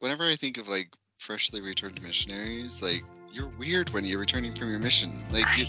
whenever 0.00 0.24
I 0.24 0.36
think 0.36 0.58
of 0.58 0.68
like 0.68 0.88
freshly 1.18 1.60
returned 1.60 2.00
missionaries, 2.02 2.82
like 2.82 3.02
you're 3.32 3.48
weird 3.58 3.90
when 3.90 4.04
you're 4.04 4.20
returning 4.20 4.54
from 4.54 4.70
your 4.70 4.78
mission. 4.78 5.10
Like 5.30 5.44
you, 5.58 5.66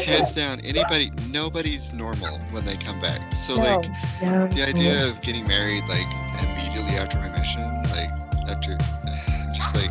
hands 0.00 0.34
down, 0.34 0.60
anybody, 0.60 1.10
nobody's 1.30 1.92
normal 1.92 2.38
when 2.50 2.64
they 2.64 2.76
come 2.76 3.00
back. 3.00 3.36
So 3.36 3.56
No, 3.56 3.62
like 3.62 3.88
no, 4.22 4.46
the 4.48 4.64
idea 4.68 5.08
of 5.08 5.20
getting 5.22 5.46
married 5.46 5.84
like 5.88 6.06
immediately 6.42 6.94
after 6.96 7.18
my 7.18 7.28
mission, 7.36 7.62
like 7.90 8.10
after, 8.48 8.72
I'm 8.72 9.54
just 9.54 9.74
like 9.74 9.90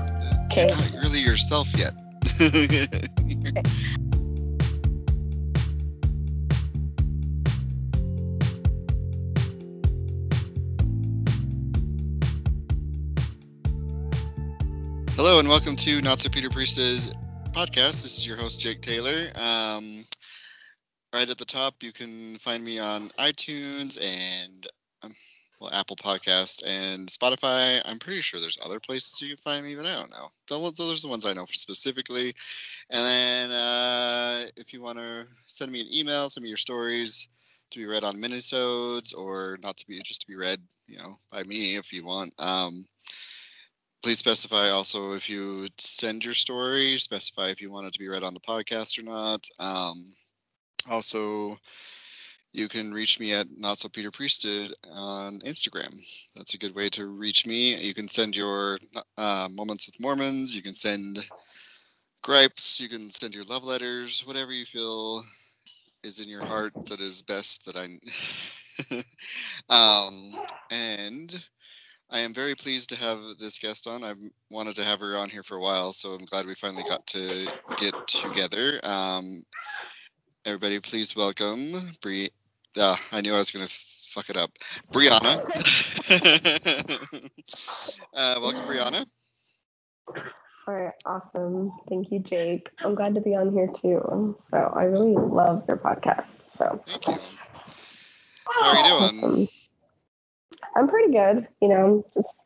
Okay. 0.49 0.67
you're 0.67 0.77
not 0.77 1.03
really 1.03 1.19
yourself 1.19 1.67
yet. 1.75 1.93
And 15.37 15.49
welcome 15.49 15.75
to 15.75 16.01
Not 16.01 16.19
So 16.19 16.31
Peter 16.31 16.49
Priest's 16.49 17.11
podcast. 17.51 18.01
This 18.01 18.17
is 18.17 18.25
your 18.25 18.37
host 18.37 18.59
Jake 18.59 18.81
Taylor. 18.81 19.27
Um, 19.35 20.03
right 21.13 21.29
at 21.29 21.37
the 21.37 21.45
top, 21.45 21.75
you 21.83 21.93
can 21.93 22.37
find 22.37 22.65
me 22.65 22.79
on 22.79 23.09
iTunes 23.19 24.01
and 24.01 24.67
um, 25.03 25.13
well, 25.61 25.71
Apple 25.71 25.95
Podcast 25.95 26.63
and 26.65 27.07
Spotify. 27.07 27.79
I'm 27.85 27.99
pretty 27.99 28.21
sure 28.21 28.39
there's 28.39 28.57
other 28.65 28.79
places 28.79 29.21
you 29.21 29.27
can 29.27 29.37
find 29.37 29.63
me, 29.63 29.75
but 29.75 29.85
I 29.85 29.93
don't 29.93 30.09
know. 30.09 30.31
Those 30.49 31.03
are 31.05 31.07
the 31.07 31.11
ones 31.11 31.27
I 31.27 31.33
know 31.33 31.45
for 31.45 31.53
specifically. 31.53 32.33
And 32.89 33.05
then 33.05 33.51
uh, 33.51 34.41
if 34.55 34.73
you 34.73 34.81
want 34.81 34.97
to 34.97 35.27
send 35.45 35.71
me 35.71 35.81
an 35.81 35.87
email, 35.93 36.31
send 36.31 36.45
me 36.45 36.49
your 36.49 36.57
stories 36.57 37.27
to 37.69 37.79
be 37.79 37.85
read 37.85 38.03
on 38.03 38.17
minisodes 38.17 39.15
or 39.15 39.59
not 39.61 39.77
to 39.77 39.87
be 39.87 40.01
just 40.03 40.21
to 40.21 40.27
be 40.27 40.35
read, 40.35 40.57
you 40.87 40.97
know, 40.97 41.15
by 41.31 41.43
me 41.43 41.75
if 41.75 41.93
you 41.93 42.03
want. 42.03 42.33
Um, 42.39 42.87
please 44.03 44.19
specify 44.19 44.69
also 44.69 45.13
if 45.13 45.29
you 45.29 45.67
send 45.77 46.23
your 46.23 46.33
story, 46.33 46.97
specify 46.97 47.49
if 47.49 47.61
you 47.61 47.71
want 47.71 47.87
it 47.87 47.93
to 47.93 47.99
be 47.99 48.07
read 48.07 48.23
on 48.23 48.33
the 48.33 48.39
podcast 48.39 48.99
or 48.99 49.03
not. 49.03 49.47
Um, 49.59 50.13
also, 50.89 51.57
you 52.53 52.67
can 52.67 52.93
reach 52.93 53.19
me 53.19 53.33
at 53.33 53.47
Not 53.57 53.77
So 53.77 53.89
Peter 53.89 54.11
Priesthood 54.11 54.73
on 54.91 55.39
Instagram. 55.39 55.93
That's 56.35 56.53
a 56.53 56.57
good 56.57 56.75
way 56.75 56.89
to 56.89 57.05
reach 57.05 57.45
me. 57.45 57.75
You 57.75 57.93
can 57.93 58.07
send 58.07 58.35
your 58.35 58.77
uh, 59.17 59.47
moments 59.51 59.87
with 59.87 59.99
Mormons. 59.99 60.55
You 60.55 60.61
can 60.61 60.73
send 60.73 61.19
gripes. 62.23 62.79
You 62.79 62.89
can 62.89 63.09
send 63.11 63.35
your 63.35 63.43
love 63.43 63.63
letters. 63.63 64.25
Whatever 64.25 64.51
you 64.51 64.65
feel 64.65 65.23
is 66.03 66.19
in 66.19 66.29
your 66.29 66.43
heart 66.43 66.73
that 66.87 67.01
is 67.01 67.21
best 67.21 67.65
that 67.65 67.75
I. 67.75 67.87
um, 69.69 70.31
and 70.71 71.47
I 72.09 72.19
am 72.19 72.33
very 72.33 72.55
pleased 72.55 72.89
to 72.89 72.95
have 72.97 73.19
this 73.37 73.59
guest 73.59 73.85
on. 73.87 74.03
I've 74.03 74.17
wanted 74.49 74.75
to 74.77 74.83
have 74.83 75.01
her 75.01 75.17
on 75.17 75.29
here 75.29 75.43
for 75.43 75.55
a 75.55 75.61
while, 75.61 75.91
so 75.91 76.13
I'm 76.13 76.23
glad 76.25 76.45
we 76.45 76.55
finally 76.55 76.83
got 76.87 77.05
to 77.07 77.51
get 77.77 77.93
together. 78.07 78.79
Um, 78.81 79.43
everybody, 80.45 80.79
please 80.79 81.15
welcome 81.15 81.73
Bri. 82.01 82.29
Uh, 82.79 82.95
I 83.11 83.21
knew 83.21 83.33
I 83.33 83.37
was 83.37 83.51
going 83.51 83.67
to 83.67 83.73
fuck 84.05 84.29
it 84.29 84.37
up. 84.37 84.51
Brianna. 84.93 85.43
uh, 88.13 88.39
welcome, 88.41 88.61
Brianna. 88.61 89.05
All 90.67 90.73
right, 90.73 90.93
awesome. 91.05 91.73
Thank 91.89 92.11
you, 92.11 92.19
Jake. 92.19 92.69
I'm 92.85 92.95
glad 92.95 93.15
to 93.15 93.21
be 93.21 93.35
on 93.35 93.51
here 93.51 93.67
too. 93.67 94.35
So 94.39 94.57
I 94.57 94.83
really 94.83 95.13
love 95.13 95.65
your 95.67 95.77
podcast. 95.77 96.51
So 96.51 96.81
Thank 96.87 97.07
you. 97.07 97.15
How 98.49 98.69
are 98.69 98.75
you 98.77 98.83
doing? 98.83 99.03
awesome. 99.03 99.47
I'm 100.77 100.87
pretty 100.87 101.11
good. 101.11 101.47
You 101.61 101.69
know, 101.69 102.05
just 102.13 102.45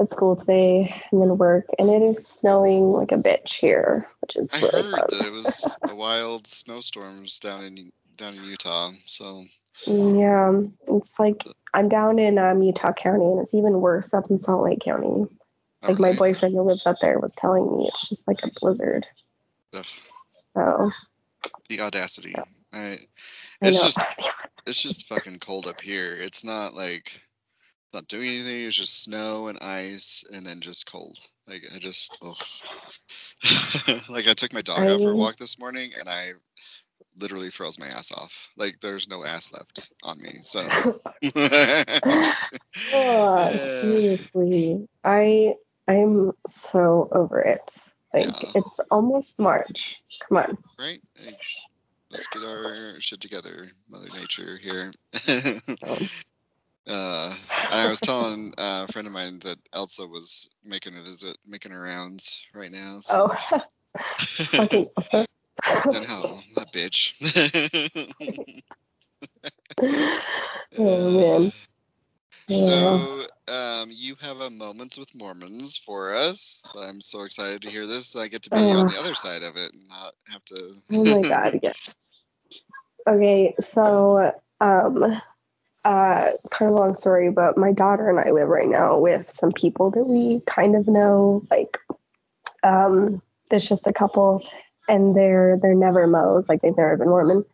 at 0.00 0.10
school 0.10 0.36
today 0.36 0.94
and 1.10 1.22
then 1.22 1.38
work, 1.38 1.66
and 1.78 1.88
it 1.88 2.02
is 2.02 2.26
snowing 2.26 2.90
like 2.90 3.12
a 3.12 3.16
bitch 3.16 3.54
here, 3.58 4.08
which 4.20 4.36
is 4.36 4.54
I 4.54 4.60
really 4.60 4.82
heard 4.82 4.96
fun. 4.96 5.06
that 5.10 5.26
it 5.26 5.32
was 5.32 5.76
a 5.88 5.94
wild 5.94 6.46
snowstorms 6.46 7.38
down 7.38 7.64
in 7.64 7.92
down 8.16 8.34
in 8.34 8.44
Utah. 8.44 8.90
So 9.06 9.44
Yeah, 9.86 10.60
it's 10.88 11.18
like 11.18 11.42
I'm 11.72 11.88
down 11.88 12.18
in 12.18 12.38
um, 12.38 12.62
Utah 12.62 12.92
County, 12.92 13.24
and 13.24 13.40
it's 13.40 13.54
even 13.54 13.80
worse 13.80 14.12
up 14.12 14.30
in 14.30 14.38
Salt 14.38 14.64
Lake 14.64 14.80
County. 14.80 15.26
Like 15.86 15.98
my 15.98 16.14
boyfriend 16.14 16.54
who 16.54 16.62
lives 16.62 16.86
up 16.86 16.96
there 17.00 17.18
was 17.18 17.34
telling 17.34 17.64
me 17.76 17.88
it's 17.88 18.08
just 18.08 18.26
like 18.26 18.38
a 18.42 18.50
blizzard. 18.58 19.06
Ugh. 19.74 19.84
So 20.34 20.90
the 21.68 21.80
audacity. 21.80 22.34
I, 22.72 22.78
I 22.78 22.98
it's 23.60 23.82
know. 23.82 23.88
just 23.88 23.98
it's 24.66 24.82
just 24.82 25.06
fucking 25.06 25.38
cold 25.38 25.66
up 25.66 25.80
here. 25.80 26.14
It's 26.14 26.44
not 26.44 26.74
like 26.74 27.20
not 27.94 28.08
doing 28.08 28.28
anything. 28.28 28.66
It's 28.66 28.76
just 28.76 29.04
snow 29.04 29.46
and 29.46 29.58
ice, 29.62 30.24
and 30.32 30.44
then 30.44 30.60
just 30.60 30.90
cold. 30.90 31.16
Like 31.48 31.64
I 31.74 31.78
just, 31.78 32.22
like 34.10 34.28
I 34.28 34.34
took 34.34 34.52
my 34.52 34.62
dog 34.62 34.80
out 34.80 35.00
for 35.00 35.12
a 35.12 35.16
walk 35.16 35.36
this 35.36 35.58
morning, 35.58 35.92
and 35.98 36.08
I 36.08 36.30
literally 37.18 37.50
froze 37.50 37.78
my 37.78 37.86
ass 37.86 38.12
off. 38.12 38.50
Like 38.56 38.80
there's 38.80 39.08
no 39.08 39.24
ass 39.24 39.52
left 39.52 39.88
on 40.02 40.20
me. 40.20 40.38
So 40.42 40.60
Oh, 42.92 43.58
seriously, 43.80 44.88
I 45.04 45.54
I'm 45.88 46.32
so 46.46 47.08
over 47.12 47.40
it. 47.40 47.92
Like 48.12 48.26
Yeah. 48.26 48.50
it's 48.56 48.80
almost 48.90 49.40
March. 49.40 50.02
Come 50.28 50.38
on. 50.38 50.58
right. 50.78 51.00
Like, 51.24 51.40
let's 52.10 52.26
get 52.28 52.44
our 52.44 53.00
shit 53.00 53.20
together, 53.20 53.68
Mother 53.88 54.08
Nature 54.20 54.56
here. 54.62 54.92
Um, 55.86 56.08
Uh, 56.86 57.34
I 57.72 57.88
was 57.88 58.00
telling 58.00 58.52
uh, 58.58 58.86
a 58.88 58.92
friend 58.92 59.06
of 59.06 59.14
mine 59.14 59.38
that 59.40 59.56
Elsa 59.72 60.06
was 60.06 60.48
making 60.64 60.96
a 60.96 61.02
visit, 61.02 61.38
making 61.46 61.72
her 61.72 61.80
rounds 61.80 62.46
right 62.54 62.70
now. 62.70 62.98
So 63.00 63.30
oh, 63.30 63.58
fucking 63.96 64.88
that 66.56 66.72
bitch. 66.72 67.14
oh 70.78 71.10
man. 71.10 71.52
Yeah. 72.48 72.56
So 72.56 73.24
um, 73.54 73.88
you 73.90 74.16
have 74.20 74.40
a 74.40 74.50
moments 74.50 74.98
with 74.98 75.14
Mormons 75.14 75.78
for 75.78 76.14
us. 76.14 76.64
I'm 76.78 77.00
so 77.00 77.22
excited 77.22 77.62
to 77.62 77.70
hear 77.70 77.86
this. 77.86 78.16
I 78.16 78.28
get 78.28 78.42
to 78.42 78.50
be 78.50 78.58
on 78.58 78.86
the 78.86 78.98
other 79.00 79.14
side 79.14 79.42
of 79.42 79.56
it 79.56 79.72
and 79.72 79.88
not 79.88 80.12
have 80.30 80.44
to. 80.46 80.74
Oh 80.92 81.04
my 81.04 81.22
god, 81.22 81.60
yes. 81.62 81.96
Okay, 83.06 83.54
so 83.60 84.32
um 84.62 85.20
uh 85.84 86.30
kind 86.50 86.70
of 86.70 86.76
long 86.76 86.94
story, 86.94 87.30
but 87.30 87.58
my 87.58 87.72
daughter 87.72 88.08
and 88.08 88.18
I 88.18 88.30
live 88.30 88.48
right 88.48 88.68
now 88.68 88.98
with 88.98 89.28
some 89.28 89.52
people 89.52 89.90
that 89.90 90.04
we 90.04 90.40
kind 90.46 90.76
of 90.76 90.88
know. 90.88 91.42
Like 91.50 91.78
um 92.62 93.20
there's 93.50 93.68
just 93.68 93.86
a 93.86 93.92
couple 93.92 94.46
and 94.88 95.14
they're 95.14 95.58
they're 95.60 95.74
never 95.74 96.06
Mo's, 96.06 96.48
like 96.48 96.62
they've 96.62 96.76
never 96.76 96.96
been 96.96 97.08
Mormon. 97.08 97.44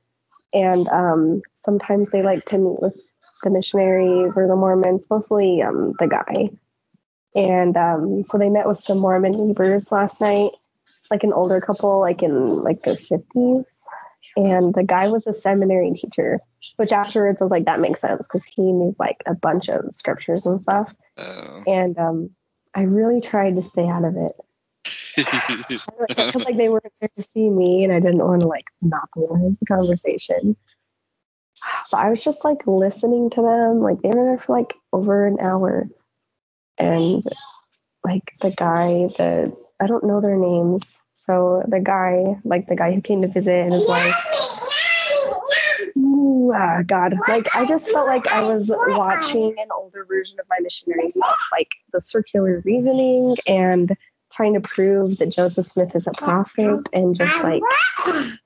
And 0.53 0.89
um 0.89 1.43
sometimes 1.55 2.11
they 2.11 2.23
like 2.23 2.45
to 2.47 2.59
meet 2.59 2.81
with 2.81 3.01
the 3.43 3.51
missionaries 3.51 4.37
or 4.37 4.47
the 4.47 4.57
Mormons, 4.57 5.09
mostly 5.11 5.63
um 5.63 5.95
the 5.99 6.07
guy. 6.07 6.51
And 7.35 7.77
um 7.77 8.25
so 8.25 8.39
they 8.39 8.51
met 8.51 8.69
with 8.69 8.79
some 8.79 8.99
Mormon 8.99 9.33
neighbors 9.33 9.91
last 9.93 10.21
night, 10.21 10.53
like 11.11 11.25
an 11.25 11.33
older 11.33 11.61
couple, 11.61 12.01
like 12.01 12.23
in 12.23 12.63
like 12.63 12.83
their 12.83 12.97
fifties 12.97 13.87
and 14.37 14.75
the 14.75 14.85
guy 14.85 15.09
was 15.09 15.27
a 15.27 15.35
seminary 15.35 15.93
teacher 15.93 16.41
which 16.77 16.93
afterwards 16.93 17.41
I 17.41 17.45
was 17.45 17.53
like 17.53 17.65
that 17.67 17.81
makes 17.81 18.01
sense 18.01 18.29
because 18.29 18.45
he 18.45 18.63
knew 18.63 18.95
like 18.99 19.23
a 19.27 19.35
bunch 19.35 19.69
of 19.69 19.95
scriptures 19.95 20.47
and 20.47 20.61
stuff. 20.61 20.95
Oh. 21.19 21.63
and 21.67 21.99
um 21.99 22.31
i 22.75 22.83
really 22.83 23.21
tried 23.21 23.57
to 23.57 23.63
stay 23.63 23.89
out 23.89 24.05
of 24.05 24.17
it. 24.17 24.33
Because 26.09 26.45
like 26.45 26.57
they 26.57 26.69
were 26.69 26.83
there 27.01 27.11
to 27.17 27.23
see 27.23 27.49
me 27.49 27.85
and 27.85 27.93
i 27.93 28.01
didn't 28.01 28.25
want 28.25 28.43
to 28.43 28.49
like 28.49 28.67
not 28.81 29.09
have 29.17 29.57
the 29.61 29.67
conversation. 29.67 30.57
But 31.91 31.99
i 31.99 32.11
was 32.11 32.23
just 32.23 32.45
like 32.45 32.67
listening 32.67 33.31
to 33.31 33.43
them 33.43 33.81
like 33.81 34.01
they 34.03 34.11
were 34.11 34.29
there 34.29 34.39
for 34.39 34.57
like 34.57 34.75
over 34.93 35.27
an 35.27 35.39
hour. 35.41 35.89
And 36.79 37.23
like 38.05 38.33
the 38.41 38.51
guy 38.51 39.09
the 39.19 39.55
i 39.79 39.87
don't 39.87 40.05
know 40.05 40.21
their 40.21 40.37
names 40.37 41.01
so 41.31 41.63
the 41.69 41.79
guy 41.79 42.41
like 42.43 42.67
the 42.67 42.75
guy 42.75 42.93
who 42.93 43.01
came 43.01 43.23
to 43.23 43.29
visit 43.29 43.55
and 43.55 43.73
his 43.73 43.87
wife. 43.87 44.15
Ah, 46.53 46.83
God, 46.85 47.15
like 47.29 47.55
I 47.55 47.65
just 47.65 47.93
felt 47.93 48.09
like 48.09 48.27
I 48.27 48.49
was 48.49 48.73
watching 48.75 49.55
an 49.59 49.69
older 49.73 50.05
version 50.05 50.41
of 50.41 50.47
my 50.51 50.57
missionary 50.61 51.09
self, 51.09 51.39
like 51.53 51.71
the 51.93 52.01
circular 52.01 52.61
reasoning 52.65 53.37
and 53.47 53.97
trying 54.33 54.55
to 54.55 54.61
prove 54.61 55.19
that 55.19 55.31
Joseph 55.31 55.67
Smith 55.67 55.95
is 55.97 56.07
a 56.07 56.13
prophet, 56.13 56.89
and 56.93 57.15
just 57.17 57.43
like, 57.45 57.63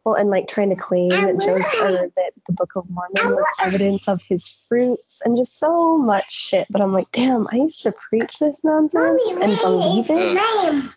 well, 0.05 0.15
and 0.15 0.31
like 0.31 0.49
trying 0.49 0.71
to 0.71 0.77
claim 0.77 1.11
that 1.11 1.41
Joseph 1.41 1.83
or 1.83 2.11
that 2.17 2.33
the 2.47 2.53
Book 2.53 2.73
of 2.77 2.89
Mormon 2.91 3.35
was 3.35 3.47
evidence 3.65 4.09
of 4.09 4.23
his 4.23 4.47
fruits, 4.69 5.23
and 5.25 5.37
just 5.37 5.59
so 5.59 5.99
much 5.99 6.33
shit. 6.33 6.67
But 6.71 6.81
I'm 6.81 6.93
like, 6.93 7.11
damn, 7.13 7.47
I 7.51 7.57
used 7.57 7.83
to 7.83 7.93
preach 7.93 8.39
this 8.39 8.65
nonsense 8.65 9.23
and 9.41 9.59
believe 9.63 10.07
it, 10.11 10.39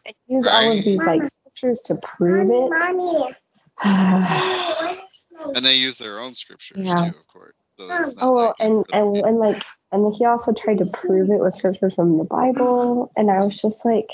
and 0.06 0.16
use 0.28 0.48
all 0.48 0.72
of 0.78 0.84
these 0.84 1.06
like 1.06 1.28
scriptures 1.28 1.82
to 1.84 1.96
prove 1.96 2.50
it. 2.50 3.36
and 3.84 5.64
they 5.66 5.76
use 5.76 6.00
their 6.00 6.20
own 6.20 6.34
scriptures 6.34 6.78
Yeah. 6.80 6.96
too, 6.96 7.18
of 7.18 7.28
course. 7.28 7.54
So 7.78 8.14
Oh 8.22 8.32
well, 8.34 8.56
and, 8.60 8.86
and 8.92 9.18
and 9.24 9.38
like 9.40 9.62
And 9.92 10.14
he 10.16 10.26
also 10.26 10.54
tried 10.54 10.80
to 10.80 10.86
prove 10.86 11.30
it 11.30 11.40
with 11.40 11.54
scriptures 11.54 11.94
from 11.96 12.18
the 12.18 12.24
Bible. 12.26 13.12
And 13.16 13.32
I 13.32 13.44
was 13.44 13.60
just 13.62 13.86
like, 13.86 14.10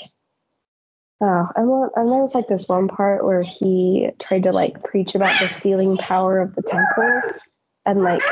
oh, 1.20 1.90
and 1.96 2.10
there 2.10 2.22
was 2.22 2.34
like 2.34 2.48
this 2.48 2.68
one 2.68 2.88
part 2.88 3.24
where 3.24 3.42
he 3.42 4.10
tried 4.18 4.44
to 4.44 4.52
like 4.52 4.82
preach 4.84 5.14
about 5.14 5.38
the 5.40 5.48
sealing 5.48 5.96
power 5.96 6.40
of 6.40 6.54
the 6.54 6.62
temples 6.62 7.48
and 7.86 8.02
like 8.02 8.22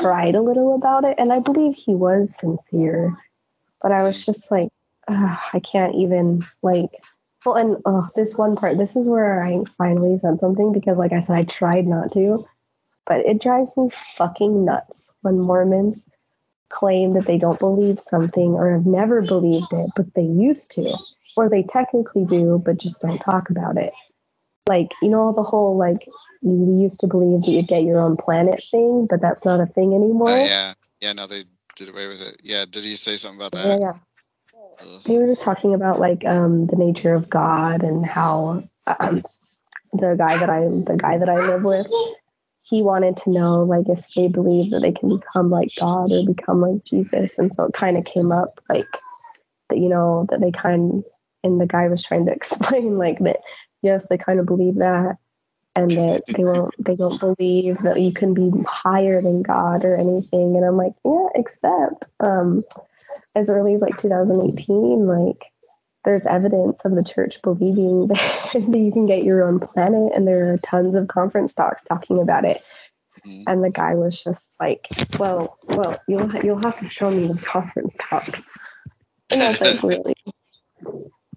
cried 0.00 0.34
a 0.34 0.42
little 0.42 0.74
about 0.74 1.04
it. 1.04 1.14
And 1.18 1.32
I 1.32 1.38
believe 1.40 1.74
he 1.74 1.94
was 1.94 2.36
sincere, 2.36 3.16
but 3.80 3.92
I 3.92 4.04
was 4.04 4.24
just 4.24 4.50
like, 4.50 4.68
ugh, 5.08 5.38
I 5.52 5.60
can't 5.60 5.94
even 5.96 6.40
like. 6.62 6.90
Well, 7.44 7.56
and 7.56 7.76
this 8.14 8.38
one 8.38 8.54
part, 8.54 8.78
this 8.78 8.94
is 8.94 9.08
where 9.08 9.44
I 9.44 9.64
finally 9.76 10.16
said 10.16 10.38
something 10.38 10.72
because, 10.72 10.96
like 10.96 11.12
I 11.12 11.18
said, 11.18 11.36
I 11.38 11.42
tried 11.42 11.88
not 11.88 12.12
to, 12.12 12.46
but 13.04 13.26
it 13.26 13.40
drives 13.40 13.76
me 13.76 13.88
fucking 13.90 14.64
nuts 14.64 15.12
when 15.22 15.40
Mormons 15.40 16.06
claim 16.68 17.12
that 17.14 17.26
they 17.26 17.38
don't 17.38 17.58
believe 17.58 17.98
something 17.98 18.54
or 18.54 18.72
have 18.72 18.86
never 18.86 19.22
believed 19.22 19.72
it, 19.72 19.90
but 19.96 20.14
they 20.14 20.22
used 20.22 20.70
to, 20.72 20.96
or 21.36 21.48
they 21.48 21.62
technically 21.62 22.24
do, 22.24 22.62
but 22.64 22.78
just 22.78 23.02
don't 23.02 23.18
talk 23.18 23.50
about 23.50 23.76
it. 23.76 23.92
Like, 24.68 24.92
you 25.02 25.08
know, 25.08 25.32
the 25.32 25.42
whole 25.42 25.76
like 25.76 26.08
we 26.42 26.82
used 26.82 27.00
to 27.00 27.08
believe 27.08 27.42
that 27.42 27.50
you'd 27.50 27.68
get 27.68 27.82
your 27.82 28.00
own 28.00 28.16
planet 28.16 28.62
thing, 28.70 29.06
but 29.08 29.20
that's 29.20 29.44
not 29.44 29.60
a 29.60 29.66
thing 29.66 29.94
anymore. 29.94 30.30
Oh, 30.30 30.44
yeah, 30.44 30.72
yeah. 31.00 31.12
Now 31.12 31.26
they 31.26 31.44
did 31.76 31.88
away 31.88 32.08
with 32.08 32.26
it. 32.28 32.36
Yeah. 32.44 32.64
Did 32.70 32.84
he 32.84 32.96
say 32.96 33.16
something 33.16 33.40
about 33.40 33.52
that? 33.52 33.80
Yeah, 33.80 33.92
yeah. 34.54 34.98
They 35.04 35.18
were 35.18 35.26
just 35.26 35.42
talking 35.42 35.74
about 35.74 35.98
like 35.98 36.24
um, 36.24 36.66
the 36.66 36.76
nature 36.76 37.14
of 37.14 37.28
God 37.28 37.82
and 37.82 38.04
how 38.04 38.62
um, 38.86 39.22
the 39.92 40.14
guy 40.16 40.38
that 40.38 40.50
I 40.50 40.60
the 40.60 40.98
guy 41.00 41.18
that 41.18 41.28
I 41.28 41.36
live 41.36 41.62
with, 41.62 41.88
he 42.62 42.82
wanted 42.82 43.16
to 43.18 43.30
know 43.30 43.62
like 43.64 43.88
if 43.88 44.06
they 44.14 44.28
believe 44.28 44.70
that 44.70 44.80
they 44.80 44.92
can 44.92 45.16
become 45.16 45.50
like 45.50 45.70
God 45.78 46.12
or 46.12 46.24
become 46.24 46.60
like 46.60 46.84
Jesus, 46.84 47.38
and 47.38 47.52
so 47.52 47.64
it 47.64 47.74
kind 47.74 47.96
of 47.96 48.04
came 48.04 48.32
up 48.32 48.60
like 48.68 48.88
that 49.68 49.78
you 49.78 49.88
know 49.88 50.26
that 50.30 50.40
they 50.40 50.50
kind 50.50 51.04
and 51.44 51.60
the 51.60 51.66
guy 51.66 51.88
was 51.88 52.02
trying 52.02 52.26
to 52.26 52.32
explain 52.40 52.98
like 52.98 53.18
that 53.20 53.38
yes 53.82 54.08
they 54.08 54.18
kind 54.18 54.40
of 54.40 54.46
believe 54.46 54.76
that 54.76 55.16
and 55.74 55.90
that 55.90 56.22
they 56.26 56.44
won't 56.44 56.74
they 56.78 56.96
don't 56.96 57.18
believe 57.18 57.78
that 57.78 58.00
you 58.00 58.12
can 58.12 58.34
be 58.34 58.50
higher 58.66 59.20
than 59.20 59.42
God 59.42 59.84
or 59.84 59.96
anything. 59.96 60.56
And 60.56 60.64
I'm 60.64 60.76
like, 60.76 60.92
yeah, 61.04 61.28
except 61.34 62.10
um 62.20 62.62
as 63.34 63.48
early 63.48 63.74
as 63.74 63.80
like 63.80 63.96
2018, 63.96 65.06
like 65.06 65.46
there's 66.04 66.26
evidence 66.26 66.84
of 66.84 66.94
the 66.94 67.04
church 67.04 67.40
believing 67.42 68.08
that, 68.08 68.50
that 68.52 68.78
you 68.78 68.92
can 68.92 69.06
get 69.06 69.24
your 69.24 69.44
own 69.44 69.60
planet, 69.60 70.12
and 70.14 70.26
there 70.26 70.52
are 70.52 70.58
tons 70.58 70.94
of 70.94 71.08
conference 71.08 71.54
talks 71.54 71.82
talking 71.82 72.20
about 72.20 72.44
it. 72.44 72.60
Mm-hmm. 73.26 73.44
And 73.46 73.64
the 73.64 73.70
guy 73.70 73.94
was 73.94 74.22
just 74.22 74.58
like, 74.58 74.88
"Well, 75.18 75.56
well, 75.68 75.96
you'll 76.08 76.28
ha- 76.28 76.40
you'll 76.42 76.62
have 76.62 76.80
to 76.80 76.88
show 76.88 77.10
me 77.10 77.28
the 77.28 77.42
conference 77.42 77.94
talks." 77.98 78.58
And 79.30 79.42
I 79.42 79.48
was 79.48 79.60
like, 79.60 79.82
"Really? 79.82 80.14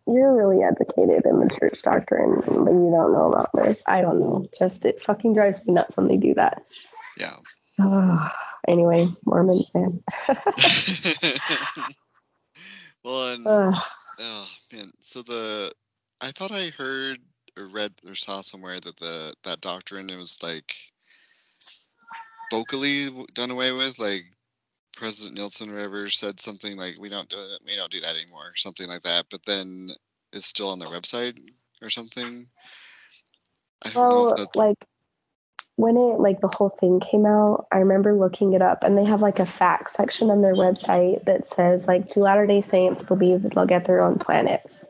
You're 0.07 0.35
really 0.35 0.63
educated 0.63 1.25
in 1.25 1.39
the 1.39 1.49
church 1.49 1.81
doctrine, 1.81 2.35
but 2.41 2.47
you 2.47 2.91
don't 2.91 3.13
know 3.13 3.31
about 3.33 3.49
this? 3.53 3.81
I 3.87 4.01
don't 4.01 4.19
know. 4.19 4.47
Just 4.57 4.85
it 4.85 5.01
fucking 5.01 5.33
drives 5.33 5.67
me 5.67 5.73
nuts 5.73 5.97
when 5.97 6.07
they 6.07 6.17
do 6.17 6.35
that." 6.35 6.61
Yeah. 7.17 7.35
Oh, 7.79 8.29
anyway, 8.67 9.07
Mormons, 9.25 9.73
man. 9.73 10.03
well, 13.03 13.33
and 13.33 13.47
oh 14.19 14.49
man, 14.73 14.91
so 14.99 15.21
the 15.23 15.71
I 16.21 16.31
thought 16.31 16.51
I 16.51 16.67
heard 16.77 17.19
or 17.57 17.67
read 17.67 17.93
or 18.07 18.15
saw 18.15 18.41
somewhere 18.41 18.79
that 18.79 18.97
the 18.97 19.33
that 19.43 19.61
doctrine 19.61 20.09
it 20.09 20.17
was 20.17 20.43
like 20.43 20.75
vocally 22.51 23.09
done 23.33 23.51
away 23.51 23.71
with, 23.71 23.99
like 23.99 24.25
President 24.95 25.37
Nelson 25.37 25.69
or 25.69 25.75
whatever 25.75 26.09
said 26.09 26.39
something 26.39 26.77
like 26.77 26.95
we 26.99 27.09
don't 27.09 27.29
do 27.29 27.37
it, 27.37 27.59
we 27.65 27.75
don't 27.75 27.91
do 27.91 27.99
that 28.01 28.15
anymore, 28.15 28.49
or 28.49 28.55
something 28.55 28.87
like 28.87 29.01
that. 29.01 29.25
But 29.29 29.45
then 29.45 29.89
it's 30.33 30.47
still 30.47 30.69
on 30.69 30.79
their 30.79 30.89
website 30.89 31.37
or 31.81 31.89
something. 31.89 32.47
I 33.85 33.91
well, 33.95 34.35
like 34.55 34.77
when 35.75 35.97
it 35.97 36.19
like 36.19 36.39
the 36.39 36.51
whole 36.55 36.69
thing 36.69 36.99
came 36.99 37.25
out, 37.25 37.67
I 37.71 37.79
remember 37.79 38.13
looking 38.13 38.53
it 38.53 38.61
up 38.61 38.83
and 38.83 38.97
they 38.97 39.05
have 39.05 39.21
like 39.21 39.39
a 39.39 39.45
fact 39.45 39.91
section 39.91 40.29
on 40.29 40.41
their 40.41 40.55
website 40.55 41.25
that 41.25 41.47
says 41.47 41.87
like 41.87 42.09
do 42.09 42.21
Latter 42.21 42.47
day 42.47 42.61
Saints 42.61 43.03
believe 43.03 43.41
that 43.41 43.53
they'll 43.53 43.65
get 43.65 43.85
their 43.85 44.01
own 44.01 44.17
planets? 44.17 44.85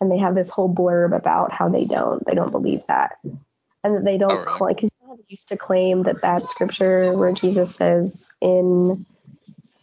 And 0.00 0.10
they 0.10 0.18
have 0.18 0.34
this 0.34 0.50
whole 0.50 0.72
blurb 0.72 1.16
about 1.16 1.52
how 1.52 1.68
they 1.68 1.84
don't. 1.84 2.26
They 2.26 2.34
don't 2.34 2.50
believe 2.50 2.80
that. 2.88 3.12
And 3.22 3.96
that 3.96 4.04
they 4.04 4.18
don't 4.18 4.32
oh, 4.32 4.56
really? 4.60 4.74
because 4.74 4.90
used 5.28 5.48
to 5.48 5.56
claim 5.56 6.02
that 6.02 6.20
that 6.22 6.42
scripture 6.48 7.16
where 7.16 7.32
Jesus 7.32 7.74
says 7.74 8.32
in 8.40 9.06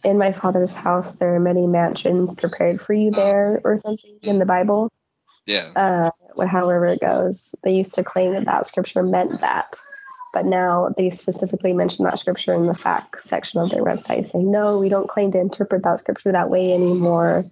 in 0.04 0.18
my 0.18 0.32
father's 0.32 0.74
house 0.74 1.12
there 1.12 1.34
are 1.34 1.40
many 1.40 1.66
mansions 1.66 2.34
prepared 2.34 2.80
for 2.80 2.92
you 2.92 3.10
there 3.10 3.60
or 3.64 3.76
something 3.76 4.18
in 4.22 4.38
the 4.38 4.46
Bible. 4.46 4.90
Yeah. 5.46 5.68
Uh, 5.74 6.46
however 6.46 6.86
it 6.86 7.00
goes, 7.00 7.54
they 7.64 7.74
used 7.74 7.94
to 7.94 8.04
claim 8.04 8.32
that 8.34 8.46
that 8.46 8.66
scripture 8.66 9.02
meant 9.02 9.40
that 9.40 9.76
but 10.32 10.46
now 10.46 10.88
they 10.96 11.10
specifically 11.10 11.74
mention 11.74 12.04
that 12.04 12.18
scripture 12.18 12.54
in 12.54 12.66
the 12.66 12.74
fact 12.74 13.20
section 13.20 13.60
of 13.60 13.70
their 13.70 13.84
website, 13.84 14.26
saying, 14.26 14.50
no, 14.50 14.78
we 14.78 14.88
don't 14.88 15.08
claim 15.08 15.30
to 15.32 15.38
interpret 15.38 15.82
that 15.82 15.98
scripture 15.98 16.32
that 16.32 16.48
way 16.48 16.72
anymore. 16.72 17.42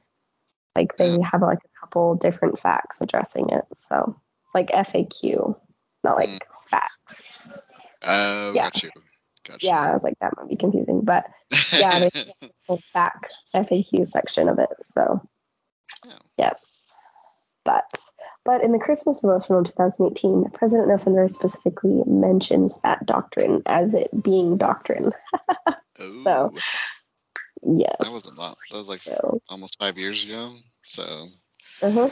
Like 0.74 0.96
they 0.96 1.18
have 1.20 1.42
like 1.42 1.58
a 1.58 1.80
couple 1.80 2.14
different 2.14 2.58
facts 2.58 3.00
addressing 3.02 3.50
it. 3.50 3.64
So, 3.74 4.16
like 4.54 4.70
FAQ, 4.70 5.56
not 6.02 6.16
like 6.16 6.30
mm. 6.30 6.40
facts. 6.70 7.70
Oh, 8.06 8.52
yeah. 8.54 8.70
Gotcha. 9.50 9.66
Yeah, 9.66 9.80
I 9.80 9.92
was 9.92 10.04
like, 10.04 10.18
that 10.20 10.34
might 10.36 10.48
be 10.48 10.56
confusing. 10.56 11.02
But 11.02 11.26
yeah, 11.78 12.08
a 12.42 12.48
whole 12.66 12.80
fact 12.92 13.32
FAQ 13.54 14.06
section 14.06 14.48
of 14.48 14.58
it. 14.58 14.70
So, 14.82 15.20
yeah. 16.06 16.14
yes. 16.38 16.92
But 17.64 17.90
but 18.44 18.64
in 18.64 18.72
the 18.72 18.78
Christmas 18.78 19.20
devotional 19.20 19.58
in 19.58 19.64
2018, 19.64 20.50
President 20.54 20.88
Nelson 20.88 21.14
very 21.14 21.28
specifically 21.28 22.02
mentions 22.06 22.80
that 22.82 23.04
doctrine 23.04 23.62
as 23.66 23.94
it 23.94 24.08
being 24.24 24.56
doctrine. 24.56 25.12
so, 26.24 26.52
yes. 27.62 27.96
That 28.00 28.12
wasn't 28.12 28.38
long. 28.38 28.54
That 28.70 28.78
was 28.78 28.88
like 28.88 29.00
so. 29.00 29.40
almost 29.50 29.78
five 29.78 29.98
years 29.98 30.30
ago. 30.30 30.52
So, 30.82 31.26
uh-huh. 31.82 32.08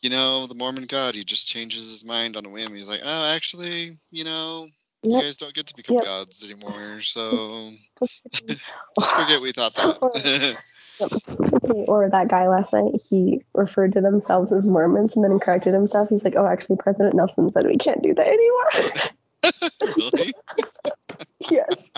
you 0.00 0.08
know, 0.08 0.46
the 0.46 0.54
Mormon 0.54 0.86
God, 0.86 1.14
he 1.14 1.24
just 1.24 1.48
changes 1.48 1.90
his 1.90 2.06
mind 2.06 2.36
on 2.38 2.46
a 2.46 2.48
whim. 2.48 2.74
He's 2.74 2.88
like, 2.88 3.02
oh, 3.04 3.34
actually, 3.34 3.90
you 4.10 4.24
know, 4.24 4.66
you 5.12 5.20
guys 5.20 5.36
don't 5.36 5.54
get 5.54 5.66
to 5.66 5.76
become 5.76 5.96
yep. 5.96 6.04
gods 6.04 6.44
anymore. 6.44 7.00
So, 7.00 7.72
just 8.00 9.14
forget 9.14 9.40
we 9.40 9.52
thought 9.52 9.74
that. 9.74 10.56
Or 11.88 12.08
that 12.10 12.28
guy 12.28 12.48
last 12.48 12.72
night, 12.72 13.00
he 13.08 13.42
referred 13.54 13.92
to 13.92 14.00
themselves 14.00 14.52
as 14.52 14.66
Mormons 14.66 15.14
and 15.14 15.24
then 15.24 15.38
corrected 15.38 15.74
himself. 15.74 16.08
He's 16.08 16.24
like, 16.24 16.34
oh, 16.36 16.46
actually, 16.46 16.76
President 16.76 17.14
Nelson 17.14 17.48
said 17.50 17.66
we 17.66 17.76
can't 17.76 18.02
do 18.02 18.14
that 18.14 18.26
anymore. 18.26 18.70
really? 19.96 20.34
yes. 21.50 21.90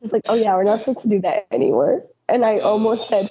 He's 0.00 0.12
like, 0.12 0.22
oh, 0.26 0.34
yeah, 0.34 0.54
we're 0.56 0.64
not 0.64 0.80
supposed 0.80 1.02
to 1.02 1.08
do 1.08 1.20
that 1.20 1.46
anymore. 1.50 2.04
And 2.28 2.44
I 2.44 2.58
almost 2.58 3.08
said, 3.08 3.30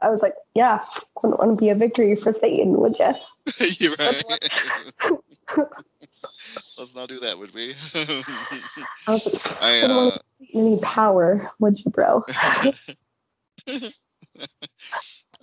I 0.00 0.08
was 0.10 0.22
like, 0.22 0.34
yeah, 0.54 0.82
wouldn't 1.22 1.38
want 1.38 1.58
to 1.58 1.62
be 1.62 1.70
a 1.70 1.74
victory 1.74 2.14
for 2.16 2.32
Satan, 2.32 2.78
would 2.80 2.98
you? 2.98 3.14
You're 3.78 3.94
right. 3.98 4.22
Let's 6.78 6.94
not 6.94 7.08
do 7.08 7.20
that, 7.20 7.38
would 7.38 7.54
we? 7.54 7.74
I 7.94 8.22
was 9.08 9.26
like, 9.26 9.62
I, 9.62 9.80
uh, 9.80 10.18
any 10.54 10.78
power, 10.80 11.50
would 11.58 11.78
you, 11.78 11.90
bro? 11.90 12.24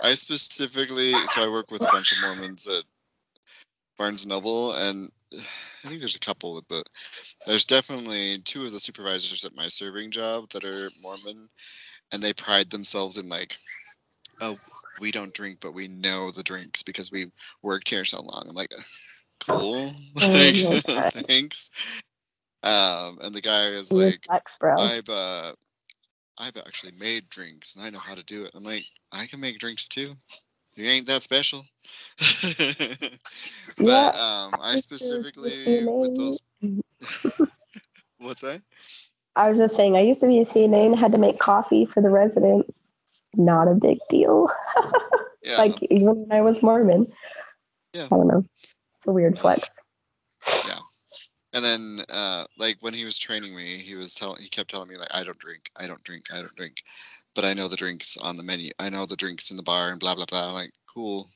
I 0.02 0.14
specifically, 0.14 1.14
so 1.14 1.44
I 1.44 1.50
work 1.52 1.72
with 1.72 1.82
a 1.82 1.88
bunch 1.92 2.12
of 2.12 2.22
Mormons 2.22 2.68
at 2.68 2.84
Barnes 3.98 4.26
Noble, 4.26 4.74
and 4.74 5.12
I 5.34 5.88
think 5.88 6.00
there's 6.00 6.16
a 6.16 6.20
couple 6.20 6.58
of 6.58 6.68
the. 6.68 6.84
There's 7.46 7.66
definitely 7.66 8.40
two 8.40 8.64
of 8.64 8.72
the 8.72 8.80
supervisors 8.80 9.46
at 9.46 9.56
my 9.56 9.68
serving 9.68 10.12
job 10.12 10.50
that 10.50 10.66
are 10.66 10.90
Mormon, 11.02 11.50
and 12.12 12.22
they 12.22 12.34
pride 12.34 12.70
themselves 12.70 13.18
in 13.18 13.30
like, 13.30 13.56
oh, 14.42 14.58
we 15.00 15.12
don't 15.12 15.34
drink, 15.34 15.60
but 15.62 15.74
we 15.74 15.88
know 15.88 16.32
the 16.32 16.44
drinks 16.44 16.84
because 16.84 17.12
we 17.12 17.32
worked 17.62 17.90
here 17.90 18.06
so 18.06 18.22
long. 18.22 18.44
I'm 18.48 18.56
like, 18.56 18.74
cool, 19.48 19.92
oh, 20.22 20.52
like, 20.84 21.14
thanks. 21.28 21.70
Um, 22.64 23.20
and 23.22 23.34
the 23.34 23.42
guy 23.42 23.68
is 23.68 23.94
like, 23.94 24.26
I've 24.30 25.10
uh, 25.10 25.52
I've 26.38 26.58
actually 26.58 26.94
made 27.00 27.30
drinks 27.30 27.76
and 27.76 27.86
I 27.86 27.90
know 27.90 28.00
how 28.00 28.16
to 28.16 28.24
do 28.24 28.46
it. 28.46 28.52
I'm 28.56 28.64
like, 28.64 28.84
I 29.12 29.26
can 29.28 29.40
make 29.40 29.60
drinks 29.60 29.88
too. 29.88 30.14
You 30.76 30.88
ain't 30.90 31.08
that 31.08 31.24
special. 31.24 31.66
but 32.20 33.20
yeah, 33.78 34.08
um, 34.08 34.60
I 34.62 34.76
specifically 34.76 35.86
with 35.86 36.16
those. 36.16 36.40
What's 38.18 38.42
that? 38.42 38.62
I 39.36 39.50
was 39.50 39.58
just 39.58 39.76
saying, 39.76 39.96
I 39.96 40.02
used 40.02 40.22
to 40.22 40.28
be 40.28 40.40
a 40.40 40.44
CNA 40.44 40.88
and 40.88 40.96
had 40.96 41.12
to 41.14 41.18
make 41.18 41.40
coffee 41.40 41.86
for 41.86 42.02
the 42.02 42.10
residents. 42.10 42.94
Not 43.36 43.68
a 43.68 43.74
big 43.74 44.00
deal. 44.10 44.50
yeah. 45.44 45.58
Like 45.58 45.82
even 45.84 46.28
when 46.28 46.32
I 46.32 46.42
was 46.42 46.62
Mormon. 46.62 47.08
Yeah. 47.94 48.06
I 48.06 48.10
don't 48.10 48.28
know. 48.28 48.46
It's 49.06 49.08
a 49.08 49.12
weird 49.12 49.38
flex. 49.38 49.80
Yeah. 50.68 50.80
And 51.54 51.64
then, 51.64 52.00
uh, 52.12 52.46
like 52.58 52.78
when 52.80 52.96
he 52.96 53.06
was 53.06 53.20
training 53.20 53.56
me, 53.56 53.78
he 53.78 53.94
was 53.94 54.16
telling, 54.16 54.42
he 54.42 54.50
kept 54.50 54.72
telling 54.72 54.90
me 54.90 54.98
like, 54.98 55.14
I 55.14 55.24
don't 55.24 55.38
drink, 55.38 55.70
I 55.80 55.86
don't 55.86 56.04
drink, 56.04 56.26
I 56.34 56.38
don't 56.40 56.56
drink. 56.56 56.82
but 57.36 57.46
I 57.46 57.54
know 57.54 57.68
the 57.68 57.76
drinks 57.76 58.18
on 58.18 58.38
the 58.38 58.44
menu. 58.44 58.72
I 58.80 58.90
know 58.90 59.06
the 59.06 59.18
drinks 59.18 59.52
in 59.52 59.58
the 59.58 59.64
bar 59.64 59.90
and 59.90 60.00
blah 60.00 60.16
blah 60.16 60.26
blah. 60.26 60.48
I'm 60.48 60.54
like, 60.54 60.72
cool. 60.92 61.28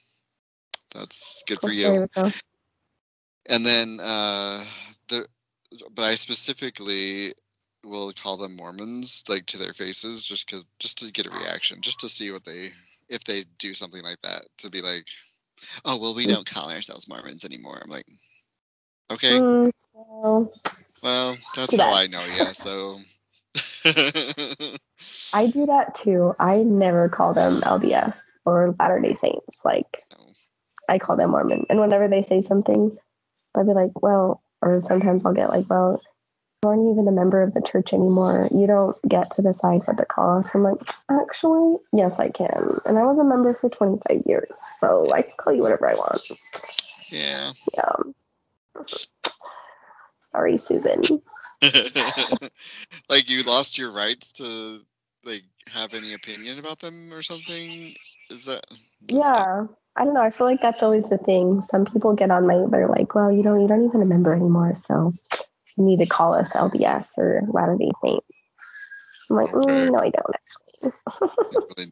That's 0.95 1.43
good 1.45 1.59
for 1.59 1.69
you. 1.69 2.07
And 3.47 3.65
then 3.65 3.99
uh, 4.01 4.63
the, 5.09 5.27
but 5.93 6.03
I 6.03 6.15
specifically 6.15 7.33
will 7.83 8.11
call 8.13 8.37
them 8.37 8.55
Mormons, 8.55 9.23
like 9.29 9.45
to 9.47 9.57
their 9.57 9.73
faces, 9.73 10.23
just 10.23 10.47
because, 10.47 10.65
just 10.79 10.99
to 10.99 11.11
get 11.11 11.27
a 11.27 11.31
reaction, 11.31 11.81
just 11.81 12.01
to 12.01 12.09
see 12.09 12.31
what 12.31 12.43
they, 12.43 12.71
if 13.07 13.23
they 13.23 13.43
do 13.57 13.73
something 13.73 14.03
like 14.03 14.21
that, 14.23 14.45
to 14.59 14.69
be 14.69 14.81
like, 14.81 15.05
oh 15.85 15.97
well, 15.97 16.15
we 16.15 16.25
don't 16.25 16.45
call 16.45 16.71
ourselves 16.71 17.07
Mormons 17.07 17.45
anymore. 17.45 17.79
I'm 17.81 17.89
like, 17.89 18.07
okay, 19.11 19.39
Mm, 19.39 19.71
well, 19.93 20.51
well, 21.03 21.37
that's 21.55 21.75
how 21.75 21.91
bad. 21.91 21.93
I 21.93 22.07
know 22.07 22.25
you. 22.25 22.53
So. 22.53 22.95
I 25.31 25.47
do 25.47 25.67
that 25.67 25.95
too. 25.95 26.33
I 26.39 26.63
never 26.63 27.09
call 27.09 27.33
them 27.33 27.61
LDS 27.61 28.37
or 28.45 28.75
Latter 28.79 28.99
Day 28.99 29.13
Saints. 29.13 29.61
Like 29.63 29.85
No. 30.11 30.25
I 30.87 30.97
call 30.97 31.17
them 31.17 31.31
Mormon. 31.31 31.65
And 31.69 31.79
whenever 31.79 32.07
they 32.07 32.21
say 32.21 32.41
something, 32.41 32.97
I'll 33.55 33.65
be 33.65 33.73
like, 33.73 34.01
well, 34.01 34.41
or 34.61 34.81
sometimes 34.81 35.25
I'll 35.25 35.33
get 35.33 35.49
like, 35.49 35.69
well, 35.69 36.01
aren't 36.65 36.91
even 36.91 37.07
a 37.07 37.11
member 37.11 37.41
of 37.41 37.53
the 37.53 37.61
church 37.61 37.93
anymore. 37.93 38.47
You 38.51 38.67
don't 38.67 38.95
get 39.07 39.31
to 39.31 39.41
decide 39.41 39.81
what 39.85 39.97
to 39.97 40.05
call 40.05 40.39
us. 40.39 40.53
I'm 40.53 40.63
like, 40.63 40.81
actually, 41.09 41.77
yes, 41.93 42.19
I 42.19 42.29
can. 42.29 42.79
And 42.85 42.97
I 42.97 43.03
was 43.03 43.17
a 43.17 43.23
member 43.23 43.53
for 43.53 43.69
25 43.69 44.23
years, 44.25 44.49
so 44.79 45.11
I 45.13 45.21
can 45.21 45.31
call 45.37 45.53
you 45.53 45.61
whatever 45.61 45.89
I 45.89 45.93
want. 45.93 46.21
yeah. 47.09 47.51
Yeah. 47.73 48.83
Sorry, 50.31 50.57
Susan. 50.57 51.01
like 53.09 53.29
you 53.29 53.43
lost 53.43 53.77
your 53.77 53.91
rights 53.91 54.33
to 54.33 54.77
like 55.25 55.43
have 55.71 55.93
any 55.93 56.13
opinion 56.13 56.59
about 56.59 56.79
them 56.79 57.13
or 57.13 57.21
something 57.21 57.93
is 58.29 58.45
that 58.45 58.65
that's 59.01 59.29
not- 59.29 59.37
Yeah. 59.37 59.67
I 59.95 60.05
don't 60.05 60.13
know. 60.13 60.21
I 60.21 60.29
feel 60.29 60.47
like 60.47 60.61
that's 60.61 60.83
always 60.83 61.09
the 61.09 61.17
thing. 61.17 61.61
Some 61.61 61.83
people 61.83 62.15
get 62.15 62.31
on 62.31 62.47
my 62.47 62.63
they're 62.69 62.87
like, 62.87 63.15
well, 63.15 63.31
you 63.31 63.43
know, 63.43 63.59
you 63.59 63.67
don't 63.67 63.85
even 63.85 64.01
remember 64.01 64.33
anymore, 64.33 64.75
so 64.75 65.11
you 65.79 65.85
need 65.85 65.99
to 65.99 66.05
call 66.05 66.33
us 66.33 66.53
LDS 66.53 67.17
or 67.17 67.41
Latter 67.47 67.77
Day 67.77 67.91
Saints. 68.03 68.27
I'm 69.29 69.35
like, 69.35 69.49
mm, 69.49 69.91
no, 69.91 69.99
I 69.99 70.11
don't 70.11 70.35
actually. 70.35 71.91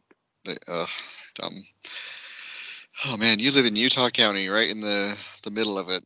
ugh, 0.68 0.88
dumb 1.34 1.52
oh 3.04 3.16
man 3.18 3.38
you 3.38 3.52
live 3.52 3.66
in 3.66 3.76
utah 3.76 4.08
county 4.08 4.48
right 4.48 4.70
in 4.70 4.80
the 4.80 5.18
the 5.42 5.50
middle 5.50 5.78
of 5.78 5.90
it 5.90 6.02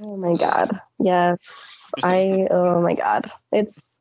oh 0.00 0.16
my 0.16 0.34
god. 0.34 0.72
Yes. 0.98 1.92
I 2.02 2.46
oh 2.50 2.80
my 2.80 2.94
god. 2.94 3.30
It's 3.52 4.00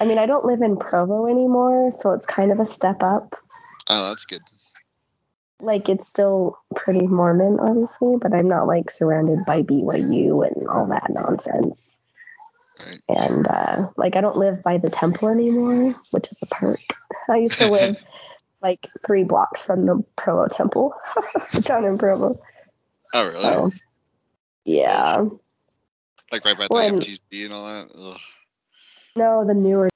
I 0.00 0.06
mean, 0.06 0.18
I 0.18 0.26
don't 0.26 0.44
live 0.44 0.60
in 0.60 0.76
Provo 0.76 1.26
anymore, 1.26 1.92
so 1.92 2.12
it's 2.12 2.26
kind 2.26 2.50
of 2.50 2.58
a 2.58 2.64
step 2.64 3.02
up. 3.02 3.34
oh 3.88 4.08
that's 4.08 4.24
good 4.24 4.42
Like 5.60 5.88
it's 5.88 6.08
still 6.08 6.58
pretty 6.74 7.06
Mormon, 7.06 7.58
obviously, 7.60 8.16
but 8.20 8.34
I'm 8.34 8.48
not 8.48 8.66
like 8.66 8.90
surrounded 8.90 9.44
by 9.46 9.62
BYU 9.62 10.46
and 10.46 10.68
all 10.68 10.86
that 10.88 11.10
nonsense. 11.10 11.98
Right 12.80 13.00
and 13.08 13.46
uh, 13.48 13.88
like 13.96 14.16
I 14.16 14.20
don't 14.20 14.36
live 14.36 14.62
by 14.62 14.78
the 14.78 14.90
temple 14.90 15.28
anymore, 15.28 15.94
which 16.10 16.30
is 16.30 16.38
a 16.42 16.46
perk. 16.46 16.80
I 17.28 17.36
used 17.36 17.58
to 17.58 17.70
live 17.70 17.96
like 18.62 18.88
three 19.06 19.24
blocks 19.24 19.64
from 19.64 19.84
the 19.86 20.02
Provo 20.16 20.48
Temple 20.48 20.94
down 21.60 21.84
in 21.84 21.98
Provo. 21.98 22.38
oh 23.14 23.22
really 23.24 23.40
So 23.42 23.70
yeah, 24.64 25.24
like 26.32 26.44
right 26.44 26.56
by 26.56 26.66
the 26.68 26.74
When- 26.74 26.98
mtc 27.00 27.20
and 27.44 27.52
all 27.52 27.66
that 27.66 27.88
Ugh. 27.96 28.20
no, 29.16 29.44
the 29.46 29.54
newer. 29.54 29.88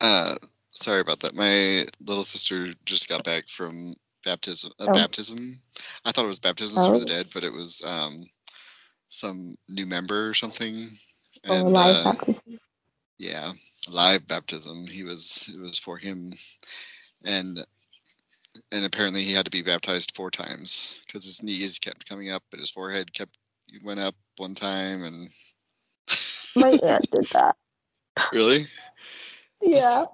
uh 0.00 0.36
sorry 0.70 1.00
about 1.00 1.20
that 1.20 1.34
my 1.34 1.86
little 2.04 2.24
sister 2.24 2.68
just 2.84 3.08
got 3.08 3.24
back 3.24 3.48
from 3.48 3.94
baptism 4.24 4.72
uh, 4.80 4.86
Oh. 4.88 4.92
baptism 4.94 5.58
i 6.04 6.12
thought 6.12 6.24
it 6.24 6.28
was 6.28 6.38
baptisms 6.40 6.86
for 6.86 6.94
Oh. 6.94 6.98
the 6.98 7.04
dead 7.04 7.28
but 7.34 7.44
it 7.44 7.52
was 7.52 7.82
um 7.84 8.26
some 9.14 9.54
new 9.68 9.86
member 9.86 10.28
or 10.28 10.34
something 10.34 10.74
Oh, 11.48 11.62
live 11.68 11.96
uh, 11.96 12.04
baptism. 12.04 12.58
yeah 13.18 13.52
live 13.90 14.26
baptism 14.26 14.86
he 14.86 15.04
was 15.04 15.50
it 15.54 15.60
was 15.60 15.78
for 15.78 15.96
him 15.96 16.32
and 17.24 17.64
and 18.72 18.84
apparently 18.84 19.22
he 19.22 19.32
had 19.32 19.44
to 19.44 19.50
be 19.50 19.62
baptized 19.62 20.12
four 20.16 20.30
times 20.30 21.02
because 21.06 21.24
his 21.24 21.42
knees 21.42 21.78
kept 21.78 22.08
coming 22.08 22.30
up 22.30 22.42
and 22.52 22.60
his 22.60 22.70
forehead 22.70 23.12
kept 23.12 23.36
went 23.84 24.00
up 24.00 24.14
one 24.36 24.54
time 24.54 25.02
and 25.04 25.28
My 26.56 26.70
aunt 26.82 27.10
did 27.10 27.26
that. 27.32 27.56
really 28.32 28.66
Yeah. 29.60 30.06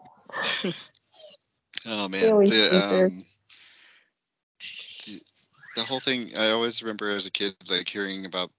oh 1.86 2.08
man 2.08 2.40
the, 2.46 2.76
um, 2.76 3.24
the, 5.06 5.20
the 5.76 5.82
whole 5.84 6.00
thing 6.00 6.30
i 6.36 6.50
always 6.50 6.82
remember 6.82 7.10
as 7.10 7.26
a 7.26 7.30
kid 7.30 7.54
like 7.70 7.88
hearing 7.88 8.26
about 8.26 8.50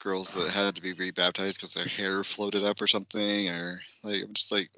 girls 0.00 0.34
that 0.34 0.50
had 0.50 0.74
to 0.74 0.82
be 0.82 0.92
rebaptized 0.92 1.58
because 1.58 1.74
their 1.74 1.86
hair 1.86 2.24
floated 2.24 2.64
up 2.64 2.82
or 2.82 2.86
something 2.86 3.48
or 3.48 3.80
like 4.02 4.22
i'm 4.22 4.34
just 4.34 4.52
like 4.52 4.70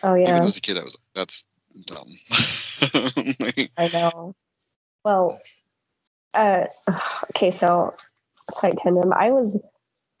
Oh 0.00 0.14
even 0.14 0.26
yeah, 0.26 0.44
as 0.44 0.58
a 0.58 0.60
kid 0.60 0.78
i 0.78 0.84
was 0.84 0.96
that's 1.14 1.44
dumb 1.86 2.08
Like, 3.40 3.70
I 3.76 3.88
know. 3.88 4.34
Well, 5.04 5.40
uh, 6.34 6.66
okay, 7.30 7.50
so 7.50 7.94
side 8.50 8.78
tandem. 8.78 9.12
I 9.12 9.30
was 9.30 9.58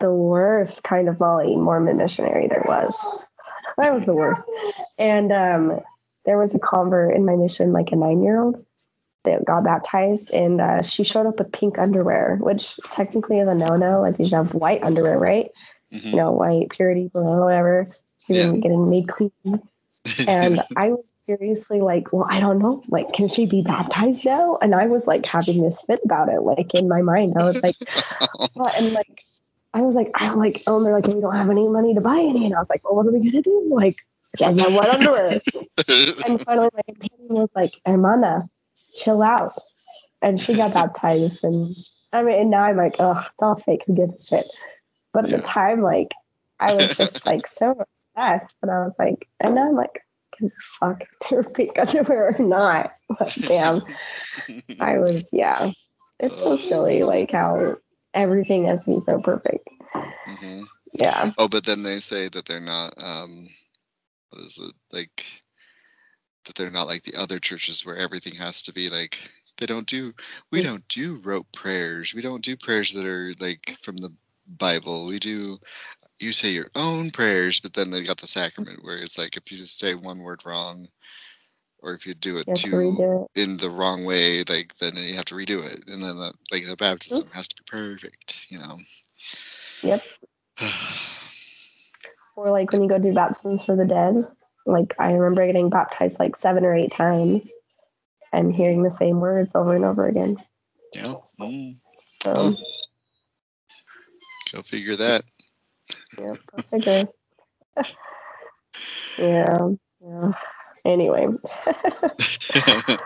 the 0.00 0.12
worst 0.12 0.84
kind 0.84 1.08
of 1.08 1.20
Molly 1.20 1.56
Mormon 1.56 1.96
missionary 1.96 2.48
there 2.48 2.64
was. 2.64 3.24
I 3.78 3.90
was 3.90 4.06
the 4.06 4.14
worst. 4.14 4.44
And 4.98 5.32
um, 5.32 5.80
there 6.24 6.38
was 6.38 6.54
a 6.54 6.58
convert 6.58 7.14
in 7.14 7.24
my 7.24 7.36
mission, 7.36 7.72
like 7.72 7.92
a 7.92 7.96
nine 7.96 8.22
year 8.22 8.40
old, 8.40 8.64
that 9.24 9.44
got 9.44 9.64
baptized, 9.64 10.32
and 10.32 10.60
uh, 10.60 10.82
she 10.82 11.04
showed 11.04 11.26
up 11.26 11.38
with 11.38 11.52
pink 11.52 11.78
underwear, 11.78 12.36
which 12.40 12.76
technically 12.92 13.40
is 13.40 13.48
a 13.48 13.54
no 13.54 13.76
no. 13.76 14.00
Like 14.02 14.18
you 14.18 14.24
should 14.24 14.34
have 14.34 14.54
white 14.54 14.82
underwear, 14.82 15.18
right? 15.18 15.50
mhm. 15.92 16.04
You 16.10 16.16
know, 16.16 16.32
white, 16.32 16.70
purity, 16.70 17.08
below, 17.08 17.44
whatever. 17.44 17.86
You're 18.28 18.54
Yeah. 18.54 18.60
getting 18.60 18.90
made 18.90 19.08
clean. 19.08 19.32
And 20.26 20.62
I 20.76 20.90
was 20.90 21.04
seriously 21.16 21.80
like, 21.80 22.12
well, 22.12 22.26
I 22.28 22.40
don't 22.40 22.58
know. 22.58 22.82
Like, 22.88 23.12
can 23.12 23.28
she 23.28 23.46
be 23.46 23.62
baptized 23.62 24.24
now? 24.24 24.56
And 24.60 24.74
I 24.74 24.86
was 24.86 25.06
like 25.06 25.26
having 25.26 25.62
this 25.62 25.82
fit 25.82 26.00
about 26.04 26.28
it. 26.28 26.40
Like 26.42 26.74
in 26.74 26.88
my 26.88 27.02
mind, 27.02 27.34
I 27.38 27.44
was 27.44 27.62
like, 27.62 27.74
what? 28.54 28.78
And 28.78 28.92
like, 28.92 29.20
I 29.74 29.82
was 29.82 29.94
like, 29.94 30.10
I'm 30.14 30.38
like, 30.38 30.62
oh, 30.66 30.76
and 30.78 30.86
they're 30.86 30.94
like, 30.94 31.06
we 31.06 31.20
don't 31.20 31.34
have 31.36 31.50
any 31.50 31.68
money 31.68 31.94
to 31.94 32.00
buy 32.00 32.18
any. 32.20 32.46
And 32.46 32.54
I 32.54 32.58
was 32.58 32.70
like, 32.70 32.84
well, 32.84 32.96
what 32.96 33.06
are 33.06 33.12
we 33.12 33.18
gonna 33.30 33.42
do? 33.42 33.68
Like, 33.70 33.96
she 34.36 34.44
has 34.44 34.56
no 34.56 34.70
white 34.70 34.90
underwear. 34.90 35.38
And 36.26 36.42
finally, 36.44 36.68
my 36.74 36.82
companion 36.86 37.28
was 37.40 37.50
like, 37.54 37.72
Hermana, 37.86 38.48
chill 38.98 39.22
out. 39.22 39.52
And 40.20 40.40
she 40.40 40.54
got 40.54 40.74
baptized. 40.74 41.44
And 41.44 41.66
I 42.12 42.22
mean, 42.22 42.40
and 42.40 42.50
now 42.50 42.62
I'm 42.64 42.76
like, 42.76 42.94
oh, 43.00 43.18
it's 43.18 43.42
all 43.42 43.54
fake. 43.56 43.84
Who 43.86 43.94
gives 43.94 44.14
a 44.14 44.36
shit? 44.36 44.46
But 45.12 45.24
at 45.24 45.30
Yeah. 45.30 45.36
the 45.36 45.42
time, 45.42 45.82
like, 45.82 46.12
I 46.58 46.74
was 46.74 46.96
just 46.96 47.26
like 47.26 47.46
so 47.46 47.70
obsessed. 47.72 48.54
And 48.62 48.70
I 48.70 48.80
was 48.84 48.94
like, 48.98 49.28
and 49.40 49.54
now 49.54 49.68
I'm 49.68 49.74
like, 49.76 50.02
gives 50.38 50.54
a 50.54 50.60
fuck 50.60 51.02
if 51.02 51.28
they're 51.28 51.42
fake 51.54 51.78
underwear 51.78 52.34
or 52.34 52.42
not. 52.42 52.92
But 53.08 53.36
damn, 53.40 53.82
I 54.80 54.98
was, 54.98 55.30
yeah. 55.32 55.70
It's 56.18 56.36
so 56.38 56.56
silly, 56.56 57.02
like 57.04 57.30
how 57.30 57.76
everything 58.14 58.66
has 58.66 58.84
to 58.86 58.94
be 58.96 59.00
so 59.02 59.20
perfect. 59.20 59.68
Mhm. 60.26 60.64
Yeah. 60.94 61.30
Oh, 61.38 61.48
but 61.48 61.64
then 61.64 61.82
they 61.82 62.00
say 62.00 62.28
that 62.28 62.46
they're 62.46 62.60
not. 62.60 62.94
Um, 63.02 63.48
what 64.30 64.42
is 64.42 64.58
it 64.58 64.72
like? 64.92 65.42
That 66.48 66.56
they're 66.56 66.70
not 66.70 66.86
like 66.86 67.02
the 67.02 67.16
other 67.20 67.38
churches 67.38 67.86
where 67.86 67.96
everything 67.96 68.34
has 68.34 68.62
to 68.64 68.72
be 68.72 68.90
like. 68.90 69.18
They 69.58 69.66
don't 69.66 69.86
do. 69.86 70.14
We 70.52 70.62
don't 70.62 70.86
do 70.86 71.20
rote 71.24 71.50
prayers. 71.52 72.14
We 72.14 72.22
don't 72.22 72.44
do 72.44 72.56
prayers 72.56 72.94
that 72.94 73.04
are 73.04 73.32
like 73.40 73.76
from 73.82 73.96
the 73.96 74.12
Bible. 74.46 75.06
We 75.06 75.18
do. 75.18 75.58
You 76.20 76.30
say 76.32 76.50
your 76.50 76.70
own 76.76 77.10
prayers, 77.10 77.58
but 77.60 77.74
then 77.74 77.90
they 77.90 78.04
got 78.04 78.18
the 78.18 78.28
sacrament 78.28 78.84
where 78.84 78.96
it's 78.96 79.18
like 79.18 79.36
if 79.36 79.50
you 79.50 79.58
just 79.58 79.78
say 79.78 79.94
one 79.94 80.20
word 80.20 80.42
wrong, 80.46 80.88
or 81.80 81.94
if 81.94 82.06
you 82.06 82.14
do 82.14 82.38
it 82.38 82.46
You 82.46 82.54
too 82.54 83.28
it. 83.34 83.40
in 83.40 83.56
the 83.56 83.70
wrong 83.70 84.04
way, 84.04 84.44
like 84.48 84.76
then 84.76 84.92
you 84.96 85.14
have 85.14 85.26
to 85.26 85.34
redo 85.34 85.64
it, 85.64 85.88
and 85.88 86.02
then 86.02 86.18
uh, 86.18 86.32
like 86.50 86.66
the 86.66 86.76
baptism 86.76 87.28
has 87.34 87.48
to 87.48 87.56
be 87.56 87.64
perfect, 87.66 88.46
you 88.48 88.58
know. 88.58 88.78
Yep. 89.82 90.02
Or 92.36 92.52
like 92.52 92.70
when 92.70 92.84
you 92.84 92.88
go 92.88 92.98
do 92.98 93.12
baptisms 93.12 93.64
for 93.64 93.74
the 93.74 93.84
dead. 93.84 94.14
Like 94.66 94.94
I 94.98 95.12
remember 95.12 95.46
getting 95.46 95.70
baptized 95.70 96.20
like 96.20 96.36
seven 96.36 96.64
or 96.64 96.74
eight 96.74 96.92
times 96.92 97.50
and 98.32 98.54
hearing 98.54 98.82
the 98.82 98.90
same 98.90 99.20
words 99.20 99.54
over 99.56 99.74
and 99.76 99.84
over 99.84 100.06
again. 100.06 100.36
yeah. 100.94 101.14
Mm, 101.40 101.76
So 102.22 102.32
Oh. 102.34 102.56
go 104.52 104.62
figure 104.62 104.96
that. 104.96 105.24
yeah, 106.18 106.34
go 106.52 106.62
figure. 106.70 107.08
yeah. 109.18 109.68
Yeah. 110.00 110.32
Anyway. 110.84 111.28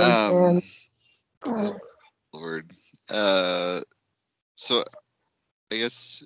Um. 0.00 0.62
Lord. 2.32 2.70
Uh, 3.10 3.80
so 4.56 4.84
I 5.72 5.76
guess 5.76 6.22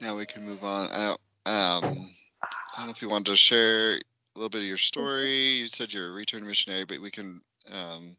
now 0.00 0.16
we 0.16 0.26
can 0.26 0.44
move 0.44 0.64
on. 0.64 0.88
I 0.90 1.06
don't, 1.06 1.20
um, 1.46 2.10
I 2.42 2.78
don't 2.78 2.86
know 2.86 2.92
if 2.92 3.02
you 3.02 3.08
wanted 3.08 3.26
to 3.26 3.36
share 3.36 3.94
a 3.94 4.00
little 4.34 4.48
bit 4.48 4.62
of 4.62 4.66
your 4.66 4.78
story. 4.78 5.58
You 5.58 5.66
said 5.66 5.92
you're 5.92 6.08
a 6.08 6.12
return 6.12 6.46
missionary, 6.46 6.84
but 6.84 7.00
we 7.00 7.10
can, 7.10 7.42
um, 7.70 8.16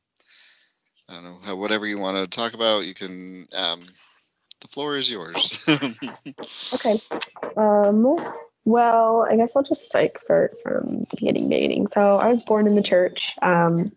I 1.10 1.16
don't 1.16 1.24
know, 1.24 1.40
how, 1.44 1.56
whatever 1.56 1.88
you 1.88 1.98
want 1.98 2.18
to 2.18 2.28
talk 2.28 2.54
about, 2.54 2.86
you 2.86 2.94
can. 2.94 3.46
Um, 3.56 3.80
the 4.62 4.68
floor 4.70 4.96
is 4.96 5.12
yours. 5.12 5.66
okay. 6.74 7.02
Um, 7.58 8.16
well, 8.64 9.28
I 9.30 9.36
guess 9.36 9.56
I'll 9.56 9.64
just 9.64 9.94
like 9.94 10.18
start 10.20 10.54
from 10.62 10.86
the 10.86 11.08
beginning. 11.12 11.50
Beginning. 11.50 11.88
So 11.88 12.16
I 12.16 12.28
was 12.28 12.44
born 12.44 12.68
in 12.68 12.76
the 12.76 12.84
church. 12.84 13.36
Um, 13.42 13.92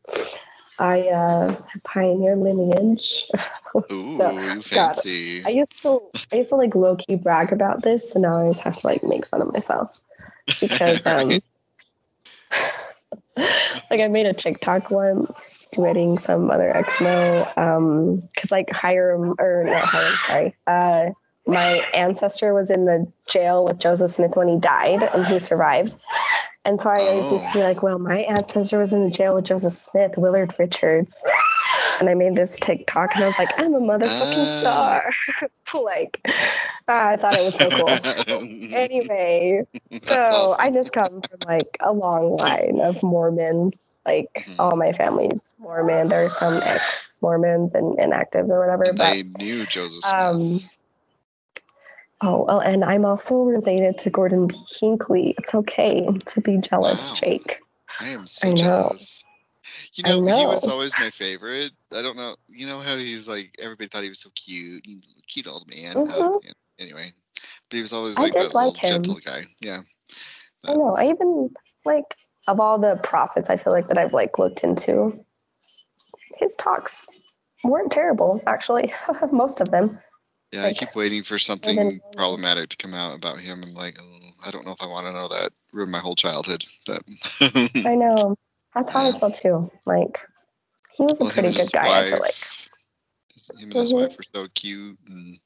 I 0.79 1.03
uh, 1.09 1.55
pioneer 1.85 2.35
lineage. 2.35 3.31
Ooh, 3.93 4.17
so, 4.17 4.39
you 4.39 4.63
fancy. 4.63 5.43
God, 5.43 5.49
I 5.49 5.53
used 5.53 5.83
to 5.83 6.01
I 6.33 6.37
used 6.37 6.49
to 6.49 6.57
like 6.57 6.75
low 6.75 6.97
key 6.97 7.15
brag 7.15 7.53
about 7.53 7.83
this, 7.83 8.15
and 8.15 8.23
now 8.23 8.33
I 8.33 8.41
always 8.41 8.61
have 8.61 8.77
to 8.77 8.87
like 8.87 9.05
make 9.05 9.27
fun 9.27 9.43
of 9.43 9.53
myself 9.53 10.03
because 10.61 11.05
um, 11.07 11.29
like 13.91 14.01
I 14.01 14.09
made 14.09 14.27
a 14.27 14.33
TikTok 14.33 14.91
once 14.91 15.69
duetting 15.75 16.19
some 16.19 16.51
other 16.51 16.71
Exmo 16.71 17.59
um, 17.59 18.17
because 18.17 18.51
like 18.51 18.71
Hyrum 18.71 19.35
or 19.39 19.65
not 19.65 19.85
Hyrum, 19.85 20.17
sorry, 20.27 20.57
uh, 20.67 21.11
my 21.47 21.83
ancestor 21.95 22.53
was 22.53 22.71
in 22.71 22.85
the 22.85 23.11
jail 23.29 23.65
with 23.65 23.79
Joseph 23.79 24.11
Smith 24.11 24.37
when 24.37 24.49
he 24.49 24.59
died, 24.59 25.03
and 25.03 25.25
he 25.25 25.39
survived. 25.39 25.95
And 26.65 26.81
so 26.81 26.91
I 26.91 26.97
always 26.97 27.31
used 27.31 27.53
to 27.53 27.59
be 27.59 27.63
like, 27.63 27.83
well, 27.85 27.99
my 27.99 28.19
ancestor 28.19 28.81
was 28.81 28.93
in 28.93 29.05
the 29.05 29.11
jail 29.11 29.37
with 29.37 29.45
Joseph 29.45 29.73
Smith, 29.73 30.19
Willard 30.19 30.53
Richards. 30.59 31.25
And 32.01 32.09
I 32.09 32.15
made 32.15 32.37
this 32.37 32.57
TikTok 32.57 33.15
and 33.15 33.25
I 33.25 33.27
was 33.27 33.39
like, 33.39 33.59
I'm 33.59 33.75
a 33.75 33.81
motherfucking 33.81 34.45
uh, 34.45 34.59
star. 34.59 35.11
like, 35.75 36.21
uh, 36.27 36.33
I 36.87 37.17
thought 37.17 37.35
it 37.35 37.45
was 37.45 37.55
so 37.55 37.71
cool. 37.71 38.75
anyway, 38.75 39.63
so 40.03 40.21
awesome. 40.21 40.57
I 40.59 40.71
just 40.71 40.93
come 40.93 41.23
from 41.23 41.41
like 41.47 41.77
a 41.81 41.93
long 41.93 42.37
line 42.37 42.81
of 42.81 43.03
Mormons. 43.03 44.01
Like, 44.05 44.29
mm-hmm. 44.37 44.61
all 44.61 44.77
my 44.77 44.93
family's 44.93 45.53
Mormon. 45.59 46.09
There's 46.09 46.37
some 46.37 46.55
ex 46.55 47.19
Mormons 47.23 47.75
and 47.75 47.99
inactives 47.99 48.51
or 48.51 48.61
whatever. 48.61 48.85
And 48.85 48.99
but, 48.99 49.15
they 49.15 49.23
knew 49.23 49.67
Joseph 49.67 50.03
Smith. 50.03 50.15
Um, 50.15 50.61
Oh, 52.21 52.47
well, 52.49 52.61
and 52.61 52.83
I'm 52.83 53.05
also 53.05 53.43
related 53.43 53.99
to 53.99 54.11
Gordon 54.11 54.47
B. 54.47 54.57
Hinckley. 54.81 55.35
It's 55.37 55.55
okay 55.55 56.07
to 56.29 56.41
be 56.41 56.57
jealous, 56.57 57.11
wow. 57.11 57.17
Jake. 57.17 57.61
I 58.01 58.09
am 58.09 58.27
so 58.27 58.49
I 58.49 58.53
jealous. 58.53 59.25
You 59.97 60.05
know, 60.05 60.21
know, 60.21 60.39
he 60.39 60.47
was 60.47 60.69
always 60.69 60.93
my 60.99 61.09
favorite. 61.09 61.73
I 61.97 62.03
don't 62.03 62.17
know. 62.17 62.37
You 62.49 62.67
know 62.67 62.81
how 62.81 62.97
he's 62.97 63.29
like, 63.29 63.57
everybody 63.59 63.89
thought 63.89 64.03
he 64.03 64.11
was 64.11 64.21
so 64.21 64.29
cute. 64.35 64.87
Cute 65.27 65.49
old 65.49 65.67
man. 65.69 65.95
Mm-hmm. 65.95 66.47
Yeah. 66.47 66.53
Anyway, 66.79 67.13
but 67.71 67.77
he 67.77 67.81
was 67.81 67.95
always 67.95 68.19
like 68.19 68.35
that 68.35 68.55
like 68.55 68.75
gentle 68.75 69.19
guy. 69.25 69.45
Yeah. 69.61 69.81
But, 70.63 70.73
I 70.73 70.75
know. 70.75 70.95
I 70.97 71.07
even, 71.09 71.51
like, 71.87 72.15
of 72.47 72.61
all 72.61 72.79
the 72.79 73.01
prophets 73.03 73.49
I 73.49 73.57
feel 73.57 73.73
like 73.73 73.89
that 73.89 73.97
I've, 73.97 74.13
like, 74.13 74.39
looked 74.39 74.65
into, 74.65 75.25
his 76.37 76.57
talks 76.57 77.07
weren't 77.65 77.91
terrible, 77.91 78.43
actually. 78.47 78.93
Most 79.33 79.63
of 79.63 79.71
them. 79.71 79.99
Yeah, 80.53 80.65
like, 80.65 80.77
I 80.77 80.87
keep 80.87 80.95
waiting 80.95 81.23
for 81.23 81.39
something 81.39 82.01
problematic 82.15 82.69
to 82.71 82.77
come 82.77 82.93
out 82.93 83.17
about 83.17 83.41
him. 83.41 83.63
I'm 83.67 83.75
like, 83.75 83.99
oh, 84.01 84.19
I 84.45 84.51
don't 84.51 84.67
know 84.67 84.73
if 84.73 84.83
I 84.83 84.87
want 84.87 85.07
to 85.07 85.13
know 85.13 85.29
that. 85.29 85.51
Ruined 85.73 85.91
my 85.91 85.99
whole 85.99 86.15
childhood. 86.15 86.65
But 86.87 87.03
I 87.41 87.95
know. 87.95 88.37
That's 88.77 88.91
how. 88.91 89.09
I 89.09 89.13
felt 89.13 89.35
too. 89.35 89.71
Like, 89.87 90.21
he 90.97 91.05
was 91.05 91.19
well, 91.19 91.31
a 91.31 91.33
pretty 91.33 91.53
good 91.53 91.73
guy. 91.73 91.89
Wife, 91.89 92.05
I 92.05 92.11
feel 92.11 92.19
like. 92.21 92.35
Him 93.59 93.71
and 93.71 93.73
his 93.75 93.93
mm-hmm. 93.93 94.03
wife 94.03 94.17
were 94.17 94.25
so 94.35 94.49
cute. 94.55 94.99
And, 95.09 95.39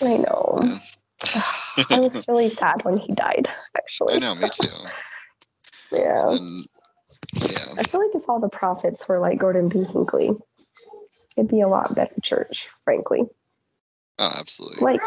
I 0.00 0.16
know. 0.16 0.60
Yeah. 1.34 1.42
I 1.90 2.00
was 2.00 2.26
really 2.26 2.48
sad 2.48 2.84
when 2.84 2.98
he 2.98 3.12
died. 3.12 3.48
Actually. 3.76 4.14
I 4.14 4.18
know. 4.18 4.34
Me 4.34 4.48
too. 4.48 4.68
yeah. 5.92 6.30
And, 6.30 6.60
yeah. 7.34 7.74
I 7.78 7.82
feel 7.84 8.04
like 8.04 8.16
if 8.16 8.28
all 8.28 8.40
the 8.40 8.48
prophets 8.48 9.08
were 9.08 9.20
like 9.20 9.38
Gordon 9.38 9.68
B. 9.68 9.84
Hinckley, 9.84 10.30
it'd 11.36 11.50
be 11.50 11.60
a 11.60 11.68
lot 11.68 11.94
better 11.94 12.20
church, 12.20 12.68
frankly. 12.84 13.22
Oh, 14.18 14.34
absolutely. 14.38 14.82
Like, 14.82 15.00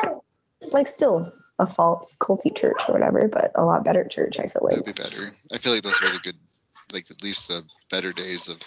like 0.72 0.88
still 0.88 1.32
a 1.60 1.68
false 1.68 2.18
culty 2.18 2.56
church 2.56 2.84
or 2.88 2.94
whatever, 2.94 3.28
but 3.28 3.52
a 3.56 3.66
lot 3.66 3.84
better 3.84 4.06
church. 4.06 4.40
I 4.40 4.48
feel 4.48 4.62
like 4.64 4.74
it'd 4.74 4.86
be 4.86 4.92
better. 4.94 5.30
I 5.52 5.58
feel 5.58 5.74
like 5.74 5.84
those 5.84 6.02
are 6.02 6.14
the 6.14 6.20
good, 6.20 6.38
like 6.96 7.12
at 7.12 7.22
least 7.22 7.50
the 7.50 7.64
better 7.92 8.12
days 8.14 8.48
of. 8.48 8.60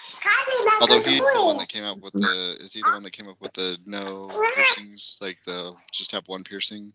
Although 0.80 1.00
he's 1.00 1.18
the 1.32 1.44
one 1.44 1.56
that 1.56 1.68
came 1.68 1.82
up 1.82 1.98
with 1.98 2.12
the, 2.12 2.58
is 2.60 2.74
he 2.74 2.82
the 2.82 2.90
one 2.90 3.02
that 3.02 3.12
came 3.12 3.28
up 3.28 3.40
with 3.40 3.54
the 3.54 3.76
no 3.86 4.30
piercings, 4.54 5.18
like 5.20 5.42
the 5.44 5.74
just 5.92 6.12
have 6.12 6.28
one 6.28 6.44
piercing? 6.44 6.92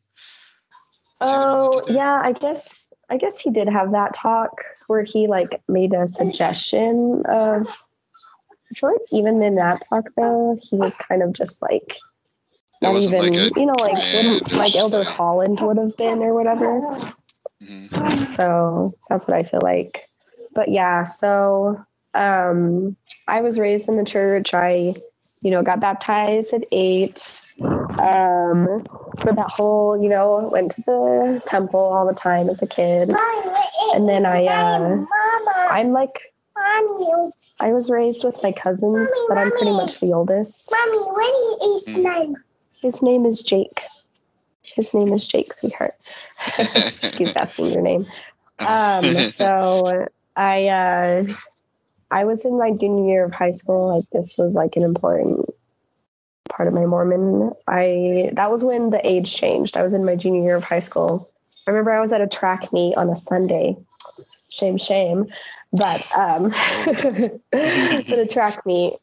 Oh 1.20 1.82
yeah, 1.90 2.22
I 2.24 2.32
guess 2.32 2.94
I 3.10 3.18
guess 3.18 3.40
he 3.40 3.50
did 3.50 3.68
have 3.68 3.92
that 3.92 4.14
talk 4.14 4.62
where 4.88 5.04
he 5.04 5.28
like 5.28 5.62
made 5.68 5.94
a 5.94 6.08
suggestion 6.08 7.24
of. 7.26 7.68
I 7.68 8.76
feel 8.76 8.92
like 8.92 9.02
even 9.12 9.42
in 9.44 9.56
that 9.56 9.84
talk 9.90 10.10
though, 10.16 10.58
he 10.62 10.78
was 10.78 10.98
kind 10.98 11.22
of 11.22 11.34
just 11.34 11.62
like 11.62 11.98
not 12.82 12.96
even 12.96 13.34
like 13.34 13.56
you 13.56 13.66
know 13.66 13.76
like 13.80 14.52
like 14.52 14.76
Elder 14.76 15.00
like... 15.00 15.08
Holland 15.08 15.60
would 15.62 15.78
have 15.78 15.96
been 15.98 16.24
or 16.24 16.34
whatever. 16.34 16.82
Mm-hmm. 17.62 18.18
So 18.18 18.92
that's 19.10 19.28
what 19.28 19.38
I 19.38 19.44
feel 19.44 19.62
like. 19.62 20.10
But 20.54 20.70
yeah, 20.70 21.04
so 21.04 21.84
um, 22.14 22.96
I 23.28 23.42
was 23.42 23.60
raised 23.60 23.90
in 23.90 23.98
the 23.98 24.06
church. 24.06 24.54
I 24.54 24.94
you 25.42 25.52
know 25.52 25.64
got 25.64 25.80
baptized 25.80 26.54
at 26.54 26.66
eight. 26.72 27.42
Um, 27.60 28.86
for 29.22 29.32
that 29.34 29.50
whole 29.50 30.02
you 30.02 30.10
know 30.10 30.50
went 30.52 30.72
to 30.74 30.82
the 30.82 31.44
temple 31.46 31.80
all 31.80 32.08
the 32.08 32.14
time 32.14 32.50
as 32.50 32.62
a 32.62 32.68
kid, 32.68 33.10
and 33.96 34.08
then 34.08 34.26
I 34.26 34.46
uh, 34.46 35.06
I'm 35.70 35.92
like 35.92 36.34
I 37.60 37.72
was 37.72 37.90
raised 37.90 38.24
with 38.24 38.42
my 38.44 38.52
cousins, 38.52 39.10
but 39.28 39.38
I'm 39.38 39.52
pretty 39.52 39.72
much 39.72 40.00
the 40.00 40.14
oldest. 40.14 40.72
Mommy, 40.72 40.98
what 40.98 41.64
is 41.64 41.86
his 41.86 41.96
name? 41.96 42.36
His 42.82 43.02
name 43.02 43.26
is 43.26 43.42
Jake. 43.42 43.82
His 44.76 44.94
name 44.94 45.14
is 45.14 45.28
Jake, 45.28 45.54
sweetheart. 45.54 45.96
keeps 47.12 47.36
asking 47.36 47.72
your 47.72 47.82
name. 47.82 48.06
Um, 48.60 49.04
so 49.32 50.08
I 50.36 50.68
uh, 50.68 51.26
I 52.10 52.26
was 52.26 52.46
in 52.46 52.58
my 52.58 52.72
junior 52.72 53.06
year 53.06 53.26
of 53.26 53.34
high 53.34 53.52
school. 53.52 53.96
Like 53.96 54.10
this 54.12 54.38
was 54.38 54.56
like 54.56 54.76
an 54.76 54.84
important 54.84 55.50
part 56.50 56.68
of 56.68 56.74
my 56.74 56.86
Mormon. 56.86 57.52
I 57.68 58.30
that 58.34 58.52
was 58.52 58.64
when 58.64 58.90
the 58.90 59.06
age 59.06 59.36
changed. 59.36 59.78
I 59.78 59.84
was 59.84 59.94
in 59.94 60.06
my 60.06 60.16
junior 60.16 60.42
year 60.42 60.56
of 60.56 60.64
high 60.64 60.80
school. 60.80 61.28
I 61.68 61.72
remember 61.72 61.92
I 61.92 62.02
was 62.02 62.12
at 62.12 62.22
a 62.22 62.28
track 62.28 62.74
meet 62.74 62.96
on 62.96 63.10
a 63.10 63.16
Sunday. 63.16 63.78
Shame, 64.50 64.78
shame. 64.78 65.28
But 65.72 66.06
um, 66.16 66.52
a 67.54 68.28
track 68.30 68.64
meet, 68.66 68.94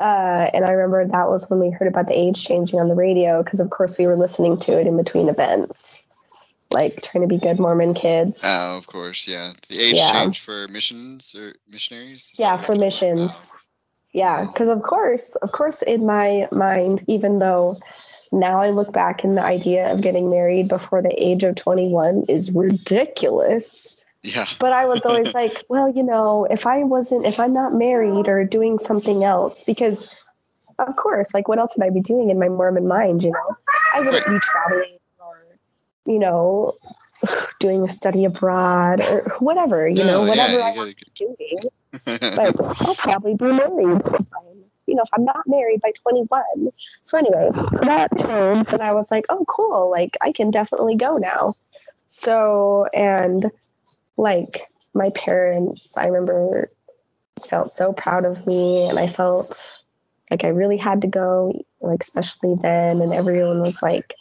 uh, 0.00 0.50
and 0.54 0.64
I 0.64 0.70
remember 0.70 1.06
that 1.06 1.28
was 1.28 1.50
when 1.50 1.60
we 1.60 1.70
heard 1.70 1.88
about 1.88 2.06
the 2.06 2.18
age 2.18 2.42
changing 2.42 2.80
on 2.80 2.88
the 2.88 2.94
radio 2.94 3.42
because, 3.42 3.60
of 3.60 3.68
course, 3.68 3.98
we 3.98 4.06
were 4.06 4.16
listening 4.16 4.56
to 4.60 4.80
it 4.80 4.86
in 4.86 4.96
between 4.96 5.28
events, 5.28 6.06
like 6.74 7.02
trying 7.02 7.22
to 7.22 7.28
be 7.28 7.38
good 7.38 7.58
Mormon 7.58 7.94
kids. 7.94 8.42
Oh, 8.44 8.76
of 8.76 8.86
course, 8.86 9.26
yeah. 9.26 9.52
The 9.68 9.80
age 9.80 9.94
yeah. 9.94 10.12
change 10.12 10.40
for 10.40 10.68
missions 10.68 11.34
or 11.34 11.54
missionaries. 11.70 12.32
Yeah, 12.34 12.56
for 12.56 12.74
missions. 12.74 13.52
Oh. 13.54 13.58
Yeah, 14.12 14.42
oh. 14.42 14.52
because 14.52 14.68
of 14.68 14.82
course, 14.82 15.36
of 15.36 15.52
course, 15.52 15.82
in 15.82 16.04
my 16.04 16.48
mind, 16.52 17.04
even 17.06 17.38
though 17.38 17.74
now 18.32 18.60
I 18.60 18.70
look 18.70 18.92
back 18.92 19.24
and 19.24 19.36
the 19.36 19.42
idea 19.42 19.92
of 19.92 20.02
getting 20.02 20.28
married 20.28 20.68
before 20.68 21.00
the 21.00 21.14
age 21.16 21.44
of 21.44 21.54
21 21.54 22.24
is 22.28 22.52
ridiculous. 22.52 24.04
Yeah. 24.22 24.46
But 24.58 24.72
I 24.72 24.86
was 24.86 25.06
always 25.06 25.32
like, 25.34 25.64
well, 25.68 25.88
you 25.88 26.02
know, 26.02 26.46
if 26.48 26.66
I 26.66 26.84
wasn't, 26.84 27.26
if 27.26 27.38
I'm 27.38 27.52
not 27.52 27.72
married 27.72 28.28
or 28.28 28.44
doing 28.44 28.78
something 28.78 29.22
else, 29.22 29.64
because 29.64 30.20
of 30.78 30.96
course, 30.96 31.32
like 31.32 31.46
what 31.46 31.58
else 31.58 31.76
would 31.76 31.86
I 31.86 31.90
be 31.90 32.00
doing 32.00 32.30
in 32.30 32.38
my 32.38 32.48
Mormon 32.48 32.88
mind, 32.88 33.22
you 33.22 33.30
know? 33.30 33.56
I 33.94 34.00
wouldn't 34.00 34.26
be 34.26 34.38
traveling 34.40 34.93
you 36.06 36.18
know, 36.18 36.74
doing 37.60 37.82
a 37.82 37.88
study 37.88 38.24
abroad 38.24 39.02
or 39.02 39.36
whatever, 39.38 39.86
you 39.88 40.04
know, 40.04 40.26
whatever 40.26 40.58
yeah, 40.58 40.64
I 40.64 40.70
am 40.70 40.92
doing. 41.14 41.58
but 42.04 42.80
I'll 42.82 42.94
probably 42.94 43.34
be 43.34 43.46
married 43.46 44.02
you 44.86 44.94
know, 44.94 45.02
if 45.02 45.10
I'm 45.14 45.24
not 45.24 45.46
married 45.46 45.80
by 45.80 45.92
21. 46.02 46.42
So 47.02 47.18
anyway, 47.18 47.50
that 47.82 48.12
home, 48.12 48.64
and 48.68 48.82
I 48.82 48.94
was 48.94 49.10
like, 49.10 49.26
oh, 49.28 49.44
cool. 49.46 49.90
Like 49.90 50.16
I 50.20 50.32
can 50.32 50.50
definitely 50.50 50.96
go 50.96 51.16
now. 51.16 51.54
So, 52.06 52.86
and 52.92 53.50
like 54.16 54.60
my 54.92 55.10
parents, 55.10 55.96
I 55.96 56.06
remember 56.06 56.68
felt 57.48 57.72
so 57.72 57.92
proud 57.92 58.24
of 58.24 58.46
me 58.46 58.88
and 58.88 58.98
I 58.98 59.08
felt 59.08 59.82
like 60.30 60.44
I 60.44 60.48
really 60.48 60.76
had 60.76 61.02
to 61.02 61.08
go, 61.08 61.64
like 61.80 62.02
especially 62.02 62.54
then 62.60 63.00
and 63.00 63.12
everyone 63.12 63.60
was 63.60 63.82
like, 63.82 64.14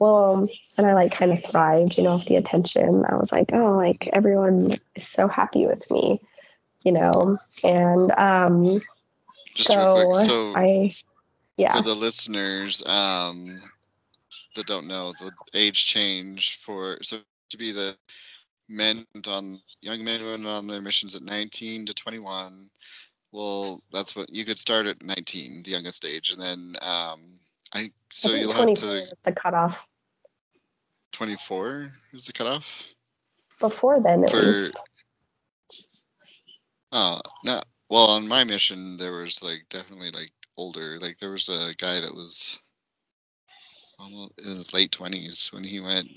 well, 0.00 0.42
and 0.78 0.86
I 0.86 0.94
like 0.94 1.12
kind 1.12 1.30
of 1.30 1.44
thrived, 1.44 1.98
you 1.98 2.04
know, 2.04 2.12
off 2.12 2.24
the 2.24 2.36
attention. 2.36 3.04
I 3.06 3.16
was 3.16 3.30
like, 3.30 3.52
oh, 3.52 3.76
like 3.76 4.08
everyone 4.08 4.72
is 4.94 5.06
so 5.06 5.28
happy 5.28 5.66
with 5.66 5.88
me, 5.90 6.22
you 6.82 6.92
know, 6.92 7.36
and 7.62 8.10
um, 8.10 8.80
just 9.54 9.70
so, 9.70 10.12
so 10.14 10.54
I, 10.56 10.94
yeah, 11.58 11.76
for 11.76 11.82
the 11.82 11.94
listeners 11.94 12.82
um, 12.86 13.60
that 14.56 14.66
don't 14.66 14.88
know, 14.88 15.12
the 15.12 15.32
age 15.54 15.84
change 15.84 16.56
for 16.56 16.98
so 17.02 17.18
to 17.50 17.58
be 17.58 17.72
the 17.72 17.94
men 18.70 19.04
on 19.28 19.60
young 19.82 20.02
men 20.02 20.24
went 20.24 20.46
on 20.46 20.66
their 20.66 20.80
missions 20.80 21.14
at 21.14 21.22
19 21.22 21.86
to 21.86 21.94
21. 21.94 22.70
Well, 23.32 23.76
that's 23.92 24.16
what 24.16 24.32
you 24.32 24.46
could 24.46 24.58
start 24.58 24.86
at 24.86 25.04
19, 25.04 25.62
the 25.62 25.70
youngest 25.70 26.06
age, 26.06 26.32
and 26.32 26.40
then 26.40 26.76
um, 26.80 27.20
I 27.74 27.92
so 28.08 28.32
I 28.32 28.36
you'll 28.36 28.52
have 28.52 28.72
to 28.72 29.04
the 29.24 29.32
cutoff. 29.32 29.86
24 31.20 31.86
is 32.14 32.24
the 32.24 32.32
cutoff. 32.32 32.94
Before 33.58 34.00
then, 34.00 34.24
at 34.24 34.30
For- 34.30 34.38
least. 34.38 34.78
Oh, 36.92 37.20
no. 37.44 37.60
Well, 37.90 38.12
on 38.12 38.26
my 38.26 38.44
mission, 38.44 38.96
there 38.96 39.12
was 39.12 39.42
like 39.42 39.66
definitely 39.68 40.12
like 40.12 40.30
older. 40.56 40.98
Like 40.98 41.18
there 41.18 41.30
was 41.30 41.50
a 41.50 41.74
guy 41.76 42.00
that 42.00 42.14
was 42.14 42.58
almost 43.98 44.32
in 44.40 44.48
his 44.48 44.72
late 44.72 44.92
20s 44.92 45.52
when 45.52 45.62
he 45.62 45.80
went. 45.80 46.08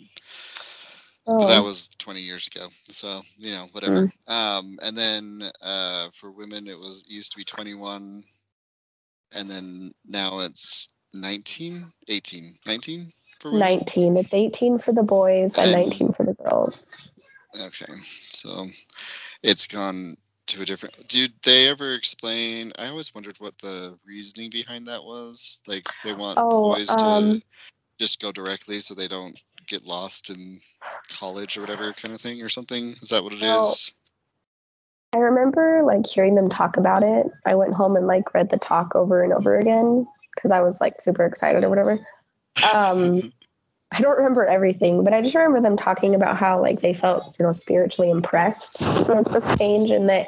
But 1.25 1.43
Oh, 1.43 1.47
that 1.49 1.63
was 1.63 1.89
20 1.99 2.21
years 2.21 2.47
ago. 2.47 2.69
So, 2.87 3.23
you 3.37 3.51
know, 3.51 3.67
whatever. 3.73 4.07
Um, 4.29 4.79
and 4.81 4.95
then 4.97 5.41
uh, 5.61 6.11
for 6.13 6.31
women, 6.31 6.65
it 6.67 6.77
was 6.77 7.03
it 7.05 7.11
used 7.13 7.33
to 7.33 7.37
be 7.39 7.43
21. 7.43 8.23
And 9.33 9.49
then 9.49 9.91
now 10.05 10.39
it's 10.39 10.93
19, 11.13 11.83
18, 12.07 12.53
19 12.65 13.11
for 13.43 13.51
women. 13.51 13.67
19. 13.67 14.17
It's 14.17 14.33
18 14.33 14.77
for 14.79 14.93
the 14.93 15.03
boys 15.03 15.57
and 15.57 15.67
And- 15.73 15.89
19 15.89 16.13
for 16.13 16.25
the 16.25 16.33
girls. 16.33 16.97
Okay. 17.61 17.93
So 18.29 18.67
it's 19.43 19.67
gone 19.67 20.17
to 20.47 20.61
a 20.61 20.65
different. 20.65 21.07
Do 21.07 21.27
they 21.43 21.67
ever 21.69 21.93
explain? 21.93 22.71
I 22.77 22.87
always 22.87 23.13
wondered 23.13 23.39
what 23.39 23.57
the 23.59 23.97
reasoning 24.05 24.49
behind 24.49 24.87
that 24.87 25.03
was. 25.03 25.61
Like 25.67 25.87
they 26.03 26.13
want 26.13 26.39
Oh, 26.41 26.73
boys 26.73 26.87
to 26.87 27.05
um, 27.05 27.41
just 27.99 28.21
go 28.21 28.31
directly 28.31 28.79
so 28.79 28.95
they 28.95 29.07
don't 29.07 29.39
get 29.67 29.85
lost 29.85 30.29
in 30.31 30.59
college 31.19 31.57
or 31.57 31.61
whatever 31.61 31.91
kind 31.91 32.15
of 32.15 32.21
thing 32.21 32.41
or 32.41 32.49
something. 32.49 32.89
Is 33.01 33.09
that 33.09 33.23
what 33.23 33.33
it 33.33 33.37
is? 33.37 33.43
Well, 33.43 33.75
I 35.13 35.17
remember 35.19 35.83
like 35.85 36.07
hearing 36.07 36.33
them 36.33 36.49
talk 36.49 36.77
about 36.77 37.03
it. 37.03 37.27
I 37.45 37.53
went 37.55 37.75
home 37.75 37.95
and 37.95 38.07
like 38.07 38.33
read 38.33 38.49
the 38.49 38.57
talk 38.57 38.95
over 38.95 39.21
and 39.23 39.31
over 39.31 39.57
again 39.59 40.07
because 40.33 40.49
I 40.51 40.61
was 40.61 40.81
like 40.81 41.01
super 41.01 41.25
excited 41.25 41.63
or 41.63 41.69
whatever. 41.69 41.99
Um, 42.73 43.31
I 43.91 44.01
don't 44.01 44.17
remember 44.17 44.45
everything, 44.45 45.03
but 45.03 45.13
I 45.13 45.21
just 45.21 45.35
remember 45.35 45.61
them 45.61 45.77
talking 45.77 46.15
about 46.15 46.37
how 46.37 46.61
like 46.61 46.81
they 46.81 46.93
felt, 46.93 47.37
you 47.39 47.45
know, 47.45 47.51
spiritually 47.51 48.09
impressed 48.09 48.81
with 48.81 49.31
the 49.31 49.55
change 49.59 49.91
and 49.91 50.09
that 50.09 50.27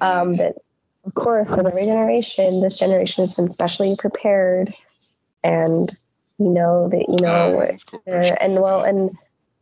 um, 0.00 0.36
that 0.36 0.56
of 1.04 1.14
course 1.14 1.50
with 1.50 1.66
every 1.66 1.84
generation, 1.84 2.60
this 2.60 2.78
generation 2.78 3.24
has 3.24 3.34
been 3.34 3.50
specially 3.50 3.96
prepared 3.98 4.74
and 5.44 5.90
you 6.38 6.48
know 6.50 6.88
that 6.88 7.06
you 7.08 7.16
know 7.22 8.12
uh, 8.12 8.36
and 8.40 8.60
well 8.60 8.82
and 8.82 9.10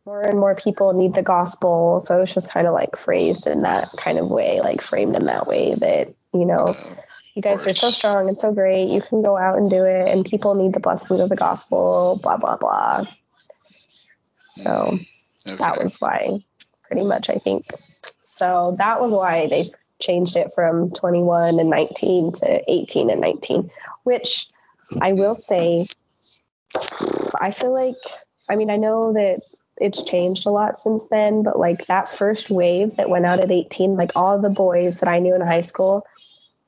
more 0.05 0.21
and 0.21 0.39
more 0.39 0.55
people 0.55 0.93
need 0.93 1.13
the 1.13 1.23
gospel. 1.23 1.99
So 1.99 2.21
it's 2.21 2.33
just 2.33 2.53
kind 2.53 2.67
of 2.67 2.73
like 2.73 2.97
phrased 2.97 3.47
in 3.47 3.63
that 3.63 3.89
kind 3.97 4.17
of 4.17 4.31
way 4.31 4.61
like 4.61 4.81
framed 4.81 5.15
in 5.15 5.25
that 5.25 5.47
way 5.47 5.73
that 5.75 6.13
you 6.33 6.45
know 6.45 6.65
Uh, 6.67 7.01
you 7.35 7.41
guys 7.41 7.67
are 7.67 7.73
so 7.73 7.89
strong 7.89 8.29
and 8.29 8.39
so 8.39 8.53
great. 8.53 8.89
You 8.89 9.01
can 9.01 9.21
go 9.21 9.37
out 9.37 9.57
and 9.57 9.69
do 9.69 9.83
it 9.83 10.07
and 10.07 10.25
people 10.25 10.55
need 10.55 10.73
the 10.73 10.79
blessing 10.79 11.19
of 11.19 11.29
the 11.29 11.35
gospel 11.35 12.19
blah 12.23 12.37
blah 12.37 12.57
blah. 12.57 13.05
So 14.37 14.69
mm. 14.69 15.07
okay. 15.47 15.55
that 15.57 15.77
was 15.83 15.97
why 15.99 16.39
pretty 16.83 17.05
much 17.05 17.29
i 17.29 17.35
think. 17.35 17.65
So 18.21 18.75
that 18.79 19.01
was 19.01 19.11
why 19.11 19.47
they 19.47 19.69
changed 19.99 20.35
it 20.37 20.51
from 20.53 20.91
21 20.91 21.59
and 21.59 21.69
19 21.69 22.31
to 22.33 22.71
18 22.71 23.09
and 23.09 23.21
19 23.21 23.71
which 24.03 24.47
i 25.01 25.13
will 25.13 25.35
say 25.35 25.87
i 27.39 27.49
feel 27.49 27.73
like 27.73 27.95
i 28.49 28.57
mean 28.57 28.69
i 28.69 28.75
know 28.75 29.13
that 29.13 29.39
it's 29.77 30.03
changed 30.03 30.45
a 30.45 30.51
lot 30.51 30.77
since 30.77 31.07
then 31.07 31.43
but 31.43 31.57
like 31.57 31.85
that 31.85 32.09
first 32.09 32.49
wave 32.49 32.97
that 32.97 33.09
went 33.09 33.25
out 33.25 33.39
at 33.39 33.51
18 33.51 33.95
like 33.95 34.11
all 34.15 34.39
the 34.39 34.49
boys 34.49 34.99
that 34.99 35.07
i 35.07 35.19
knew 35.19 35.33
in 35.33 35.41
high 35.41 35.61
school 35.61 36.05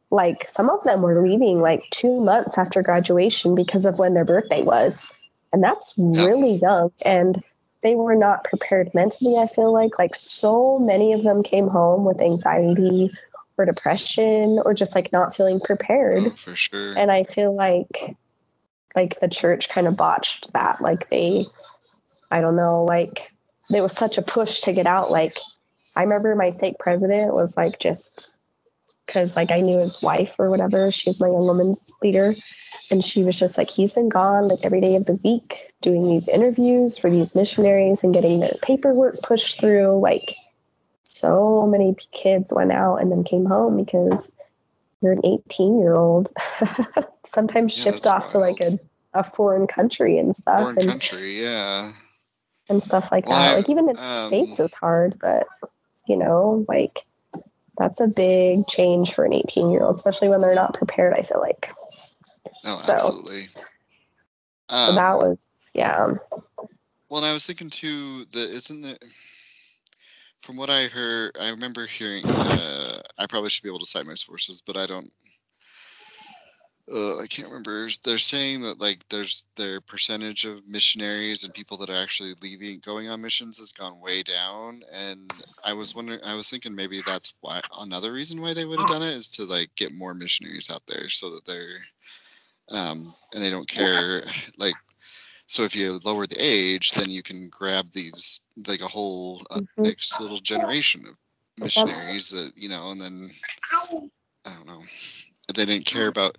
like 0.09 0.47
some 0.47 0.69
of 0.69 0.83
them 0.83 1.01
were 1.01 1.21
leaving 1.21 1.59
like 1.59 1.83
two 1.91 2.21
months 2.21 2.57
after 2.57 2.81
graduation 2.81 3.55
because 3.55 3.85
of 3.85 3.99
when 3.99 4.13
their 4.13 4.25
birthday 4.25 4.63
was. 4.63 5.19
And 5.51 5.63
that's 5.63 5.95
really 5.97 6.55
young 6.55 6.91
and 7.01 7.43
they 7.81 7.95
were 7.95 8.15
not 8.15 8.43
prepared 8.43 8.93
mentally 8.93 9.37
i 9.37 9.47
feel 9.47 9.71
like. 9.71 9.99
Like 9.99 10.15
so 10.15 10.79
many 10.79 11.13
of 11.13 11.23
them 11.23 11.43
came 11.43 11.67
home 11.67 12.05
with 12.05 12.21
anxiety 12.21 13.11
or 13.57 13.65
depression 13.65 14.59
or 14.63 14.73
just 14.73 14.95
like 14.95 15.11
not 15.11 15.35
feeling 15.35 15.59
prepared. 15.59 16.19
Oh, 16.19 16.29
for 16.31 16.55
sure. 16.55 16.97
and 16.97 17.11
i 17.11 17.23
feel 17.23 17.53
like 17.53 18.15
like 18.95 19.19
the 19.19 19.27
church 19.27 19.69
kind 19.69 19.87
of 19.87 19.97
botched 19.97 20.53
that. 20.53 20.81
Like 20.81 21.09
they 21.09 21.43
i 22.31 22.39
don't 22.39 22.55
know 22.55 22.83
like 22.83 23.33
there 23.69 23.83
was 23.83 23.93
such 23.93 24.17
a 24.17 24.21
push 24.21 24.61
to 24.61 24.73
get 24.73 24.87
out. 24.87 25.11
Like 25.11 25.37
i 25.97 26.03
remember 26.03 26.33
my 26.35 26.51
stake 26.51 26.79
president 26.79 27.33
was 27.33 27.57
like 27.57 27.77
just 27.79 28.36
because 29.07 29.35
like 29.35 29.51
i 29.51 29.61
knew 29.61 29.79
his 29.79 30.03
wife 30.03 30.35
or 30.37 30.49
whatever. 30.51 30.91
She 30.91 31.09
was 31.09 31.19
my 31.19 31.27
young 31.27 31.47
women's 31.47 31.91
leader. 32.03 32.33
And 32.91 33.03
she 33.03 33.23
was 33.23 33.37
just 33.37 33.57
like 33.57 33.69
he's 33.69 33.93
been 33.93 34.07
gone 34.09 34.47
like 34.47 34.59
every 34.63 34.79
day 34.79 34.95
of 34.95 35.05
the 35.05 35.19
week 35.23 35.73
doing 35.81 36.07
these 36.07 36.29
interviews 36.29 36.97
for 36.97 37.09
these 37.09 37.35
missionaries 37.35 38.03
and 38.03 38.13
getting 38.13 38.39
their 38.39 38.51
paperwork 38.61 39.15
pushed 39.21 39.59
through. 39.59 39.99
Like 39.99 40.35
so 41.03 41.67
many 41.67 41.95
kids 42.11 42.53
went 42.53 42.71
out 42.71 42.97
and 42.97 43.11
then 43.11 43.23
came 43.25 43.45
home 43.45 43.75
because 43.77 44.35
you're 45.01 45.13
an 45.13 45.25
18 45.25 45.79
year 45.79 45.95
old 45.95 46.31
sometimes 47.25 47.77
Yeah, 47.77 47.91
shipped 47.91 48.07
off 48.07 48.27
to 48.29 48.37
like 48.39 48.59
a, 48.61 48.79
a 49.13 49.23
foreign 49.23 49.67
country 49.67 50.17
and 50.17 50.35
stuff 50.35 50.61
Foreign 50.61 50.77
and, 50.79 50.89
country, 50.89 51.41
yeah. 51.41 51.91
and 52.69 52.81
stuff 52.81 53.11
like 53.11 53.27
Well, 53.27 53.37
that 53.37 53.53
I- 53.53 53.55
like 53.57 53.69
even 53.69 53.89
in 53.89 53.95
the 53.95 54.01
um, 54.01 54.27
states 54.27 54.59
is 54.59 54.73
hard 54.73 55.17
but 55.19 55.47
you 56.07 56.17
know 56.17 56.65
like 56.67 57.03
that's 57.77 57.99
a 57.99 58.07
big 58.07 58.67
change 58.67 59.13
for 59.13 59.25
an 59.25 59.33
18 59.33 59.69
year 59.71 59.83
old 59.83 59.95
especially 59.95 60.29
when 60.29 60.39
they're 60.39 60.55
not 60.55 60.73
prepared 60.73 61.13
i 61.13 61.21
feel 61.21 61.39
like 61.39 61.71
No, 62.63 62.75
So- 62.75 62.93
absolutely. 62.93 63.47
so 63.47 63.61
Um, 64.69 64.95
that 64.95 65.17
was 65.17 65.71
yeah 65.73 66.13
Well, 67.09 67.21
and 67.21 67.25
I 67.25 67.33
was 67.33 67.45
thinking 67.45 67.69
too 67.69 68.25
that 68.25 68.49
isn't 68.49 68.85
it 68.85 69.03
from 70.41 70.55
what 70.55 70.69
I 70.69 70.85
heard, 70.87 71.35
I 71.39 71.49
remember 71.49 71.85
hearing. 71.85 72.23
Uh, 72.25 73.01
I 73.19 73.25
probably 73.27 73.49
should 73.49 73.63
be 73.63 73.69
able 73.69 73.79
to 73.79 73.85
cite 73.85 74.05
my 74.05 74.13
sources, 74.13 74.61
but 74.65 74.77
I 74.77 74.85
don't. 74.85 75.11
Uh, 76.91 77.19
I 77.19 77.27
can't 77.27 77.49
remember. 77.49 77.89
They're 78.03 78.17
saying 78.17 78.61
that 78.61 78.79
like 78.79 79.07
there's 79.09 79.43
their 79.57 79.81
percentage 79.81 80.45
of 80.45 80.67
missionaries 80.67 81.43
and 81.43 81.53
people 81.53 81.77
that 81.77 81.89
are 81.89 82.01
actually 82.01 82.33
leaving, 82.41 82.79
going 82.79 83.09
on 83.09 83.21
missions 83.21 83.57
has 83.59 83.73
gone 83.73 83.99
way 83.99 84.23
down. 84.23 84.81
And 84.93 85.31
I 85.65 85.73
was 85.73 85.93
wondering, 85.93 86.19
I 86.25 86.35
was 86.35 86.49
thinking 86.49 86.75
maybe 86.75 87.01
that's 87.05 87.33
why 87.41 87.59
another 87.79 88.13
reason 88.13 88.41
why 88.41 88.53
they 88.53 88.63
would 88.63 88.79
have 88.79 88.87
done 88.87 89.01
it 89.01 89.15
is 89.15 89.29
to 89.31 89.43
like 89.43 89.75
get 89.75 89.93
more 89.93 90.13
missionaries 90.13 90.71
out 90.71 90.83
there 90.87 91.09
so 91.09 91.31
that 91.31 91.45
they're, 91.45 91.79
um, 92.71 93.05
and 93.33 93.43
they 93.43 93.49
don't 93.49 93.67
care 93.67 94.21
like 94.57 94.75
so 95.47 95.63
if 95.63 95.75
you 95.75 95.97
lower 96.03 96.27
the 96.27 96.35
age, 96.39 96.91
then 96.91 97.09
you 97.09 97.23
can 97.23 97.47
grab 97.47 97.91
these 97.93 98.41
like 98.67 98.81
a 98.81 98.87
whole 98.87 99.41
uh, 99.49 99.61
next 99.77 100.19
little 100.19 100.39
generation 100.39 101.05
of 101.07 101.15
missionaries 101.57 102.29
that 102.29 102.51
you 102.57 102.67
know, 102.67 102.91
and 102.91 102.99
then 102.99 103.29
I 104.45 104.53
don't 104.53 104.67
know. 104.67 104.83
They 105.55 105.65
didn't 105.65 105.85
care 105.85 106.09
about 106.09 106.37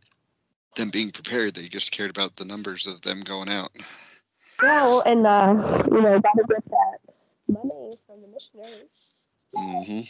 them 0.76 0.90
being 0.90 1.11
prepared. 1.11 1.54
They 1.54 1.68
just 1.68 1.92
cared 1.92 2.11
about 2.11 2.37
the 2.37 2.44
numbers 2.44 2.87
of 2.87 3.00
them 3.02 3.20
going 3.20 3.48
out. 3.48 3.70
yeah 4.62 4.85
well, 4.85 5.00
and 5.00 5.26
uh 5.26 5.83
you 5.90 6.00
know 6.00 6.18
gotta 6.20 6.44
get 6.48 6.64
that 6.70 6.98
money 7.48 7.92
from 8.07 8.20
the 8.22 8.28
missionaries 8.33 9.26
hmm 9.57 10.00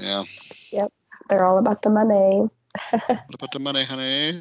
Yeah. 0.00 0.24
Yep. 0.72 0.92
They're 1.28 1.44
all 1.44 1.58
about 1.58 1.82
the 1.82 1.90
money 1.90 2.48
What 2.90 3.34
about 3.34 3.52
the 3.52 3.58
money, 3.58 3.84
honey? 3.84 4.40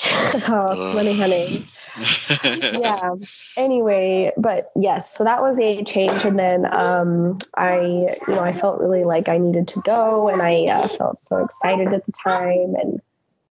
oh, 0.48 0.94
money 0.94 1.18
honey 1.18 1.64
yeah 2.80 3.10
anyway 3.56 4.32
but 4.38 4.70
yes 4.76 5.12
so 5.12 5.24
that 5.24 5.42
was 5.42 5.58
a 5.58 5.84
change 5.84 6.24
and 6.24 6.38
then 6.38 6.64
um 6.72 7.36
i 7.56 7.80
you 7.80 8.34
know 8.34 8.40
i 8.40 8.52
felt 8.52 8.80
really 8.80 9.04
like 9.04 9.28
i 9.28 9.36
needed 9.36 9.68
to 9.68 9.80
go 9.80 10.28
and 10.28 10.40
i 10.40 10.64
uh, 10.66 10.86
felt 10.86 11.18
so 11.18 11.44
excited 11.44 11.92
at 11.92 12.06
the 12.06 12.12
time 12.12 12.74
and 12.80 13.00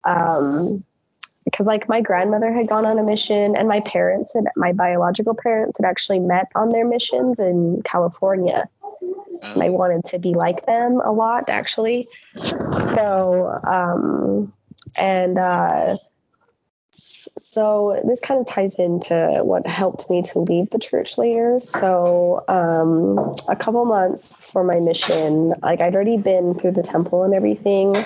um 0.05 0.85
because 1.47 1.67
like 1.67 1.89
my 1.89 2.03
grandmother 2.03 2.53
had 2.53 2.69
gone 2.69 2.85
on 2.85 2.99
a 2.99 3.03
mission 3.03 3.57
and 3.57 3.67
my 3.67 3.81
parents 3.81 4.35
and 4.35 4.49
my 4.57 4.73
biological 4.73 5.35
parents 5.35 5.79
had 5.79 5.89
actually 5.89 6.19
met 6.19 6.49
on 6.55 6.69
their 6.69 6.87
missions 6.87 7.41
in 7.41 7.81
california 7.83 8.69
and 9.43 9.63
I 9.63 9.71
wanted 9.71 10.05
to 10.07 10.19
be 10.19 10.35
like 10.35 10.67
them 10.67 11.01
a 11.05 11.13
lot 11.13 11.49
actually. 11.49 12.09
So, 12.37 13.61
um, 13.65 14.53
and 14.95 15.39
uh, 15.39 15.97
so 16.91 18.01
this 18.07 18.21
kind 18.21 18.41
of 18.41 18.47
ties 18.47 18.79
into 18.79 19.41
what 19.43 19.67
helped 19.67 20.09
me 20.11 20.23
to 20.23 20.41
leave 20.41 20.71
the 20.71 20.79
church 20.79 21.19
later. 21.19 21.59
So, 21.61 22.45
um, 22.49 23.35
a 23.49 23.57
couple 23.57 23.85
months 23.85 24.35
before 24.35 24.65
my 24.65 24.79
mission, 24.81 25.55
like 25.63 25.81
I'd 25.81 25.95
already 25.95 26.17
been 26.17 26.55
through 26.55 26.73
the 26.73 26.83
temple 26.83 27.25
and 27.25 27.35
everything. 27.35 27.97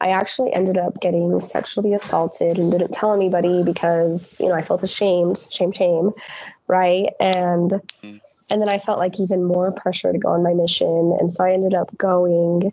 I 0.00 0.08
actually 0.10 0.52
ended 0.52 0.76
up 0.76 1.00
getting 1.00 1.40
sexually 1.40 1.94
assaulted 1.94 2.58
and 2.58 2.70
didn't 2.70 2.92
tell 2.92 3.14
anybody 3.14 3.62
because, 3.64 4.40
you 4.40 4.48
know, 4.48 4.54
I 4.54 4.62
felt 4.62 4.82
ashamed, 4.82 5.38
shame, 5.50 5.72
shame. 5.72 6.10
right? 6.68 7.12
And 7.20 7.70
Mm. 8.02 8.20
and 8.50 8.60
then 8.60 8.68
I 8.68 8.78
felt 8.78 8.98
like 8.98 9.18
even 9.20 9.44
more 9.44 9.72
pressure 9.72 10.12
to 10.12 10.18
go 10.18 10.28
on 10.28 10.42
my 10.42 10.52
mission, 10.54 11.16
and 11.18 11.32
so 11.32 11.44
I 11.44 11.52
ended 11.52 11.74
up 11.74 11.96
going 11.96 12.72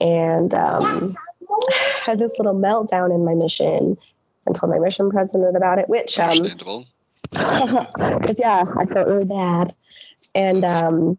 and 0.00 0.52
um, 0.54 1.14
had 2.04 2.18
this 2.18 2.38
little 2.38 2.54
meltdown 2.54 3.14
in 3.14 3.24
my 3.24 3.34
mission 3.34 3.96
and 4.46 4.56
told 4.56 4.72
my 4.72 4.78
mission 4.78 5.10
president 5.10 5.56
about 5.56 5.78
it, 5.78 5.88
which 5.88 6.18
um, 6.18 6.30
Understandable. 6.30 6.86
yeah, 7.34 8.64
I 8.78 8.84
felt 8.86 9.08
really 9.08 9.24
bad, 9.24 9.74
and 10.34 10.64
um, 10.64 11.18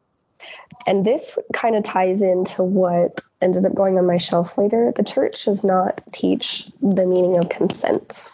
and 0.85 1.05
this 1.05 1.37
kind 1.53 1.75
of 1.75 1.83
ties 1.83 2.21
into 2.21 2.63
what 2.63 3.21
ended 3.41 3.65
up 3.65 3.75
going 3.75 3.97
on 3.97 4.05
my 4.05 4.17
shelf 4.17 4.57
later. 4.57 4.91
The 4.95 5.03
church 5.03 5.45
does 5.45 5.63
not 5.63 6.01
teach 6.11 6.65
the 6.81 7.05
meaning 7.05 7.37
of 7.37 7.49
consent. 7.49 8.29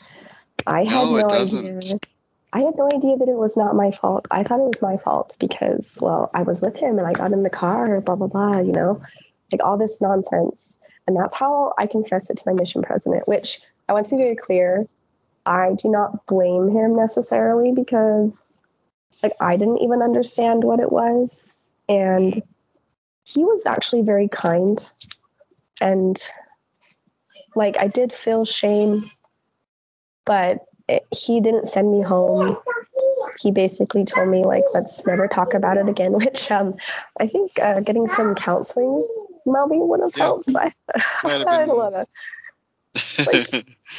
I 0.66 0.84
had 0.84 1.04
No, 1.06 1.18
no, 1.18 1.28
idea. 1.28 1.80
I 2.52 2.62
had 2.62 2.78
no 2.78 2.88
idea 2.88 3.18
that 3.18 3.28
it 3.28 3.36
was 3.36 3.56
not 3.56 3.76
my 3.76 3.92
fault. 3.92 4.28
I 4.32 4.44
thought 4.44 4.60
it 4.60 4.68
was 4.68 4.82
my 4.82 4.98
fault 4.98 5.38
because, 5.40 6.00
well, 6.02 6.32
I 6.34 6.44
was 6.44 6.62
with 6.62 6.78
him 6.78 6.98
and 6.98 7.08
I 7.08 7.14
got 7.14 7.32
in 7.32 7.44
the 7.44 7.50
car, 7.50 8.02
blah 8.02 8.16
blah 8.16 8.28
blah. 8.28 8.60
You 8.60 8.72
know, 8.72 9.02
like 9.52 9.64
all 9.64 9.78
this 9.78 10.02
nonsense, 10.02 10.78
and 11.08 11.16
that's 11.16 11.38
how 11.38 11.74
I 11.78 11.88
confessed 11.88 12.32
it 12.32 12.38
to 12.38 12.44
my 12.48 12.54
mission 12.54 12.82
president. 12.82 13.28
Which 13.28 13.62
I 13.88 13.94
want 13.94 14.08
to 14.08 14.16
be 14.16 14.24
very 14.24 14.36
clear. 14.36 14.88
I 15.46 15.74
do 15.74 15.90
not 15.90 16.26
blame 16.26 16.70
him 16.70 16.96
necessarily 16.96 17.72
because 17.72 18.60
like 19.22 19.34
I 19.40 19.58
didn't 19.58 19.80
even 19.80 20.02
understand 20.02 20.64
what 20.64 20.80
it 20.80 20.92
was 20.92 21.59
and 21.90 22.42
he 23.26 23.44
was 23.44 23.66
actually 23.66 24.04
very 24.04 24.30
kind. 24.30 24.80
And 25.82 26.18
like 27.56 27.78
I 27.78 27.88
did 27.88 28.14
feel 28.14 28.46
shame 28.46 29.04
but 30.26 30.66
it, 30.88 31.06
he 31.12 31.42
didn't 31.42 31.68
send 31.68 31.92
me 31.92 32.02
home. 32.02 32.56
He 33.40 33.52
basically 33.52 34.06
told 34.06 34.30
me 34.30 34.44
like 34.44 34.66
let's 34.74 35.08
never 35.08 35.28
talk 35.28 35.56
about 35.56 35.78
it 35.78 35.90
again 35.90 36.14
which 36.24 36.52
um 36.52 36.76
I 37.20 37.28
think 37.28 37.60
uh, 37.60 37.82
getting 37.82 38.08
some 38.08 38.36
counseling 38.36 39.08
maybe 39.46 39.82
would 39.82 40.02
have 40.02 40.16
Yeah. 40.16 40.24
helped 40.24 40.56
I, 40.56 40.74
I 41.26 41.28
don't 41.30 41.46
know. 41.46 42.06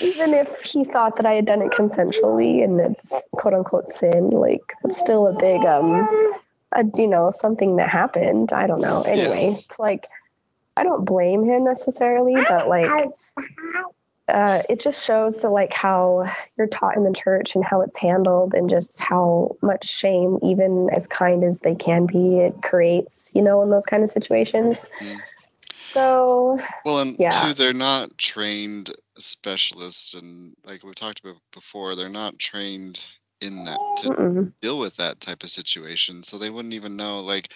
even 0.00 0.35
if 0.35 0.62
he 0.62 0.85
thought 0.85 1.16
that 1.16 1.26
I 1.26 1.35
had 1.35 1.46
done 1.46 1.62
it 1.62 1.72
consensually 1.72 2.64
and 2.64 2.81
it's 2.81 3.22
quote 3.33 3.55
unquote 3.55 3.92
sin, 3.92 4.31
like 4.31 4.74
it's 4.85 4.98
still 4.98 5.26
a 5.29 5.35
big 5.35 5.64
um 5.64 6.35
a, 6.73 6.85
you 6.97 7.09
know, 7.09 7.31
something 7.31 7.77
that 7.77 7.89
happened. 7.89 8.53
I 8.53 8.67
don't 8.67 8.81
know. 8.81 9.03
Anyway, 9.03 9.57
it's 9.59 9.79
like 9.79 10.09
I 10.77 10.83
don't 10.85 11.05
blame 11.05 11.45
him 11.45 11.65
necessarily, 11.65 12.37
but 12.49 12.69
like 12.69 12.91
uh, 14.29 14.63
it 14.69 14.81
just 14.81 15.05
shows 15.05 15.39
the 15.39 15.51
like 15.51 15.73
how 15.73 16.25
you're 16.57 16.69
taught 16.69 16.97
in 16.97 17.05
the 17.05 17.13
church 17.13 17.55
and 17.57 17.65
how 17.65 17.81
it's 17.83 17.99
handled 17.99 18.55
and 18.55 18.71
just 18.71 19.01
how 19.01 19.57
much 19.61 19.85
shame 19.85 20.39
even 20.43 20.89
as 20.91 21.07
kind 21.07 21.43
as 21.43 21.59
they 21.61 21.75
can 21.75 22.07
be 22.07 22.39
it 22.39 22.63
creates 22.63 23.33
you 23.35 23.43
know 23.43 23.63
in 23.63 23.71
those 23.71 23.87
kind 23.87 24.05
of 24.05 24.11
situations 24.11 24.89
Mm. 25.01 25.21
so 25.81 26.59
Well, 26.85 27.01
and 27.01 27.17
Yeah. 27.19 27.31
two, 27.31 27.55
they're 27.55 27.73
not 27.73 28.17
trained 28.19 28.95
specialists, 29.17 30.15
and 30.15 30.55
like 30.65 30.85
we 30.85 30.93
talked 30.95 31.21
about 31.21 31.37
before, 31.53 31.95
they're 31.97 32.09
not 32.09 32.39
trained 32.39 33.05
in 33.40 33.64
that 33.64 33.79
to 33.98 34.09
mm-mm. 34.11 34.53
deal 34.61 34.79
with 34.79 34.96
that 34.96 35.20
type 35.20 35.42
of 35.42 35.50
situation, 35.50 36.22
so 36.22 36.38
they 36.38 36.50
wouldn't 36.50 36.74
even 36.74 36.96
know. 36.96 37.20
Like, 37.20 37.53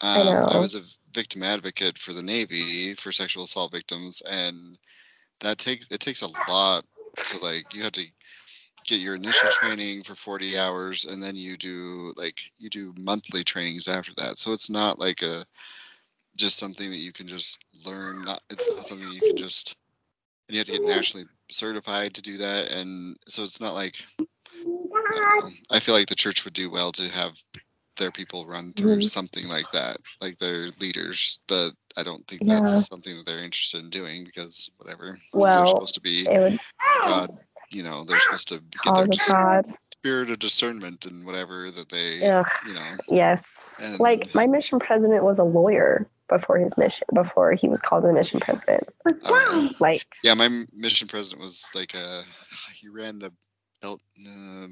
I 0.00 0.20
um, 0.20 0.28
I, 0.28 0.52
know. 0.54 0.60
was 0.60 0.74
a 0.74 1.14
victim 1.14 1.42
advocate 1.42 1.98
for 1.98 2.12
the 2.12 2.22
Navy 2.22 2.94
for 2.94 3.12
sexual 3.12 3.44
assault 3.44 3.72
victims, 3.72 4.22
and 4.28 4.78
that 5.40 5.58
takes 5.58 5.88
it 5.90 6.00
takes 6.00 6.22
a 6.22 6.50
lot 6.50 6.84
to 7.16 7.44
like 7.44 7.74
you 7.74 7.82
have 7.82 7.92
to 7.92 8.04
get 8.86 9.00
your 9.00 9.14
initial 9.14 9.48
training 9.48 10.02
for 10.02 10.14
40 10.14 10.56
hours 10.56 11.04
and 11.04 11.22
then 11.22 11.36
you 11.36 11.56
do 11.56 12.12
like 12.16 12.40
you 12.58 12.70
do 12.70 12.94
monthly 12.98 13.44
trainings 13.44 13.86
after 13.86 14.12
that 14.16 14.38
so 14.38 14.52
it's 14.52 14.70
not 14.70 14.98
like 14.98 15.22
a 15.22 15.44
just 16.36 16.56
something 16.56 16.88
that 16.88 16.96
you 16.96 17.12
can 17.12 17.26
just 17.26 17.62
learn 17.84 18.22
not 18.22 18.40
it's 18.48 18.72
not 18.72 18.86
something 18.86 19.10
you 19.10 19.20
can 19.20 19.36
just 19.36 19.76
and 20.48 20.54
you 20.54 20.60
have 20.60 20.66
to 20.66 20.72
get 20.72 20.82
nationally 20.82 21.26
certified 21.50 22.14
to 22.14 22.22
do 22.22 22.38
that 22.38 22.72
and 22.72 23.16
so 23.26 23.42
it's 23.42 23.60
not 23.60 23.74
like 23.74 23.96
I, 25.08 25.14
don't 25.40 25.44
know. 25.44 25.50
I 25.70 25.80
feel 25.80 25.94
like 25.94 26.08
the 26.08 26.14
church 26.14 26.44
would 26.44 26.54
do 26.54 26.70
well 26.70 26.92
to 26.92 27.08
have 27.10 27.32
their 27.96 28.10
people 28.12 28.46
run 28.46 28.72
through 28.74 28.98
Mhm. 28.98 29.04
something 29.08 29.48
like 29.48 29.68
that 29.72 29.96
like 30.20 30.38
their 30.38 30.68
leaders 30.80 31.40
but 31.48 31.72
i 31.96 32.04
don't 32.04 32.24
think 32.28 32.42
Yeah. 32.44 32.60
that's 32.60 32.86
something 32.86 33.16
that 33.16 33.26
they're 33.26 33.42
interested 33.42 33.82
in 33.82 33.90
doing 33.90 34.22
because 34.22 34.70
whatever 34.76 35.18
Well, 35.32 35.56
they're 35.56 35.66
supposed 35.66 35.94
to 35.94 36.00
be 36.00 36.24
would 36.30 36.60
god 37.02 37.36
you 37.70 37.82
know 37.82 38.04
they're 38.04 38.20
supposed 38.20 38.48
to 38.50 38.60
get 38.84 38.94
their 38.94 39.04
the 39.06 39.10
dis- 39.10 39.32
God. 39.32 39.66
spirit 39.94 40.30
of 40.30 40.38
discernment 40.38 41.06
and 41.06 41.26
whatever 41.26 41.72
that 41.72 41.88
they 41.88 42.22
Ugh. 42.24 42.46
you 42.68 42.74
know 42.74 42.96
Yes. 43.08 43.80
And- 43.82 43.98
like 43.98 44.32
my 44.32 44.46
mission 44.46 44.78
president 44.78 45.24
was 45.24 45.40
a 45.40 45.44
lawyer 45.44 46.08
before 46.28 46.58
his 46.58 46.78
mission 46.78 47.08
before 47.12 47.52
he 47.54 47.68
was 47.68 47.80
called 47.80 48.04
the 48.04 48.12
mission 48.12 48.38
president. 48.38 48.88
Oh. 49.24 49.70
Like 49.80 50.06
yeah 50.22 50.34
my 50.34 50.48
mission 50.72 51.08
president 51.08 51.42
was 51.42 51.72
like 51.74 51.94
a 51.94 52.22
he 52.76 52.88
ran 52.88 53.18
the 53.18 53.32
El- 53.82 54.00
uh, 54.28 54.68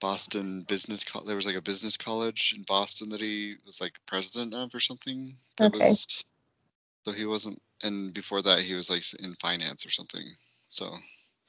boston 0.00 0.62
business 0.62 1.04
co- 1.04 1.24
there 1.24 1.36
was 1.36 1.46
like 1.46 1.56
a 1.56 1.62
business 1.62 1.96
college 1.96 2.54
in 2.56 2.62
boston 2.62 3.10
that 3.10 3.20
he 3.20 3.54
was 3.64 3.80
like 3.80 3.92
president 4.06 4.54
of 4.54 4.74
or 4.74 4.80
something 4.80 5.32
that 5.56 5.66
Okay. 5.66 5.78
was 5.78 6.24
so 7.04 7.12
he 7.12 7.24
wasn't 7.24 7.58
and 7.84 8.12
before 8.12 8.42
that 8.42 8.58
he 8.60 8.74
was 8.74 8.90
like 8.90 9.02
in 9.22 9.34
finance 9.34 9.86
or 9.86 9.90
something 9.90 10.24
so 10.68 10.90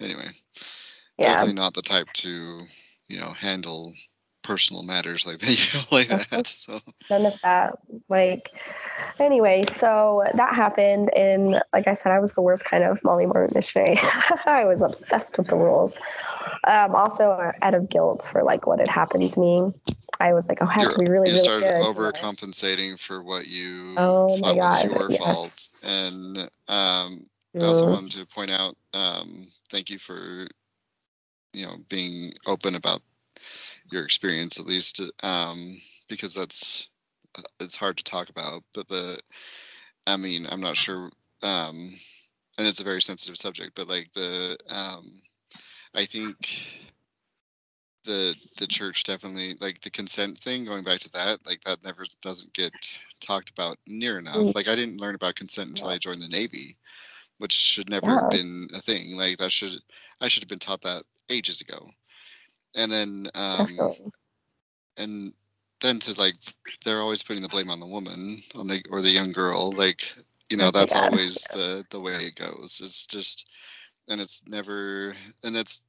anyway 0.01 0.29
yeah. 1.17 1.27
definitely 1.29 1.53
not 1.53 1.73
the 1.73 1.81
type 1.81 2.07
to 2.13 2.61
you 3.07 3.19
know 3.19 3.31
handle 3.31 3.93
personal 4.47 4.81
matters 4.83 5.27
like 5.27 5.39
that 5.39 5.85
like 5.91 6.07
that 6.07 6.47
so 6.47 6.79
none 7.09 7.25
of 7.25 7.39
that. 7.43 7.79
Like, 8.09 8.49
anyway, 9.19 9.63
so 9.63 10.23
that 10.33 10.53
happened, 10.53 11.09
and 11.15 11.61
like 11.73 11.87
I 11.87 11.93
said, 11.93 12.11
I 12.11 12.19
was 12.19 12.33
the 12.33 12.41
worst 12.41 12.65
kind 12.65 12.83
of 12.83 13.03
Molly 13.03 13.25
Mormon 13.25 13.51
missionary. 13.53 13.97
I 14.45 14.65
was 14.65 14.81
obsessed 14.81 15.37
with 15.37 15.47
the 15.47 15.55
rules. 15.55 15.99
Um, 16.65 16.95
also, 16.95 17.51
out 17.61 17.73
of 17.73 17.89
guilt 17.89 18.27
for 18.29 18.43
like 18.43 18.67
what 18.67 18.79
had 18.79 18.89
happened 18.89 19.29
to 19.29 19.39
me, 19.39 19.73
I 20.19 20.33
was 20.33 20.49
like, 20.49 20.59
oh, 20.61 20.65
I 20.65 20.73
have 20.73 20.83
You're- 20.83 20.93
to 20.93 20.99
be 20.99 21.05
really, 21.05 21.29
you 21.29 21.35
really 21.35 21.43
started 21.43 21.67
good. 21.67 21.81
overcompensating 21.81 22.99
for 22.99 23.21
what 23.23 23.47
you 23.47 23.95
Oh 23.97 24.37
my 24.41 24.53
thought 24.53 24.57
was 24.57 24.83
your 24.83 25.09
yes. 25.09 25.17
fault 25.17 25.79
and 25.85 26.37
um 26.67 27.27
I 27.59 27.65
also 27.65 27.85
Mm. 27.85 27.89
wanted 27.91 28.11
to 28.19 28.25
point 28.27 28.51
out, 28.51 28.75
um, 28.93 29.47
thank 29.71 29.89
you 29.89 29.97
for, 29.97 30.47
you 31.53 31.65
know, 31.65 31.77
being 31.89 32.31
open 32.45 32.75
about 32.75 33.01
your 33.91 34.03
experience 34.03 34.59
at 34.59 34.65
least, 34.65 35.01
um, 35.23 35.77
because 36.09 36.33
that's 36.33 36.89
it's 37.59 37.75
hard 37.75 37.97
to 37.97 38.03
talk 38.03 38.29
about. 38.29 38.63
But 38.73 38.87
the, 38.87 39.17
I 40.05 40.17
mean, 40.17 40.47
I'm 40.49 40.61
not 40.61 40.75
sure, 40.75 41.09
um, 41.43 41.91
and 42.57 42.67
it's 42.67 42.79
a 42.79 42.85
very 42.85 43.01
sensitive 43.01 43.37
subject. 43.37 43.73
But 43.75 43.87
like 43.87 44.11
the, 44.13 44.57
um, 44.69 45.21
I 45.93 46.05
think 46.05 46.49
the 48.05 48.35
the 48.59 48.67
church 48.67 49.03
definitely 49.03 49.55
like 49.59 49.81
the 49.81 49.89
consent 49.89 50.37
thing. 50.37 50.65
Going 50.65 50.83
back 50.83 50.99
to 51.01 51.09
that, 51.11 51.45
like 51.45 51.61
that 51.61 51.83
never 51.83 52.03
doesn't 52.21 52.53
get 52.53 52.73
talked 53.19 53.49
about 53.49 53.77
near 53.85 54.17
enough. 54.19 54.35
Mm. 54.35 54.55
Like 54.55 54.67
I 54.67 54.75
didn't 54.75 55.01
learn 55.01 55.15
about 55.15 55.35
consent 55.35 55.69
until 55.69 55.87
Yeah. 55.87 55.95
I 55.95 55.97
joined 55.97 56.21
the 56.21 56.29
Navy 56.29 56.77
which 57.37 57.53
should 57.53 57.89
never 57.89 58.07
Yeah. 58.07 58.21
have 58.21 58.29
been 58.31 58.67
a 58.73 58.81
thing. 58.81 59.15
Like 59.15 59.37
that 59.37 59.51
should 59.51 59.79
I 60.19 60.27
should 60.27 60.43
have 60.43 60.49
been 60.49 60.59
taught 60.59 60.81
that 60.81 61.03
ages 61.29 61.61
ago. 61.61 61.91
And 62.75 62.91
then 62.91 63.27
um 63.35 63.67
Definitely. 63.67 64.11
and 64.97 65.33
then 65.81 65.99
to 65.99 66.19
like 66.19 66.35
they're 66.83 67.01
always 67.01 67.23
putting 67.23 67.43
the 67.43 67.49
blame 67.49 67.69
on 67.69 67.79
the 67.79 67.85
woman 67.87 68.37
on 68.55 68.67
the 68.67 68.83
or 68.89 69.01
the 69.01 69.11
young 69.11 69.31
girl 69.31 69.71
like 69.71 70.03
you 70.49 70.57
know 70.57 70.71
that's 70.71 70.93
God. 70.93 71.11
always 71.11 71.47
the 71.53 71.85
the 71.91 71.99
way 71.99 72.13
it 72.13 72.35
goes 72.35 72.81
it's 72.83 73.05
just 73.07 73.47
and 74.07 74.19
it's 74.21 74.47
never 74.47 75.13
and 75.43 75.55
that's 75.55 75.83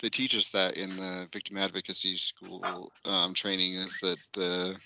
they 0.00 0.08
teach 0.08 0.36
us 0.36 0.50
that 0.50 0.76
in 0.76 0.90
the 0.96 1.28
victim 1.32 1.56
advocacy 1.56 2.16
school 2.16 2.92
um, 3.06 3.34
training 3.34 3.74
is 3.74 3.98
that 4.00 4.18
the 4.34 4.76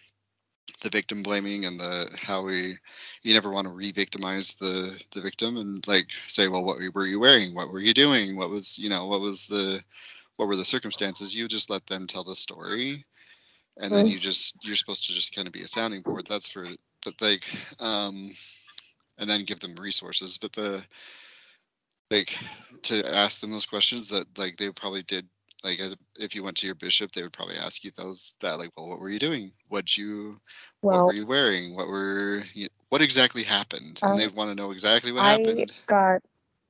the 0.82 0.90
victim 0.90 1.22
blaming 1.22 1.64
and 1.64 1.80
the 1.80 2.18
how 2.20 2.44
we 2.44 2.76
you 3.22 3.34
never 3.34 3.50
want 3.50 3.66
to 3.66 3.72
re-victimize 3.72 4.54
the 4.54 5.02
the 5.14 5.20
victim 5.20 5.56
and 5.56 5.86
like 5.88 6.10
say 6.26 6.48
well 6.48 6.64
what 6.64 6.78
were 6.94 7.06
you 7.06 7.20
wearing 7.20 7.54
what 7.54 7.70
were 7.72 7.80
you 7.80 7.94
doing 7.94 8.36
what 8.36 8.50
was 8.50 8.78
you 8.78 8.90
know 8.90 9.06
what 9.06 9.20
was 9.20 9.46
the 9.46 9.82
what 10.36 10.48
were 10.48 10.56
the 10.56 10.64
circumstances 10.64 11.34
you 11.34 11.48
just 11.48 11.70
let 11.70 11.86
them 11.86 12.06
tell 12.06 12.24
the 12.24 12.34
story. 12.34 13.04
And 13.78 13.94
then 13.94 14.06
you 14.06 14.18
just 14.18 14.56
you're 14.62 14.76
supposed 14.76 15.06
to 15.06 15.12
just 15.12 15.34
kind 15.34 15.46
of 15.46 15.52
be 15.52 15.62
a 15.62 15.68
sounding 15.68 16.00
board 16.02 16.26
that's 16.26 16.48
for 16.48 16.66
but 17.04 17.20
like 17.20 17.44
um 17.80 18.30
and 19.18 19.28
then 19.28 19.44
give 19.44 19.60
them 19.60 19.74
resources. 19.76 20.38
But 20.38 20.52
the 20.52 20.84
like 22.10 22.34
to 22.82 23.14
ask 23.14 23.40
them 23.40 23.50
those 23.50 23.66
questions 23.66 24.08
that 24.08 24.38
like 24.38 24.56
they 24.56 24.70
probably 24.70 25.02
did 25.02 25.26
like 25.64 25.80
as, 25.80 25.96
if 26.18 26.34
you 26.34 26.42
went 26.42 26.58
to 26.58 26.66
your 26.66 26.76
bishop 26.76 27.12
they 27.12 27.22
would 27.22 27.32
probably 27.32 27.56
ask 27.56 27.84
you 27.84 27.90
those 27.96 28.34
that 28.40 28.58
like 28.58 28.70
well 28.76 28.88
what 28.88 29.00
were 29.00 29.10
you 29.10 29.18
doing? 29.18 29.52
What'd 29.68 29.96
you 29.96 30.38
what 30.80 31.04
were 31.04 31.12
you 31.12 31.26
wearing? 31.26 31.74
What 31.74 31.88
were 31.88 32.42
you, 32.54 32.68
what 32.88 33.02
exactly 33.02 33.42
happened? 33.42 34.00
And 34.02 34.12
Uh, 34.12 34.16
they 34.16 34.28
want 34.28 34.50
to 34.50 34.56
know 34.56 34.70
exactly 34.70 35.12
what 35.12 35.22
I 35.22 35.30
happened 35.30 35.72
got 35.86 36.22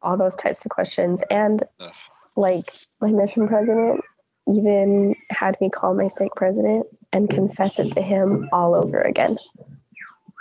all 0.03 0.17
those 0.17 0.35
types 0.35 0.65
of 0.65 0.71
questions, 0.71 1.23
and 1.31 1.65
Ugh. 1.81 1.93
like 2.37 2.73
my 3.01 3.11
mission 3.13 3.47
president, 3.49 4.01
even 4.49 5.15
had 5.31 5.61
me 5.61 5.71
call 5.71 5.95
my 5.95 6.07
stake 6.07 6.35
president 6.37 6.87
and 7.13 7.29
confess 7.29 7.79
it 7.79 7.93
to 7.93 8.03
him 8.03 8.49
all 8.53 8.75
over 8.75 9.01
again. 9.01 9.39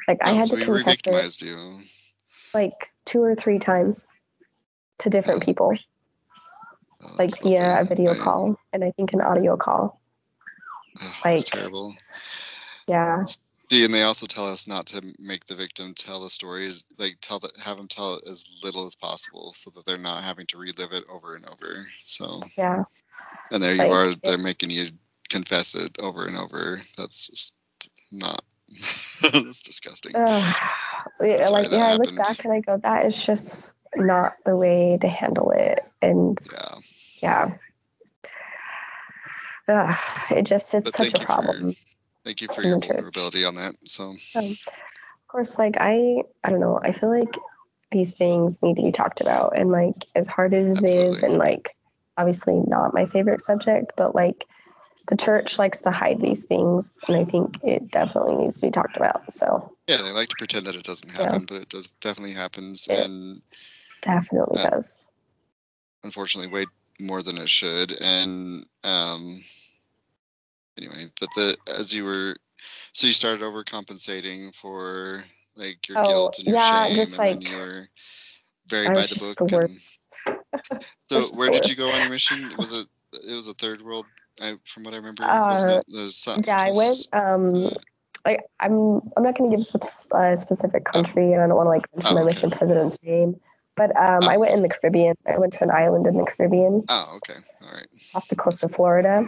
Like 0.08 0.20
I 0.22 0.34
had 0.34 0.46
so 0.46 0.56
to 0.58 0.66
confess 0.66 1.02
it 1.06 1.42
you. 1.42 1.80
like 2.54 2.92
two 3.06 3.22
or 3.24 3.36
three 3.36 3.60
times 3.60 4.08
to 5.00 5.10
different 5.10 5.42
Oh, 5.44 5.46
people, 5.46 5.74
Oh, 7.04 7.16
like 7.18 7.32
via 7.42 7.82
a 7.82 7.84
video 7.84 8.14
I- 8.14 8.18
call 8.18 8.60
and 8.72 8.84
I 8.84 8.92
think 8.92 9.14
an 9.14 9.22
audio 9.22 9.58
call. 9.58 10.00
oh, 11.02 11.14
like- 11.26 11.44
terrible. 11.46 11.96
Yeah. 12.88 13.24
See, 13.70 13.84
and 13.84 13.94
they 13.94 14.04
also 14.04 14.28
tell 14.28 14.48
us 14.48 14.68
not 14.68 14.88
to 14.88 15.02
make 15.20 15.46
the 15.46 15.56
victim 15.56 15.94
tell 15.96 16.22
the 16.22 16.30
stories, 16.30 16.84
like 17.00 17.18
tell 17.20 17.40
the, 17.40 17.50
have 17.64 17.78
them 17.78 17.88
tell 17.88 18.16
it 18.16 18.28
as 18.28 18.46
little 18.64 18.86
as 18.86 18.96
possible, 18.96 19.54
so 19.54 19.72
that 19.72 19.86
they're 19.86 19.98
not 19.98 20.24
having 20.24 20.46
to 20.48 20.58
relive 20.58 20.94
it 20.94 21.04
over 21.10 21.36
and 21.36 21.46
over. 21.50 21.88
So, 22.04 22.44
Yeah. 22.58 22.84
and 23.52 23.64
there 23.64 23.76
Like, 23.76 23.88
you 23.88 23.94
are, 23.94 24.16
they're 24.24 24.38
making 24.38 24.70
you 24.70 24.90
confess 25.30 25.74
it 25.74 25.98
over 26.00 26.26
and 26.28 26.38
over. 26.38 26.78
That's 26.98 27.28
just 27.28 27.56
not. 28.12 28.44
that's 28.70 29.62
disgusting. 29.64 30.16
Ugh. 30.16 30.56
Sorry 31.20 31.40
like 31.50 31.70
that 31.70 31.72
yeah, 31.72 31.88
I 31.88 31.94
look 31.96 32.16
back 32.16 32.44
and 32.46 32.54
I 32.54 32.60
go, 32.60 32.78
that 32.78 33.06
is 33.06 33.26
just 33.26 33.74
not 33.96 34.36
the 34.46 34.56
way 34.56 34.98
to 35.02 35.08
handle 35.08 35.52
it. 35.52 35.82
And 36.02 36.38
Yeah. 36.54 36.80
yeah. 37.22 37.58
Ugh, 39.68 39.98
it 40.32 40.44
just 40.44 40.74
it's 40.76 40.92
But 40.92 40.94
such 40.94 41.14
a 41.16 41.26
problem. 41.26 41.74
for 41.74 41.95
thank 42.26 42.42
you 42.42 42.48
for 42.50 42.62
your 42.62 42.80
vulnerability 42.80 43.46
on 43.46 43.56
that. 43.56 43.76
So, 43.86 44.16
of 44.36 44.58
course, 45.28 45.58
like 45.58 45.78
I 45.80 46.24
I 46.44 46.50
don't 46.50 46.60
know, 46.60 46.80
I 46.82 46.92
feel 46.92 47.10
like 47.10 47.38
these 47.92 48.14
things 48.16 48.62
need 48.62 48.76
to 48.76 48.82
be 48.82 48.92
talked 48.92 49.22
about 49.22 49.58
and 49.58 49.72
like 49.72 49.96
as 50.16 50.28
hard 50.28 50.54
as 50.54 50.84
it 50.84 50.90
is 50.90 51.24
and 51.24 51.38
like 51.38 51.76
obviously 52.18 52.60
not 52.66 52.94
my 52.94 53.06
favorite 53.06 53.42
subject, 53.42 53.94
but 53.96 54.16
like 54.16 54.46
the 55.08 55.16
church 55.16 55.60
likes 55.60 55.82
to 55.82 55.92
hide 55.92 56.20
these 56.20 56.46
things 56.46 57.00
and 57.08 57.16
I 57.16 57.26
think 57.26 57.64
it 57.64 57.92
definitely 57.92 58.36
needs 58.38 58.60
to 58.60 58.68
be 58.68 58.72
talked 58.72 58.98
about. 58.98 59.32
So 59.32 59.78
yeah, 59.88 59.98
they 59.98 60.12
like 60.12 60.30
to 60.30 60.36
pretend 60.38 60.66
that 60.66 60.76
it 60.76 60.84
doesn't 60.84 61.14
Yeah. 61.14 61.24
happen, 61.24 61.46
but 61.46 61.62
it 61.62 61.70
does 61.70 61.88
definitely 62.02 62.34
happens, 62.34 62.88
Yeah. 62.90 63.04
and 63.04 63.42
definitely 64.02 64.60
Uh, 64.60 64.70
does. 64.72 65.04
unfortunately, 66.04 66.52
way 66.52 66.66
more 67.00 67.22
than 67.22 67.38
it 67.38 67.50
should. 67.50 67.92
And 68.02 68.66
um, 68.84 69.42
anyway, 70.78 71.08
but 71.20 71.30
the 71.36 71.58
as 71.78 71.94
you 71.94 72.06
were, 72.06 72.36
so 72.94 73.08
you 73.08 73.14
started 73.14 73.42
overcompensating 73.42 74.54
for 74.56 75.24
like 75.56 75.88
your 75.88 75.98
Oh, 76.00 76.08
guilt 76.10 76.38
and 76.40 76.48
your 76.48 76.56
yeah, 76.58 76.88
shame, 76.88 76.96
just 76.96 77.20
and 77.20 77.42
like- 77.44 77.50
you 77.50 77.56
were 77.56 77.88
very 78.68 78.88
I 78.88 78.94
by 78.94 79.02
the 79.02 79.36
book. 79.36 79.50
the 79.50 79.58
and, 79.58 80.82
so 81.10 81.30
where 81.38 81.50
did 81.50 81.70
you 81.70 81.76
go 81.76 81.90
on 81.90 82.02
your 82.02 82.10
mission? 82.10 82.58
Was 82.58 82.74
it 82.74 82.88
it 83.14 83.34
was 83.36 83.48
a 83.48 83.54
third 83.54 83.82
world? 83.82 84.06
I, 84.42 84.56
from 84.66 84.84
what 84.84 84.94
I 84.94 84.98
remember, 84.98 85.24
Uh, 85.24 85.82
it? 85.88 86.48
Yeah, 86.48 86.58
I 86.60 86.72
went. 86.72 87.08
Um, 87.14 87.72
like 88.26 88.42
I'm. 88.60 89.00
I'm 89.16 89.24
not 89.24 89.38
going 89.38 89.50
to 89.52 89.58
give 89.58 89.66
a 90.12 90.16
uh, 90.16 90.36
specific 90.36 90.84
country, 90.84 91.32
and 91.32 91.42
I 91.42 91.48
don't 91.48 91.56
want 91.56 91.68
to 91.68 91.70
like 91.70 91.86
mention 91.96 92.12
Oh, 92.12 92.16
my 92.16 92.22
okay. 92.22 92.34
mission 92.36 92.52
president's 92.52 93.04
name. 93.06 93.40
But 93.76 93.96
um, 93.96 94.24
Oh. 94.24 94.28
I 94.30 94.38
went 94.38 94.54
in 94.54 94.62
the 94.62 94.70
Caribbean. 94.70 95.16
I 95.28 95.38
went 95.38 95.54
to 95.54 95.64
an 95.64 95.72
island 95.72 96.08
in 96.08 96.16
the 96.18 96.26
Caribbean, 96.26 96.84
Oh, 96.90 97.14
okay, 97.18 97.40
all 97.62 97.72
right. 97.74 97.88
off 98.14 98.28
the 98.28 98.36
coast 98.36 98.64
of 98.64 98.74
Florida. 98.74 99.26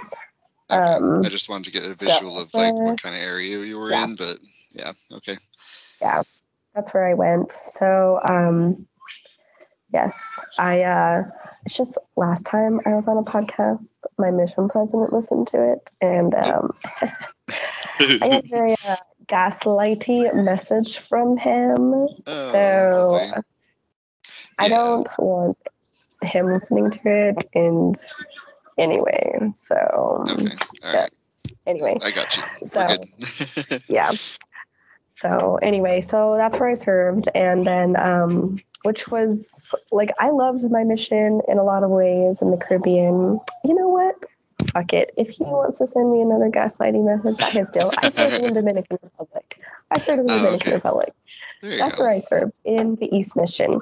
Okay. 0.69 0.82
Um, 0.82 1.21
I 1.23 1.30
just 1.30 1.49
wanted 1.49 1.65
to 1.65 1.71
get 1.71 1.89
a 1.89 1.95
visual 1.95 2.39
of 2.39 2.53
like 2.53 2.73
what 2.73 3.01
kind 3.01 3.15
of 3.15 3.21
area 3.21 3.60
you 3.60 3.77
were 3.77 3.91
yeah. 3.91 4.03
in, 4.03 4.15
but 4.15 4.38
yeah, 4.73 4.91
okay. 5.13 5.38
Yeah, 6.01 6.23
that's 6.75 6.93
where 6.93 7.08
I 7.08 7.13
went. 7.13 7.51
So, 7.51 8.19
um, 8.27 8.88
yes, 9.91 10.39
I. 10.58 10.84
Uh, 10.84 11.23
it's 11.65 11.77
just 11.77 11.97
last 12.15 12.45
time 12.45 12.80
I 12.86 12.95
was 12.95 13.08
on 13.08 13.17
a 13.17 13.23
podcast, 13.23 13.89
my 14.17 14.32
mission 14.32 14.69
president 14.69 15.12
listened 15.12 15.47
to 15.47 15.73
it, 15.73 15.91
and 15.99 16.34
um, 16.34 16.73
I 18.21 18.30
got 18.30 18.45
a 18.45 18.47
very 18.47 18.75
uh, 18.88 18.95
gaslighty 19.25 20.34
message 20.34 20.99
from 20.99 21.38
him. 21.38 21.93
Oh, 21.93 22.15
So 22.25 23.12
lovely. 23.12 23.43
I 24.58 24.67
Yeah. 24.69 24.75
don't 24.75 25.10
want 25.19 25.58
him 26.21 26.51
listening 26.51 26.91
to 26.91 27.30
it. 27.30 27.45
And 27.53 27.95
anyway, 28.77 29.51
so 29.55 30.23
Okay. 30.29 30.55
Yeah. 30.83 30.93
right. 31.01 31.09
anyway, 31.65 31.97
I 32.01 32.11
got 32.11 32.37
you. 32.37 32.43
So- 32.67 33.77
yeah. 33.87 34.11
So 35.13 35.57
anyway, 35.61 36.01
so 36.01 36.35
that's 36.37 36.59
where 36.59 36.69
I 36.69 36.75
served, 36.75 37.27
and 37.33 37.65
then 37.65 37.95
um, 37.99 38.57
which 38.83 39.07
was 39.07 39.73
like 39.91 40.11
I 40.19 40.29
loved 40.29 40.69
my 40.69 40.83
mission 40.83 41.41
in 41.47 41.57
a 41.57 41.63
lot 41.63 41.83
of 41.83 41.89
ways 41.89 42.41
in 42.43 42.51
the 42.51 42.57
Caribbean. 42.57 43.39
You 43.65 43.73
know 43.73 43.89
what? 43.89 44.15
Fuck 44.73 44.93
it. 44.93 45.13
If 45.17 45.29
he 45.29 45.43
wants 45.45 45.79
to 45.79 45.87
send 45.87 46.11
me 46.11 46.21
another 46.21 46.49
gaslighting 46.51 47.03
message, 47.03 47.37
that's 47.37 47.57
his 47.57 47.69
deal. 47.71 47.91
I 47.97 48.09
served 48.09 48.35
in 48.35 48.43
the 48.43 48.51
Dominican 48.61 48.99
Republic. 49.01 49.59
I 49.89 49.97
served 49.97 50.19
in 50.19 50.25
the 50.27 50.33
Oh, 50.33 50.37
Dominican 50.37 50.67
okay. 50.67 50.75
Republic. 50.75 51.13
That's 51.63 51.97
go. 51.97 52.03
where 52.03 52.11
I 52.13 52.19
served 52.19 52.59
in 52.63 52.95
the 52.95 53.09
East 53.15 53.35
Mission. 53.37 53.79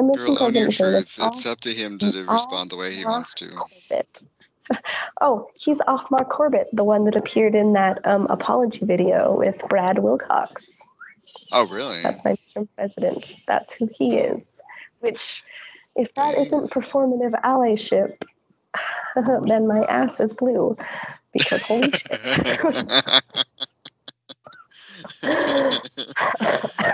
Mission 0.00 0.34
Girl, 0.34 0.44
own 0.44 0.54
your 0.54 0.70
truth. 0.70 1.18
It's 1.20 1.46
up 1.46 1.60
to 1.60 1.70
him 1.70 1.98
to 1.98 2.26
respond 2.28 2.70
the 2.70 2.76
way 2.76 2.94
he 2.94 3.04
wants 3.04 3.34
to. 3.34 3.48
Corbett. 3.48 4.22
Oh, 5.20 5.50
he's 5.58 5.82
off 5.86 6.10
Mark 6.10 6.30
Corbett, 6.30 6.68
the 6.72 6.84
one 6.84 7.04
that 7.04 7.16
appeared 7.16 7.54
in 7.54 7.74
that 7.74 8.06
um, 8.06 8.26
apology 8.30 8.86
video 8.86 9.36
with 9.36 9.68
Brad 9.68 9.98
Wilcox. 9.98 10.80
Oh, 11.52 11.66
really? 11.66 12.00
That's 12.02 12.24
my 12.24 12.30
mission 12.30 12.68
president. 12.74 13.34
That's 13.46 13.76
who 13.76 13.90
he 13.98 14.16
is. 14.16 14.62
Which, 15.00 15.44
if 15.94 16.14
that 16.14 16.38
isn't 16.38 16.70
performative 16.70 17.38
allyship, 17.42 18.22
then 19.46 19.66
my 19.66 19.84
ass 19.84 20.20
is 20.20 20.32
blue. 20.32 20.76
Because 21.32 21.62
holy 21.62 21.90
shit. 22.00 23.22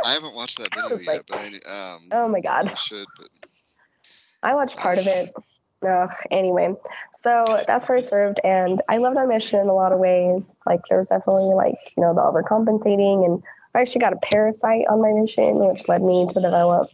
I 0.09 0.13
haven't 0.13 0.35
watched 0.35 0.59
that 0.59 0.75
video 0.75 0.97
yet, 0.97 1.07
like- 1.07 1.27
but 1.27 1.39
I 1.39 1.95
um 1.95 2.09
oh 2.13 2.29
my 2.29 2.41
god. 2.41 2.71
I 2.73 2.75
should. 2.75 3.07
But 3.19 3.29
I 4.43 4.55
watched 4.55 4.77
part 4.77 4.99
of 4.99 5.07
it. 5.07 5.35
Ugh, 5.87 6.11
anyway, 6.33 6.75
so 7.13 7.45
that's 7.67 7.89
where 7.89 7.99
I 7.99 8.01
served, 8.01 8.41
and 8.43 8.81
I 8.89 8.97
loved 8.97 9.15
my 9.15 9.27
mission 9.27 9.61
in 9.61 9.69
a 9.69 9.75
lot 9.75 9.93
of 9.93 10.01
ways. 10.01 10.57
Like 10.67 10.81
there 10.89 10.99
was 10.99 11.09
definitely 11.09 11.55
like 11.55 11.77
you 11.97 12.03
know 12.03 12.15
the 12.15 12.21
overcompensating, 12.21 13.25
and 13.25 13.43
I 13.75 13.83
actually 13.83 14.01
got 14.01 14.13
a 14.13 14.17
parasite 14.17 14.87
on 14.89 15.01
my 15.01 15.13
mission, 15.13 15.55
which 15.61 15.89
led 15.89 16.03
me 16.03 16.27
to 16.31 16.41
develop 16.41 16.91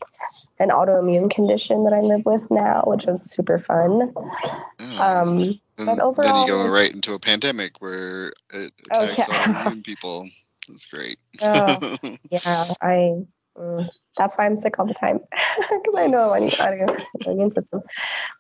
an 0.59 0.69
autoimmune 0.69 1.31
condition 1.31 1.85
that 1.85 1.95
I 1.95 2.01
live 2.01 2.27
with 2.27 2.51
now, 2.51 2.83
which 2.87 3.07
was 3.07 3.23
super 3.23 3.59
fun. 3.59 4.13
oh. 4.17 4.99
Um, 5.01 5.39
then, 5.39 5.61
but 5.77 5.85
then 5.87 6.01
overall- 6.01 6.43
you 6.43 6.47
go 6.53 6.69
right 6.69 6.93
into 6.93 7.15
a 7.15 7.19
pandemic 7.19 7.81
where 7.81 8.35
it 8.53 8.73
Oh, 8.93 9.05
attacks 9.05 9.29
yeah. 9.29 9.65
autoimmune 9.65 9.85
people. 9.85 10.29
That's 10.69 10.87
great. 10.87 11.19
Oh. 11.41 11.79
yeah, 12.31 12.75
I. 12.81 13.23
mm, 13.57 13.89
that's 14.17 14.37
why 14.37 14.47
I'm 14.47 14.57
sick 14.57 14.79
all 14.79 14.87
the 14.87 14.95
time 14.95 15.21
because 15.59 15.95
I 15.97 16.07
know 16.07 16.33
I 16.33 16.41
need 16.41 16.55
auto 16.61 16.95
immune 17.27 17.51
system. 17.51 17.83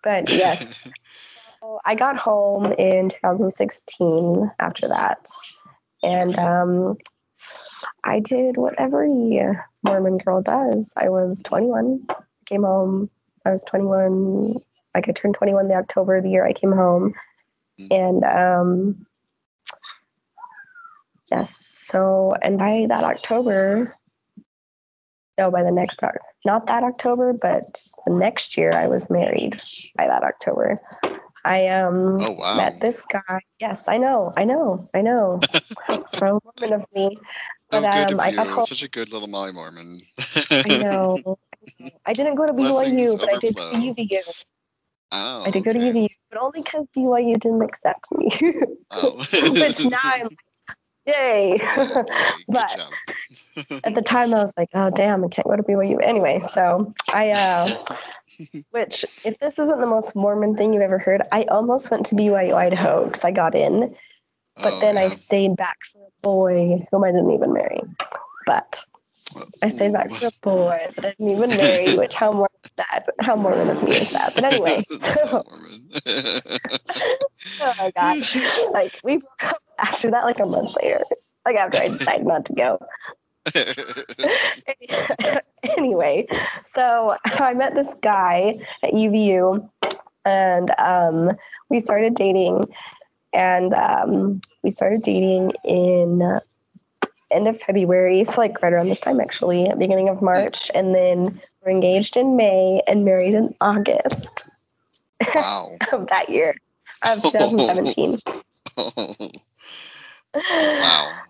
But 0.03 0.31
yes, 0.31 0.91
So 1.61 1.81
I 1.85 1.95
got 1.95 2.17
home 2.17 2.73
in 2.73 3.09
2016 3.09 4.51
after 4.61 4.89
that. 4.89 5.27
And 6.03 6.39
um, 6.39 6.97
I 8.05 8.21
did 8.21 8.57
what 8.57 8.79
every 8.79 9.41
Mormon 9.83 10.17
girl 10.17 10.43
does. 10.43 10.93
I 10.97 11.09
was 11.09 11.43
21, 11.43 12.07
came 12.47 12.63
home. 12.63 13.11
I 13.45 13.51
was 13.51 13.65
21, 13.65 14.57
like 14.95 15.09
I 15.09 15.13
turned 15.13 15.35
21 15.35 15.69
the 15.69 15.75
October 15.75 16.17
of 16.17 16.25
the 16.25 16.31
year 16.31 16.47
I 16.47 16.53
came 16.53 16.73
home. 16.73 17.15
And 17.91 18.25
um, 18.25 19.07
yes, 21.31 21.57
so, 21.57 22.35
and 22.41 22.59
by 22.59 22.87
that 22.89 23.05
October, 23.05 23.97
no, 25.39 25.51
by 25.51 25.63
the 25.63 25.71
next, 25.73 26.01
not 26.45 26.67
that 26.67 26.83
October, 26.85 27.33
but 27.33 27.81
the 28.07 28.13
next 28.13 28.57
year 28.57 28.73
I 28.73 28.87
was 28.89 29.11
married 29.11 29.61
by 29.97 30.07
that 30.07 30.23
October. 30.23 30.77
I 31.45 31.69
um 31.69 32.19
Oh 32.21 32.33
wow. 32.33 32.57
met 32.57 32.81
this 32.81 33.03
guy. 33.03 33.41
Yes, 33.61 33.89
I 33.89 33.99
know, 33.99 34.33
I 34.37 34.45
know, 34.45 34.89
I 34.95 35.03
know. 35.03 35.41
so 36.07 36.41
Mormon 36.45 36.81
of 36.81 36.87
me. 36.95 37.19
Oh, 37.73 37.81
But 37.81 37.93
good 37.93 38.13
um, 38.13 38.21
of 38.21 38.27
I 38.27 38.31
you. 38.31 38.37
got 38.37 38.47
home. 38.47 38.65
Such 38.65 38.83
a 38.83 38.89
good 38.89 39.13
little 39.13 39.29
Molly 39.29 39.53
Mormon. 39.53 40.01
I 40.65 40.69
know. 40.69 41.39
I 42.07 42.13
didn't 42.15 42.37
go 42.37 42.47
to 42.47 42.53
Blessings 42.53 43.15
BYU, 43.15 43.21
but 43.21 43.35
I 43.35 43.39
did 43.39 43.55
go 43.55 43.71
to. 43.71 43.77
UVU. 43.77 44.21
Oh. 45.13 45.43
I 45.45 45.51
did 45.51 45.65
go 45.65 45.73
to. 45.73 45.79
UVU, 45.79 46.09
but 46.31 46.41
only 46.41 46.63
because 46.63 46.87
BYU 46.97 47.39
didn't 47.39 47.63
accept 47.63 48.07
me. 48.13 48.31
Oh. 48.97 49.17
Which 49.51 49.85
now 49.85 49.99
I'm 50.05 50.23
like, 50.25 50.39
yay. 51.07 51.59
But- 52.49 52.77
At 53.85 53.95
the 53.95 54.03
time, 54.03 54.35
I 54.35 54.41
was 54.41 54.55
like, 54.57 54.71
oh 54.75 54.91
damn, 54.91 55.25
I 55.25 55.29
can't 55.29 55.47
go 55.47 55.55
to 55.57 55.63
BYU 55.63 55.99
anyway. 56.03 56.41
So 56.41 56.93
I, 57.13 57.31
uh, 57.31 57.69
which 58.71 59.05
if 59.25 59.39
this 59.39 59.59
isn't 59.59 59.81
the 59.81 59.87
most 59.87 60.17
Mormon 60.17 60.57
thing 60.57 60.73
you've 60.73 60.83
ever 60.83 60.99
heard, 60.99 61.23
I 61.31 61.45
almost 61.45 61.91
went 61.91 62.07
to 62.07 62.15
BYU 62.15 62.55
Idaho 62.55 63.05
because 63.05 63.25
I 63.25 63.31
got 63.31 63.55
in, 63.55 63.95
but 64.57 64.73
Oh, 64.75 64.81
then 64.81 64.97
I 64.99 65.09
stayed 65.11 65.57
back 65.57 65.79
for 65.93 65.99
a 66.07 66.11
boy 66.23 66.87
whom 66.91 67.05
I 67.05 67.13
didn't 67.13 67.31
even 67.33 67.53
marry. 67.53 67.81
But 68.47 68.85
I 69.63 69.69
stayed 69.69 69.93
back 69.93 70.11
for 70.11 70.27
a 70.27 70.31
boy 70.43 70.79
that 70.97 71.05
I 71.05 71.11
didn't 71.19 71.31
even 71.31 71.51
marry, 71.57 71.97
which 71.97 72.15
how 72.15 72.33
Mormon 72.33 72.49
is 72.65 72.71
that? 72.77 73.07
How 73.21 73.37
Mormon 73.37 73.69
of 73.69 73.83
me 73.85 73.93
is 73.93 74.11
that? 74.13 74.35
But 74.35 74.45
anyway, 74.45 74.83
So 74.91 75.43
oh 77.61 77.75
my 77.79 77.91
gosh. 77.97 78.37
Like 78.73 78.99
we 79.05 79.19
broke 79.19 79.45
up 79.45 79.63
after 79.79 80.11
that 80.11 80.25
like 80.25 80.41
a 80.41 80.47
month 80.47 80.77
later. 80.81 81.05
Like 81.45 81.57
after 81.57 81.79
I 81.79 81.89
decided 81.99 82.27
not 82.27 82.47
to 82.47 82.55
go. 82.55 82.79
anyway, 85.77 86.27
so 86.63 87.17
I 87.25 87.55
met 87.55 87.75
this 87.75 87.95
guy 88.03 88.59
at 88.83 88.93
UVU 88.93 89.69
and 90.25 90.71
um, 90.79 91.37
we 91.69 91.81
started 91.81 92.15
dating 92.15 92.65
and 93.33 93.75
um, 93.75 94.41
we 94.63 94.71
started 94.71 95.03
dating 95.03 95.53
in 95.65 96.39
end 97.31 97.49
of 97.49 97.61
February, 97.61 98.25
so 98.25 98.41
like 98.41 98.63
right 98.63 98.73
around 98.73 98.89
this 98.89 99.01
time 99.01 99.21
actually, 99.21 99.69
beginning 99.77 100.09
of 100.09 100.23
March, 100.23 100.71
and 100.75 100.95
then 100.95 101.41
we're 101.65 101.73
engaged 101.73 102.17
in 102.17 102.37
May 102.37 102.81
and 102.87 103.05
married 103.05 103.35
in 103.35 103.55
August. 103.61 104.49
Wow. 105.35 105.71
of 105.93 106.09
that 106.09 106.29
year 106.29 106.55
of 107.05 107.23
2017. 107.23 108.19
Oh. 108.77 109.31
wow. 110.35 111.13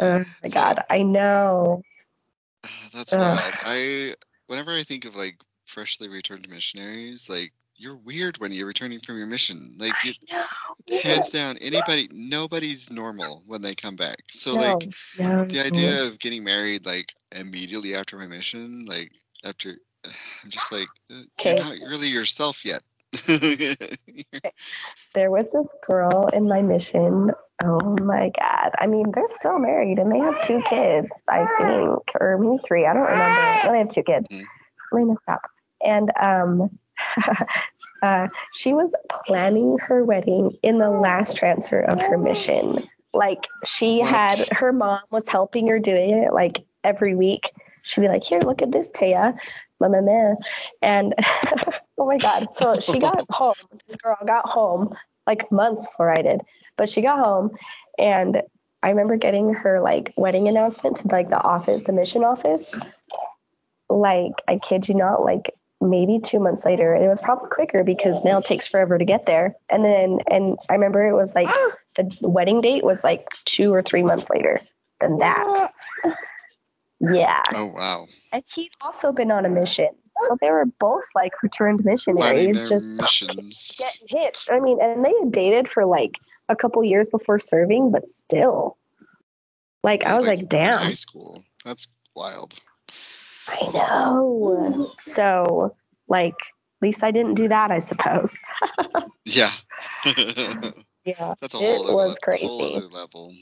Oh 0.00 0.24
my 0.42 0.48
god, 0.48 0.84
I 0.90 1.02
know. 1.02 1.82
That's 2.92 3.12
Ugh. 3.12 3.20
wild. 3.20 3.54
I 3.64 4.14
whenever 4.48 4.72
I 4.72 4.82
think 4.82 5.04
of 5.04 5.14
like 5.14 5.36
freshly 5.66 6.08
returned 6.08 6.48
missionaries, 6.48 7.30
like 7.30 7.52
you're 7.78 7.96
weird 7.96 8.38
when 8.38 8.52
you're 8.52 8.66
returning 8.66 8.98
from 9.00 9.18
your 9.18 9.28
mission. 9.28 9.76
Like 9.78 10.04
you, 10.04 10.14
hands 11.02 11.30
down, 11.30 11.56
anybody, 11.58 12.08
nobody's 12.12 12.90
normal 12.90 13.42
when 13.46 13.62
they 13.62 13.74
come 13.74 13.96
back. 13.96 14.22
So 14.32 14.54
no, 14.54 14.60
like 14.60 14.88
no, 15.18 15.44
the 15.44 15.64
idea 15.64 16.06
of 16.06 16.18
getting 16.18 16.44
married 16.44 16.86
like 16.86 17.14
immediately 17.32 17.94
after 17.94 18.16
my 18.18 18.26
mission, 18.26 18.84
like 18.86 19.12
after, 19.44 19.70
I'm 20.04 20.50
just 20.50 20.72
like, 20.72 20.88
uh, 21.10 21.22
Okay. 21.40 21.54
you're 21.54 21.64
not 21.64 21.76
really 21.88 22.08
yourself 22.08 22.64
yet. 22.64 22.82
there 25.14 25.30
was 25.30 25.52
this 25.52 25.74
girl 25.86 26.28
in 26.32 26.48
my 26.48 26.62
mission. 26.62 27.30
Oh 27.62 27.96
my 28.02 28.30
god. 28.38 28.72
I 28.78 28.86
mean, 28.86 29.12
they're 29.14 29.28
still 29.28 29.58
married 29.58 29.98
and 29.98 30.10
they 30.10 30.18
have 30.18 30.46
two 30.46 30.60
kids, 30.68 31.08
I 31.28 31.46
think, 31.58 32.00
or 32.20 32.38
maybe 32.38 32.62
three. 32.66 32.86
I 32.86 32.94
don't 32.94 33.02
remember. 33.02 33.40
No, 33.64 33.72
they 33.72 33.78
have 33.78 33.90
two 33.90 34.02
kids. 34.02 34.26
Mhm. 34.28 34.44
Let 34.92 35.04
me 35.04 35.16
stop. 35.22 35.42
And 35.80 36.10
um 36.20 36.78
uh, 38.02 38.28
she 38.52 38.74
was 38.74 38.94
planning 39.10 39.78
her 39.78 40.04
wedding 40.04 40.56
in 40.62 40.78
the 40.78 40.90
last 40.90 41.36
transfer 41.36 41.80
of 41.80 42.00
her 42.00 42.18
mission. 42.18 42.78
Like 43.12 43.46
she 43.64 44.00
had 44.00 44.34
her 44.52 44.72
mom 44.72 45.00
was 45.10 45.24
helping 45.28 45.68
her 45.68 45.78
doing 45.78 46.24
it 46.24 46.32
like 46.32 46.64
every 46.82 47.14
week. 47.14 47.52
She'd 47.84 48.00
be 48.00 48.08
like, 48.08 48.24
Here, 48.24 48.40
look 48.40 48.62
at 48.62 48.72
this, 48.72 48.90
Taya. 48.90 49.38
Meh, 49.78 49.88
meh, 49.88 50.00
meh. 50.00 50.34
And 50.82 51.14
oh 51.98 52.06
my 52.06 52.18
god. 52.18 52.52
So 52.52 52.80
she 52.80 52.98
got 52.98 53.24
home. 53.30 53.54
This 53.86 53.96
girl 53.96 54.16
got 54.26 54.48
home 54.48 54.94
like 55.26 55.52
months 55.52 55.86
before 55.86 56.10
I 56.10 56.22
did. 56.22 56.40
But 56.76 56.88
she 56.88 57.02
got 57.02 57.24
home 57.24 57.50
and 57.98 58.42
I 58.82 58.90
remember 58.90 59.16
getting 59.16 59.54
her 59.54 59.80
like 59.80 60.12
wedding 60.16 60.48
announcement 60.48 60.96
to 60.96 61.08
like 61.08 61.28
the 61.28 61.42
office, 61.42 61.82
the 61.82 61.92
mission 61.92 62.24
office. 62.24 62.78
Like, 63.88 64.32
I 64.48 64.58
kid 64.58 64.88
you 64.88 64.94
not, 64.94 65.22
like 65.22 65.54
maybe 65.80 66.18
two 66.18 66.40
months 66.40 66.64
later. 66.64 66.94
And 66.94 67.04
it 67.04 67.08
was 67.08 67.20
probably 67.20 67.48
quicker 67.50 67.84
because 67.84 68.24
mail 68.24 68.42
takes 68.42 68.66
forever 68.66 68.98
to 68.98 69.04
get 69.04 69.26
there. 69.26 69.56
And 69.68 69.84
then, 69.84 70.18
and 70.30 70.58
I 70.68 70.74
remember 70.74 71.06
it 71.06 71.14
was 71.14 71.34
like 71.34 71.48
the 71.96 72.18
wedding 72.22 72.60
date 72.60 72.84
was 72.84 73.04
like 73.04 73.24
two 73.44 73.72
or 73.72 73.82
three 73.82 74.02
months 74.02 74.28
later 74.30 74.58
than 75.00 75.18
that. 75.18 75.72
Yeah. 77.12 77.42
oh 77.54 77.66
wow. 77.66 78.06
And 78.32 78.42
he'd 78.54 78.72
also 78.80 79.12
been 79.12 79.30
on 79.30 79.44
a 79.44 79.48
mission. 79.48 79.88
So 80.20 80.36
they 80.40 80.50
were 80.50 80.64
both 80.66 81.04
like 81.14 81.42
returned 81.42 81.84
missionaries, 81.84 82.68
just 82.68 82.96
missions. 83.00 83.76
getting 83.78 84.22
hitched. 84.22 84.48
I 84.50 84.60
mean, 84.60 84.78
and 84.80 85.04
they 85.04 85.12
had 85.20 85.32
dated 85.32 85.68
for 85.68 85.84
like 85.84 86.18
a 86.48 86.54
couple 86.54 86.84
years 86.84 87.10
before 87.10 87.38
serving, 87.40 87.90
but 87.90 88.06
still. 88.08 88.76
Like, 89.82 90.04
I 90.04 90.16
was 90.16 90.26
like, 90.26 90.38
in 90.40 90.46
damn. 90.46 90.78
High 90.78 90.94
school. 90.94 91.42
That's 91.64 91.88
wild. 92.14 92.54
I 93.46 93.70
know. 93.72 94.88
So, 94.98 95.74
like, 96.08 96.32
at 96.32 96.82
least 96.82 97.04
I 97.04 97.10
didn't 97.10 97.34
do 97.34 97.48
that, 97.48 97.70
I 97.70 97.80
suppose. 97.80 98.38
Yeah. 99.26 99.50
Yeah. 101.04 101.34
That's 101.38 101.52
a 101.54 101.58
It 101.58 101.76
whole 101.76 101.84
other, 101.84 101.94
was 101.94 102.18
le- 102.26 102.36
whole 102.38 102.76
other 102.76 102.86
level. 102.86 103.34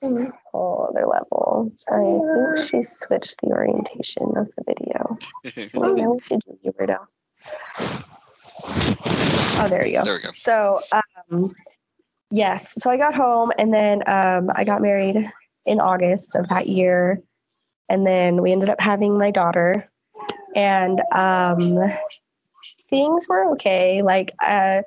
Whole 0.00 0.88
other 0.90 1.06
level. 1.06 1.72
I 1.88 2.56
think 2.56 2.70
she 2.70 2.82
switched 2.82 3.40
the 3.40 3.48
orientation 3.48 4.36
of 4.36 4.48
the 4.56 4.64
video. 4.66 5.18
Oh, 5.74 5.92
now 5.92 6.10
what 6.12 6.22
did 6.28 6.42
you 6.46 6.58
do, 6.64 6.72
weirdo? 6.72 7.06
Oh, 9.60 9.66
there 9.68 9.86
you 9.86 9.98
go. 9.98 10.04
There 10.04 10.16
we 10.16 10.22
go. 10.22 10.30
So, 10.30 10.80
um, 10.92 11.52
yes. 12.30 12.80
So 12.80 12.90
I 12.90 12.96
got 12.96 13.14
home 13.14 13.50
and 13.58 13.74
then 13.74 14.02
um, 14.06 14.50
I 14.54 14.64
got 14.64 14.82
married 14.82 15.30
in 15.66 15.80
August 15.80 16.36
of 16.36 16.48
that 16.48 16.68
year. 16.68 17.20
And 17.88 18.06
then 18.06 18.40
we 18.42 18.52
ended 18.52 18.68
up 18.68 18.80
having 18.80 19.18
my 19.18 19.32
daughter. 19.32 19.90
And 20.54 21.00
um, 21.12 21.78
things 22.88 23.26
were 23.28 23.52
okay. 23.52 24.02
Like, 24.02 24.32
uh, 24.40 24.82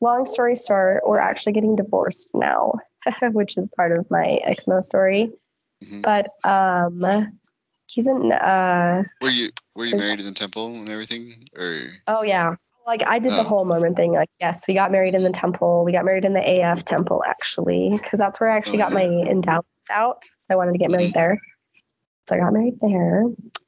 long 0.00 0.26
story 0.26 0.56
short, 0.56 1.02
we're 1.06 1.18
actually 1.18 1.52
getting 1.52 1.76
divorced 1.76 2.32
now, 2.34 2.74
which 3.32 3.56
is 3.56 3.68
part 3.76 3.96
of 3.96 4.10
my 4.10 4.40
Exmo 4.46 4.82
story. 4.82 5.32
Mhm. 5.84 6.02
But 6.02 6.30
um, 6.48 7.38
he's 7.86 8.06
in, 8.06 8.32
uh, 8.32 9.02
Were 9.22 9.30
you 9.30 9.50
were 9.74 9.86
you 9.86 9.96
married 9.96 10.20
in 10.20 10.26
the 10.26 10.32
temple 10.32 10.74
and 10.74 10.88
everything, 10.88 11.32
or 11.56 11.88
Oh 12.06 12.22
yeah. 12.22 12.56
Like 12.86 13.06
I 13.08 13.18
did 13.18 13.32
the 13.32 13.42
Oh. 13.42 13.44
whole 13.44 13.64
Mormon 13.64 13.94
thing. 13.94 14.12
Like 14.12 14.30
yes, 14.40 14.66
we 14.66 14.74
got 14.74 14.90
married 14.90 15.14
in 15.14 15.22
the 15.22 15.30
temple. 15.30 15.84
We 15.84 15.92
got 15.92 16.04
married 16.04 16.24
in 16.24 16.32
the 16.32 16.40
AF 16.62 16.84
temple 16.84 17.22
actually, 17.26 17.90
because 17.92 18.18
that's 18.18 18.40
where 18.40 18.50
I 18.50 18.56
actually 18.56 18.78
Oh, 18.80 18.84
got 18.84 18.92
my 18.92 19.04
endowments 19.04 19.90
out. 19.90 20.28
So 20.38 20.54
I 20.54 20.56
wanted 20.56 20.72
to 20.72 20.78
get 20.78 20.90
married 20.90 21.12
there. 21.12 21.40
So 22.28 22.36
I 22.36 22.38
got 22.40 22.52
married 22.52 22.78
there. 22.80 23.24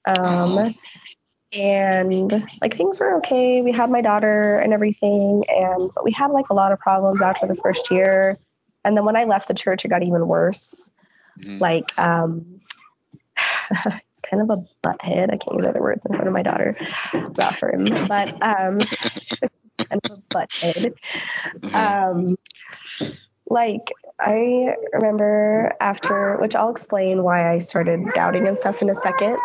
Um, 0.07 0.59
Oh. 0.59 0.71
and 1.53 2.49
like 2.63 2.75
things 2.75 2.99
were 2.99 3.17
okay. 3.19 3.61
We 3.63 3.73
had 3.73 3.91
my 3.91 4.01
daughter 4.01 4.59
and 4.59 4.73
everything, 4.73 5.45
and 5.49 5.91
but 5.95 6.05
we 6.05 6.13
had 6.13 6.31
like 6.31 6.49
a 6.51 6.55
lot 6.55 6.73
of 6.73 6.81
problems 6.81 7.21
after 7.23 7.47
the 7.47 7.57
first 7.57 7.91
year. 7.91 8.39
And 8.85 8.97
then 8.97 9.05
when 9.05 9.17
I 9.17 9.25
left 9.25 9.49
the 9.49 9.55
church, 9.55 9.85
it 9.85 9.89
got 9.89 10.03
even 10.03 10.27
worse 10.27 10.91
Mhm. 11.39 11.61
like 11.61 11.99
um 11.99 12.61
he's 13.71 14.21
kind 14.29 14.43
of 14.43 14.51
a 14.51 14.65
butthead. 14.87 15.33
I 15.33 15.37
can't 15.37 15.55
use 15.55 15.67
other 15.67 15.81
words 15.81 16.05
in 16.07 16.13
front 16.15 16.29
of 16.29 16.33
my 16.35 16.43
daughter 16.43 16.77
about 17.13 17.59
him, 17.59 17.85
but 18.07 18.33
um 18.43 18.79
kind 19.79 20.01
of 20.05 20.11
a 20.11 20.37
butthead. 20.37 20.95
Mhm. 21.59 21.75
Um 21.75 22.37
like 23.47 23.93
I 24.19 24.77
remember 24.93 25.73
after 25.81 26.37
which 26.39 26.55
I'll 26.55 26.71
explain 26.71 27.23
why 27.23 27.53
I 27.53 27.59
started 27.59 28.01
doubting 28.15 28.47
and 28.47 28.59
stuff 28.59 28.83
in 28.83 28.91
a 28.91 28.95
second. 28.95 29.39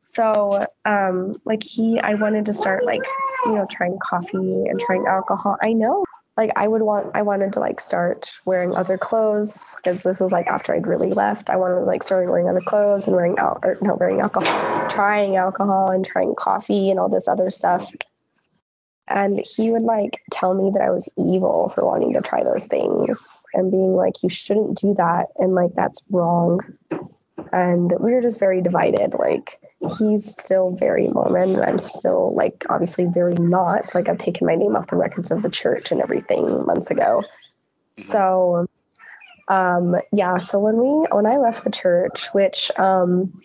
So 0.00 0.66
um 0.84 1.34
like 1.44 1.62
he 1.62 1.98
I 2.00 2.14
wanted 2.14 2.46
to 2.46 2.52
start 2.52 2.84
like, 2.84 3.04
you 3.46 3.54
know, 3.54 3.66
trying 3.68 3.98
coffee 3.98 4.36
and 4.66 4.78
trying 4.80 5.06
alcohol. 5.06 5.56
I 5.60 5.72
know 5.72 6.04
like 6.36 6.50
I 6.56 6.66
would 6.66 6.82
want 6.82 7.14
I 7.14 7.22
wanted 7.22 7.54
to 7.54 7.60
like 7.60 7.80
start 7.80 8.32
wearing 8.46 8.74
other 8.74 8.96
clothes 8.96 9.76
because 9.76 10.02
this 10.02 10.20
was 10.20 10.32
like 10.32 10.46
after 10.46 10.74
I'd 10.74 10.86
really 10.86 11.10
left. 11.10 11.50
I 11.50 11.56
wanted 11.56 11.80
to 11.80 11.84
like 11.84 12.02
start 12.02 12.26
wearing 12.26 12.48
other 12.48 12.60
clothes 12.60 13.06
and 13.06 13.14
wearing 13.14 13.38
al- 13.38 13.60
or 13.62 13.76
no 13.82 13.94
wearing 13.94 14.20
alcohol, 14.20 14.88
trying 14.88 15.36
alcohol 15.36 15.90
and 15.90 16.04
trying 16.04 16.34
coffee 16.34 16.90
and 16.90 16.98
all 16.98 17.08
this 17.08 17.28
other 17.28 17.50
stuff. 17.50 17.92
And 19.06 19.44
he 19.44 19.70
would 19.70 19.82
like 19.82 20.22
tell 20.30 20.54
me 20.54 20.70
that 20.72 20.82
I 20.82 20.90
was 20.90 21.08
evil 21.18 21.68
for 21.68 21.84
wanting 21.84 22.14
to 22.14 22.22
try 22.22 22.44
those 22.44 22.66
things 22.66 23.44
and 23.52 23.70
being 23.70 23.94
like, 23.94 24.22
you 24.22 24.30
shouldn't 24.30 24.78
do 24.78 24.94
that 24.94 25.26
and 25.36 25.54
like 25.54 25.74
that's 25.74 26.02
wrong. 26.10 26.60
And 27.52 27.92
we 28.00 28.14
were 28.14 28.22
just 28.22 28.40
very 28.40 28.62
divided. 28.62 29.14
Like 29.14 29.58
he's 29.98 30.32
still 30.32 30.74
very 30.74 31.08
Mormon. 31.08 31.54
and 31.54 31.62
I'm 31.62 31.78
still 31.78 32.34
like 32.34 32.64
obviously 32.70 33.06
very 33.06 33.34
not. 33.34 33.94
Like 33.94 34.08
I've 34.08 34.18
taken 34.18 34.46
my 34.46 34.54
name 34.54 34.74
off 34.74 34.86
the 34.86 34.96
records 34.96 35.30
of 35.30 35.42
the 35.42 35.50
church 35.50 35.92
and 35.92 36.00
everything 36.00 36.64
months 36.64 36.90
ago. 36.90 37.24
So 37.92 38.66
um 39.48 39.94
yeah, 40.12 40.38
so 40.38 40.60
when 40.60 40.76
we 40.76 41.06
when 41.10 41.26
I 41.26 41.36
left 41.36 41.64
the 41.64 41.70
church, 41.70 42.28
which 42.32 42.70
um 42.78 43.40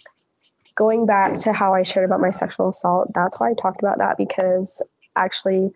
going 0.74 1.06
back 1.06 1.40
to 1.40 1.52
how 1.52 1.74
I 1.74 1.84
shared 1.84 2.06
about 2.06 2.22
my 2.22 2.30
sexual 2.30 2.70
assault, 2.70 3.12
that's 3.14 3.40
why 3.40 3.50
I 3.50 3.54
talked 3.56 3.82
about 3.82 3.98
that 3.98 4.18
because 4.18 4.82
actually 5.16 5.72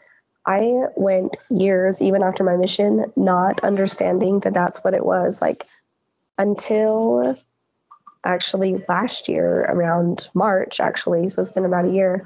I 0.45 0.85
went 0.95 1.37
years 1.49 2.01
even 2.01 2.23
after 2.23 2.43
my 2.43 2.55
mission 2.55 3.11
not 3.15 3.63
understanding 3.63 4.39
that 4.39 4.53
that's 4.53 4.83
what 4.83 4.93
it 4.93 5.05
was 5.05 5.41
like 5.41 5.65
until 6.37 7.37
actually 8.23 8.83
last 8.87 9.27
year 9.27 9.61
around 9.61 10.29
March 10.33 10.79
actually 10.79 11.29
so 11.29 11.41
it's 11.41 11.51
been 11.51 11.65
about 11.65 11.85
a 11.85 11.91
year 11.91 12.23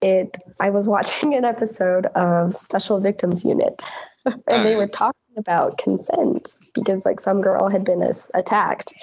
it 0.00 0.36
I 0.60 0.70
was 0.70 0.88
watching 0.96 1.34
an 1.34 1.44
episode 1.44 2.06
of 2.06 2.54
Special 2.54 3.00
Victims 3.00 3.44
Unit 3.44 3.82
and 4.24 4.64
they 4.64 4.76
were 4.76 4.86
talking 5.02 5.20
about 5.36 5.78
consent 5.78 6.48
because 6.74 7.04
like 7.04 7.20
some 7.20 7.40
girl 7.40 7.68
had 7.68 7.84
been 7.84 8.02
as- 8.02 8.30
attacked 8.34 8.94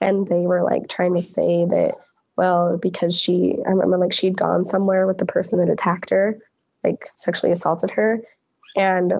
and 0.00 0.26
they 0.26 0.46
were 0.46 0.62
like 0.62 0.88
trying 0.88 1.14
to 1.14 1.22
say 1.22 1.64
that 1.64 1.94
well 2.36 2.78
because 2.78 3.18
she 3.18 3.56
I 3.66 3.70
remember 3.70 3.98
like 3.98 4.12
she'd 4.12 4.36
gone 4.36 4.64
somewhere 4.64 5.06
with 5.06 5.18
the 5.18 5.26
person 5.26 5.60
that 5.60 5.70
attacked 5.70 6.10
her 6.10 6.38
like 6.84 7.06
sexually 7.16 7.52
assaulted 7.52 7.90
her 7.92 8.22
and 8.76 9.12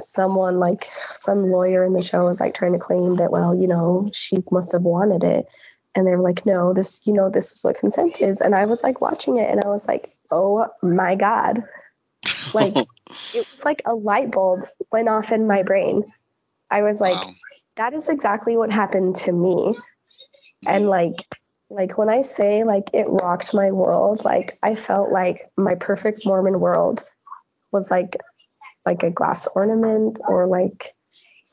someone 0.00 0.58
like 0.58 0.84
some 1.14 1.44
lawyer 1.50 1.84
in 1.84 1.92
the 1.92 2.02
show 2.02 2.24
was 2.24 2.40
like 2.40 2.54
trying 2.54 2.72
to 2.74 2.78
claim 2.78 3.16
that 3.16 3.30
well 3.32 3.54
you 3.54 3.66
know 3.68 4.10
she 4.14 4.38
must 4.50 4.72
have 4.72 4.82
wanted 4.82 5.24
it. 5.24 5.46
And 5.94 6.06
they 6.06 6.14
were 6.16 6.22
like 6.22 6.46
no 6.46 6.74
this 6.74 7.06
you 7.06 7.14
know 7.14 7.30
this 7.30 7.52
is 7.52 7.64
what 7.64 7.78
consent 7.78 8.20
is. 8.22 8.40
And 8.40 8.54
i 8.54 8.66
was 8.66 8.82
like 8.82 9.00
watching 9.00 9.38
it 9.38 9.50
and 9.50 9.64
i 9.64 9.68
was 9.68 9.88
like 9.88 10.10
oh 10.30 10.66
my 10.82 11.14
god. 11.16 11.64
Like 12.54 12.76
it 13.34 13.46
was 13.52 13.64
like 13.64 13.82
a 13.86 13.94
light 13.94 14.30
bulb 14.32 14.68
went 14.92 15.08
off 15.08 15.32
in 15.32 15.46
my 15.46 15.62
brain. 15.62 16.04
I 16.70 16.82
was 16.82 17.00
like 17.00 17.22
Wow. 17.22 17.34
that 17.76 17.94
is 17.94 18.08
exactly 18.08 18.56
what 18.56 18.72
happened 18.72 19.16
to 19.16 19.32
me. 19.32 19.74
And 20.66 20.84
mm. 20.86 20.90
like 20.90 21.16
like 21.70 21.98
when 21.98 22.08
i 22.08 22.22
say 22.22 22.64
like 22.64 22.90
it 22.94 23.06
rocked 23.08 23.54
my 23.54 23.72
world 23.72 24.24
like 24.24 24.52
i 24.62 24.74
felt 24.74 25.10
like 25.10 25.50
my 25.56 25.74
perfect 25.74 26.24
mormon 26.26 26.60
world 26.60 27.02
was 27.72 27.90
like 27.90 28.16
like 28.86 29.02
a 29.02 29.10
glass 29.10 29.48
ornament 29.54 30.20
or 30.26 30.46
like 30.46 30.92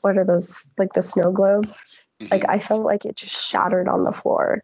what 0.02 0.16
are 0.18 0.24
those 0.24 0.68
like 0.78 0.92
the 0.92 1.02
snow 1.02 1.32
globes? 1.32 2.00
Mhm. 2.22 2.30
like 2.30 2.44
i 2.48 2.58
felt 2.60 2.82
like 2.82 3.04
it 3.06 3.16
just 3.16 3.48
shattered 3.50 3.88
on 3.88 4.04
the 4.04 4.12
floor. 4.12 4.62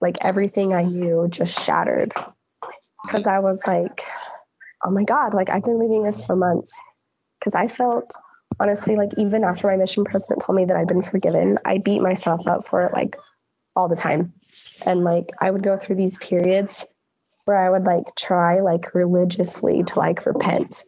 Like 0.00 0.18
everything 0.24 0.72
i 0.74 0.82
knew 0.84 1.26
just 1.28 1.64
shattered. 1.66 2.12
Because 3.02 3.26
i 3.26 3.40
was 3.40 3.66
like 3.66 4.02
oh 4.84 4.90
my 4.90 5.04
god 5.04 5.34
like 5.34 5.50
i've 5.50 5.64
been 5.64 5.78
leaving 5.80 6.04
this 6.04 6.24
for 6.24 6.36
months. 6.36 6.80
Because 7.38 7.54
i 7.56 7.66
felt 7.66 8.12
honestly 8.60 8.96
like 8.96 9.10
even 9.18 9.44
after 9.44 9.66
my 9.66 9.76
mission 9.76 10.04
president 10.04 10.42
told 10.42 10.56
me 10.56 10.64
that 10.66 10.76
i'd 10.76 10.88
been 10.88 11.02
forgiven 11.02 11.58
i 11.64 11.78
beat 11.78 12.00
myself 12.00 12.46
up 12.46 12.64
for 12.64 12.84
it 12.86 12.92
like 12.92 13.16
all 13.76 13.88
the 13.88 13.96
time. 13.96 14.32
And 14.86 15.02
like 15.02 15.30
i 15.40 15.50
would 15.50 15.62
go 15.62 15.76
through 15.76 15.96
these 15.96 16.18
periods 16.18 16.86
where 17.44 17.56
i 17.56 17.68
would 17.70 17.84
like 17.84 18.14
try 18.16 18.60
like 18.60 18.94
religiously 18.94 19.82
to 19.82 19.98
like 19.98 20.26
repent 20.26 20.84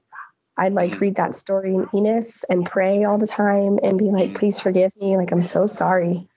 i'd 0.59 0.73
like 0.73 0.93
Mhm. 0.93 1.01
read 1.01 1.17
that 1.17 1.35
story 1.35 1.75
in 1.75 1.89
enos 1.95 2.45
and 2.49 2.67
pray 2.67 3.05
all 3.05 3.19
the 3.19 3.27
time 3.27 3.79
and 3.83 3.99
be 3.99 4.07
like 4.11 4.31
Mhm. 4.31 4.35
please 4.37 4.61
forgive 4.61 4.95
me 4.97 5.17
like 5.17 5.33
i'm 5.33 5.43
so 5.43 5.67
sorry 5.67 6.29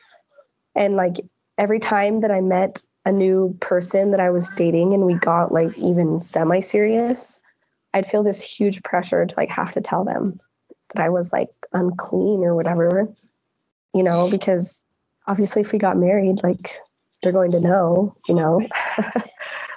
and 0.75 0.95
like 0.95 1.15
every 1.57 1.79
time 1.79 2.21
that 2.21 2.31
i 2.31 2.41
met 2.41 2.81
a 3.05 3.11
new 3.11 3.55
person 3.59 4.11
that 4.11 4.19
i 4.19 4.29
was 4.29 4.49
dating 4.49 4.93
and 4.93 5.05
we 5.05 5.13
got 5.15 5.51
like 5.51 5.77
even 5.77 6.19
semi 6.19 6.59
serious 6.61 7.41
i'd 7.93 8.05
feel 8.07 8.23
this 8.23 8.41
huge 8.41 8.81
pressure 8.83 9.25
to 9.25 9.35
like 9.35 9.49
have 9.49 9.71
to 9.73 9.81
tell 9.81 10.03
them 10.03 10.37
that 10.93 11.03
i 11.03 11.09
was 11.09 11.33
like 11.33 11.49
unclean 11.73 12.43
or 12.43 12.55
whatever 12.55 13.13
you 13.93 14.03
know 14.03 14.29
because 14.29 14.87
obviously 15.27 15.61
if 15.61 15.71
we 15.71 15.79
got 15.79 15.97
married 15.97 16.41
like 16.43 16.79
they're 17.21 17.31
going 17.31 17.51
to 17.51 17.59
know 17.61 18.13
you 18.27 18.35
know 18.35 18.61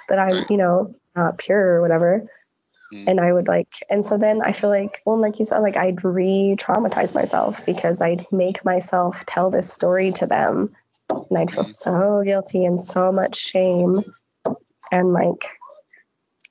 that 0.09 0.19
i'm 0.19 0.45
you 0.49 0.57
know 0.57 0.95
not 1.15 1.37
pure 1.37 1.75
or 1.75 1.81
whatever 1.81 2.27
Mhm. 2.93 3.03
and 3.07 3.19
i 3.19 3.31
would 3.31 3.47
like 3.47 3.73
and 3.89 4.05
so 4.05 4.17
then 4.17 4.41
i 4.41 4.51
feel 4.51 4.69
like 4.69 5.01
well 5.05 5.19
like 5.19 5.39
you 5.39 5.45
said 5.45 5.59
like 5.59 5.75
i'd 5.77 6.03
re-traumatize 6.03 7.13
myself 7.13 7.65
because 7.65 8.01
i'd 8.01 8.25
make 8.31 8.63
myself 8.63 9.25
tell 9.25 9.49
this 9.51 9.71
story 9.73 10.11
to 10.13 10.25
them 10.25 10.73
and 11.09 11.37
i'd 11.37 11.51
feel 11.51 11.63
Mhm. 11.63 11.67
so 11.83 12.21
guilty 12.23 12.63
and 12.65 12.79
so 12.81 13.11
much 13.11 13.35
shame 13.35 14.03
and 14.91 15.11
like 15.13 15.47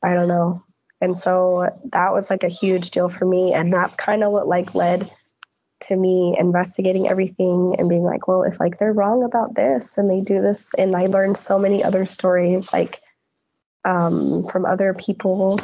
i 0.02 0.12
don't 0.14 0.28
know 0.28 0.62
and 1.00 1.16
so 1.16 1.70
that 1.92 2.12
was 2.12 2.28
like 2.30 2.44
a 2.44 2.48
huge 2.48 2.90
deal 2.90 3.08
for 3.08 3.24
me 3.24 3.52
and 3.54 3.72
that's 3.72 3.96
kind 3.96 4.22
of 4.24 4.30
what 4.32 4.46
like 4.48 4.74
led 4.74 5.10
to 5.82 5.94
me 5.96 6.34
investigating 6.38 7.06
everything 7.08 7.76
and 7.78 7.88
being 7.88 8.02
like 8.02 8.28
well 8.28 8.42
if 8.44 8.58
like 8.60 8.78
they're 8.78 8.92
wrong 8.92 9.22
about 9.24 9.54
this 9.54 9.98
and 9.98 10.10
they 10.10 10.20
do 10.20 10.40
this 10.40 10.70
and 10.76 10.96
i 10.96 11.04
learned 11.06 11.36
so 11.36 11.58
many 11.58 11.84
other 11.84 12.06
stories 12.06 12.72
like 12.72 13.00
um, 13.84 14.42
from 14.50 14.64
other 14.66 14.94
people 14.94 15.58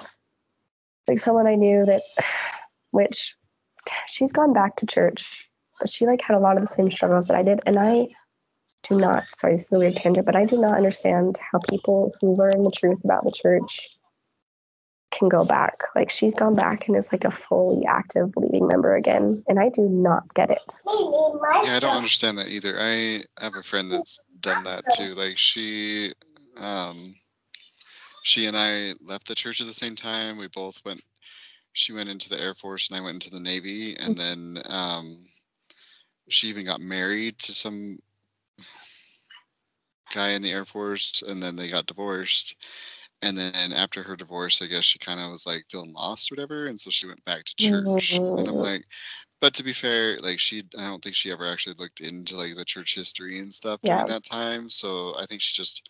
like 1.08 1.18
someone 1.18 1.46
i 1.46 1.54
knew 1.54 1.84
that 1.84 2.02
which 2.90 3.36
she's 4.06 4.32
gone 4.32 4.52
back 4.52 4.76
to 4.76 4.86
church 4.86 5.48
but 5.78 5.88
she 5.88 6.06
like 6.06 6.22
had 6.22 6.36
a 6.36 6.40
lot 6.40 6.56
of 6.56 6.62
the 6.62 6.68
same 6.68 6.90
struggles 6.90 7.28
that 7.28 7.36
i 7.36 7.42
did 7.42 7.60
and 7.66 7.78
i 7.78 8.06
do 8.88 8.96
not 8.96 9.24
sorry 9.36 9.54
this 9.54 9.66
is 9.66 9.72
a 9.72 9.78
weird 9.78 9.96
tangent 9.96 10.26
but 10.26 10.36
i 10.36 10.44
do 10.44 10.60
not 10.60 10.76
understand 10.76 11.38
how 11.38 11.58
people 11.70 12.14
who 12.20 12.34
learn 12.34 12.62
the 12.62 12.70
truth 12.70 13.02
about 13.04 13.24
the 13.24 13.32
church 13.32 13.88
can 15.10 15.28
go 15.28 15.44
back 15.44 15.74
like 15.94 16.10
she's 16.10 16.34
gone 16.34 16.54
back 16.54 16.88
and 16.88 16.96
is 16.96 17.12
like 17.12 17.24
a 17.24 17.30
fully 17.30 17.84
active 17.86 18.32
believing 18.32 18.66
member 18.66 18.94
again 18.94 19.42
and 19.46 19.60
i 19.60 19.68
do 19.68 19.82
not 19.82 20.32
get 20.34 20.50
it 20.50 20.72
Yeah, 21.64 21.76
I 21.76 21.78
don't 21.80 21.96
understand 21.96 22.38
that 22.38 22.48
either. 22.48 22.76
I 22.78 23.22
have 23.38 23.54
a 23.54 23.62
friend 23.62 23.90
that's 23.92 24.20
done 24.40 24.64
that 24.64 24.84
too. 24.96 25.14
Like 25.14 25.38
she, 25.38 26.12
um, 26.62 27.14
she 28.22 28.46
and 28.46 28.56
I 28.56 28.94
left 29.02 29.26
the 29.26 29.34
church 29.34 29.60
at 29.60 29.66
the 29.66 29.72
same 29.72 29.96
time. 29.96 30.38
We 30.38 30.48
both 30.48 30.84
went. 30.84 31.02
She 31.72 31.92
went 31.92 32.10
into 32.10 32.28
the 32.28 32.40
Air 32.40 32.54
Force 32.54 32.88
and 32.88 32.98
I 32.98 33.02
went 33.02 33.24
into 33.24 33.30
the 33.30 33.40
Navy, 33.40 33.96
and 33.96 34.16
then 34.16 34.58
um, 34.68 35.26
she 36.28 36.48
even 36.48 36.64
got 36.66 36.80
married 36.80 37.38
to 37.40 37.52
some 37.52 37.98
guy 40.14 40.30
in 40.30 40.42
the 40.42 40.52
Air 40.52 40.64
Force, 40.64 41.22
and 41.22 41.42
then 41.42 41.56
they 41.56 41.68
got 41.68 41.86
divorced. 41.86 42.56
And 43.22 43.38
then 43.38 43.72
after 43.72 44.02
her 44.02 44.16
divorce, 44.16 44.60
I 44.60 44.66
guess 44.66 44.84
she 44.84 44.98
kind 44.98 45.20
of 45.20 45.30
was 45.30 45.46
like 45.46 45.64
feeling 45.70 45.92
lost 45.92 46.30
or 46.30 46.34
whatever, 46.34 46.66
and 46.66 46.78
so 46.78 46.90
she 46.90 47.06
went 47.06 47.24
back 47.24 47.44
to 47.44 47.54
church. 47.56 48.18
And 48.18 48.48
I'm 48.48 48.54
Mhm. 48.54 48.62
like, 48.62 48.84
but 49.40 49.54
to 49.54 49.62
be 49.62 49.72
fair, 49.72 50.18
like 50.18 50.38
she, 50.38 50.64
I 50.78 50.88
don't 50.88 51.02
think 51.02 51.14
she 51.14 51.32
ever 51.32 51.46
actually 51.46 51.76
looked 51.78 52.00
into 52.00 52.36
like 52.36 52.56
the 52.56 52.64
church 52.64 52.94
history 52.94 53.38
and 53.38 53.54
stuff 53.54 53.80
Yeah. 53.82 53.94
during 53.94 54.06
that 54.08 54.24
time. 54.24 54.68
So 54.68 55.14
I 55.18 55.26
think 55.26 55.40
she 55.40 55.54
just, 55.54 55.88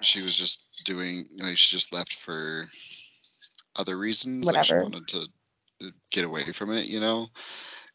she 0.00 0.22
was 0.22 0.34
just 0.34 0.65
doing, 0.86 1.26
like 1.38 1.58
she 1.58 1.76
just 1.76 1.92
left 1.92 2.14
for 2.14 2.64
other 3.76 3.96
reasons. 3.98 4.46
Like 4.46 4.64
she 4.64 4.72
Whatever. 4.72 4.84
wanted 4.84 5.08
to 5.08 5.26
uh, 5.84 5.90
get 6.10 6.24
away 6.24 6.44
from 6.52 6.72
it, 6.72 6.86
you 6.86 7.00
know. 7.00 7.26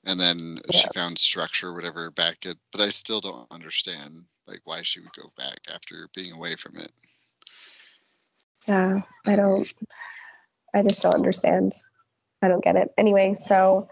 And 0.06 0.20
then 0.20 0.60
she 0.72 0.88
found 0.94 1.18
structure, 1.18 1.74
whatever, 1.74 2.12
back 2.12 2.46
at. 2.46 2.58
But 2.72 2.82
I 2.82 2.90
still 2.90 3.22
don't 3.22 3.52
understand 3.52 4.14
like 4.48 4.62
why 4.64 4.82
she 4.84 5.00
would 5.00 5.14
go 5.14 5.30
back 5.38 5.60
after 5.74 6.10
being 6.16 6.34
away 6.34 6.56
from 6.56 6.78
it. 6.78 6.92
Yeah, 8.68 9.02
I 9.26 9.36
don't, 9.36 9.74
I 10.74 10.84
just 10.84 11.02
don't 11.02 11.16
understand. 11.16 11.74
I 12.42 12.48
don't 12.48 12.64
get 12.64 12.76
it. 12.76 12.92
Anyway, 12.98 13.36
so 13.36 13.90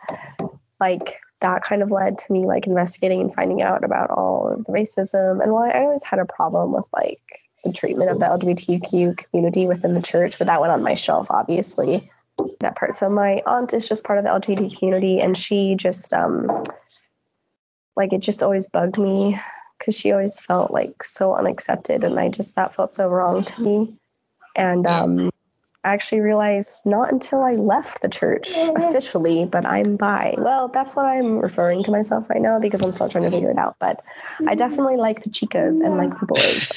like 0.79 1.19
that 1.41 1.63
kind 1.63 1.81
of 1.81 1.91
led 1.91 2.17
to 2.17 2.33
me 2.33 2.43
like 2.43 2.67
investigating 2.67 3.21
and 3.21 3.33
finding 3.33 3.61
out 3.61 3.83
about 3.83 4.09
all 4.09 4.49
of 4.51 4.65
the 4.65 4.71
racism 4.71 5.41
and 5.41 5.51
why 5.51 5.69
I 5.69 5.81
always 5.81 6.03
had 6.03 6.19
a 6.19 6.25
problem 6.25 6.73
with 6.73 6.87
like 6.93 7.48
the 7.63 7.73
treatment 7.73 8.09
of 8.09 8.19
the 8.19 8.25
LGBTQ 8.25 9.17
community 9.17 9.67
within 9.67 9.93
the 9.93 10.01
church, 10.01 10.37
but 10.37 10.47
that 10.47 10.61
went 10.61 10.73
on 10.73 10.83
my 10.83 10.93
shelf, 10.93 11.27
obviously. 11.29 12.09
That 12.61 12.75
part. 12.75 12.97
So 12.97 13.09
my 13.09 13.41
aunt 13.45 13.73
is 13.73 13.87
just 13.87 14.05
part 14.05 14.17
of 14.17 14.23
the 14.23 14.31
LGBT 14.31 14.77
community 14.77 15.19
and 15.19 15.37
she 15.37 15.75
just 15.75 16.13
um 16.13 16.63
like 17.97 18.13
it 18.13 18.21
just 18.21 18.43
always 18.43 18.69
bugged 18.69 18.97
me 18.97 19.37
because 19.77 19.97
she 19.97 20.13
always 20.13 20.39
felt 20.39 20.71
like 20.71 21.03
so 21.03 21.35
unaccepted 21.35 22.03
and 22.03 22.17
I 22.17 22.29
just 22.29 22.55
that 22.55 22.73
felt 22.73 22.91
so 22.91 23.09
wrong 23.09 23.43
to 23.43 23.61
me. 23.61 23.97
And 24.55 24.87
um, 24.87 25.28
I 25.83 25.93
actually 25.93 26.21
realized 26.21 26.85
not 26.85 27.11
until 27.11 27.41
I 27.41 27.51
left 27.51 28.01
the 28.01 28.09
church 28.09 28.49
officially, 28.75 29.45
but 29.45 29.65
I'm 29.65 29.95
bi. 29.95 30.35
Well, 30.37 30.67
that's 30.67 30.93
what 30.93 31.05
I'm 31.05 31.39
referring 31.39 31.83
to 31.83 31.91
myself 31.91 32.29
right 32.29 32.41
now 32.41 32.59
because 32.59 32.83
I'm 32.83 32.91
still 32.91 33.07
trying 33.07 33.23
to 33.23 33.31
figure 33.31 33.49
it 33.49 33.57
out. 33.57 33.77
But 33.79 34.01
I 34.39 34.41
mm-hmm. 34.41 34.55
definitely 34.55 34.97
like 34.97 35.23
the 35.23 35.29
chicas 35.29 35.79
and 35.79 35.95
like 35.95 36.19
the 36.19 36.25
boys. 36.25 36.67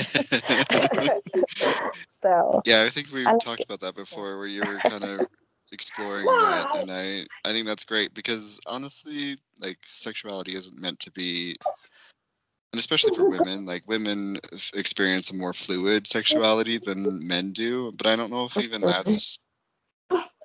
so 2.06 2.62
yeah, 2.64 2.84
I 2.84 2.90
think 2.90 3.10
we 3.12 3.26
I 3.26 3.32
like 3.32 3.40
talked 3.40 3.64
about 3.64 3.80
that 3.80 3.96
before, 3.96 4.38
where 4.38 4.46
you 4.46 4.60
were 4.60 4.78
kind 4.78 5.02
of 5.02 5.26
exploring 5.72 6.26
that, 6.26 6.76
and 6.76 6.90
I 6.90 7.24
I 7.44 7.52
think 7.52 7.66
that's 7.66 7.84
great 7.84 8.14
because 8.14 8.60
honestly, 8.66 9.36
like 9.60 9.78
sexuality 9.88 10.54
isn't 10.54 10.80
meant 10.80 11.00
to 11.00 11.10
be, 11.10 11.56
and 12.72 12.80
especially 12.80 13.14
for 13.14 13.28
women, 13.28 13.66
like 13.66 13.86
women 13.86 14.38
experience 14.74 15.30
a 15.30 15.36
more 15.36 15.52
fluid 15.52 16.06
sexuality 16.06 16.78
than 16.78 17.26
men 17.26 17.52
do, 17.52 17.92
but 17.92 18.06
I 18.06 18.16
don't 18.16 18.30
know 18.30 18.44
if 18.44 18.56
even 18.58 18.80
that's 18.80 19.38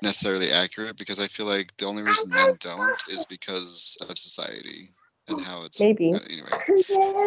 necessarily 0.04 0.52
accurate 0.52 0.98
because 0.98 1.20
I 1.20 1.28
feel 1.28 1.46
like 1.46 1.76
the 1.78 1.86
only 1.86 2.04
reason 2.04 2.30
men 2.30 2.58
don't 2.60 3.02
is 3.10 3.26
because 3.26 3.98
of 4.08 4.18
society 4.18 4.90
and 5.28 5.42
how 5.42 5.64
it's 5.64 5.80
maybe. 5.80 6.14
uh, 6.14 6.20
anyway. 6.30 6.50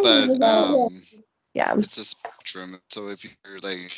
But 0.02 0.42
um, 0.42 1.02
Yeah. 1.54 1.74
it's 1.76 1.98
a 1.98 2.04
spectrum. 2.04 2.78
So 2.90 3.08
if 3.08 3.24
you're 3.24 3.58
like, 3.60 3.92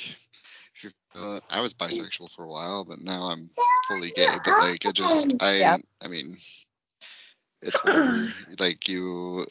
if 0.75 0.83
you're, 0.83 0.93
uh, 1.17 1.41
I 1.51 1.61
was 1.61 1.75
bisexual 1.75 2.31
for 2.31 2.45
a 2.45 2.49
while, 2.49 2.85
but 2.85 3.03
now 3.03 3.25
I'm 3.25 3.51
fully 3.89 4.11
gay. 4.11 4.27
But 4.45 4.55
like, 4.61 4.85
it 4.85 4.95
just, 4.95 5.35
I, 5.41 5.57
Yeah. 5.57 5.77
I 6.03 6.09
mean, 6.09 6.37
it's 7.61 7.85
whatever. 7.85 8.29
like 8.59 8.89
you 8.89 9.45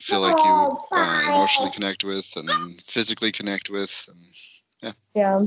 feel 0.00 0.20
like 0.20 0.44
you 0.44 0.78
uh, 0.92 1.22
emotionally 1.28 1.70
connect 1.70 2.04
with 2.04 2.36
and 2.36 2.82
physically 2.86 3.32
connect 3.32 3.70
with. 3.70 4.08
And 4.08 4.94
Yeah. 5.14 5.44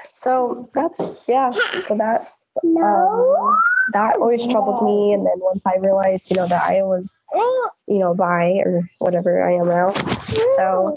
So 0.00 0.68
that's 0.74 1.28
yeah. 1.28 1.50
So 1.50 1.96
that's 1.96 2.46
um, 2.64 3.60
that 3.92 4.16
always 4.16 4.46
troubled 4.46 4.84
me. 4.84 5.12
And 5.12 5.24
then 5.24 5.38
once 5.38 5.62
I 5.66 5.76
realized, 5.76 6.30
you 6.30 6.36
know, 6.36 6.46
that 6.46 6.62
I 6.62 6.82
was, 6.82 7.16
you 7.86 7.98
know, 7.98 8.14
bi 8.14 8.62
or 8.64 8.88
whatever 8.98 9.42
I 9.42 9.54
am 9.54 9.68
now. 9.68 9.92
So, 10.56 10.94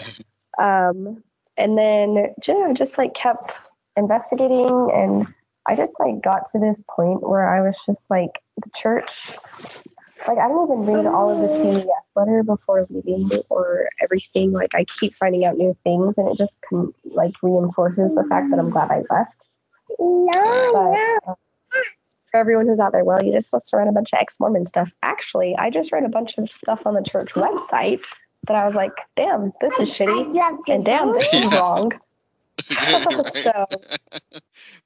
um, 0.58 1.22
and 1.56 1.78
then 1.78 2.34
yeah, 2.46 2.66
I 2.68 2.72
just 2.72 2.98
like 2.98 3.14
kept 3.14 3.52
investigating 3.96 4.90
and 4.92 5.26
I 5.66 5.76
just 5.76 5.98
like 6.00 6.22
got 6.22 6.50
to 6.52 6.58
this 6.58 6.82
point 6.88 7.22
where 7.22 7.48
I 7.48 7.60
was 7.60 7.76
just 7.86 8.08
like 8.10 8.42
the 8.56 8.70
church. 8.74 9.10
Like 10.28 10.38
I 10.38 10.48
don't 10.48 10.70
even 10.82 10.94
read 10.94 11.06
all 11.06 11.30
of 11.30 11.40
the 11.40 11.48
CES 11.48 12.10
letter 12.14 12.42
before 12.42 12.86
leaving 12.90 13.28
or 13.48 13.88
everything. 14.02 14.52
Like 14.52 14.74
I 14.74 14.84
keep 14.84 15.14
finding 15.14 15.44
out 15.44 15.56
new 15.56 15.76
things, 15.84 16.14
and 16.18 16.28
it 16.28 16.36
just 16.38 16.60
con- 16.68 16.94
like 17.04 17.34
reinforces 17.42 18.14
the 18.14 18.24
fact 18.24 18.50
that 18.50 18.58
I'm 18.58 18.70
glad 18.70 18.90
I 18.90 19.02
left. 19.10 19.48
No, 19.98 20.30
But 20.72 20.90
no. 20.92 21.18
uh, 21.26 21.34
for 22.30 22.36
everyone 22.38 22.66
who's 22.68 22.80
out 22.80 22.92
there, 22.92 23.04
well, 23.04 23.22
you're 23.24 23.34
just 23.36 23.48
supposed 23.50 23.68
to 23.68 23.76
read 23.76 23.88
a 23.88 23.92
bunch 23.92 24.12
of 24.12 24.18
ex-Mormon 24.20 24.64
stuff. 24.64 24.92
Actually, 25.02 25.56
I 25.56 25.70
just 25.70 25.90
read 25.92 26.04
a 26.04 26.08
bunch 26.08 26.38
of 26.38 26.50
stuff 26.52 26.86
on 26.86 26.94
the 26.94 27.02
church 27.02 27.32
website 27.34 28.06
that 28.46 28.56
I 28.56 28.64
was 28.64 28.76
like, 28.76 28.92
damn, 29.16 29.52
this 29.60 29.78
is 29.80 29.90
shitty, 29.90 30.34
and 30.68 30.84
damn, 30.84 31.12
this 31.12 31.32
is 31.34 31.46
wrong. 31.58 31.92
Yeah, 32.70 32.98
you're 33.08 33.18
right. 33.22 33.26
So, 33.34 33.66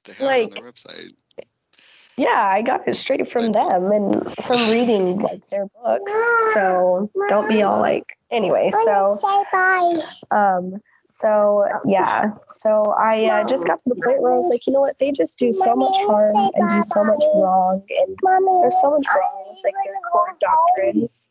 they 0.05 0.13
have 0.13 0.21
on 0.21 0.25
like- 0.25 0.53
website. 0.55 1.09
Yeah, 2.17 2.41
I 2.47 2.61
got 2.61 2.87
it 2.87 2.95
straight 2.95 3.27
from 3.27 3.51
them 3.51 3.91
and 3.91 4.35
from 4.45 4.67
reading 4.69 5.17
like 5.19 5.47
their 5.49 5.67
books. 5.67 6.13
So 6.53 7.09
don't 7.27 7.49
be 7.49 7.61
all 7.61 7.79
like 7.81 8.17
anyway. 8.31 8.69
So 8.71 9.15
say 9.19 9.43
bye. 9.51 10.01
um 10.31 10.81
so 11.05 11.65
yeah. 11.85 12.31
So 12.47 12.93
I 12.97 13.25
uh, 13.25 13.47
just 13.47 13.67
got 13.67 13.79
to 13.79 13.89
the 13.89 13.95
point 13.95 14.21
where 14.21 14.31
I 14.33 14.35
was 14.37 14.49
like, 14.49 14.65
you 14.67 14.73
know 14.73 14.79
what? 14.79 14.97
They 14.97 15.11
just 15.11 15.37
do 15.39 15.51
so 15.51 15.75
much 15.75 15.95
harm 15.97 16.51
and 16.55 16.69
do 16.69 16.81
so 16.83 17.03
much 17.03 17.23
wrong 17.35 17.83
and 17.89 18.17
there's 18.63 18.79
so 18.81 18.91
much 18.91 19.05
wrong 19.13 19.45
with 19.49 19.59
like 19.63 19.73
their 19.83 19.93
core 20.11 20.37
doctrines 20.39 21.29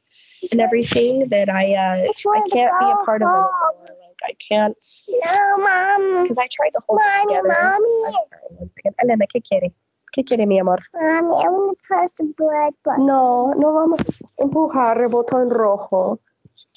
and 0.52 0.60
everything 0.60 1.28
that 1.30 1.48
I 1.48 1.72
uh 1.74 2.08
I 2.08 2.48
can't 2.52 2.72
be 2.80 2.90
a 2.90 2.96
part 3.06 3.22
of 3.22 3.28
it 3.28 3.32
anymore. 3.32 3.96
Like 4.20 4.20
I 4.22 4.32
can't 4.48 4.76
No, 5.08 5.56
mom. 5.58 6.22
because 6.24 6.38
I 6.38 6.48
tried 6.52 6.70
to 6.70 6.80
hold 6.86 7.00
it 7.02 7.26
Mommy, 7.26 7.34
together. 7.36 7.48
mommy. 7.48 8.04
I'm 8.06 8.12
sorry, 8.12 8.42
one 8.50 8.70
second. 8.76 8.94
Elena, 9.02 9.26
¿qué 9.26 9.42
quiere? 9.42 9.72
¿Qué 10.14 10.22
quiere, 10.22 10.46
mi 10.46 10.60
amor? 10.60 10.80
Mommy, 10.92 11.44
I 11.44 11.48
want 11.48 11.76
to 11.76 11.84
press 11.88 12.14
the 12.14 12.24
bread 12.36 12.72
button. 12.84 13.04
No, 13.04 13.52
no 13.54 13.72
vamos 13.72 14.00
a 14.00 14.42
empujar 14.44 15.00
el 15.00 15.08
botón 15.08 15.50
rojo. 15.50 16.20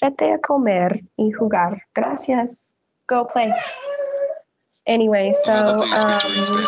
Vete 0.02 0.34
a 0.34 0.40
comer 0.40 1.04
y 1.18 1.32
jugar. 1.32 1.84
Gracias. 1.94 2.74
Go 3.08 3.28
play. 3.28 3.54
Anyway, 4.88 5.32
so 5.34 5.52
I 5.52 5.62
love 5.62 5.80
that 5.82 5.88
you 5.88 5.96
speak 5.98 6.20
to 6.20 6.28
her 6.28 6.62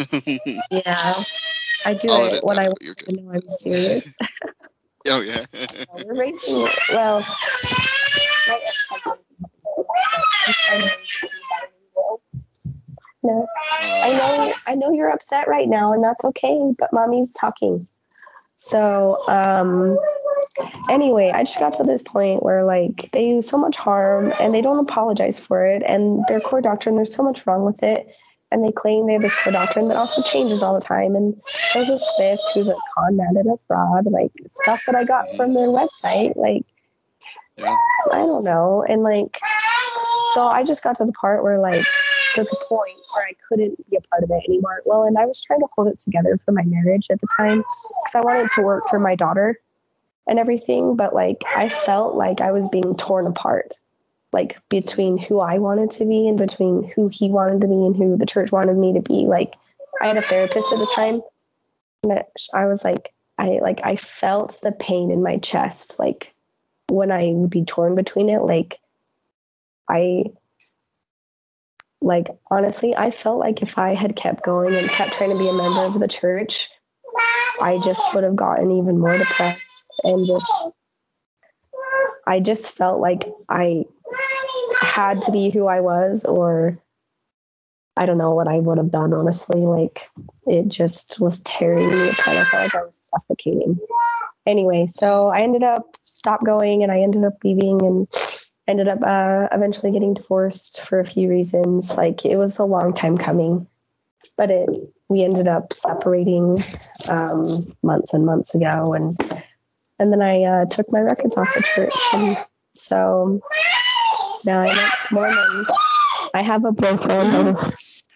in 0.00 0.30
um, 0.30 0.60
yeah, 0.70 1.14
I 1.84 1.92
do 1.92 2.08
I'll 2.08 2.34
it 2.34 2.42
when 2.42 2.56
that 2.56 2.64
I 2.64 2.68
want 2.70 2.98
to 2.98 3.12
know 3.12 3.30
I'm 3.30 3.48
serious. 3.48 4.16
Oh 5.08 5.22
yeah. 5.22 5.46
so 5.64 5.84
we're 5.94 6.14
racing. 6.14 6.68
Well, 6.92 7.20
my 7.20 8.54
ex-husband. 8.54 9.24
I'm 10.46 10.52
trying 10.52 10.80
to 10.80 10.86
raise 10.86 11.16
him 11.16 11.30
bilingual. 11.48 12.22
No, 13.22 13.46
I 13.80 14.12
know 14.12 14.52
I 14.66 14.74
know 14.76 14.92
you're 14.92 15.10
upset 15.10 15.48
right 15.48 15.68
now 15.68 15.92
and 15.92 16.02
that's 16.02 16.24
okay, 16.24 16.58
but 16.78 16.92
mommy's 16.92 17.32
talking. 17.32 17.86
So, 18.56 19.18
um 19.28 19.98
anyway, 20.90 21.30
I 21.32 21.44
just 21.44 21.58
got 21.58 21.74
to 21.74 21.84
this 21.84 22.02
point 22.02 22.42
where 22.42 22.64
like 22.64 23.10
they 23.12 23.30
do 23.30 23.42
so 23.42 23.58
much 23.58 23.76
harm 23.76 24.32
and 24.40 24.54
they 24.54 24.62
don't 24.62 24.78
apologize 24.80 25.38
for 25.38 25.66
it 25.66 25.82
and 25.84 26.24
their 26.28 26.40
core 26.40 26.60
doctrine 26.60 26.96
there's 26.96 27.14
so 27.14 27.22
much 27.22 27.46
wrong 27.46 27.64
with 27.64 27.82
it 27.82 28.14
and 28.52 28.64
they 28.64 28.72
claim 28.72 29.06
they 29.06 29.14
have 29.14 29.22
this 29.22 29.40
core 29.42 29.52
doctrine 29.52 29.88
that 29.88 29.96
also 29.96 30.22
changes 30.22 30.62
all 30.62 30.74
the 30.74 30.80
time 30.80 31.14
and 31.14 31.40
Joseph 31.72 32.00
Smith 32.00 32.40
who's 32.54 32.68
a 32.68 32.74
con 32.94 33.16
man 33.16 33.36
and 33.36 33.48
a 33.50 33.56
fraud 33.66 34.06
like 34.06 34.32
stuff 34.48 34.82
that 34.86 34.94
I 34.94 35.04
got 35.04 35.34
from 35.36 35.54
their 35.54 35.68
website 35.68 36.36
like 36.36 36.64
Yeah. 37.56 37.76
I 38.12 38.18
don't 38.18 38.44
know 38.44 38.84
and 38.86 39.02
like 39.02 39.38
so 40.32 40.46
I 40.46 40.64
just 40.64 40.82
got 40.82 40.96
to 40.96 41.04
the 41.04 41.12
part 41.12 41.42
where 41.42 41.58
like 41.58 41.84
to 42.34 42.44
the 42.44 42.66
point 42.68 42.96
where 43.14 43.26
I 43.26 43.32
couldn't 43.48 43.90
be 43.90 43.96
a 43.96 44.00
part 44.02 44.22
of 44.22 44.30
it 44.30 44.42
anymore. 44.48 44.82
Well, 44.84 45.04
and 45.04 45.18
I 45.18 45.26
was 45.26 45.40
trying 45.40 45.60
to 45.60 45.66
hold 45.74 45.88
it 45.88 45.98
together 45.98 46.38
for 46.44 46.52
my 46.52 46.62
marriage 46.64 47.08
at 47.10 47.20
the 47.20 47.26
time 47.36 47.58
because 47.58 48.14
I 48.14 48.20
wanted 48.20 48.50
to 48.52 48.62
work 48.62 48.84
for 48.88 48.98
my 48.98 49.14
daughter 49.14 49.58
and 50.26 50.38
everything, 50.38 50.96
but 50.96 51.14
like 51.14 51.42
I 51.54 51.68
felt 51.68 52.14
like 52.14 52.40
I 52.40 52.52
was 52.52 52.68
being 52.68 52.96
torn 52.96 53.26
apart, 53.26 53.74
like 54.32 54.58
between 54.68 55.18
who 55.18 55.40
I 55.40 55.58
wanted 55.58 55.90
to 55.92 56.04
be 56.04 56.28
and 56.28 56.38
between 56.38 56.84
who 56.94 57.08
he 57.08 57.30
wanted 57.30 57.62
to 57.62 57.68
be 57.68 57.74
and 57.74 57.96
who 57.96 58.16
the 58.16 58.26
church 58.26 58.52
wanted 58.52 58.76
me 58.76 58.94
to 58.94 59.00
be. 59.00 59.26
Like 59.26 59.56
I 60.00 60.06
had 60.06 60.16
a 60.16 60.22
therapist 60.22 60.72
at 60.72 60.78
the 60.78 60.92
time, 60.94 61.22
and 62.02 62.12
I- 62.12 62.26
I 62.54 62.66
was 62.66 62.84
like, 62.84 63.12
I 63.38 63.58
like 63.60 63.80
I 63.84 63.96
felt 63.96 64.60
the 64.62 64.72
pain 64.72 65.10
in 65.10 65.22
my 65.22 65.38
chest, 65.38 65.98
like 65.98 66.34
when 66.88 67.10
I 67.10 67.32
would 67.32 67.50
be 67.50 67.64
torn 67.64 67.94
between 67.94 68.28
it, 68.28 68.42
like 68.42 68.78
I 69.88 70.24
like 72.02 72.28
honestly 72.50 72.96
i 72.96 73.10
felt 73.10 73.38
like 73.38 73.62
if 73.62 73.78
i 73.78 73.94
had 73.94 74.16
kept 74.16 74.42
going 74.42 74.74
and 74.74 74.88
kept 74.88 75.12
trying 75.12 75.30
to 75.30 75.38
be 75.38 75.48
a 75.48 75.52
member 75.52 75.82
of 75.82 75.98
the 75.98 76.08
church 76.08 76.70
i 77.60 77.78
just 77.78 78.14
would 78.14 78.24
have 78.24 78.36
gotten 78.36 78.70
even 78.70 78.98
more 78.98 79.16
depressed 79.16 79.84
and 80.04 80.26
just 80.26 80.50
i 82.26 82.40
just 82.40 82.76
felt 82.76 83.00
like 83.00 83.28
i 83.48 83.84
had 84.80 85.20
to 85.22 85.32
be 85.32 85.50
who 85.50 85.66
i 85.66 85.80
was 85.80 86.24
or 86.24 86.78
i 87.96 88.06
don't 88.06 88.18
know 88.18 88.32
what 88.32 88.48
i 88.48 88.58
would 88.58 88.78
have 88.78 88.90
done 88.90 89.12
honestly. 89.12 89.60
Like 89.60 90.08
it 90.46 90.68
just 90.68 91.20
was 91.20 91.42
tearing 91.42 91.86
me 91.86 92.08
apart. 92.08 92.36
I 92.36 92.44
felt 92.44 92.62
like 92.62 92.74
i 92.74 92.82
was 92.82 93.10
suffocating. 93.12 93.78
Anyway 94.46 94.86
so 94.86 95.28
i 95.28 95.42
ended 95.42 95.62
up 95.62 95.96
stopped 96.06 96.44
going 96.44 96.82
and 96.82 96.90
i 96.90 97.00
ended 97.00 97.24
up 97.24 97.34
leaving 97.44 97.84
and 97.84 98.08
ended 98.70 98.86
up 98.86 99.00
uh, 99.02 99.48
eventually 99.52 99.90
getting 99.90 100.14
divorced 100.14 100.80
for 100.82 101.00
a 101.00 101.04
few 101.04 101.28
reasons. 101.28 101.96
Like 101.96 102.24
it 102.24 102.36
was 102.36 102.58
a 102.58 102.64
long 102.64 102.94
time 102.94 103.18
coming, 103.18 103.66
but 104.36 104.50
it 104.50 104.68
we 105.08 105.24
ended 105.24 105.48
up 105.48 105.72
separating 105.72 106.56
um, 107.10 107.76
months 107.82 108.14
and 108.14 108.24
months 108.24 108.54
ago, 108.54 108.94
and 108.94 109.20
and 109.98 110.12
then 110.12 110.22
I 110.22 110.44
uh, 110.44 110.64
took 110.66 110.90
my 110.90 111.00
records 111.00 111.36
off 111.36 111.52
the 111.52 111.62
church, 111.62 111.94
and 112.14 112.38
so 112.74 113.40
now 114.46 114.60
I'm 114.60 114.78
ex 114.78 115.10
Mormon. 115.10 115.66
I 116.32 116.42
have 116.42 116.64
a 116.64 116.70
boyfriend 116.70 117.58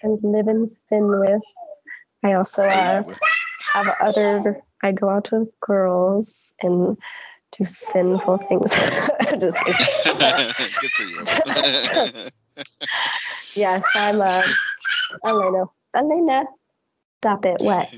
and 0.02 0.18
live 0.22 0.46
in 0.46 0.68
sin 0.68 1.08
with. 1.08 1.42
I 2.22 2.34
also 2.34 2.62
uh, 2.62 3.02
have 3.72 3.88
other. 4.00 4.62
I 4.82 4.92
go 4.92 5.08
out 5.08 5.32
with 5.32 5.48
girls 5.60 6.54
and 6.62 6.96
do 7.56 7.64
sinful 7.64 8.38
things. 8.48 8.74
Just. 9.40 9.58
Good 10.80 10.90
for 10.92 11.02
you. 11.04 12.30
Yes, 13.56 13.84
I'm 13.94 14.20
uh, 14.20 14.42
Elena. 15.24 15.66
Elena, 15.94 16.44
stop 17.20 17.44
it. 17.44 17.60
What? 17.60 17.88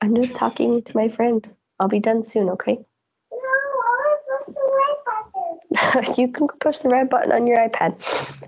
I'm 0.00 0.14
just 0.14 0.36
talking 0.36 0.82
to 0.82 0.96
my 0.96 1.08
friend. 1.08 1.48
I'll 1.80 1.88
be 1.88 2.00
done 2.00 2.22
soon, 2.22 2.50
okay? 2.50 2.78
no 5.70 6.02
you 6.16 6.28
can 6.28 6.48
push 6.60 6.78
the 6.78 6.88
red 6.90 7.08
button 7.08 7.32
on 7.32 7.46
your 7.46 7.58
iPad. 7.58 8.02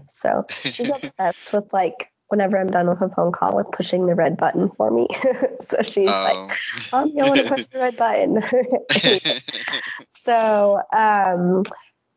So 0.08 0.44
she's 0.48 0.90
obsessed 0.90 1.52
with 1.52 1.72
like 1.72 2.10
whenever 2.28 2.58
I'm 2.58 2.68
done 2.68 2.88
with 2.88 3.00
a 3.00 3.08
phone 3.08 3.32
call 3.32 3.56
with 3.56 3.70
pushing 3.72 4.06
the 4.06 4.14
red 4.14 4.36
button 4.36 4.70
for 4.70 4.90
me. 4.90 5.08
so 5.60 5.82
she's 5.82 6.08
like, 6.08 6.58
Oh. 6.92 7.04
you 7.04 7.24
want 7.24 7.40
to 7.40 7.48
push 7.48 7.66
the 7.66 7.78
red 7.78 7.96
button. 7.96 8.42
so 10.08 10.80
um 10.92 11.62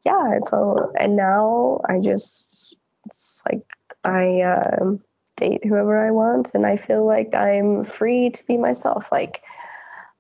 yeah 0.05 0.37
so 0.43 0.91
and 0.97 1.15
now 1.15 1.79
i 1.87 1.99
just 1.99 2.75
it's 3.05 3.43
like 3.49 3.63
i 4.03 4.41
um 4.41 5.01
date 5.37 5.63
whoever 5.65 6.05
i 6.05 6.11
want 6.11 6.53
and 6.53 6.65
i 6.65 6.75
feel 6.75 7.05
like 7.05 7.33
i'm 7.33 7.83
free 7.83 8.29
to 8.29 8.45
be 8.45 8.57
myself 8.57 9.11
like 9.11 9.41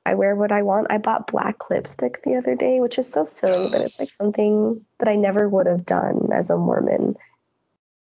i 0.05 0.15
wear 0.15 0.35
what 0.35 0.51
i 0.51 0.61
want 0.61 0.87
i 0.89 0.97
bought 0.97 1.27
black 1.27 1.69
lipstick 1.69 2.21
the 2.23 2.35
other 2.35 2.55
day 2.55 2.79
which 2.79 2.97
is 2.97 3.11
so 3.11 3.23
silly 3.23 3.69
but 3.71 3.81
it's 3.81 3.99
like 3.99 4.09
something 4.09 4.85
that 4.99 5.07
i 5.07 5.15
never 5.15 5.47
would 5.47 5.67
have 5.67 5.85
done 5.85 6.29
as 6.33 6.49
a 6.49 6.57
mormon 6.57 7.15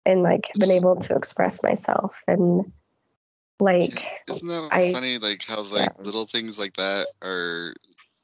and 0.10 0.24
like 0.24 0.52
been 0.58 0.72
able 0.72 0.96
to 0.96 1.16
express 1.16 1.64
myself 1.64 2.24
and 2.28 2.72
like 3.60 4.04
Isn't 4.30 4.48
that 4.48 4.70
I- 4.72 4.92
funny? 4.94 5.18
Like 5.20 5.44
how 5.44 5.62
like 5.62 6.04
little 6.04 6.26
things 6.26 6.60
like 6.60 6.76
that 6.78 7.08
are 7.22 7.76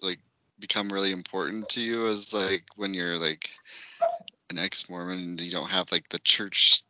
like 0.02 0.20
become 0.60 0.90
really 0.90 1.12
important 1.12 1.70
to 1.70 1.82
you 1.82 2.08
as 2.08 2.34
like 2.34 2.64
when 2.76 2.94
you're 2.94 3.18
like 3.18 3.50
an 4.50 4.58
ex-Mormon 4.60 5.20
and 5.20 5.42
you 5.42 5.52
don't 5.52 5.70
have 5.70 5.92
like 5.92 6.10
the 6.10 6.20
church 6.20 6.82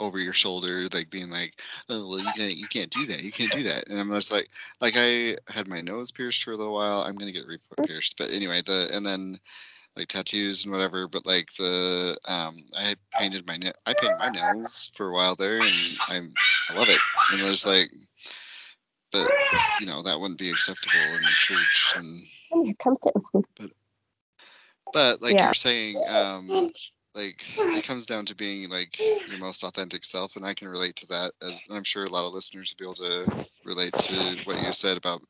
over 0.00 0.18
your 0.18 0.32
shoulder 0.32 0.86
like 0.92 1.08
being 1.08 1.30
like 1.30 1.54
oh 1.88 2.08
well 2.08 2.18
you 2.18 2.32
can't 2.36 2.56
you 2.56 2.66
can't 2.66 2.90
do 2.90 3.06
that 3.06 3.22
you 3.22 3.30
can't 3.30 3.52
do 3.52 3.62
that. 3.62 3.88
And 3.88 3.98
i'm 3.98 4.10
just 4.10 4.32
like 4.32 4.48
like 4.80 4.94
i 4.96 5.36
had 5.48 5.68
my 5.68 5.80
nose 5.82 6.10
pierced 6.10 6.42
for 6.42 6.50
a 6.50 6.56
little 6.56 6.74
while. 6.74 7.02
I'm 7.02 7.14
gonna 7.14 7.32
get 7.32 7.46
re 7.46 7.58
pierced 7.86 8.18
mm. 8.18 8.18
but 8.18 8.34
anyway 8.34 8.60
the 8.66 8.90
and 8.92 9.06
then 9.06 9.36
like 9.96 10.08
tattoos 10.08 10.64
and 10.64 10.72
whatever 10.72 11.08
but 11.08 11.26
like 11.26 11.52
the 11.54 12.16
um 12.26 12.56
i 12.76 12.94
painted 13.18 13.46
my 13.46 13.58
i 13.86 13.94
painted 13.94 14.18
my 14.18 14.28
nails 14.28 14.90
for 14.94 15.08
a 15.08 15.12
while 15.12 15.36
there 15.36 15.58
and 15.58 15.70
i'm 16.10 16.32
i 16.70 16.78
love 16.78 16.88
it 16.88 16.98
and 17.32 17.42
I 17.42 17.44
was 17.44 17.66
like 17.66 17.90
but 19.12 19.28
you 19.80 19.86
know 19.86 20.02
that 20.02 20.18
wouldn't 20.18 20.38
be 20.38 20.50
acceptable 20.50 21.14
in 21.16 21.22
the 21.22 21.28
church 21.28 21.94
and 21.96 22.78
come 22.78 22.94
sit 22.96 23.14
with 23.14 23.44
me 23.60 23.70
but 24.92 25.22
like 25.22 25.34
Yeah. 25.34 25.46
you're 25.46 25.54
saying 25.54 25.96
um 26.08 26.68
like 27.14 27.44
it 27.58 27.84
comes 27.84 28.06
down 28.06 28.26
to 28.26 28.34
being 28.34 28.68
like 28.68 28.98
your 28.98 29.38
most 29.40 29.64
authentic 29.64 30.04
self 30.04 30.36
and 30.36 30.44
i 30.44 30.54
can 30.54 30.68
relate 30.68 30.96
to 30.96 31.06
that 31.06 31.32
as 31.42 31.62
and 31.68 31.76
i'm 31.76 31.84
sure 31.84 32.04
a 32.04 32.10
lot 32.10 32.26
of 32.26 32.34
listeners 32.34 32.74
will 32.78 32.94
be 32.94 33.00
able 33.00 33.24
to 33.24 33.46
relate 33.64 33.92
to 33.92 34.48
what 34.48 34.60
you 34.60 34.72
said 34.72 34.96
about 34.96 35.22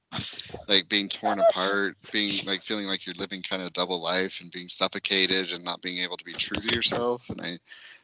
like 0.68 0.88
being 0.88 1.08
torn 1.08 1.38
apart 1.38 1.96
being 2.12 2.30
like 2.46 2.62
feeling 2.62 2.86
like 2.86 3.06
you're 3.06 3.14
living 3.18 3.42
kind 3.42 3.62
of 3.62 3.72
double 3.72 4.02
life 4.02 4.40
and 4.40 4.50
being 4.50 4.68
suffocated 4.68 5.52
and 5.52 5.64
not 5.64 5.82
being 5.82 5.98
able 5.98 6.16
to 6.16 6.24
be 6.24 6.32
true 6.32 6.60
to 6.60 6.74
yourself 6.74 7.28
and 7.30 7.40
i 7.40 7.58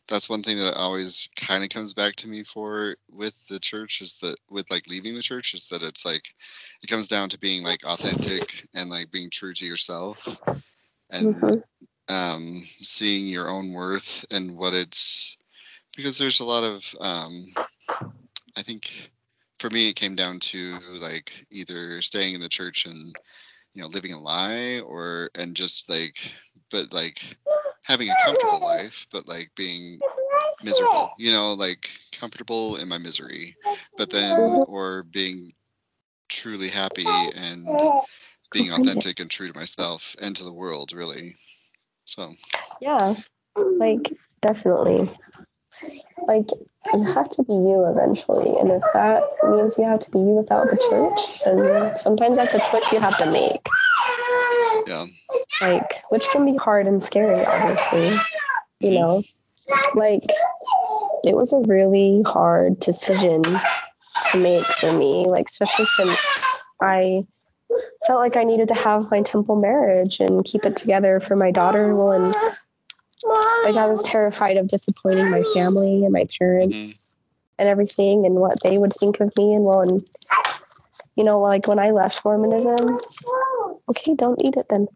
that's 0.09 0.29
one 0.29 0.43
thing 0.43 0.57
that 0.57 0.75
always 0.77 1.29
kind 1.37 1.63
of 1.63 1.71
comes 1.71 1.95
back 1.95 2.17
to 2.17 2.29
me 2.29 2.43
for 2.43 2.97
with 3.13 3.47
the 3.47 3.61
church 3.61 4.01
is 4.01 4.19
that 4.19 4.37
with 4.51 4.69
like 4.71 4.89
leaving 4.89 5.15
the 5.15 5.23
church 5.23 5.55
is 5.55 5.69
that 5.69 5.83
it's 5.85 6.05
like 6.05 6.35
it 6.83 6.91
comes 6.91 7.07
down 7.07 7.29
to 7.29 7.39
being 7.39 7.63
like 7.63 7.85
authentic 7.85 8.67
and 8.75 8.91
like 8.91 9.11
being 9.13 9.31
true 9.31 9.55
to 9.55 9.65
yourself 9.65 10.27
and 11.11 11.35
Mhm. 11.37 11.63
Um, 12.11 12.63
seeing 12.81 13.29
your 13.29 13.49
own 13.49 13.73
worth 13.73 14.27
and 14.31 14.57
what 14.57 14.75
it's 14.75 15.37
because 15.97 16.19
there's 16.19 16.41
a 16.41 16.45
lot 16.45 16.65
of 16.65 16.95
um, 17.01 17.45
I 18.57 18.63
think 18.63 19.11
for 19.61 19.71
me 19.71 19.89
it 19.89 19.97
came 19.97 20.17
down 20.17 20.41
to 20.41 20.79
like 21.01 21.33
either 21.51 22.03
staying 22.03 22.35
in 22.35 22.41
the 22.41 22.49
church 22.49 22.87
and 22.87 23.15
you 23.75 23.83
know 23.83 23.89
living 23.89 24.13
a 24.13 24.19
lie 24.19 24.81
or 24.81 25.31
and 25.37 25.55
just 25.55 25.89
like 25.89 26.19
but 26.71 26.93
like 26.93 27.23
having 27.83 28.09
a 28.09 28.15
comfortable 28.25 28.61
life 28.61 29.07
but 29.13 29.29
like 29.29 29.51
being 29.55 29.99
miserable 30.65 31.13
you 31.17 31.31
know 31.31 31.53
like 31.53 31.91
comfortable 32.13 32.77
in 32.77 32.89
my 32.89 32.99
misery 32.99 33.57
but 33.97 34.11
then 34.11 34.65
or 34.67 35.05
being 35.05 35.53
truly 36.29 36.69
happy 36.69 37.07
and 37.07 37.67
being 38.51 38.73
authentic 38.73 39.21
and 39.21 39.31
true 39.31 39.47
to 39.47 39.59
myself 39.59 40.17
and 40.21 40.35
to 40.35 40.45
the 40.45 40.53
world 40.53 40.93
really 40.93 41.37
so 42.11 42.33
Yeah, 42.81 43.15
like 43.57 44.13
definitely. 44.43 45.11
Like 46.27 46.49
you 46.93 47.05
have 47.05 47.31
to 47.31 47.43
be 47.45 47.53
you 47.53 47.87
eventually, 47.89 48.59
and 48.59 48.71
if 48.71 48.83
that 48.93 49.23
means 49.45 49.79
you 49.79 49.85
have 49.85 50.01
to 50.01 50.11
be 50.11 50.19
you 50.19 50.35
without 50.35 50.69
the 50.69 50.77
church, 50.91 51.45
then 51.45 51.97
sometimes 51.97 52.37
that's 52.37 52.53
a 52.53 52.59
choice 52.59 52.93
you 52.93 53.01
have 53.01 53.17
to 53.19 53.31
make. 53.31 53.67
yeah 54.87 55.07
Like, 55.61 56.11
which 56.11 56.29
can 56.29 56.45
be 56.45 56.57
hard 56.57 56.87
and 56.87 57.03
scary, 57.03 57.45
obviously. 57.47 58.11
You 58.81 58.99
know, 58.99 59.23
like 59.95 60.25
it 61.25 61.35
was 61.37 61.53
a 61.53 61.61
really 61.61 62.23
hard 62.27 62.81
decision 62.81 63.43
to 63.43 64.39
make 64.39 64.65
for 64.65 64.93
me, 64.93 65.27
like 65.29 65.47
especially 65.47 65.87
since 65.87 66.67
I 66.83 67.25
felt 68.11 68.19
like 68.19 68.37
I 68.37 68.43
needed 68.43 68.67
to 68.69 68.75
have 68.75 69.09
my 69.09 69.23
temple 69.23 69.61
marriage 69.61 70.19
and 70.19 70.45
keep 70.45 70.65
it 70.65 70.77
together 70.77 71.21
for 71.21 71.37
my 71.37 71.53
daughter. 71.53 71.95
Well, 71.95 72.11
and 72.11 72.35
like 73.63 73.77
I 73.77 73.87
was 73.87 74.03
terrified 74.03 74.57
of 74.57 74.69
disappointing 74.69 75.31
my 75.31 75.45
family 75.55 76.03
and 76.03 76.13
my 76.13 76.27
parents 76.37 76.75
mm-hmm. 76.75 77.61
and 77.61 77.69
everything 77.69 78.27
and 78.27 78.35
what 78.35 78.61
they 78.65 78.79
would 78.79 78.93
think 78.93 79.21
of 79.21 79.33
me. 79.37 79.55
And 79.55 79.63
well 79.63 79.83
and 79.83 80.01
you 81.15 81.23
know 81.23 81.39
like 81.39 81.69
when 81.69 81.79
I 81.79 81.93
left 81.93 82.25
Mormonism 82.25 82.99
okay 83.91 84.17
don't 84.17 84.43
eat 84.43 84.57
it 84.57 84.67
then. 84.69 84.89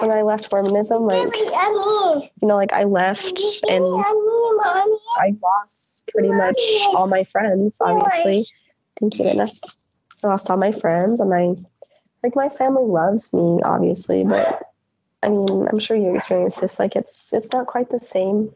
When 0.00 0.10
I 0.10 0.22
left 0.22 0.50
Mormonism 0.50 1.02
like 1.02 1.36
you 1.36 2.48
know 2.48 2.56
like 2.56 2.72
I 2.72 2.84
left 2.84 3.62
and 3.68 3.84
I 3.84 5.36
lost 5.42 6.08
pretty 6.10 6.32
much 6.32 6.58
all 6.94 7.08
my 7.08 7.24
friends 7.24 7.76
obviously. 7.78 8.46
Thank 8.98 9.18
you 9.18 9.26
Lena 9.26 9.48
I 10.24 10.28
lost 10.28 10.50
all 10.50 10.56
my 10.56 10.72
friends 10.72 11.20
and 11.20 11.34
I 11.34 11.56
like 12.24 12.34
my 12.34 12.48
family 12.48 12.84
loves 12.84 13.34
me 13.34 13.60
obviously 13.62 14.24
but 14.24 14.62
I 15.22 15.28
mean 15.28 15.68
I'm 15.70 15.78
sure 15.78 15.96
you 15.96 16.14
experienced 16.14 16.60
this 16.60 16.78
like 16.78 16.96
it's 16.96 17.32
it's 17.34 17.52
not 17.52 17.66
quite 17.66 17.90
the 17.90 18.00
same. 18.00 18.50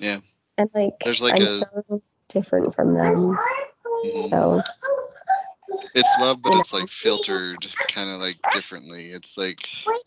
Yeah. 0.00 0.18
and 0.58 0.68
like 0.74 0.98
There's 1.04 1.22
like 1.22 1.36
I'm 1.40 1.46
a- 1.46 1.48
so 1.48 2.02
different 2.28 2.74
from 2.74 2.94
them 2.94 3.38
Mhm. 4.04 4.18
so. 4.30 4.60
It's 5.94 6.18
love 6.18 6.42
but 6.42 6.54
it's 6.56 6.72
like 6.72 6.88
filtered 6.88 7.66
kind 7.88 8.10
of 8.10 8.20
like 8.20 8.34
differently. 8.52 9.10
It's 9.10 9.38
like 9.38 9.60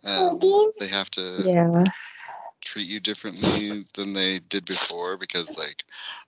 um, 0.03 0.39
they 0.79 0.87
have 0.87 1.09
to 1.11 1.43
yeah. 1.45 1.83
treat 2.61 2.87
you 2.87 2.99
differently 2.99 3.81
than 3.93 4.11
they 4.13 4.39
did 4.39 4.65
before 4.65 5.17
because 5.17 5.57
like 5.57 5.83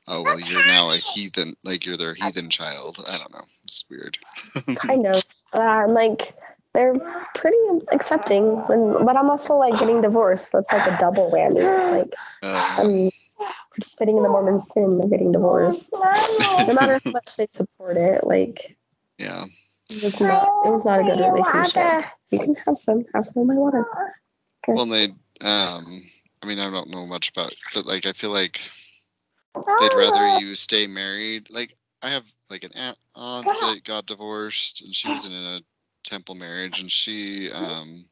oh 0.08 0.24
well 0.24 0.40
you're 0.40 0.66
now 0.66 0.90
a 0.90 0.96
heathen 0.96 1.54
like 1.64 1.86
you're 1.86 1.98
their 1.98 2.14
heathen 2.14 2.50
child. 2.50 3.00
I 3.08 3.18
don't 3.18 3.34
know. 3.34 3.46
It's 3.64 3.84
weird. 3.90 4.18
Kind 4.76 5.06
of 5.06 5.24
uh, 5.54 5.86
like 5.88 6.34
they're 6.74 6.96
pretty 7.36 7.58
accepting 7.92 8.58
when 8.68 9.06
but 9.06 9.16
i'm 9.16 9.30
also 9.30 9.58
like 9.58 9.78
getting 9.80 10.02
divorced 10.02 10.52
so 10.52 10.60
it's 10.60 10.72
like 10.72 10.88
a 10.88 10.98
double 11.00 11.32
whammy 11.32 11.62
like 11.92 12.14
uh, 12.44 12.76
i'm 12.80 13.10
participating 13.70 14.18
in 14.18 14.24
the 14.24 14.30
mormon 14.30 14.62
sin 14.62 15.00
of 15.02 15.10
getting 15.10 15.32
divorced. 15.32 15.98
No 16.68 16.74
matter 16.74 17.00
how 17.04 17.12
much 17.12 17.38
they 17.38 17.48
support 17.50 17.98
it 17.98 18.26
like 18.26 18.78
yeah. 19.18 19.46
it 19.90 20.04
was 20.04 20.20
not 20.20 20.44
it 20.66 20.72
was 20.72 20.86
not 20.86 21.00
a 21.00 21.04
good 21.04 21.20
relationship. 21.20 22.10
You 22.30 22.40
can 22.40 22.56
have 22.66 22.78
some 22.78 23.06
have 23.14 23.26
some 23.26 23.42
of 23.42 23.48
my 23.48 23.56
water. 23.56 23.86
Well 24.68 24.86
they 24.86 25.06
um 25.06 26.04
i 26.42 26.46
mean 26.46 26.60
i 26.60 26.70
don't 26.70 26.90
know 26.90 27.06
much 27.06 27.30
about 27.30 27.54
but 27.74 27.86
like 27.86 28.06
i 28.06 28.12
feel 28.12 28.32
like 28.32 28.60
they'd 29.56 29.96
rather 29.96 30.40
you 30.40 30.56
stay 30.56 30.88
married. 30.88 31.50
Like 31.50 31.76
i 32.02 32.10
have 32.10 32.26
like 32.50 32.64
an 32.64 32.72
aunt, 32.76 32.98
aunt 33.16 33.46
that 33.46 33.82
got 33.84 34.06
divorced 34.06 34.82
and 34.82 34.94
she 34.94 35.10
was 35.10 35.26
in 35.26 35.32
a 35.32 35.60
temple 36.10 36.36
marriage 36.36 36.80
and 36.82 36.92
she 36.92 37.52
um 37.52 38.06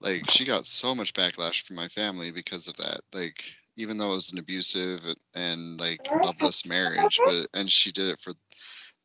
like 0.00 0.28
she 0.30 0.44
got 0.44 0.64
so 0.64 0.94
much 0.94 1.12
backlash 1.12 1.62
from 1.62 1.76
my 1.76 1.88
family 1.88 2.30
because 2.30 2.68
of 2.68 2.76
that 2.78 3.00
like 3.12 3.44
even 3.76 3.98
though 3.98 4.12
it 4.12 4.16
was 4.16 4.32
an 4.32 4.38
abusive 4.38 5.00
and 5.34 5.78
like 5.78 6.00
loveless 6.24 6.66
marriage 6.66 7.20
but 7.24 7.46
and 7.54 7.70
she 7.70 7.92
did 7.92 8.08
it 8.08 8.20
for 8.20 8.32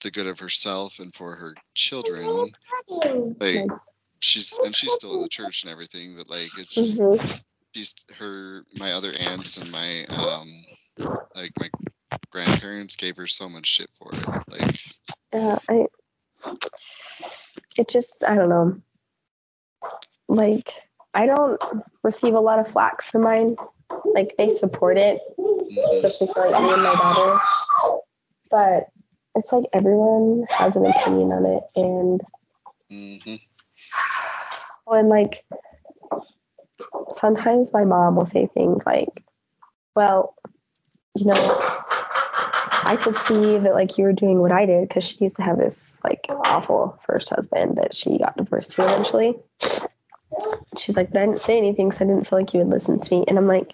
the 0.04 0.12
good 0.12 0.28
of 0.28 0.40
herself 0.40 1.00
and 1.00 1.14
for 1.14 1.36
her 1.36 1.54
children 1.74 2.52
like 3.40 3.70
she's 4.22 4.58
and 4.64 4.76
she's 4.76 4.94
still 4.94 5.16
in 5.16 5.22
the 5.22 5.30
church 5.30 5.64
and 5.64 5.72
everything 5.72 6.16
but 6.18 6.30
like 6.30 6.50
it's 6.58 6.74
just 6.74 7.46
she's 7.74 7.94
her 8.18 8.64
my 8.78 8.94
other 8.94 9.12
aunts 9.12 9.58
and 9.58 9.72
my 9.72 10.06
um 10.06 10.48
like 11.36 11.52
my 11.60 11.70
grandparents 12.32 12.96
gave 12.96 13.18
her 13.18 13.28
so 13.28 13.50
much 13.50 13.66
shit 13.66 13.90
for 13.98 14.10
it 14.14 14.28
like 14.50 14.76
yeah 15.34 15.58
i 15.70 15.86
it 17.78 17.88
just 17.90 18.24
i 18.28 18.36
don't 18.36 18.50
know. 18.50 18.82
Like 20.28 20.72
i 21.14 21.26
don't 21.26 21.62
receive 22.04 22.34
a 22.34 22.40
lot 22.40 22.60
of 22.60 22.68
flack 22.68 23.02
for 23.02 23.20
mine. 23.20 23.56
Like 24.04 24.36
they 24.38 24.50
support 24.50 24.98
it 24.98 25.22
especially 25.92 26.28
for 26.28 26.50
like 26.50 26.62
me 26.62 26.74
and 26.74 26.84
my 26.84 26.96
daughter. 26.96 27.38
But 28.50 28.88
it's 29.36 29.52
like 29.52 29.66
everyone 29.74 30.46
has 30.50 30.76
an 30.76 30.86
opinion 30.86 31.32
on 31.32 31.46
it, 31.46 31.64
and 31.76 32.22
mhm, 32.92 33.42
well, 34.86 35.00
and 35.00 35.10
like 35.10 35.46
sometimes 37.12 37.74
my 37.74 37.84
mom 37.84 38.16
will 38.16 38.26
say 38.26 38.48
things 38.48 38.86
like, 38.86 39.24
"Well, 39.96 40.36
you 41.16 41.26
know, 41.26 41.84
I 42.86 42.96
could 42.96 43.16
see 43.16 43.58
that 43.58 43.74
like 43.74 43.98
you 43.98 44.04
were 44.06 44.14
doing 44.14 44.40
what 44.40 44.52
I 44.52 44.66
did 44.66 44.88
because 44.88 45.04
she 45.04 45.18
used 45.22 45.38
to 45.38 45.44
have 45.44 45.58
this 45.58 46.00
like 46.04 46.26
awful 46.30 47.00
first 47.02 47.30
husband 47.30 47.78
that 47.78 47.94
she 47.94 48.18
got 48.18 48.38
divorced 48.38 48.72
to 48.72 48.84
eventually." 48.84 49.38
She's 50.78 50.98
like, 50.98 51.12
but 51.12 51.22
I 51.22 51.26
didn't 51.26 51.42
say 51.42 51.58
anything, 51.58 51.92
so 51.92 52.04
I 52.04 52.08
didn't 52.08 52.28
feel 52.28 52.40
like 52.40 52.54
you 52.54 52.60
would 52.60 52.70
listen 52.70 53.00
to 53.00 53.16
me. 53.16 53.26
And 53.28 53.38
I'm 53.38 53.48
like, 53.48 53.74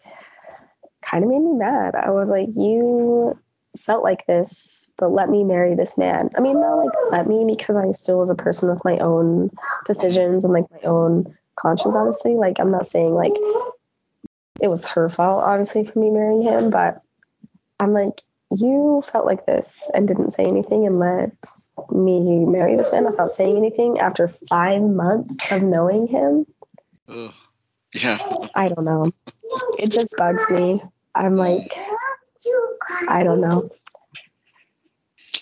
kind 1.01 1.23
of 1.23 1.29
made 1.29 1.39
me 1.39 1.53
mad. 1.53 1.95
I 1.95 2.11
was 2.11 2.29
like, 2.29 2.49
you 2.55 3.39
felt 3.77 4.03
like 4.03 4.25
this, 4.27 4.91
but 4.97 5.11
let 5.11 5.29
me 5.29 5.43
marry 5.43 5.75
this 5.75 5.97
man. 5.97 6.29
I 6.37 6.41
mean, 6.41 6.59
not 6.59 6.75
like 6.75 6.93
let 7.11 7.27
me 7.27 7.45
because 7.45 7.77
I 7.77 7.91
still 7.91 8.19
was 8.19 8.29
a 8.29 8.35
person 8.35 8.69
with 8.69 8.83
my 8.85 8.99
own 8.99 9.49
decisions 9.85 10.43
and 10.43 10.53
like 10.53 10.65
my 10.71 10.87
own 10.87 11.35
conscience, 11.55 11.95
obviously. 11.95 12.35
Like, 12.35 12.59
I'm 12.59 12.71
not 12.71 12.85
saying 12.85 13.13
like 13.13 13.33
it 14.61 14.67
was 14.67 14.87
her 14.89 15.09
fault, 15.09 15.43
obviously, 15.43 15.85
for 15.85 15.97
me 15.97 16.11
marrying 16.11 16.43
him, 16.43 16.69
but 16.69 17.01
I'm 17.79 17.93
like, 17.93 18.21
you 18.55 19.01
felt 19.11 19.25
like 19.25 19.45
this 19.45 19.89
and 19.93 20.07
didn't 20.07 20.31
say 20.31 20.43
anything 20.43 20.85
and 20.85 20.99
let 20.99 21.31
me 21.89 22.45
marry 22.45 22.75
this 22.75 22.91
man 22.91 23.05
without 23.05 23.31
saying 23.31 23.55
anything 23.57 23.99
after 23.99 24.27
five 24.27 24.81
months 24.81 25.51
of 25.51 25.63
knowing 25.63 26.07
him. 26.07 26.45
Ugh. 27.09 27.33
yeah 27.93 28.17
I 28.53 28.67
don't 28.67 28.85
know. 28.85 29.11
It 29.79 29.87
just 29.87 30.15
bugs 30.17 30.49
me. 30.49 30.81
I'm 31.15 31.35
like, 31.35 31.73
I 33.07 33.23
don't 33.23 33.41
know. 33.41 33.69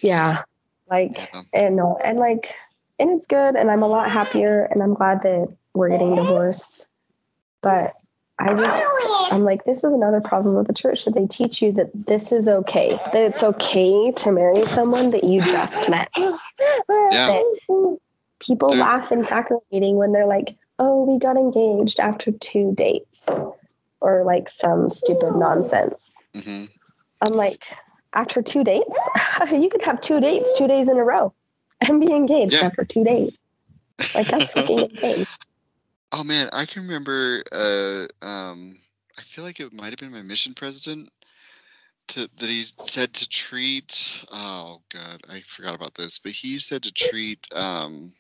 Yeah. 0.01 0.43
Like, 0.89 1.31
yeah 1.33 1.41
and 1.53 1.75
no, 1.75 1.97
and 2.03 2.17
like, 2.17 2.53
and 2.97 3.11
it's 3.11 3.27
good, 3.27 3.55
and 3.55 3.69
I'm 3.69 3.83
a 3.83 3.87
lot 3.87 4.09
happier, 4.09 4.63
and 4.63 4.81
I'm 4.81 4.93
glad 4.93 5.21
that 5.21 5.55
we're 5.73 5.89
getting 5.89 6.15
divorced. 6.15 6.89
But 7.61 7.93
I 8.41 8.53
just, 8.53 9.33
I'm 9.33 9.43
like, 9.43 9.63
this 9.65 9.83
is 9.83 9.91
another 9.91 10.21
problem 10.21 10.55
with 10.55 10.67
the 10.67 10.73
church 10.73 11.05
that 11.05 11.13
they 11.13 11.27
teach 11.27 11.61
you 11.61 11.73
that 11.73 11.89
this 11.93 12.31
is 12.31 12.47
okay, 12.47 12.91
that 12.95 13.15
it's 13.23 13.43
okay 13.43 14.11
to 14.13 14.31
marry 14.31 14.61
someone 14.63 15.11
that 15.11 15.23
you 15.25 15.41
just 15.41 15.89
met. 15.89 16.09
yeah 16.17 16.33
That 17.27 17.97
people 18.39 18.69
There- 18.69 18.79
laugh 18.79 19.11
in 19.11 19.25
sacrament 19.25 19.65
meeting 19.71 19.97
when 19.97 20.13
they're 20.13 20.25
like, 20.25 20.49
oh, 20.77 21.03
we 21.03 21.19
got 21.19 21.35
engaged 21.35 21.99
after 21.99 22.31
two 22.31 22.73
dates. 22.73 23.27
or 24.01 24.23
like 24.23 24.47
some 24.47 24.89
stupid 24.89 25.35
nonsense. 25.35 26.15
hmm 26.33 26.65
I'm 27.21 27.33
like, 27.33 27.65
after 28.13 28.41
two 28.41 28.63
dates, 28.63 28.97
you 29.51 29.69
could 29.69 29.81
have 29.81 29.99
two 29.99 30.21
dates 30.21 30.57
two 30.57 30.67
days 30.69 30.87
in 30.87 30.95
a 30.95 31.03
row 31.03 31.33
and 31.81 31.99
be 31.99 32.13
engaged 32.13 32.53
Yeah. 32.53 32.67
after 32.67 32.85
two 32.85 33.03
days. 33.03 33.45
Like 34.15 34.27
that's 34.27 34.53
fucking 34.53 34.79
insane. 34.91 35.25
Oh 36.11 36.23
man, 36.23 36.49
I 36.53 36.65
can 36.65 36.83
remember. 36.83 37.43
Uh, 37.51 38.05
um, 38.21 38.75
I 39.17 39.21
feel 39.21 39.43
like 39.43 39.59
it 39.59 39.73
might 39.73 39.91
have 39.91 39.99
been 39.99 40.11
my 40.11 40.23
mission 40.23 40.53
president 40.53 41.09
to, 42.09 42.21
that 42.21 42.49
he 42.49 42.63
said 42.63 43.13
to 43.13 43.29
treat. 43.29 44.25
Oh 44.31 44.81
god, 44.91 45.21
I 45.29 45.41
forgot 45.41 45.75
about 45.75 45.93
this. 45.95 46.19
But 46.19 46.31
he 46.31 46.57
said 46.59 46.83
to 46.83 46.91
treat 46.91 47.47
um, 47.53 48.13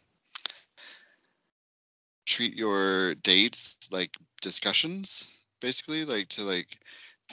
treat 2.25 2.55
your 2.55 3.15
dates 3.15 3.89
like 3.91 4.15
discussions, 4.41 5.27
basically, 5.59 6.05
like 6.05 6.27
to 6.29 6.43
like 6.43 6.77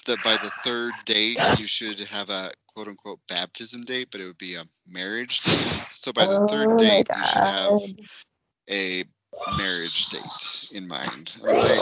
that 0.06 0.22
by 0.22 0.36
the 0.38 0.50
third 0.50 0.94
date 1.04 1.38
you 1.58 1.66
should 1.66 2.00
have 2.00 2.30
a 2.30 2.50
quote 2.74 2.88
unquote 2.88 3.20
baptism 3.28 3.84
date, 3.84 4.08
but 4.10 4.20
it 4.20 4.26
would 4.26 4.38
be 4.38 4.54
a 4.54 4.64
marriage 4.88 5.42
date. 5.42 5.52
So 5.52 6.12
by 6.12 6.26
the 6.26 6.40
Oh 6.40 6.48
third 6.48 6.78
date 6.78 7.08
you 7.14 7.24
should 7.24 7.44
have 7.44 7.82
a 8.70 9.04
marriage 9.46 10.06
date 10.08 10.70
in 10.74 10.88
mind. 10.88 11.34
Like, 11.42 11.80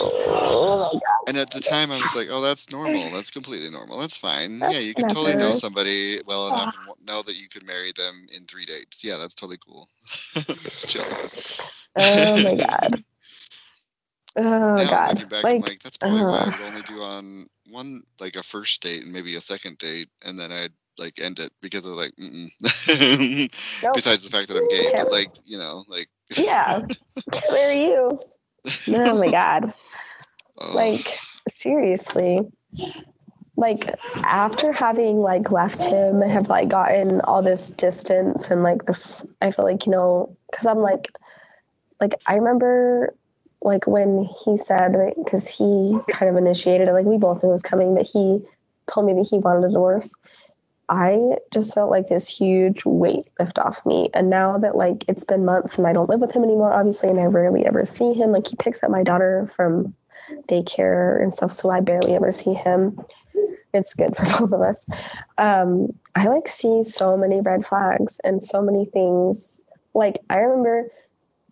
and 1.26 1.36
at 1.36 1.50
the 1.50 1.60
time, 1.60 1.90
I 1.90 1.94
was 1.94 2.14
like, 2.14 2.28
"Oh, 2.30 2.40
that's 2.42 2.70
normal. 2.70 3.10
That's 3.10 3.30
completely 3.30 3.70
normal. 3.70 3.98
That's 3.98 4.16
fine. 4.16 4.58
That's 4.58 4.74
yeah, 4.74 4.80
you 4.80 4.94
can 4.94 5.08
totally 5.08 5.36
know 5.36 5.54
somebody 5.54 6.18
well 6.26 6.48
enough 6.48 6.74
and 6.74 7.06
know 7.06 7.22
that 7.22 7.36
you 7.36 7.48
could 7.48 7.66
marry 7.66 7.92
them 7.96 8.26
in 8.36 8.44
three 8.44 8.66
dates. 8.66 9.04
Yeah, 9.04 9.16
that's 9.16 9.34
totally 9.34 9.58
cool. 9.66 9.88
it's 10.36 10.86
chill." 10.92 11.04
Oh 11.96 12.42
my 12.42 12.54
god. 12.56 13.04
Oh 14.36 14.76
now, 14.76 14.90
god. 14.90 15.28
back, 15.30 15.44
I'm 15.44 15.60
Like 15.60 15.62
like, 15.62 15.82
that's 15.82 15.96
probably 15.96 16.24
what 16.24 16.40
I 16.40 16.48
uh. 16.48 16.50
would 16.50 16.60
only 16.60 16.82
do 16.82 17.00
on 17.02 17.48
one, 17.70 18.02
like 18.20 18.36
a 18.36 18.42
first 18.42 18.82
date 18.82 19.02
and 19.04 19.12
maybe 19.12 19.36
a 19.36 19.40
second 19.40 19.78
date, 19.78 20.08
and 20.24 20.38
then 20.38 20.50
I'd 20.50 20.72
like 20.98 21.20
end 21.20 21.38
it 21.38 21.52
because 21.62 21.86
of 21.86 21.92
like, 21.92 22.12
mm-mm. 22.20 22.50
Nope. 23.82 23.94
besides 23.94 24.24
the 24.24 24.30
fact 24.30 24.48
that 24.48 24.56
I'm 24.56 24.66
gay, 24.68 24.92
but 24.96 25.10
like, 25.12 25.30
you 25.44 25.58
know, 25.58 25.84
like, 25.88 26.08
yeah. 26.30 26.84
Where 27.50 27.68
are 27.68 27.72
you. 27.72 28.18
Oh 28.88 29.18
my 29.18 29.30
god. 29.30 29.72
Like 30.72 31.18
seriously. 31.48 32.40
Like 33.56 33.92
after 34.22 34.70
having 34.70 35.16
like 35.16 35.50
left 35.50 35.84
him 35.84 36.22
and 36.22 36.30
have 36.30 36.48
like 36.48 36.68
gotten 36.68 37.20
all 37.22 37.42
this 37.42 37.72
distance 37.72 38.52
and 38.52 38.62
like 38.62 38.86
this 38.86 39.24
I 39.42 39.50
feel 39.50 39.64
like, 39.64 39.84
you 39.86 39.92
know, 39.92 40.36
cuz 40.52 40.64
I'm 40.64 40.78
like 40.78 41.08
like 42.00 42.14
I 42.24 42.36
remember 42.36 43.14
like 43.62 43.86
when 43.88 44.28
he 44.44 44.56
said 44.56 44.94
because 45.16 45.48
he 45.48 45.98
kind 46.08 46.30
of 46.30 46.36
initiated 46.36 46.88
it 46.88 46.92
like 46.92 47.06
we 47.06 47.18
both 47.18 47.42
knew 47.42 47.48
it 47.48 47.52
was 47.52 47.62
coming 47.62 47.94
but 47.94 48.06
he 48.06 48.44
told 48.86 49.06
me 49.06 49.14
that 49.14 49.26
he 49.28 49.38
wanted 49.38 49.64
a 49.64 49.70
divorce 49.70 50.14
i 50.88 51.36
just 51.52 51.74
felt 51.74 51.90
like 51.90 52.08
this 52.08 52.28
huge 52.28 52.84
weight 52.84 53.26
lift 53.38 53.58
off 53.58 53.84
me 53.86 54.10
and 54.14 54.30
now 54.30 54.58
that 54.58 54.76
like 54.76 55.04
it's 55.08 55.24
been 55.24 55.44
months 55.44 55.78
and 55.78 55.86
i 55.86 55.92
don't 55.92 56.10
live 56.10 56.20
with 56.20 56.32
him 56.32 56.44
anymore 56.44 56.72
obviously 56.72 57.08
and 57.10 57.20
i 57.20 57.24
rarely 57.24 57.64
ever 57.66 57.84
see 57.84 58.12
him 58.12 58.32
like 58.32 58.46
he 58.46 58.56
picks 58.56 58.82
up 58.82 58.90
my 58.90 59.02
daughter 59.02 59.46
from 59.54 59.94
daycare 60.48 61.22
and 61.22 61.32
stuff 61.32 61.52
so 61.52 61.70
i 61.70 61.80
barely 61.80 62.14
ever 62.14 62.32
see 62.32 62.54
him 62.54 62.98
it's 63.72 63.94
good 63.94 64.16
for 64.16 64.24
both 64.40 64.52
of 64.52 64.60
us 64.60 64.86
um 65.38 65.88
i 66.14 66.26
like 66.26 66.48
see 66.48 66.82
so 66.82 67.16
many 67.16 67.40
red 67.40 67.64
flags 67.64 68.20
and 68.22 68.42
so 68.42 68.62
many 68.62 68.84
things 68.84 69.60
like 69.94 70.18
i 70.28 70.38
remember 70.38 70.90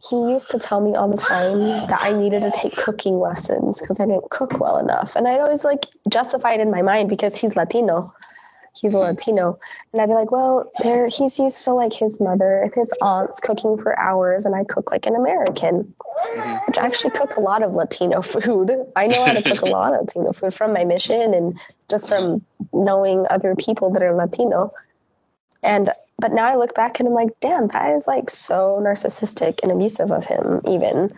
he 0.08 0.16
used 0.32 0.50
to 0.50 0.58
tell 0.58 0.80
me 0.80 0.94
all 0.94 1.08
the 1.08 1.16
time 1.16 1.58
that 1.88 2.00
I 2.02 2.12
needed 2.12 2.42
to 2.42 2.50
take 2.50 2.76
cooking 2.76 3.20
lessons 3.20 3.80
because 3.80 4.00
I 4.00 4.06
didn't 4.06 4.30
cook 4.30 4.58
well 4.58 4.78
enough. 4.78 5.14
And 5.14 5.28
I'd 5.28 5.38
always 5.38 5.64
like 5.64 5.86
justify 6.10 6.54
it 6.54 6.60
in 6.60 6.70
my 6.72 6.82
mind 6.82 7.08
because 7.08 7.40
he's 7.40 7.54
Latino. 7.54 8.12
He's 8.74 8.94
a 8.94 8.98
Latino. 8.98 9.58
And 9.92 10.00
I'd 10.00 10.06
be 10.06 10.14
like, 10.14 10.30
well, 10.30 10.70
there 10.82 11.06
he's 11.06 11.38
used 11.38 11.64
to 11.64 11.74
like 11.74 11.92
his 11.92 12.20
mother 12.20 12.62
and 12.62 12.74
his 12.74 12.92
aunts 13.02 13.40
cooking 13.40 13.76
for 13.76 13.98
hours 13.98 14.46
and 14.46 14.54
I 14.54 14.64
cook 14.64 14.90
like 14.90 15.06
an 15.06 15.14
American. 15.14 15.94
mhm. 16.36 16.66
Which 16.66 16.78
I 16.78 16.86
actually 16.86 17.10
cook 17.10 17.36
a 17.36 17.40
lot 17.40 17.62
of 17.62 17.72
Latino 17.72 18.22
food. 18.22 18.70
I 18.96 19.06
know 19.08 19.24
how 19.24 19.32
to 19.34 19.42
cook 19.42 19.62
a 19.62 19.66
lot 19.70 19.92
of 19.92 20.00
Latino 20.02 20.32
food 20.32 20.54
from 20.54 20.72
my 20.72 20.84
mission 20.84 21.34
and 21.34 21.60
just 21.88 22.08
from 22.08 22.44
knowing 22.72 23.26
other 23.28 23.54
people 23.56 23.90
that 23.92 24.02
are 24.02 24.14
Latino. 24.14 24.70
And 25.62 25.92
but 26.18 26.32
now 26.32 26.46
I 26.46 26.56
look 26.56 26.74
back 26.74 27.00
and 27.00 27.08
I'm 27.08 27.14
like, 27.14 27.40
damn, 27.40 27.66
that 27.68 27.96
is 27.96 28.06
like 28.06 28.30
so 28.30 28.80
narcissistic 28.82 29.58
and 29.62 29.72
abusive 29.72 30.12
of 30.12 30.24
him, 30.24 30.60
even 30.68 31.10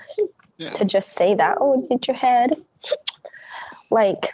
yeah, 0.57 0.71
to 0.71 0.85
just 0.85 1.13
say 1.13 1.35
that. 1.35 1.59
Oh, 1.61 1.87
did 1.89 2.07
your 2.07 2.17
head? 2.17 2.57
Like, 3.91 4.33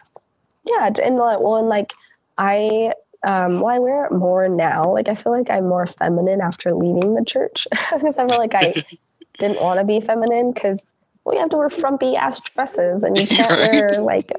yeah, 0.64 0.90
and 1.02 1.16
like, 1.16 1.40
well, 1.40 1.56
and 1.56 1.68
like, 1.68 1.92
I, 2.38 2.92
um, 3.22 3.60
well, 3.60 3.68
I 3.74 3.78
wear 3.78 4.04
it 4.06 4.12
more 4.12 4.48
now. 4.48 4.92
Like, 4.92 5.08
I 5.08 5.14
feel 5.14 5.32
like 5.32 5.50
I'm 5.50 5.68
more 5.68 5.86
feminine 5.86 6.40
after 6.40 6.72
leaving 6.74 7.14
the 7.14 7.24
church 7.24 7.66
because 7.92 8.16
I 8.18 8.26
feel 8.26 8.38
like 8.38 8.54
I 8.54 8.74
didn't 9.38 9.60
want 9.62 9.78
to 9.80 9.84
be 9.86 10.00
feminine 10.00 10.52
because 10.52 10.92
well, 11.24 11.34
you 11.34 11.40
have 11.42 11.50
to 11.50 11.58
wear 11.58 11.68
frumpy 11.68 12.16
ass 12.16 12.40
dresses 12.40 13.02
and 13.02 13.18
you 13.18 13.26
can't 13.36 13.50
wear 13.50 14.00
like, 14.00 14.32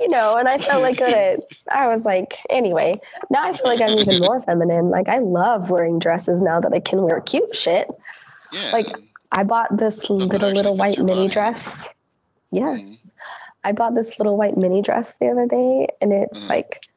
you 0.00 0.08
know. 0.08 0.36
And 0.36 0.48
I 0.48 0.58
felt 0.58 0.82
like 0.82 0.96
that. 0.98 1.40
I 1.70 1.86
was 1.88 2.04
like, 2.04 2.34
anyway. 2.50 3.00
Now 3.30 3.44
I 3.48 3.52
feel 3.52 3.66
like 3.66 3.80
I'm 3.80 3.96
even 3.98 4.18
more 4.20 4.40
feminine. 4.42 4.90
Like, 4.90 5.08
I 5.08 5.18
love 5.18 5.70
wearing 5.70 5.98
dresses 6.00 6.42
now 6.42 6.60
that 6.60 6.72
I 6.72 6.80
can 6.80 7.02
wear 7.02 7.20
cute 7.20 7.54
shit. 7.54 7.88
yeah. 8.52 8.70
like, 8.72 8.86
I 9.32 9.44
bought 9.44 9.76
this 9.76 10.10
little 10.10 10.26
little 10.50 10.76
white 10.76 10.98
mini 10.98 11.28
body. 11.28 11.28
dress. 11.28 11.88
Yes. 12.50 12.80
Mhm. 12.80 13.12
I 13.62 13.72
bought 13.72 13.94
this 13.94 14.18
little 14.18 14.36
white 14.36 14.56
mini 14.56 14.82
dress 14.82 15.14
the 15.20 15.28
other 15.28 15.46
day 15.46 15.86
and 16.00 16.12
it's 16.12 16.46
Mhm. 16.46 16.48
like 16.48 16.88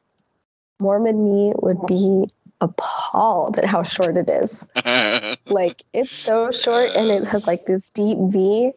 Mormon 0.83 1.23
me 1.23 1.53
would 1.55 1.85
be 1.87 2.29
appalled 2.59 3.57
at 3.57 3.65
how 3.65 3.83
short 3.83 4.17
it 4.17 4.29
is. 4.29 4.67
Like 5.45 5.83
it's 5.93 6.15
so 6.15 6.51
short 6.51 6.95
and 6.95 7.09
it 7.09 7.25
has 7.25 7.47
like 7.47 7.65
this 7.65 7.89
deep 7.89 8.17
V 8.17 8.71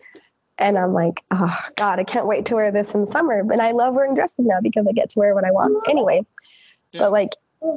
and 0.58 0.76
I'm 0.76 0.92
like, 0.92 1.22
oh 1.30 1.56
god, 1.76 2.00
I 2.00 2.04
can't 2.04 2.26
wait 2.26 2.46
to 2.46 2.54
wear 2.54 2.72
this 2.72 2.94
in 2.94 3.02
the 3.02 3.06
summer. 3.06 3.44
But 3.44 3.60
I 3.60 3.70
love 3.70 3.94
wearing 3.94 4.14
dresses 4.14 4.46
now 4.46 4.58
because 4.60 4.86
I 4.86 4.92
get 4.92 5.10
to 5.10 5.18
wear 5.18 5.34
what 5.34 5.44
I 5.44 5.52
want 5.52 5.88
anyway. 5.88 6.26
Yeah. 6.92 7.00
But 7.00 7.12
like 7.12 7.30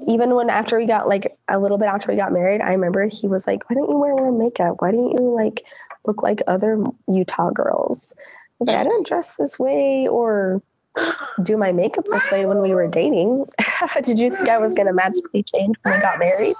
even 0.07 0.34
when 0.34 0.49
after 0.49 0.77
we 0.77 0.88
got 0.88 1.07
like 1.07 1.38
a 1.47 1.59
little 1.59 1.77
bit 1.77 1.88
after 1.88 2.11
we 2.11 2.17
got 2.17 2.32
married, 2.32 2.61
I 2.61 2.71
remember 2.71 3.05
he 3.05 3.27
was 3.27 3.45
like, 3.45 3.69
Why 3.69 3.75
don't 3.75 3.89
you 3.89 3.97
wear 3.97 4.15
more 4.15 4.32
makeup? 4.32 4.77
Why 4.80 4.91
don't 4.91 5.11
you 5.11 5.36
like 5.36 5.63
look 6.07 6.23
like 6.23 6.41
other 6.47 6.84
Utah 7.07 7.51
girls? 7.51 8.15
I 8.17 8.55
was 8.59 8.67
like, 8.67 8.77
I 8.77 8.84
didn't 8.84 9.07
dress 9.07 9.36
this 9.36 9.59
way 9.59 10.07
or 10.07 10.63
do 11.43 11.57
my 11.57 11.71
makeup 11.71 12.05
this 12.05 12.29
way 12.31 12.45
when 12.45 12.61
we 12.61 12.73
were 12.73 12.87
dating. 12.87 13.45
Did 14.03 14.19
you 14.19 14.31
think 14.31 14.49
I 14.49 14.57
was 14.57 14.73
gonna 14.73 14.93
magically 14.93 15.43
change 15.43 15.75
when 15.83 15.95
we 15.95 16.01
got 16.01 16.19
married? 16.19 16.55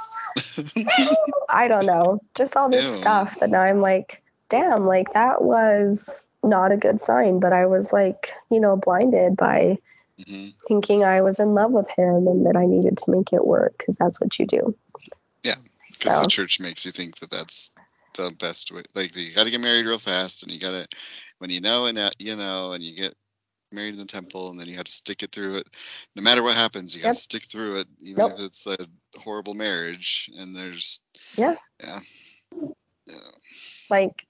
I 1.50 1.68
don't 1.68 1.86
know. 1.86 2.22
Just 2.36 2.56
all 2.56 2.70
this 2.70 2.86
Ew. 2.86 2.94
stuff 2.94 3.40
that 3.40 3.50
now 3.50 3.62
I'm 3.62 3.82
like, 3.82 4.22
damn, 4.50 4.86
like 4.86 5.14
that 5.14 5.42
was 5.42 6.28
not 6.44 6.72
a 6.72 6.78
good 6.78 7.00
sign. 7.00 7.40
But 7.40 7.54
I 7.54 7.66
was 7.66 7.92
like, 7.92 8.32
you 8.50 8.60
know, 8.60 8.76
blinded 8.76 9.36
by 9.36 9.78
Mhm. 10.20 10.54
thinking 10.68 11.04
I 11.04 11.22
was 11.22 11.40
in 11.40 11.54
love 11.54 11.72
with 11.72 11.90
him 11.92 12.28
and 12.28 12.46
that 12.46 12.58
I 12.58 12.66
needed 12.66 12.98
to 12.98 13.12
make 13.12 13.34
it 13.34 13.46
work 13.46 13.78
because 13.78 13.98
that's 13.98 14.20
what 14.20 14.38
you 14.40 14.46
do. 14.46 14.76
Yeah, 15.44 15.56
So 15.90 16.10
because 16.10 16.22
the 16.22 16.28
church 16.28 16.60
makes 16.60 16.86
you 16.86 16.92
think 16.92 17.18
that 17.20 17.30
that's 17.32 17.72
the 18.16 18.32
best 18.40 18.72
way. 18.72 18.84
Like 18.96 19.16
you 19.16 19.34
got 19.34 19.46
to 19.46 19.52
get 19.52 19.62
married 19.62 19.86
real 19.86 20.00
fast, 20.00 20.44
and 20.44 20.52
you 20.52 20.60
got 20.60 20.72
to 20.72 20.88
when 21.40 21.50
you 21.50 21.62
know 21.62 21.86
and 21.86 21.98
you 22.20 22.36
know, 22.36 22.74
and 22.74 22.84
you 22.84 22.96
get 22.96 23.14
married 23.72 23.94
in 23.94 24.00
the 24.00 24.06
temple, 24.06 24.50
and 24.50 24.60
then 24.60 24.68
you 24.68 24.76
have 24.76 24.86
to 24.86 24.92
stick 24.92 25.24
it 25.24 25.32
through 25.32 25.58
it. 25.58 25.68
No 26.16 26.22
matter 26.22 26.44
what 26.44 26.56
happens, 26.56 26.96
you 26.96 27.02
Yep. 27.02 27.14
to 27.14 27.20
stick 27.20 27.44
through 27.44 27.80
it, 27.82 27.88
even 28.02 28.26
Yep. 28.26 28.34
if 28.36 28.46
it's 28.46 28.68
a 28.68 28.78
horrible 29.20 29.54
marriage. 29.54 30.30
And 30.38 30.56
there's 30.56 31.00
Yeah. 31.36 31.56
yeah, 31.84 32.00
yeah. 33.06 33.14
like 33.90 34.26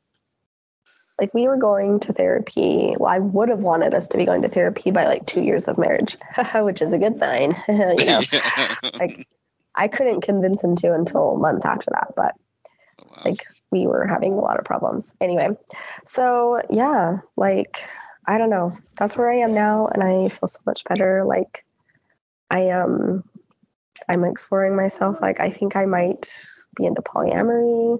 like 1.20 1.34
we 1.34 1.50
were 1.50 1.58
going 1.58 2.00
to 2.00 2.14
therapy. 2.14 2.96
Well, 2.98 3.12
I 3.12 3.20
would 3.20 3.50
have 3.50 3.62
wanted 3.62 3.94
us 3.94 4.08
to 4.10 4.18
be 4.18 4.24
going 4.26 4.44
to 4.44 4.48
therapy 4.50 4.92
by 4.92 5.04
like 5.06 5.26
two 5.26 5.42
years 5.42 5.68
of 5.68 5.78
marriage, 5.78 6.18
which 6.56 6.82
is 6.82 6.94
a 6.94 6.98
good 6.98 7.20
sign. 7.20 7.52
you 7.68 7.76
know, 8.06 8.22
like 9.00 9.28
I 9.76 9.90
couldn't 9.90 10.22
convince 10.22 10.64
him 10.64 10.76
to 10.78 10.94
until 10.94 11.36
months 11.36 11.66
after 11.66 11.90
that, 11.92 12.14
but 12.16 12.36
Oh, 13.02 13.06
wow. 13.10 13.22
like 13.26 13.46
we 13.72 13.86
were 13.88 14.06
having 14.06 14.34
a 14.34 14.40
lot 14.40 14.60
of 14.60 14.66
problems. 14.66 15.14
Anyway, 15.22 15.50
so 16.06 16.62
yeah, 16.70 17.20
like 17.38 17.78
I 18.30 18.38
don't 18.38 18.52
know. 18.52 18.78
That's 19.00 19.18
where 19.18 19.32
I 19.32 19.38
am 19.38 19.56
now, 19.56 19.88
and 19.88 20.04
I 20.04 20.30
feel 20.30 20.48
so 20.48 20.60
much 20.66 20.84
better. 20.84 21.24
Like 21.26 21.66
I 22.50 22.70
um 22.70 23.24
I'm 24.08 24.24
exploring 24.24 24.76
myself. 24.76 25.20
Like 25.20 25.40
I 25.40 25.50
think 25.50 25.76
I 25.76 25.86
might 25.86 26.32
be 26.76 26.86
into 26.86 27.02
polyamory. 27.02 28.00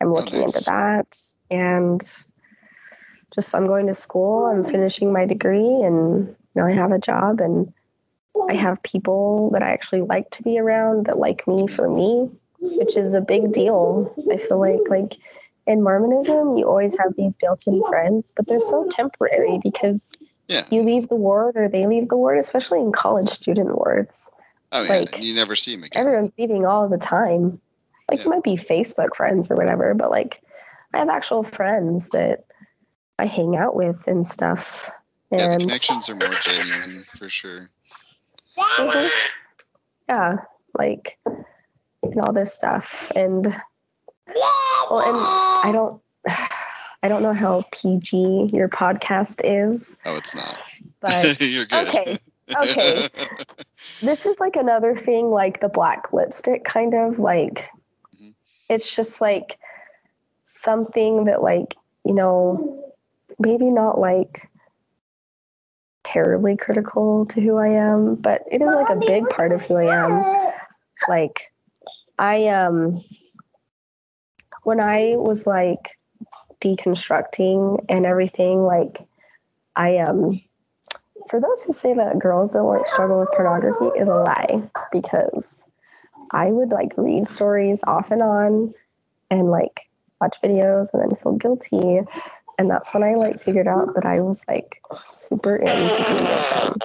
I'm 0.00 0.12
looking 0.12 0.40
nice. 0.40 0.54
into 0.54 0.70
that, 0.70 1.18
and 1.50 2.00
just 3.34 3.54
I'm 3.56 3.66
going 3.66 3.88
to 3.88 3.94
school. 3.94 4.46
I'm 4.46 4.62
finishing 4.62 5.12
my 5.12 5.26
degree, 5.26 5.82
and 5.82 6.28
you 6.28 6.36
know 6.54 6.66
I 6.66 6.72
have 6.72 6.92
a 6.92 7.00
job, 7.00 7.40
and 7.40 7.72
I 8.48 8.54
have 8.54 8.84
people 8.84 9.50
that 9.54 9.64
I 9.64 9.72
actually 9.72 10.02
like 10.02 10.30
to 10.32 10.44
be 10.44 10.60
around 10.60 11.06
that 11.06 11.18
like 11.18 11.48
me 11.48 11.66
for 11.66 11.90
me 11.90 12.30
which 12.60 12.96
is 12.96 13.14
a 13.14 13.20
big 13.20 13.52
deal. 13.52 14.14
I 14.30 14.36
feel 14.36 14.60
like 14.60 14.88
like 14.88 15.14
in 15.66 15.82
Mormonism, 15.82 16.56
you 16.56 16.68
always 16.68 16.96
have 16.98 17.14
these 17.16 17.36
built-in 17.36 17.82
friends, 17.88 18.32
but 18.36 18.46
they're 18.46 18.60
so 18.60 18.86
temporary 18.88 19.58
because 19.62 20.12
Yeah. 20.48 20.62
you 20.70 20.82
leave 20.82 21.08
the 21.08 21.16
ward 21.16 21.56
or 21.56 21.68
they 21.68 21.86
leave 21.86 22.08
the 22.08 22.16
ward, 22.16 22.38
especially 22.38 22.80
in 22.80 22.92
college 22.92 23.28
student 23.28 23.76
wards. 23.76 24.30
Oh 24.72 24.82
yeah, 24.82 25.00
like, 25.00 25.20
you 25.22 25.34
never 25.34 25.56
see 25.56 25.74
him 25.74 25.82
again. 25.84 26.06
Everyone's 26.06 26.32
leaving 26.38 26.66
all 26.66 26.88
the 26.88 26.98
time. 26.98 27.60
Like 28.10 28.20
Yeah. 28.20 28.24
you 28.24 28.30
might 28.30 28.42
be 28.44 28.56
Facebook 28.56 29.16
friends 29.16 29.50
or 29.50 29.56
whatever, 29.56 29.94
but 29.94 30.10
like 30.10 30.42
I 30.94 30.98
have 30.98 31.08
actual 31.08 31.42
friends 31.42 32.10
that 32.10 32.44
I 33.18 33.26
hang 33.26 33.56
out 33.56 33.74
with 33.74 34.06
and 34.06 34.26
stuff. 34.26 34.90
yeah, 35.30 35.38
the 35.38 35.52
And 35.54 35.62
connections 35.62 36.08
are 36.08 36.14
more 36.14 36.30
genuine 36.30 37.04
for 37.18 37.28
sure. 37.28 37.68
Mhm. 38.56 39.10
yeah, 40.08 40.36
like 40.78 41.18
and 42.02 42.20
all 42.20 42.32
this 42.32 42.54
stuff. 42.54 43.10
And 43.16 43.46
well, 44.90 45.00
and 45.00 45.16
I 45.16 45.70
don't 45.72 46.02
I 47.02 47.08
don't 47.08 47.22
know 47.22 47.32
how 47.32 47.62
PG 47.72 48.50
your 48.52 48.68
podcast 48.68 49.42
is, 49.44 49.98
Oh, 50.04 50.16
it's 50.16 50.34
not. 50.34 50.60
but 51.00 51.40
You're 51.40 51.66
good. 51.66 51.88
okay, 51.88 52.18
okay. 52.56 53.08
this 54.02 54.26
is 54.26 54.40
like 54.40 54.56
another 54.56 54.94
thing 54.96 55.30
like 55.30 55.60
the 55.60 55.68
black 55.68 56.12
lipstick 56.12 56.64
kind 56.64 56.94
of 56.94 57.18
like 57.18 57.70
Mhm. 58.20 58.34
it's 58.68 58.94
just 58.96 59.20
like 59.20 59.58
something 60.44 61.24
that 61.24 61.42
like 61.42 61.74
you 62.04 62.14
know 62.14 62.92
maybe 63.38 63.70
not 63.70 63.98
like 63.98 64.48
terribly 66.04 66.56
critical 66.56 67.26
to 67.26 67.40
who 67.40 67.56
i 67.56 67.68
am 67.68 68.14
but 68.14 68.42
it 68.50 68.62
is 68.62 68.72
like 68.72 68.88
a 68.90 69.00
big 69.06 69.28
part 69.28 69.50
of 69.52 69.62
who 69.62 69.74
i 69.74 70.04
am 70.04 70.52
like 71.08 71.52
i 72.18 72.46
um 72.46 73.02
when 74.66 74.80
i 74.80 75.14
was 75.16 75.46
like 75.46 75.96
deconstructing 76.60 77.84
and 77.88 78.06
everything 78.06 78.62
like 78.62 78.98
i 79.74 79.98
um 79.98 80.40
for 81.28 81.40
those 81.40 81.62
who 81.64 81.72
say 81.72 81.94
that 81.94 82.18
girls 82.18 82.50
don't 82.50 82.66
like 82.66 82.86
struggle 82.86 83.20
with 83.20 83.30
pornography 83.32 83.98
is 83.98 84.08
a 84.08 84.14
lie 84.14 84.68
because 84.92 85.64
I 86.30 86.50
would 86.50 86.70
like 86.70 86.92
read 86.96 87.26
stories 87.26 87.82
off 87.84 88.10
and 88.10 88.22
on 88.22 88.74
and 89.30 89.50
like 89.50 89.88
watch 90.20 90.36
videos 90.42 90.92
and 90.92 91.02
then 91.02 91.16
feel 91.16 91.32
guilty. 91.32 92.00
And 92.58 92.70
that's 92.70 92.92
when 92.94 93.02
I 93.02 93.14
like 93.14 93.40
figured 93.40 93.68
out 93.68 93.94
that 93.94 94.06
I 94.06 94.20
was 94.20 94.44
like 94.48 94.80
super 95.06 95.56
into 95.56 95.72
BDSM. 95.72 96.80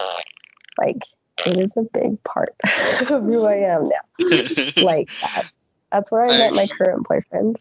Like 0.77 1.03
it 1.45 1.57
is 1.57 1.77
a 1.77 1.83
big 1.83 2.23
part 2.23 2.55
of 3.01 3.23
who 3.23 3.45
I 3.45 3.73
am 3.73 3.89
now. 3.89 4.19
Like 4.83 5.09
that. 5.21 5.51
That's 5.91 6.11
where 6.11 6.23
I 6.23 6.27
met 6.27 6.53
my 6.53 6.67
current 6.67 7.07
boyfriend. 7.07 7.59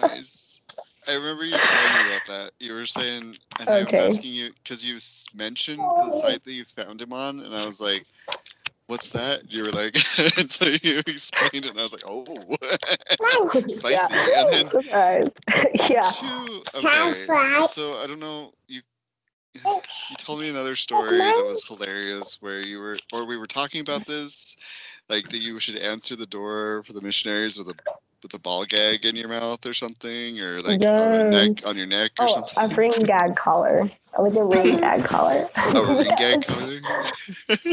Nice. 0.00 0.60
I 1.08 1.16
remember 1.16 1.44
you 1.44 1.50
telling 1.50 2.06
me 2.06 2.14
about 2.14 2.26
that. 2.26 2.50
You 2.60 2.74
were 2.74 2.86
saying, 2.86 3.36
and 3.58 3.68
I 3.68 3.84
was 3.84 3.94
asking 3.94 4.32
you 4.32 4.50
because 4.62 4.84
you 4.84 4.98
mentioned 5.36 5.78
the 5.78 5.84
oh. 5.84 6.10
site 6.10 6.44
that 6.44 6.52
you 6.52 6.64
found 6.64 7.00
him 7.00 7.12
on, 7.12 7.40
and 7.40 7.54
I 7.54 7.66
was 7.66 7.80
like, 7.80 8.04
"What's 8.86 9.10
that?" 9.10 9.42
You 9.48 9.64
were 9.64 9.72
like, 9.72 9.94
and 10.38 10.50
so 10.50 10.66
you 10.66 10.98
explained 10.98 11.66
it, 11.66 11.70
and 11.70 11.78
I 11.78 11.82
was 11.82 11.92
like, 11.92 12.04
"Oh, 12.06 12.24
spicy." 13.68 14.14
yeah. 14.30 14.44
And 14.44 14.70
then 14.70 15.24
yeah. 15.90 16.10
Phew, 16.10 16.62
okay, 16.76 17.66
so 17.68 17.98
I 17.98 18.06
don't 18.06 18.20
know. 18.20 18.52
You 18.68 18.82
oh. 19.64 19.80
you 20.10 20.16
told 20.16 20.40
me 20.40 20.48
another 20.48 20.76
story 20.76 21.18
that 21.18 21.44
was 21.46 21.64
hilarious, 21.66 22.38
where 22.40 22.60
you 22.60 22.78
were, 22.78 22.96
or 23.12 23.26
we 23.26 23.36
were 23.36 23.48
talking 23.48 23.80
about 23.80 24.06
this, 24.06 24.56
like 25.08 25.28
that 25.30 25.38
you 25.38 25.58
should 25.60 25.76
answer 25.76 26.14
the 26.14 26.26
door 26.26 26.82
for 26.84 26.92
the 26.92 27.00
missionaries 27.00 27.58
with 27.58 27.68
a 27.68 27.74
with 28.22 28.34
a 28.34 28.38
ball 28.38 28.64
gag 28.64 29.04
in 29.04 29.16
your 29.16 29.28
mouth 29.28 29.64
or 29.66 29.72
something, 29.74 30.40
or 30.40 30.60
like 30.60 30.80
on, 30.82 31.30
neck, 31.30 31.66
on 31.66 31.76
your 31.76 31.86
neck 31.86 32.12
or 32.20 32.26
Oh, 32.28 32.34
something. 32.34 32.70
a 32.72 32.74
ring 32.76 32.92
gag 33.04 33.36
collar. 33.36 33.88
I 34.16 34.22
like 34.22 34.34
a 34.34 34.44
ring 34.44 34.76
gag 34.80 35.04
collar. 35.04 35.44
Oh, 35.56 35.86
a 35.86 35.98
ring 35.98 36.12
gag 36.16 36.42
collar. 36.46 36.80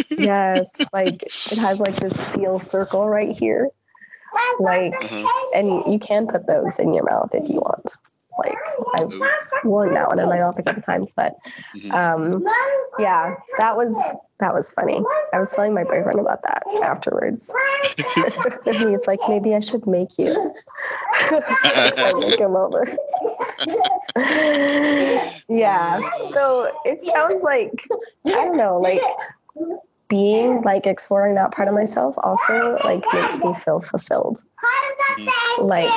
yes, 0.10 0.86
like 0.94 1.24
it 1.24 1.58
has 1.58 1.80
like 1.80 1.96
this 1.96 2.14
steel 2.32 2.60
circle 2.60 3.08
right 3.08 3.36
here. 3.38 3.70
Like, 4.60 4.94
Uh-huh. 4.94 5.50
and 5.56 5.92
you 5.92 6.00
can 6.00 6.28
put 6.28 6.46
those 6.48 6.80
in 6.80 6.94
your 6.94 7.04
mouth 7.04 7.30
if 7.34 7.50
you 7.50 7.60
want. 7.60 7.96
Like 8.38 8.58
I've 9.00 9.14
worn 9.64 9.94
that 9.94 10.08
one 10.08 10.20
in 10.20 10.30
my 10.30 10.38
mouth 10.38 10.58
a 10.58 10.64
couple 10.64 10.82
times, 10.82 11.14
but 11.16 11.36
Mhm. 11.76 11.94
um, 11.94 12.44
yeah, 13.00 13.36
that 13.58 13.76
was 13.76 13.94
that 14.40 14.54
was 14.54 14.72
funny. 14.74 15.04
I 15.34 15.40
was 15.40 15.52
telling 15.52 15.74
my 15.74 15.84
boyfriend 15.84 16.20
about 16.20 16.44
that 16.44 16.64
afterwards, 16.84 17.54
and 18.66 18.76
he's 18.76 19.08
like, 19.08 19.20
maybe 19.28 19.56
I 19.56 19.60
should 19.60 19.88
make 19.88 20.18
you. 20.20 20.54
I 21.32 22.14
make 22.20 22.40
him 22.40 22.56
over. 22.56 22.88
yeah. 25.50 26.00
So 26.26 26.72
it 26.86 27.04
sounds 27.04 27.44
like 27.44 27.72
I 28.28 28.46
don't 28.46 28.58
know, 28.58 28.80
like 28.80 29.02
being 30.08 30.62
like 30.62 30.88
exploring 30.88 31.36
that 31.36 31.52
part 31.52 31.68
of 31.68 31.74
myself 31.74 32.16
also 32.18 32.78
like 32.84 33.04
makes 33.14 33.40
me 33.40 33.54
feel 33.54 33.80
fulfilled. 33.80 34.38
Like 35.60 35.90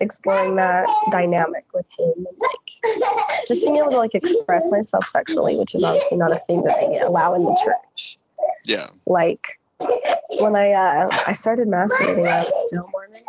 exploring 0.00 0.56
that 0.56 0.86
dynamic 1.10 1.64
with 1.72 1.86
him 1.98 2.12
and 2.16 2.26
like 2.40 3.46
just 3.48 3.64
being 3.64 3.76
able 3.76 3.90
to 3.90 3.96
like 3.96 4.14
express 4.14 4.68
myself 4.70 5.04
sexually, 5.04 5.56
which 5.56 5.74
is 5.74 5.82
obviously 5.82 6.18
not 6.18 6.30
a 6.32 6.36
thing 6.36 6.62
that 6.62 6.76
they 6.80 6.98
allow 7.00 7.34
in 7.34 7.44
the 7.44 7.60
church. 7.64 8.18
Yeah. 8.64 8.86
Like 9.06 9.58
when 10.40 10.56
I 10.56 10.72
uh, 10.72 11.08
I 11.26 11.32
started 11.32 11.68
masturbating, 11.68 12.26
I 12.26 12.40
was 12.40 12.52
still 12.66 12.88
Mormon, 12.92 13.22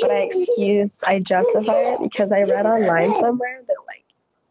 but 0.00 0.10
I 0.10 0.20
excused, 0.20 1.04
I 1.06 1.20
justify 1.20 1.94
it 1.94 2.00
because 2.02 2.32
I 2.32 2.42
read 2.42 2.66
online 2.66 3.16
somewhere 3.16 3.62
that 3.66 3.76
like 3.86 4.04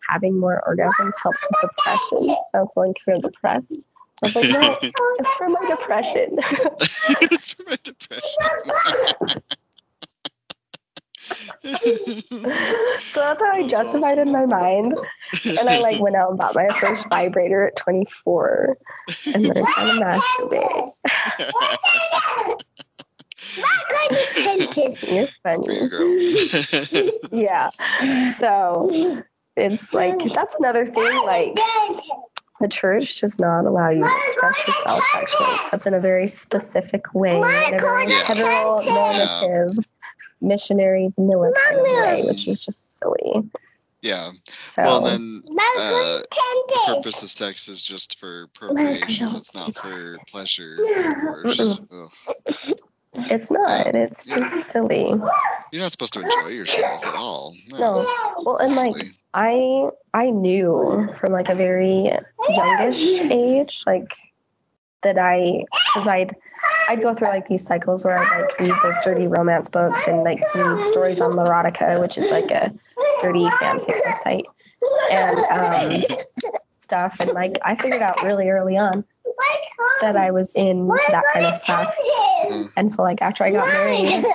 having 0.07 0.39
more 0.39 0.61
orgasms 0.67 1.11
helped 1.21 1.45
with 1.49 1.61
depression. 1.61 2.35
I 2.53 2.59
was 2.59 2.73
like 2.75 2.99
feel 2.99 3.21
depressed. 3.21 3.85
I 4.21 4.27
was 4.27 4.35
like, 4.35 4.49
no, 4.51 4.77
it's 4.81 5.33
for 5.35 5.49
my 5.49 5.67
depression. 5.67 6.39
it's 7.21 7.53
for 7.53 7.63
my 7.67 7.77
depression. 7.83 9.41
so 11.59 12.21
that's 13.15 13.41
how 13.41 13.51
I 13.53 13.67
justified 13.67 14.17
it 14.17 14.28
in 14.28 14.32
my 14.34 14.45
mind. 14.45 14.97
And 15.59 15.69
I 15.69 15.80
like 15.80 15.99
went 15.99 16.15
out 16.15 16.30
and 16.30 16.38
bought 16.38 16.55
my 16.55 16.67
first 16.69 17.07
vibrator 17.09 17.67
at 17.67 17.76
24 17.78 18.78
and 19.34 19.43
learned 19.47 19.65
how 19.65 19.86
to 19.86 19.99
masturbate. 19.99 20.91
You're 25.11 25.28
funny. 25.43 25.89
girl. 25.89 27.09
Yeah. 27.32 27.69
So 28.38 28.89
it's 29.55 29.93
like 29.93 30.19
that's 30.19 30.55
another 30.55 30.86
thing. 30.86 31.15
Like 31.26 31.55
the 32.61 32.67
church 32.69 33.19
does 33.21 33.39
not 33.39 33.65
allow 33.65 33.89
you 33.89 34.03
to 34.03 34.19
express 34.26 34.67
yourself 34.67 35.03
sexually 35.13 35.55
except 35.55 35.86
in 35.88 35.93
a 35.93 35.99
very 35.99 36.28
specific 36.28 37.13
way, 37.13 37.36
in 37.36 37.43
a 37.43 37.78
very 37.80 38.05
Yeah. 38.07 38.21
heteronormative, 38.24 39.86
missionary, 40.43 41.11
vanilla 41.15 41.51
kind 41.65 41.77
of 41.79 41.83
way, 41.83 42.23
which 42.27 42.47
is 42.47 42.63
just 42.65 42.97
silly. 42.97 43.49
yeah. 44.01 44.31
So 44.51 44.83
Well, 44.83 45.01
then 45.01 45.41
uh, 45.49 46.21
the 46.31 46.83
purpose 46.87 47.23
of 47.23 47.31
sex 47.31 47.67
is 47.67 47.81
just 47.81 48.19
for 48.19 48.47
procreation. 48.53 49.29
It's 49.35 49.55
not 49.55 49.75
for 49.75 50.17
pleasure. 50.29 50.77
Or 50.79 51.43
just, 51.51 51.81
ugh. 51.91 52.11
it's 53.15 53.51
not. 53.51 53.87
It's 53.95 54.25
just 54.25 54.69
silly. 54.69 55.05
You're 55.71 55.81
not 55.81 55.91
supposed 55.91 56.13
to 56.13 56.21
enjoy 56.21 56.49
yourself 56.49 57.05
at 57.05 57.15
all. 57.15 57.55
No. 57.69 58.05
Well, 58.45 58.57
and 58.57 58.75
like 58.75 58.95
Silly. 58.97 59.11
I 59.33 59.89
I 60.13 60.29
knew 60.29 61.09
from 61.19 61.31
like 61.33 61.49
a 61.49 61.55
very 61.55 62.11
youngish 62.49 63.21
age, 63.31 63.83
like 63.87 64.13
that 65.01 65.17
I, 65.17 65.65
because 65.93 66.07
I'd 66.07 66.35
I'd 66.89 67.01
go 67.01 67.13
through 67.13 67.29
like 67.29 67.47
these 67.47 67.65
cycles 67.65 68.03
where 68.05 68.17
I'd 68.17 68.41
like 68.41 68.59
read 68.59 68.73
those 68.83 68.95
dirty 69.03 69.27
romance 69.27 69.69
books 69.69 70.07
and 70.07 70.23
like 70.23 70.39
read 70.55 70.79
stories 70.79 71.21
on 71.21 71.31
Literotica, 71.31 72.01
which 72.01 72.17
is 72.17 72.31
like 72.31 72.51
a 72.51 72.73
dirty 73.21 73.45
fanfic 73.45 74.01
website, 74.05 74.43
and 75.11 75.37
um, 76.01 76.17
stuff. 76.71 77.17
And 77.19 77.31
like 77.31 77.57
I 77.63 77.75
figured 77.75 78.01
out 78.01 78.23
really 78.23 78.49
early 78.49 78.77
on 78.77 79.05
that 80.01 80.15
I 80.17 80.31
was 80.31 80.53
into 80.53 80.93
that 81.11 81.23
kind 81.33 81.45
of 81.45 81.55
stuff. 81.57 81.95
And 82.75 82.91
so 82.91 83.03
like 83.03 83.21
after 83.21 83.43
I 83.45 83.51
got 83.51 83.65
married, 83.67 84.25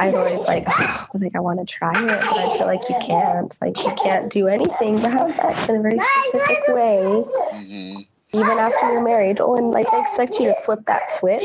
I'd 0.00 0.14
always 0.14 0.46
like, 0.46 0.64
I 0.68 1.06
think 1.18 1.36
I 1.36 1.40
want 1.40 1.60
to 1.60 1.64
try 1.72 1.92
it, 1.94 2.06
but 2.06 2.24
I 2.36 2.56
feel 2.58 2.66
like 2.66 2.88
you 2.88 2.96
can't. 3.00 3.56
Like 3.60 3.76
you 3.84 3.94
can't 4.02 4.30
do 4.32 4.48
anything 4.48 5.00
but 5.00 5.12
have 5.12 5.30
sex 5.30 5.68
in 5.68 5.76
a 5.76 5.82
very 5.82 5.98
specific 5.98 6.68
way, 6.68 7.24
Mhm. 7.52 7.93
Even 8.34 8.58
after 8.58 8.92
you're 8.92 9.04
married. 9.04 9.40
Oh, 9.40 9.56
and 9.56 9.70
like 9.70 9.90
they 9.90 10.00
expect 10.00 10.38
you 10.40 10.46
to 10.46 10.60
flip 10.60 10.80
that 10.86 11.08
switch 11.08 11.44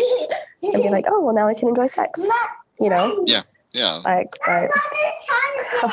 and 0.61 0.81
be 0.81 0.89
like, 0.89 1.05
oh, 1.07 1.21
well 1.21 1.35
now 1.35 1.47
I 1.47 1.53
can 1.53 1.69
enjoy 1.69 1.87
sex. 1.87 2.29
You 2.79 2.89
know, 2.89 3.23
Yeah. 3.25 3.41
Yeah. 3.73 4.01
Like 4.03 4.35
but 4.45 4.71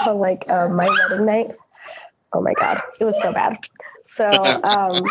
like 0.17 0.49
uh, 0.49 0.69
my 0.69 0.89
wedding 0.89 1.27
night. 1.27 1.53
Oh 2.33 2.41
my 2.41 2.55
god, 2.55 2.83
it 3.01 3.05
was 3.05 3.21
so 3.21 3.33
bad. 3.33 3.59
So 4.03 4.27
um, 4.65 5.05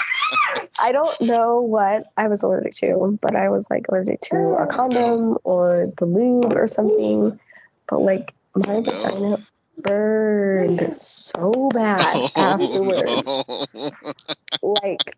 I 0.80 0.92
don't 0.92 1.20
know 1.22 1.62
what 1.62 2.06
I 2.18 2.28
was 2.28 2.44
allergic 2.44 2.74
to, 2.76 3.18
but 3.22 3.36
I 3.36 3.50
was 3.50 3.70
like 3.70 3.86
allergic 3.90 4.22
to 4.22 4.56
a 4.60 4.68
condom 4.68 5.38
or 5.44 5.92
the 5.98 6.06
lube 6.06 6.54
or 6.54 6.68
something. 6.68 7.40
But 7.88 8.00
like 8.00 8.34
my 8.56 8.76
Oh, 8.78 8.82
vagina 8.82 9.38
burned 9.78 10.94
so 10.96 11.70
bad 11.74 12.32
afterwards. 12.36 13.24
Oh, 13.28 13.66
no. 13.74 13.92
like 14.62 15.18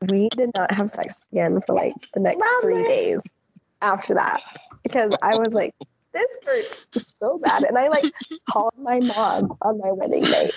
we 0.00 0.28
did 0.30 0.50
not 0.54 0.72
have 0.74 0.90
sex 0.90 1.26
again 1.32 1.60
for 1.66 1.74
like 1.74 1.94
the 2.14 2.20
next 2.20 2.46
three 2.62 2.84
days 2.84 3.34
after 3.80 4.14
that 4.14 4.42
because 4.82 5.16
I 5.22 5.36
was 5.36 5.52
like, 5.54 5.74
this 6.12 6.38
hurts 6.44 6.86
so 7.16 7.38
bad. 7.38 7.62
And 7.64 7.76
I 7.76 7.88
like 7.88 8.04
called 8.50 8.74
my 8.78 9.00
mom 9.00 9.56
on 9.62 9.78
my 9.78 9.92
wedding 9.92 10.22
night 10.22 10.52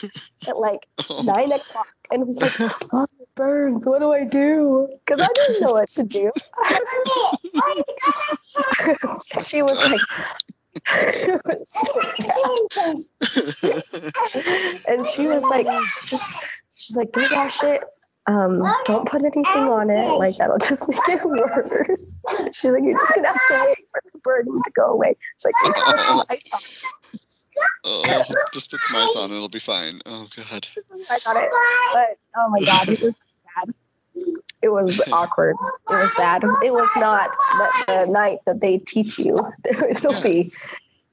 at 0.48 0.58
like 0.58 0.88
nine 1.24 1.52
o'clock 1.52 1.88
and 2.12 2.28
was 2.28 2.42
like, 2.42 2.54
oh, 2.94 3.06
it 3.20 3.28
burns. 3.36 3.86
What 3.88 4.00
do 4.00 4.12
I 4.12 4.24
do? 4.24 4.90
Because 5.06 5.22
I 5.22 5.28
didn't 5.34 5.62
know 5.62 5.74
what 5.74 5.90
to 5.90 6.04
do. 6.04 6.32
she 9.44 9.62
was 9.62 9.84
like, 9.90 10.02
was 11.46 11.70
so 11.70 12.02
and 14.88 15.08
she 15.08 15.28
was 15.28 15.44
like, 15.44 15.68
just, 16.06 16.38
she's 16.76 16.98
like, 16.98 17.12
go 17.12 17.26
wash 17.32 17.64
it. 17.64 17.84
Um, 18.28 18.64
don't 18.86 19.08
put 19.08 19.22
anything 19.22 19.44
on 19.46 19.90
it. 19.90 20.18
Like 20.18 20.38
that'll 20.38 20.58
just 20.60 20.88
make 20.88 21.00
it 21.08 21.26
worse. 21.26 22.22
She's 22.54 22.72
like, 22.72 22.84
you're 22.84 22.94
just 22.94 23.16
gonna 23.16 23.28
have 23.28 23.36
to 23.36 23.66
wait 23.66 23.88
for 23.92 24.02
the 24.14 24.20
burning 24.20 24.62
to 24.64 24.72
go 24.72 24.92
away. 24.92 25.18
She's 25.38 25.46
like, 25.46 25.56
you 25.66 25.74
put 25.74 26.00
some 26.00 26.24
ice 26.30 26.50
on 26.54 26.60
oh, 27.84 28.24
just 28.54 28.72
put 28.72 28.82
some 28.82 29.02
ice 29.02 29.16
on, 29.16 29.32
it'll 29.32 29.50
be 29.50 29.60
fine. 29.60 30.02
Oh 30.06 30.28
God. 30.36 30.68
I 31.10 31.20
got 31.20 31.38
it. 31.38 31.50
But 31.94 32.18
oh 32.38 32.50
my 32.50 32.62
god, 32.62 32.90
it 32.90 33.02
was 33.02 33.26
bad. 33.56 33.74
It 34.62 34.70
was 34.70 35.02
awkward. 35.12 35.56
It 35.90 35.94
was 35.94 36.14
bad. 36.16 36.44
It 36.64 36.74
was 36.74 36.90
not 36.98 37.30
the, 37.32 37.84
the 37.88 38.12
night 38.12 38.40
that 38.46 38.62
they 38.62 38.78
teach 38.78 39.20
you. 39.20 39.38
It'll 39.66 40.22
be. 40.22 40.52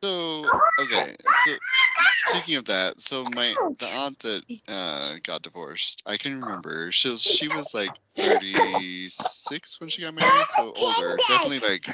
So 0.02 0.50
okay, 0.78 1.14
so 1.32 1.52
speaking 2.28 2.56
of 2.56 2.66
that, 2.66 3.00
so 3.00 3.24
my 3.24 3.52
the 3.78 3.86
aunt 3.86 4.18
that 4.20 4.42
uh, 4.68 5.16
got 5.24 5.42
divorced, 5.42 6.02
I 6.06 6.16
can 6.16 6.40
remember 6.40 6.92
she 6.92 7.08
was 7.08 7.22
she 7.22 7.48
was 7.48 7.74
like 7.74 7.98
36 8.16 9.80
when 9.80 9.88
she 9.88 10.02
got 10.02 10.14
married, 10.14 10.50
so 10.50 10.72
older, 10.72 11.18
definitely 11.18 11.60
like 11.68 11.86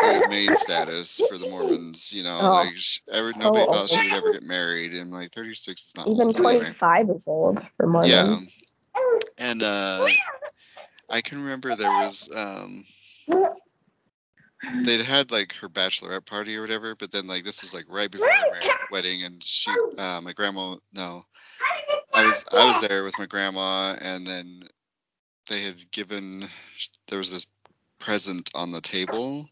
old 0.00 0.26
maid 0.26 0.56
status 0.56 1.20
for 1.20 1.38
the 1.38 1.46
Mormons. 1.46 2.12
You 2.12 2.22
know, 2.24 2.40
Oh, 2.40 2.52
like 2.54 2.72
she, 2.76 3.00
ever, 3.12 3.32
so 3.32 3.44
nobody 3.44 3.66
old. 3.66 3.70
thought 3.70 3.90
she 3.90 4.02
would 4.04 4.14
ever 4.14 4.30
get 4.30 4.42
married, 4.42 4.94
and 4.94 5.10
like 5.10 5.32
36 5.32 5.88
is 5.88 5.96
not 5.96 6.08
Even 6.08 6.28
old 6.28 6.34
25 6.34 7.10
is 7.10 7.28
old 7.28 7.60
for 7.76 7.86
Mormons. 7.86 8.10
Yeah, 8.10 9.46
and 9.46 9.62
uh, 9.62 10.00
I 11.10 11.20
can 11.20 11.42
remember 11.42 11.74
there 11.74 11.92
was 11.92 12.28
um, 12.34 12.82
they'd 14.74 15.04
had 15.04 15.30
like 15.30 15.54
her 15.54 15.68
bachelorette 15.68 16.26
party 16.26 16.56
or 16.56 16.60
whatever, 16.60 16.94
but 16.94 17.10
then 17.10 17.26
like 17.26 17.44
this 17.44 17.62
was 17.62 17.74
like 17.74 17.86
right 17.88 18.10
before 18.10 18.26
mar- 18.26 18.60
wedding, 18.90 19.22
and 19.24 19.42
she, 19.42 19.70
uh, 19.98 20.20
my 20.22 20.32
grandma, 20.32 20.76
no, 20.94 21.24
I 22.14 22.24
was 22.24 22.44
I 22.52 22.64
was 22.66 22.88
there 22.88 23.04
with 23.04 23.18
my 23.18 23.26
grandma, 23.26 23.96
and 24.00 24.26
then 24.26 24.60
they 25.48 25.62
had 25.62 25.90
given 25.90 26.44
there 27.08 27.18
was 27.18 27.32
this 27.32 27.46
present 27.98 28.50
on 28.54 28.72
the 28.72 28.80
table, 28.80 29.48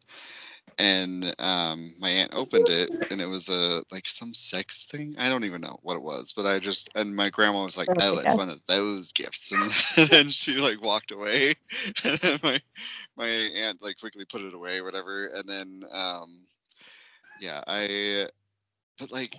and 0.79 1.25
um, 1.39 1.95
my 2.01 2.09
aunt 2.09 2.35
opened 2.35 2.69
it, 2.69 2.91
and 3.11 3.21
it 3.21 3.29
was 3.29 3.49
a 3.49 3.83
like 3.93 4.09
some 4.09 4.35
sex 4.35 4.87
thing. 4.87 5.15
I 5.19 5.29
don't 5.29 5.45
even 5.45 5.61
know 5.61 5.79
what 5.83 5.97
it 5.97 6.03
was, 6.03 6.33
but 6.33 6.47
I 6.47 6.59
just 6.59 6.91
and 6.97 7.15
my 7.15 7.31
grandma 7.31 7.63
was 7.63 7.79
like, 7.79 7.89
Oh 7.89 7.95
"Oh, 8.01 8.19
it's 8.19 8.35
one 8.35 8.49
of 8.49 8.61
those 8.67 9.13
gifts," 9.13 9.53
and 9.99 10.09
then 10.09 10.29
she 10.29 10.57
like 10.57 10.83
walked 10.83 11.13
away, 11.13 11.55
and 12.05 12.19
then 12.19 12.39
my 12.43 12.61
my 13.17 13.27
aunt 13.27 13.83
like 13.83 13.99
quickly 14.01 14.25
put 14.25 14.43
it 14.43 14.55
away, 14.55 14.81
whatever, 14.81 15.29
and 15.35 15.49
then 15.49 15.81
um, 15.93 16.29
yeah, 17.41 17.63
I, 17.67 18.27
but 18.99 19.13
like 19.13 19.37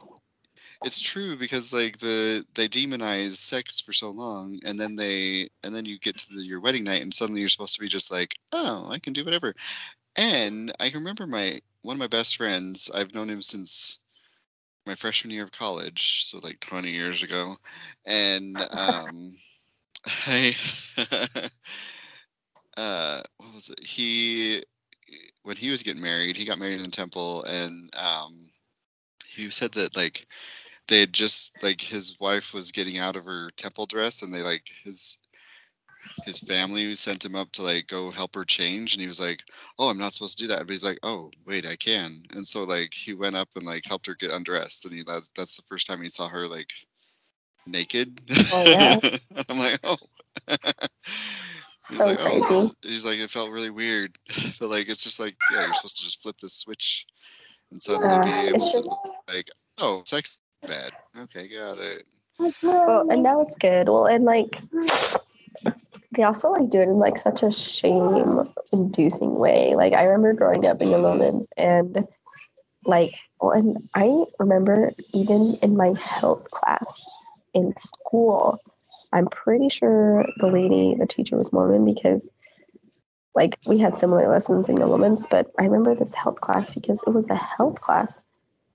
it's 0.84 1.00
true 1.00 1.36
because 1.36 1.74
like 1.74 1.98
the 1.98 2.46
they 2.56 2.68
demonize 2.68 3.36
sex 3.36 3.80
for 3.82 3.94
so 3.94 4.12
long 4.12 4.60
and 4.66 4.80
then 4.80 4.96
they 4.96 5.50
and 5.64 5.74
then 5.74 5.86
you 5.86 5.98
get 5.98 6.18
to 6.18 6.36
the, 6.36 6.46
your 6.46 6.60
wedding 6.60 6.84
night 6.84 7.02
and 7.02 7.14
suddenly 7.14 7.40
you're 7.40 7.50
supposed 7.50 7.76
to 7.76 7.82
be 7.82 7.88
just 7.88 8.12
like 8.12 8.36
oh 8.52 8.88
i 8.92 9.00
can 9.00 9.14
do 9.14 9.24
whatever 9.24 9.54
and 10.16 10.72
i 10.80 10.89
can 10.89 10.99
remember 10.99 11.28
my 11.28 11.59
one 11.82 11.95
of 11.95 11.99
my 11.99 12.07
best 12.07 12.38
friends 12.38 12.89
i've 12.93 13.13
known 13.13 13.30
him 13.30 13.41
since 13.41 13.99
my 14.86 14.95
freshman 14.95 15.34
year 15.34 15.43
of 15.43 15.51
college 15.51 16.24
so 16.24 16.39
like 16.43 16.59
20 16.59 16.91
years 16.91 17.24
ago. 17.24 17.55
And 18.05 18.57
um 18.78 19.34
i 20.28 20.55
uh 22.78 23.22
what 23.38 23.53
was 23.53 23.70
it? 23.70 23.84
He 23.84 24.63
when 25.43 25.57
he 25.57 25.70
was 25.70 25.84
getting 25.84 26.03
married 26.03 26.38
he 26.38 26.45
got 26.45 26.59
married 26.59 26.78
in 26.78 26.84
the 26.84 26.89
temple 26.89 27.43
and 27.43 27.95
um 27.95 28.47
he 29.26 29.49
said 29.49 29.72
that 29.74 29.95
like 29.95 30.26
they 30.88 30.99
had 30.99 31.13
just 31.13 31.63
like 31.63 31.82
his 31.82 32.20
wife 32.20 32.53
was 32.53 32.72
getting 32.72 32.97
out 32.97 33.16
of 33.16 33.26
her 33.26 33.49
temple 33.57 33.86
dress 33.88 34.22
and 34.22 34.34
they 34.34 34.43
like 34.43 34.68
his 34.84 35.18
his 36.26 36.40
family 36.40 36.96
sent 36.96 37.24
him 37.24 37.36
up 37.36 37.52
to 37.52 37.62
like 37.62 37.88
go 37.88 38.10
help 38.10 38.34
her 38.34 38.44
change 38.44 38.94
and 38.94 39.02
he 39.02 39.08
was 39.08 39.22
like 39.22 39.44
oh 39.78 39.90
i'm 39.90 39.98
not 40.00 40.12
supposed 40.12 40.40
to 40.40 40.46
do 40.46 40.50
that. 40.50 40.60
But 40.62 40.72
he's 40.72 40.84
like 40.84 41.00
oh 41.04 41.30
wait 41.46 41.66
i 41.68 41.76
can. 41.76 42.24
And 42.34 42.46
so 42.46 42.64
like 42.64 42.94
he 42.94 43.14
went 43.14 43.36
up 43.36 43.50
and 43.56 43.66
like 43.66 43.86
helped 43.86 44.08
her 44.08 44.16
get 44.16 44.32
undressed 44.32 44.86
and 44.86 44.94
he 44.94 45.04
that's, 45.04 45.30
that's 45.36 45.58
the 45.58 45.64
first 45.68 45.88
time 45.88 46.02
he 46.02 46.10
saw 46.10 46.28
her 46.28 46.48
like 46.48 46.72
naked. 47.68 48.20
Oh, 48.52 48.64
yeah. 48.66 49.00
i'm 49.50 49.58
like 49.60 49.80
oh. 49.84 49.98
He's 51.88 52.00
So 52.00 52.06
like 52.06 52.18
oh 52.20 52.72
he's 52.82 53.06
like 53.06 53.20
it 53.20 53.30
felt 53.30 53.52
really 53.52 53.70
weird. 53.70 54.18
But 54.60 54.70
like 54.70 54.90
it's 54.90 55.04
just 55.04 55.20
like 55.20 55.36
yeah 55.54 55.66
you're 55.66 55.74
supposed 55.76 55.98
to 55.98 56.04
just 56.04 56.24
flip 56.24 56.38
the 56.42 56.50
switch 56.50 57.06
and 57.72 57.82
suddenly 57.82 58.26
be 58.26 58.48
able 58.48 58.56
it's 58.56 58.72
to 58.72 58.78
just 58.78 58.96
like 59.28 59.50
oh 59.78 60.02
sex 60.08 60.40
bad. 60.66 60.92
Okay 61.20 61.48
got 61.50 61.78
it. 61.78 62.04
Well, 62.62 63.10
and 63.10 63.24
now 63.24 63.42
it's 63.42 63.56
good. 63.56 63.88
Well, 63.88 64.08
and 64.08 64.26
like 64.26 64.60
they 66.12 66.24
also 66.24 66.51
like 66.51 66.70
do 66.70 66.82
it 66.82 66.89
in 66.89 66.97
like 66.97 67.18
such 67.18 67.43
a 67.43 67.51
shame 67.51 68.28
inducing 68.72 69.36
way. 69.36 69.76
Like 69.76 69.93
I 69.93 70.06
remember 70.06 70.34
growing 70.34 70.66
up 70.66 70.82
in 70.82 70.91
the 70.91 70.99
Mormons 70.99 71.51
and 71.58 72.08
like 72.86 73.16
and 73.41 73.78
I 73.93 74.26
remember 74.39 74.91
even 75.14 75.53
in 75.62 75.76
my 75.76 75.93
health 75.99 76.49
class 76.49 77.10
in 77.53 77.74
school, 77.78 78.60
I'm 79.12 79.28
pretty 79.28 79.70
sure 79.70 80.26
the 80.38 80.47
lady, 80.47 80.95
the 80.97 81.08
teacher 81.08 81.38
was 81.38 81.53
Mormon 81.53 81.86
because 81.86 82.30
like 83.34 83.58
we 83.68 83.78
had 83.78 83.97
similar 83.97 84.30
lessons 84.30 84.70
in 84.70 84.76
the 84.76 84.88
Women's, 84.88 85.28
but 85.28 85.51
I 85.60 85.64
remember 85.64 85.95
this 85.95 86.14
health 86.14 86.39
class 86.39 86.70
because 86.70 87.03
it 87.06 87.10
was 87.10 87.30
a 87.30 87.36
health 87.36 87.80
class 87.82 88.22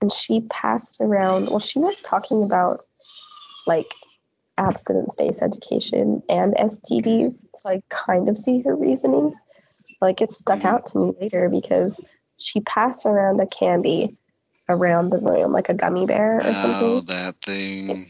and 0.01 0.11
she 0.11 0.41
passed 0.41 0.99
around 1.01 1.47
well, 1.49 1.59
she 1.59 1.79
was 1.79 2.01
talking 2.01 2.43
about 2.43 2.77
like 3.65 3.91
abstinence 4.61 5.15
based 5.15 5.41
education 5.41 6.21
and 6.29 6.53
STDs. 6.53 7.45
So 7.55 7.69
I 7.69 7.81
kind 7.89 8.29
of 8.29 8.37
see 8.37 8.61
her 8.63 8.75
reasoning. 8.75 9.33
Like 9.99 10.21
it 10.21 10.31
stuck 10.33 10.65
out 10.65 10.87
to 10.87 10.97
me 10.97 11.13
later 11.19 11.49
because 11.49 12.03
she 12.37 12.59
passed 12.61 13.05
around 13.05 13.39
a 13.39 13.47
candy 13.47 14.09
around 14.69 15.09
the 15.09 15.17
room, 15.19 15.51
like 15.51 15.69
a 15.69 15.73
gummy 15.73 16.05
bear 16.05 16.37
or 16.37 16.41
Oh, 16.45 16.53
something. 16.53 17.05
that 17.05 17.35
thing. 17.43 18.05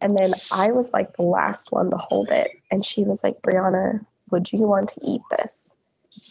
And 0.00 0.16
then 0.18 0.34
I 0.50 0.72
was 0.72 0.86
like 0.92 1.12
the 1.14 1.22
last 1.22 1.72
one 1.72 1.90
to 1.90 1.96
hold 1.96 2.30
it. 2.30 2.50
And 2.70 2.84
she 2.84 3.04
was 3.04 3.24
like, 3.24 3.40
Brianna, 3.40 4.04
would 4.30 4.52
you 4.52 4.66
want 4.66 4.90
to 4.90 5.00
eat 5.02 5.22
this? 5.30 5.74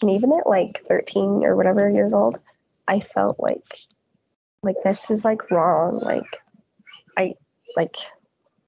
And 0.02 0.12
even 0.12 0.32
at 0.34 0.48
like 0.48 0.84
13 0.88 1.44
or 1.44 1.56
whatever 1.56 1.90
years 1.90 2.14
old, 2.14 2.40
I 2.88 3.00
felt 3.00 3.40
like, 3.40 3.66
like 4.62 4.76
this 4.84 5.10
is 5.10 5.26
like 5.26 5.50
wrong. 5.52 6.00
Like, 6.04 6.42
I, 7.18 7.34
like, 7.76 7.96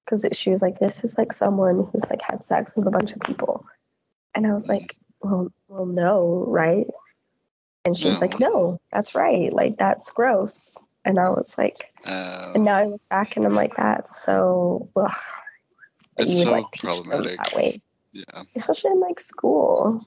because 0.05 0.25
she 0.33 0.51
was 0.51 0.61
like, 0.61 0.79
this 0.79 1.03
is 1.03 1.17
like 1.17 1.33
someone 1.33 1.77
who's 1.77 2.09
like 2.09 2.21
had 2.21 2.43
sex 2.43 2.75
with 2.75 2.87
a 2.87 2.91
bunch 2.91 3.13
of 3.13 3.21
people. 3.21 3.65
And 4.35 4.45
I 4.45 4.53
was 4.53 4.69
like, 4.69 4.95
well, 5.21 5.51
well, 5.67 5.85
no, 5.85 6.45
right? 6.47 6.85
And 7.85 7.97
she 7.97 8.07
was 8.09 8.21
No. 8.21 8.27
like, 8.27 8.39
no, 8.39 8.81
that's 8.91 9.15
right. 9.15 9.51
Like, 9.51 9.77
that's 9.77 10.11
gross. 10.11 10.83
And 11.03 11.19
I 11.19 11.29
was 11.29 11.57
like, 11.57 11.91
and 12.05 12.65
now 12.65 12.75
I 12.75 12.83
oh. 12.85 12.89
look 12.89 13.09
back 13.09 13.37
and 13.37 13.45
I'm 13.45 13.53
like, 13.53 13.75
that's 13.75 14.23
so, 14.23 14.89
ugh, 14.95 15.11
It's 16.17 16.33
you 16.33 16.39
would 16.39 16.47
so 16.47 16.51
like 16.51 16.71
teach 16.71 16.81
them 16.81 17.03
problematic. 17.03 17.37
that 17.37 17.53
way, 17.55 17.81
yeah. 18.11 18.43
especially 18.55 18.91
in 18.91 18.99
like 18.99 19.19
school. 19.19 20.05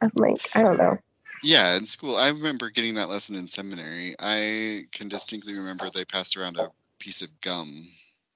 I'm 0.00 0.10
like, 0.16 0.48
I 0.54 0.62
don't 0.62 0.78
know. 0.78 0.98
Yeah, 1.44 1.76
in 1.76 1.84
school, 1.84 2.16
I 2.16 2.28
remember 2.28 2.70
getting 2.70 2.94
that 2.94 3.08
lesson 3.08 3.36
in 3.36 3.46
seminary. 3.46 4.14
I 4.18 4.86
can 4.92 5.08
distinctly 5.08 5.54
remember 5.54 5.84
they 5.92 6.04
passed 6.04 6.36
around 6.36 6.56
a 6.56 6.70
piece 6.98 7.22
of 7.22 7.40
gum, 7.40 7.84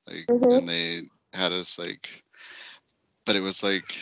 like, 0.06 0.30
Mhm. 0.30 0.48
and 0.50 0.68
they 0.68 1.02
had 1.32 1.52
us 1.52 1.78
like, 1.78 2.22
but 3.24 3.36
it 3.36 3.42
was 3.42 3.62
like, 3.62 3.96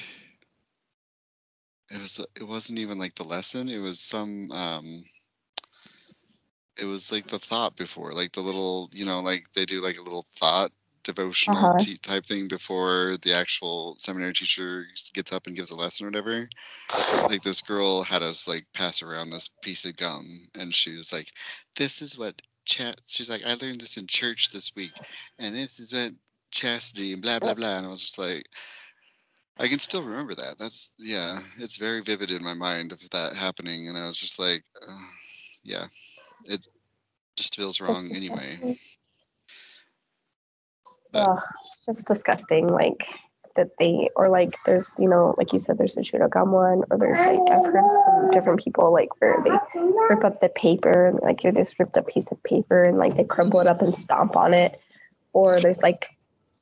it 1.90 2.00
was 2.00 2.18
it 2.36 2.42
wasn't 2.42 2.78
even 2.78 2.98
like 2.98 3.14
the 3.14 3.24
lesson. 3.24 3.68
It 3.68 3.78
was 3.78 3.98
some, 4.00 4.50
um, 4.52 5.04
it 6.80 6.84
was 6.86 7.12
like 7.12 7.26
the 7.26 7.38
thought 7.38 7.76
before, 7.76 8.12
like 8.12 8.32
the 8.32 8.40
little, 8.40 8.90
you 8.92 9.04
know, 9.06 9.20
like 9.20 9.44
they 9.54 9.64
do 9.64 9.80
like 9.82 9.98
a 9.98 10.02
little 10.02 10.26
thought 10.36 10.70
devotional 11.04 11.70
Uh-huh. 11.70 11.78
t- 11.78 11.98
type 11.98 12.24
thing 12.24 12.48
before 12.48 13.16
the 13.22 13.34
actual 13.34 13.94
seminary 13.98 14.32
teacher 14.32 14.86
gets 15.12 15.32
up 15.32 15.46
and 15.46 15.54
gives 15.54 15.70
a 15.70 15.76
lesson 15.76 16.06
or 16.06 16.08
whatever 16.08 16.48
like 17.28 17.42
this 17.42 17.60
girl 17.62 18.02
had 18.02 18.22
us 18.22 18.48
like 18.48 18.66
pass 18.74 19.02
around 19.02 19.30
this 19.30 19.48
piece 19.62 19.84
of 19.84 19.96
gum 19.96 20.24
and 20.58 20.74
she 20.74 20.96
was 20.96 21.12
like 21.12 21.28
this 21.76 22.02
is 22.02 22.16
what 22.18 22.40
chat 22.64 23.00
she's 23.06 23.30
like 23.30 23.44
i 23.46 23.54
learned 23.54 23.80
this 23.80 23.96
in 23.96 24.06
church 24.06 24.50
this 24.50 24.72
week 24.74 24.92
and 25.38 25.54
this 25.54 25.80
is 25.80 25.92
what 25.92 26.12
chastity 26.50 27.12
and 27.12 27.22
blah 27.22 27.38
blah 27.38 27.54
blah 27.54 27.76
and 27.76 27.86
i 27.86 27.88
was 27.88 28.00
just 28.00 28.18
like 28.18 28.46
I 29.58 29.68
can 29.68 29.78
still 29.78 30.02
remember 30.02 30.34
that. 30.34 30.58
That's 30.58 30.94
yeah, 30.98 31.38
it's 31.58 31.76
very 31.76 32.00
vivid 32.02 32.30
in 32.30 32.42
my 32.42 32.54
mind 32.54 32.92
of 32.92 32.98
that 33.10 33.36
happening, 33.36 33.88
and 33.88 33.96
I 33.96 34.04
was 34.04 34.18
just 34.18 34.38
like, 34.40 34.64
uh, 34.86 35.06
yeah, 35.62 35.86
it 36.46 36.60
just 37.36 37.54
feels 37.56 37.80
wrong 37.80 38.10
anyway. 38.14 38.56
But- 41.12 41.38
it's 41.76 41.86
just 41.86 42.08
disgusting. 42.08 42.66
Like 42.66 43.06
that 43.54 43.70
they 43.78 44.10
or 44.16 44.28
like 44.28 44.56
there's 44.64 44.92
you 44.98 45.08
know 45.08 45.34
like 45.38 45.52
you 45.52 45.58
said 45.58 45.78
there's 45.78 45.96
a 45.96 46.00
Shurogam 46.00 46.48
one 46.48 46.82
or 46.90 46.98
there's 46.98 47.18
like 47.18 47.38
I've 47.50 47.64
heard 47.66 48.04
from 48.04 48.30
different 48.30 48.64
people 48.64 48.92
like 48.92 49.20
where 49.20 49.36
they 49.44 49.80
rip 50.10 50.24
up 50.24 50.40
the 50.40 50.48
paper 50.48 51.06
and 51.06 51.20
like 51.20 51.42
you're 51.42 51.52
this 51.52 51.78
ripped 51.78 51.96
up 51.96 52.08
piece 52.08 52.30
of 52.32 52.42
paper 52.42 52.82
and 52.82 52.98
like 52.98 53.16
they 53.16 53.24
crumble 53.24 53.60
it 53.60 53.66
up 53.66 53.82
and 53.82 53.94
stomp 53.94 54.36
on 54.36 54.54
it. 54.54 54.78
Or 55.32 55.60
there's 55.60 55.82
like 55.82 56.08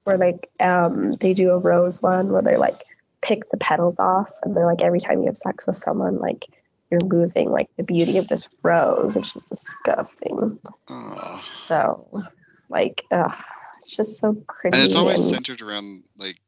where 0.04 0.18
like 0.18 0.50
um 0.60 1.12
they 1.14 1.34
do 1.34 1.50
a 1.50 1.58
rose 1.58 2.02
one 2.02 2.30
where 2.32 2.42
they 2.42 2.56
like 2.56 2.82
pick 3.22 3.48
the 3.50 3.56
petals 3.56 3.98
off 3.98 4.32
and 4.42 4.56
they're 4.56 4.66
like 4.66 4.82
every 4.82 5.00
time 5.00 5.20
you 5.20 5.26
have 5.26 5.36
sex 5.36 5.66
with 5.66 5.76
someone 5.76 6.18
like 6.18 6.46
you're 6.90 7.00
losing 7.00 7.50
like 7.50 7.68
the 7.76 7.82
beauty 7.84 8.18
of 8.18 8.28
this 8.28 8.48
rose 8.62 9.16
which 9.16 9.34
is 9.36 9.48
disgusting. 9.48 10.58
So 11.50 12.08
like 12.68 13.04
ugh, 13.10 13.32
it's 13.80 13.96
just 13.96 14.18
so 14.18 14.32
cringy 14.32 14.74
and 14.74 14.84
it's 14.84 14.96
always 14.96 15.24
and- 15.26 15.34
centered 15.36 15.62
around 15.62 16.04
like 16.18 16.38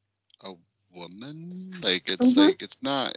woman. 0.95 1.51
Like 1.83 2.09
it's 2.09 2.37
Mhm. 2.37 2.37
like 2.37 2.63
it's 2.63 2.83
not. 2.83 3.17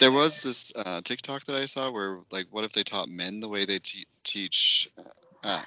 There 0.00 0.12
was 0.12 0.42
this 0.42 0.72
uh, 0.74 1.00
TikTok 1.02 1.44
that 1.44 1.56
I 1.56 1.66
saw 1.66 1.90
where 1.90 2.16
like, 2.30 2.46
what 2.50 2.64
if 2.64 2.72
they 2.72 2.82
taught 2.82 3.08
men 3.08 3.40
the 3.40 3.48
way 3.48 3.64
they 3.64 3.78
te- 3.78 4.06
teach 4.24 4.88
uh, 5.44 5.62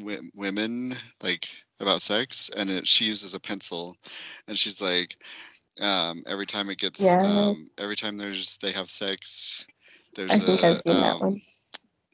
w- 0.00 0.30
women 0.34 0.94
like 1.22 1.46
about 1.80 2.02
sex? 2.02 2.50
And 2.54 2.70
it, 2.70 2.86
she 2.86 3.04
uses 3.06 3.34
a 3.34 3.40
pencil, 3.40 3.96
and 4.48 4.58
she's 4.58 4.80
like, 4.82 5.16
um, 5.80 6.22
every 6.26 6.46
time 6.46 6.70
it 6.70 6.78
gets, 6.78 7.00
Yes. 7.00 7.24
um, 7.24 7.68
every 7.78 7.96
time 7.96 8.16
there's 8.16 8.58
they 8.58 8.72
have 8.72 8.90
sex, 8.90 9.64
there's 10.14 10.34
I 10.34 10.38
think 10.38 10.62
a, 10.62 10.64
I've 10.64 10.80
seen 10.80 11.00
that 11.00 11.16
um, 11.16 11.20
one. 11.20 11.40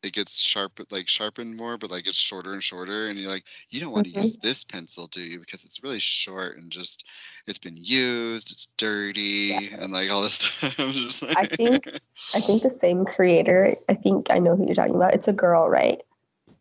It 0.02 0.12
gets 0.12 0.40
sharp 0.40 0.80
like 0.90 1.08
sharpened 1.08 1.56
more 1.56 1.76
but 1.76 1.90
like 1.90 2.06
it's 2.06 2.18
shorter 2.18 2.52
and 2.52 2.62
shorter 2.64 3.06
and 3.06 3.18
you're 3.18 3.30
like 3.30 3.44
you 3.68 3.80
don't 3.80 3.92
want 3.92 4.06
to 4.06 4.12
Mhm. 4.12 4.22
use 4.22 4.36
this 4.36 4.64
pencil 4.64 5.06
do 5.06 5.20
you 5.20 5.38
because 5.40 5.64
it's 5.64 5.82
really 5.82 5.98
short 6.00 6.56
and 6.56 6.70
just 6.70 7.04
it's 7.46 7.58
been 7.58 7.76
used 7.76 8.50
it's 8.50 8.66
dirty 8.76 9.68
and 9.68 9.92
like 9.92 10.10
all 10.10 10.22
this 10.22 10.34
stuff 10.40 11.22
like, 11.22 11.36
I 11.36 11.46
think- 11.56 11.86
I 12.34 12.40
think 12.40 12.62
the 12.62 12.70
same 12.70 13.04
creator. 13.04 13.74
I 13.88 13.94
think 13.94 14.30
I 14.30 14.38
know 14.38 14.54
who 14.54 14.66
you're 14.66 14.74
talking 14.74 14.94
about. 14.94 15.14
It's 15.14 15.26
a 15.28 15.32
girl, 15.32 15.68
right? 15.68 16.00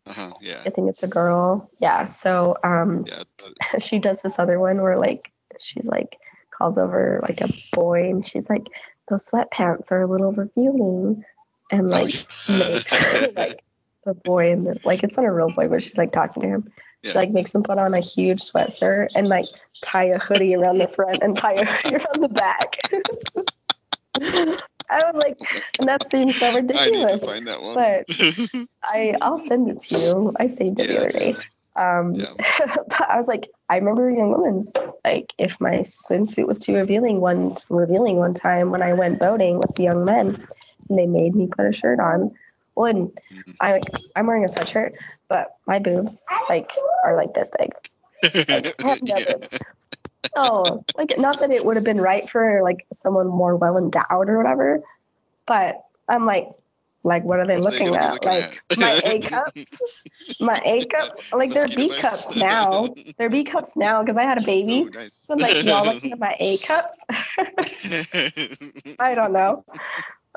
uh-huh, 0.06 0.32
yeah 0.40 0.60
I 0.66 0.70
think 0.70 0.88
it's 0.88 1.02
a 1.02 1.08
girl. 1.08 1.68
Yeah. 1.80 2.06
So 2.06 2.56
um, 2.64 3.04
yeah 3.06 3.22
but- 3.38 3.82
she 3.82 3.98
does 4.00 4.22
this 4.22 4.38
other 4.38 4.58
one 4.58 4.80
where 4.82 4.96
like 4.98 5.30
she's 5.60 5.86
like 5.86 6.16
calls 6.50 6.76
over 6.78 7.20
like 7.22 7.40
a 7.40 7.48
boy 7.72 8.08
and 8.10 8.24
she's 8.24 8.48
like 8.50 8.66
those 9.08 9.28
sweatpants 9.30 9.92
are 9.92 10.00
a 10.00 10.06
little 10.08 10.32
revealing 10.32 11.24
and 11.70 11.86
oh, 11.86 11.90
like 11.90 12.04
makes 12.48 13.26
like 13.36 13.62
the 14.04 14.14
boy 14.14 14.52
and 14.52 14.66
the, 14.66 14.80
like 14.84 15.02
it's 15.02 15.16
not 15.16 15.26
a 15.26 15.30
real 15.32 15.50
boy 15.50 15.68
but 15.68 15.82
she's 15.82 15.98
like 15.98 16.12
talking 16.12 16.42
to 16.42 16.48
him. 16.48 16.72
She 17.02 17.12
like 17.14 17.30
makes 17.30 17.54
him 17.54 17.62
put 17.62 17.78
on 17.78 17.94
a 17.94 18.00
huge 18.00 18.40
sweatshirt 18.40 19.08
and 19.16 19.26
like 19.26 19.46
tie 19.82 20.04
a 20.08 20.18
hoodie 20.18 20.54
around 20.54 20.78
the 20.78 20.88
front 20.88 21.22
and 21.22 21.34
tie 21.36 21.54
a 21.54 21.64
hoodie 21.64 21.96
around 21.96 22.20
the 22.22 22.28
back. 22.28 22.76
I 24.92 25.04
was 25.12 25.14
like, 25.14 25.38
and 25.78 25.88
that 25.88 26.08
seems 26.08 26.36
so 26.36 26.46
I 26.46 26.56
ridiculous. 26.56 27.24
find 27.30 27.46
that 27.46 27.62
one 27.62 27.74
but- 27.74 28.66
I 28.82 29.14
I'll 29.22 29.38
send 29.38 29.70
it 29.70 29.80
to 29.80 29.98
you. 29.98 30.34
I 30.38 30.46
saved 30.46 30.80
it 30.80 30.88
the 30.88 30.98
other 30.98 31.10
day. 31.10 31.36
Um, 31.76 32.14
Yeah. 32.16 32.26
but 32.88 33.08
I 33.08 33.16
was 33.16 33.28
like, 33.28 33.48
I 33.68 33.76
remember 33.78 34.10
young 34.10 34.32
women's 34.32 34.72
like 35.04 35.32
if 35.38 35.60
my 35.60 35.78
swimsuit 35.78 36.46
was 36.46 36.58
too 36.58 36.74
revealing 36.74 37.20
one 37.20 37.54
revealing 37.70 38.16
one 38.16 38.34
time 38.34 38.70
when 38.70 38.82
I 38.82 38.92
went 38.94 39.20
boating 39.20 39.56
with 39.58 39.74
the 39.76 39.84
young 39.84 40.04
men, 40.04 40.36
and 40.90 40.98
they 40.98 41.06
made 41.06 41.34
me 41.34 41.48
put 41.48 41.66
a 41.66 41.72
shirt 41.72 42.00
on. 42.00 42.32
Well, 42.74 42.86
and 42.86 43.10
Mhm. 43.32 43.56
I 43.60 43.72
like 43.72 43.84
I'm 44.16 44.26
wearing 44.26 44.44
a 44.44 44.48
sweatshirt, 44.48 44.92
but 45.28 45.48
my 45.66 45.78
boobs 45.78 46.24
like 46.48 46.70
are 47.04 47.16
like 47.16 47.34
this 47.34 47.50
big. 47.58 47.70
I 48.50 48.88
have 48.88 49.02
no 49.02 49.16
Yeah. 49.18 49.24
boobs. 49.32 49.58
Oh, 50.36 50.84
like 50.96 51.18
not 51.18 51.40
that 51.40 51.50
it 51.50 51.64
would 51.64 51.76
have 51.76 51.84
been 51.84 52.00
right 52.00 52.28
for 52.28 52.62
like 52.62 52.86
someone 52.92 53.26
more 53.28 53.56
well 53.56 53.76
endowed 53.78 54.28
or 54.28 54.36
whatever, 54.38 54.82
but 55.46 55.76
I'm 56.08 56.26
like, 56.26 56.48
like 57.02 57.24
what 57.24 57.40
are 57.40 57.46
they 57.46 57.56
What 57.56 57.74
are 57.74 57.78
they 57.78 57.86
looking 57.86 57.94
at? 57.96 58.12
looking 58.12 58.28
like 58.28 58.44
at? 58.70 58.78
my 58.78 59.00
A 59.04 59.20
cups, 59.22 59.82
my 60.40 60.60
A 60.64 60.84
cups, 60.84 61.16
like 61.32 61.52
they're 61.52 61.68
B 61.68 61.92
cups 61.94 62.34
now. 62.36 62.94
They're 63.18 63.30
B 63.30 63.44
cups 63.52 63.76
now 63.76 64.02
because 64.02 64.16
I 64.16 64.22
had 64.22 64.38
a 64.38 64.42
baby. 64.42 64.82
Ooh, 64.84 64.90
nice. 64.90 65.14
So 65.14 65.34
I'm 65.34 65.40
like, 65.40 65.62
y'all 65.62 65.84
looking 65.86 66.12
at 66.12 66.18
my 66.18 66.36
A 66.38 66.58
cups? 66.58 67.04
I 68.98 69.14
don't 69.14 69.32
know. 69.32 69.64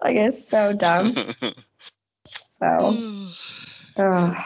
Like 0.01 0.15
it's 0.15 0.47
so 0.47 0.73
dumb. 0.73 1.13
So, 2.25 2.97
ugh, 3.97 4.37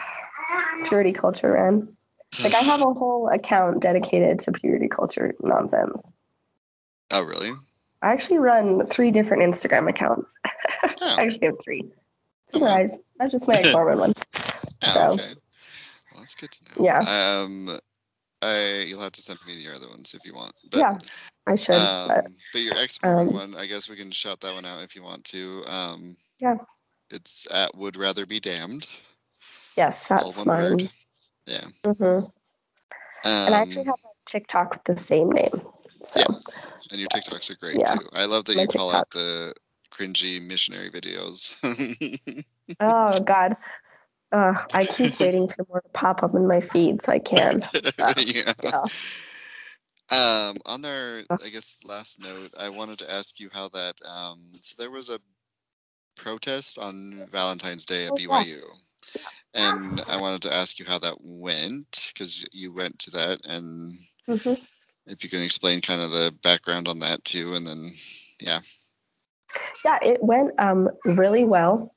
purity 0.84 1.12
culture, 1.12 1.52
man. 1.52 1.96
Like 2.42 2.54
I 2.54 2.60
have 2.60 2.80
a 2.80 2.92
whole 2.92 3.28
account 3.28 3.80
dedicated 3.80 4.40
to 4.40 4.52
purity 4.52 4.88
culture 4.88 5.34
nonsense. 5.42 6.10
oh 7.10 7.24
really 7.24 7.50
I 8.00 8.12
actually 8.12 8.38
run 8.38 8.84
three 8.86 9.10
different 9.10 9.42
Instagram 9.42 9.88
accounts. 9.88 10.34
I 10.44 10.94
oh, 11.00 11.16
actually 11.18 11.46
have 11.48 11.56
three. 11.62 11.90
Surprise. 12.46 12.98
That's 13.18 13.32
just 13.32 13.48
my 13.48 13.54
ex-Mormon 13.58 13.98
one. 13.98 14.12
oh, 14.16 14.70
So, 14.82 15.00
okay 15.12 15.34
well 16.12 16.20
that's 16.20 16.34
good 16.34 16.50
to 16.50 16.64
know 16.78 16.84
Yeah. 16.84 17.42
um 17.42 17.70
I 18.42 18.84
you'll 18.86 19.02
have 19.02 19.12
to 19.12 19.22
send 19.22 19.38
me 19.46 19.54
your 19.54 19.74
other 19.74 19.88
ones 19.88 20.14
if 20.14 20.24
you 20.24 20.34
want 20.34 20.52
but 20.70 20.78
yeah, 20.80 20.98
I 21.46 21.54
should. 21.56 21.74
Um, 21.74 22.08
but 22.08 22.26
but 22.52 22.62
your 22.62 22.74
ex 22.78 22.98
um, 23.02 23.32
one, 23.32 23.54
I 23.56 23.66
guess 23.66 23.88
we 23.88 23.96
can 23.96 24.10
shout 24.10 24.40
that 24.40 24.54
one 24.54 24.64
out 24.64 24.82
if 24.82 24.94
you 24.96 25.02
want 25.02 25.24
to. 25.26 25.64
Um, 25.66 26.16
Yeah. 26.40 26.56
It's 27.10 27.46
at 27.50 27.74
would 27.74 27.96
rather 27.96 28.26
be 28.26 28.40
damned. 28.40 28.86
yes, 29.76 30.08
that's 30.08 30.44
mine. 30.44 30.70
word. 30.70 30.88
Yeah. 31.46 31.66
hmm 31.84 32.02
Um, 32.02 32.26
and 33.24 33.54
I 33.54 33.60
actually 33.60 33.84
have 33.84 33.94
a 34.04 34.14
TikTok 34.26 34.74
with 34.74 34.84
the 34.84 34.96
same 34.96 35.30
name. 35.30 35.62
So, 36.02 36.20
and 36.90 37.00
your 37.00 37.08
TikToks 37.08 37.50
are 37.50 37.56
great 37.56 37.78
Yeah. 37.78 37.96
too. 37.96 38.06
I 38.12 38.26
love 38.26 38.44
that 38.44 38.56
My 38.56 38.62
you 38.62 38.68
call 38.68 38.90
out 38.90 39.10
the 39.10 39.54
cringy 39.90 40.40
missionary 40.40 40.90
videos. 40.90 41.52
oh 42.80 43.20
God. 43.20 43.56
Uh, 44.30 44.54
I 44.74 44.84
keep 44.84 45.18
waiting 45.20 45.48
for 45.48 45.64
more 45.68 45.80
to 45.80 45.88
pop 45.90 46.22
up 46.22 46.34
in 46.34 46.46
my 46.46 46.60
feed 46.60 47.02
so 47.02 47.12
I 47.12 47.18
can. 47.18 47.60
yeah. 48.18 48.52
Yeah. 48.62 48.84
Um, 50.10 50.56
on 50.64 50.84
our, 50.84 51.22
I 51.30 51.48
guess, 51.52 51.82
last 51.84 52.20
note, 52.20 52.50
I 52.58 52.70
wanted 52.70 53.00
to 53.00 53.12
ask 53.12 53.38
you 53.40 53.50
how 53.52 53.68
that. 53.68 53.94
Um, 54.06 54.50
so 54.52 54.82
there 54.82 54.90
was 54.90 55.10
a 55.10 55.18
protest 56.16 56.78
on 56.78 57.26
Valentine's 57.30 57.84
Day 57.86 58.06
at 58.06 58.12
Oh. 58.12 58.16
BYU, 58.16 58.62
and 59.54 60.00
I 60.08 60.20
wanted 60.20 60.42
to 60.42 60.54
ask 60.54 60.78
you 60.78 60.86
how 60.86 60.98
that 61.00 61.16
went 61.20 62.10
because 62.12 62.46
you 62.52 62.72
went 62.72 62.98
to 63.00 63.10
that, 63.12 63.40
and 63.46 63.92
hmm 64.26 64.54
if 65.06 65.24
you 65.24 65.30
can 65.30 65.42
explain 65.42 65.80
kind 65.80 66.02
of 66.02 66.10
the 66.10 66.34
background 66.42 66.88
on 66.88 67.00
that 67.00 67.24
too, 67.24 67.54
and 67.54 67.66
then 67.66 67.90
yeah, 68.40 68.60
Yeah, 69.84 69.98
it 70.02 70.22
went 70.22 70.52
um, 70.58 70.88
really 71.04 71.44
well. 71.44 71.94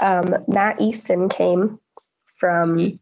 Um, 0.00 0.44
Matt 0.48 0.80
Easton 0.80 1.28
came 1.28 1.78
from 2.36 2.98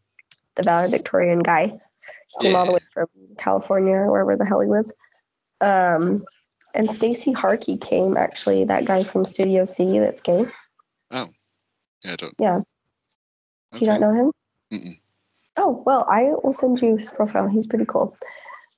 the 0.54 0.62
valedictorian 0.62 1.40
guy. 1.40 1.66
He 1.66 2.46
came 2.46 2.56
all 2.56 2.66
the 2.66 2.72
way 2.72 2.80
from 2.92 3.06
California 3.38 3.94
or 3.94 4.10
wherever 4.10 4.36
the 4.36 4.44
hell 4.44 4.60
he 4.60 4.68
lives. 4.68 4.92
Um, 5.60 6.24
and 6.74 6.90
Stacey 6.90 7.32
Harkey 7.32 7.76
came 7.76 8.16
actually, 8.16 8.64
that 8.64 8.86
guy 8.86 9.04
from 9.04 9.24
Studio 9.24 9.64
C 9.64 9.98
that's 9.98 10.22
gay. 10.22 10.46
Oh, 11.10 11.28
yeah, 12.04 12.12
I 12.12 12.16
don't. 12.16 12.34
Yeah. 12.38 12.60
Do 13.72 13.80
you 13.80 13.86
not 13.86 14.00
know 14.00 14.12
him? 14.14 14.32
Mm-mm. 14.72 15.00
Oh, 15.56 15.82
well, 15.84 16.06
I 16.08 16.32
will 16.42 16.52
send 16.52 16.80
you 16.80 16.96
his 16.96 17.12
profile. 17.12 17.46
He's 17.48 17.66
pretty 17.66 17.84
cool. 17.84 18.14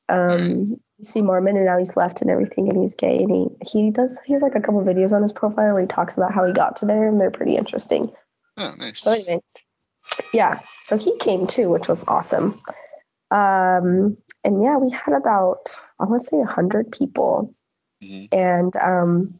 Um, 0.08 0.80
see 1.00 1.22
Mormon 1.22 1.56
and 1.56 1.66
now 1.66 1.78
he's 1.78 1.96
left 1.96 2.20
and 2.20 2.30
everything 2.30 2.68
and 2.68 2.78
he's 2.78 2.94
gay 2.94 3.22
and 3.22 3.30
he, 3.30 3.46
he 3.66 3.90
does, 3.90 4.20
he 4.24 4.34
has 4.34 4.42
like 4.42 4.54
a 4.54 4.60
couple 4.60 4.82
videos 4.82 5.12
on 5.12 5.22
his 5.22 5.32
profile 5.32 5.72
where 5.72 5.80
he 5.80 5.86
talks 5.86 6.16
about 6.16 6.34
how 6.34 6.44
he 6.44 6.52
got 6.52 6.76
to 6.76 6.86
there 6.86 7.08
and 7.08 7.20
they're 7.20 7.30
pretty 7.30 7.56
interesting. 7.56 8.12
Oh, 8.58 8.74
nice. 8.78 9.00
So 9.02 9.12
anyway, 9.12 9.40
yeah. 10.32 10.60
So 10.82 10.98
he 10.98 11.16
came 11.18 11.46
too, 11.46 11.70
which 11.70 11.88
was 11.88 12.04
awesome. 12.06 12.58
Um, 13.30 14.18
and 14.44 14.62
yeah, 14.62 14.76
we 14.76 14.90
had 14.90 15.14
about 15.16 15.74
I 15.98 16.04
want 16.04 16.20
to 16.20 16.26
say 16.26 16.40
a 16.40 16.44
hundred 16.44 16.92
people, 16.92 17.52
Mhm. 18.02 18.28
and 18.32 18.76
um, 18.76 19.38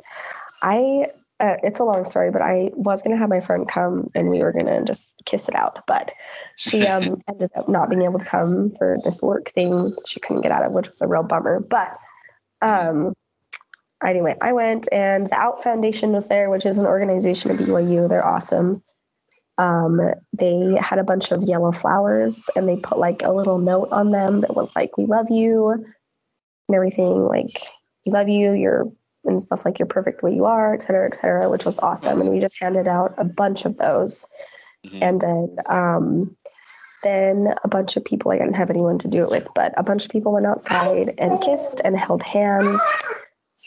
I. 0.63 1.11
Uh, 1.41 1.57
it's 1.65 1.81
a 1.81 1.85
long 1.85 2.05
story, 2.05 2.31
but 2.31 2.43
I 2.43 2.71
was 2.75 3.03
gonna 3.03 3.17
have 3.17 3.29
my 3.29 3.41
friend 3.41 3.69
come 3.69 4.09
and 4.15 4.31
we 4.31 4.41
were 4.41 4.53
gonna 4.53 4.85
just 4.85 5.15
kiss 5.25 5.49
it 5.49 5.55
out, 5.55 5.85
but 5.87 6.13
she 6.57 6.87
um 6.87 7.21
ended 7.29 7.51
up 7.57 7.69
not 7.69 7.91
being 7.91 8.03
able 8.03 8.21
to 8.21 8.25
come 8.25 8.73
for 8.79 8.99
this 9.03 9.21
work 9.21 9.49
thing 9.49 9.93
she 10.07 10.21
couldn't 10.21 10.43
get 10.43 10.53
out 10.53 10.65
of, 10.65 10.73
which 10.73 10.89
was 10.89 11.03
a 11.03 11.09
real 11.09 11.25
bummer. 11.25 11.59
But 11.59 11.99
um, 12.63 13.15
anyway, 14.05 14.37
I 14.41 14.53
went 14.53 14.89
and 14.93 15.27
the 15.27 15.37
Out 15.37 15.63
Foundation 15.63 16.13
was 16.13 16.29
there, 16.29 16.51
which 16.51 16.67
is 16.67 16.79
an 16.79 16.87
organization 16.87 17.51
at 17.51 17.59
BYU. 17.59 18.09
They're 18.09 18.25
awesome. 18.25 18.83
Um, 19.59 20.01
they 20.33 20.77
had 20.81 20.99
a 20.99 21.05
bunch 21.05 21.33
of 21.33 21.45
yellow 21.45 21.73
flowers 21.73 22.49
and 22.57 22.69
they 22.69 22.77
put 22.77 22.99
like 22.99 23.23
a 23.23 23.33
little 23.33 23.59
note 23.59 23.89
on 23.93 24.11
them 24.11 24.41
that 24.43 24.55
was 24.55 24.75
like, 24.75 24.97
"We 24.97 25.07
love 25.07 25.31
you," 25.31 25.71
and 25.71 26.75
everything. 26.75 27.25
Like 27.27 27.57
we 28.07 28.13
love 28.13 28.29
you, 28.29 28.53
you're 28.53 28.85
and 29.25 29.43
stuff 29.43 29.65
like 29.65 29.79
you're 29.79 29.87
perfect 29.87 30.21
the 30.21 30.27
way 30.27 30.35
you 30.35 30.45
are, 30.45 30.75
et 30.75 30.83
cetera, 30.83 31.07
et 31.07 31.17
cetera, 31.17 31.49
which 31.51 31.65
was 31.65 31.79
awesome. 31.79 32.21
And 32.21 32.31
we 32.31 32.41
just 32.41 32.61
handed 32.61 32.89
out 32.89 33.15
a 33.19 33.25
bunch 33.25 33.65
of 33.65 33.77
those. 33.77 34.27
Mhm. 34.87 35.03
And 35.03 35.21
then 35.21 35.57
um, 35.69 36.37
then 37.03 37.55
a 37.63 37.69
bunch 37.69 37.97
of 37.97 38.05
people, 38.05 38.33
I 38.33 38.39
didn't 38.39 38.55
have 38.55 38.71
anyone 38.71 38.99
to 38.99 39.09
do 39.09 39.23
it 39.23 39.31
with, 39.31 39.49
but 39.55 39.75
a 39.77 39.83
bunch 39.83 40.05
of 40.07 40.11
people 40.11 40.33
went 40.33 40.47
outside 40.47 41.15
and 41.19 41.41
kissed 41.41 41.81
and 41.85 41.97
held 41.97 42.23
hands 42.23 42.81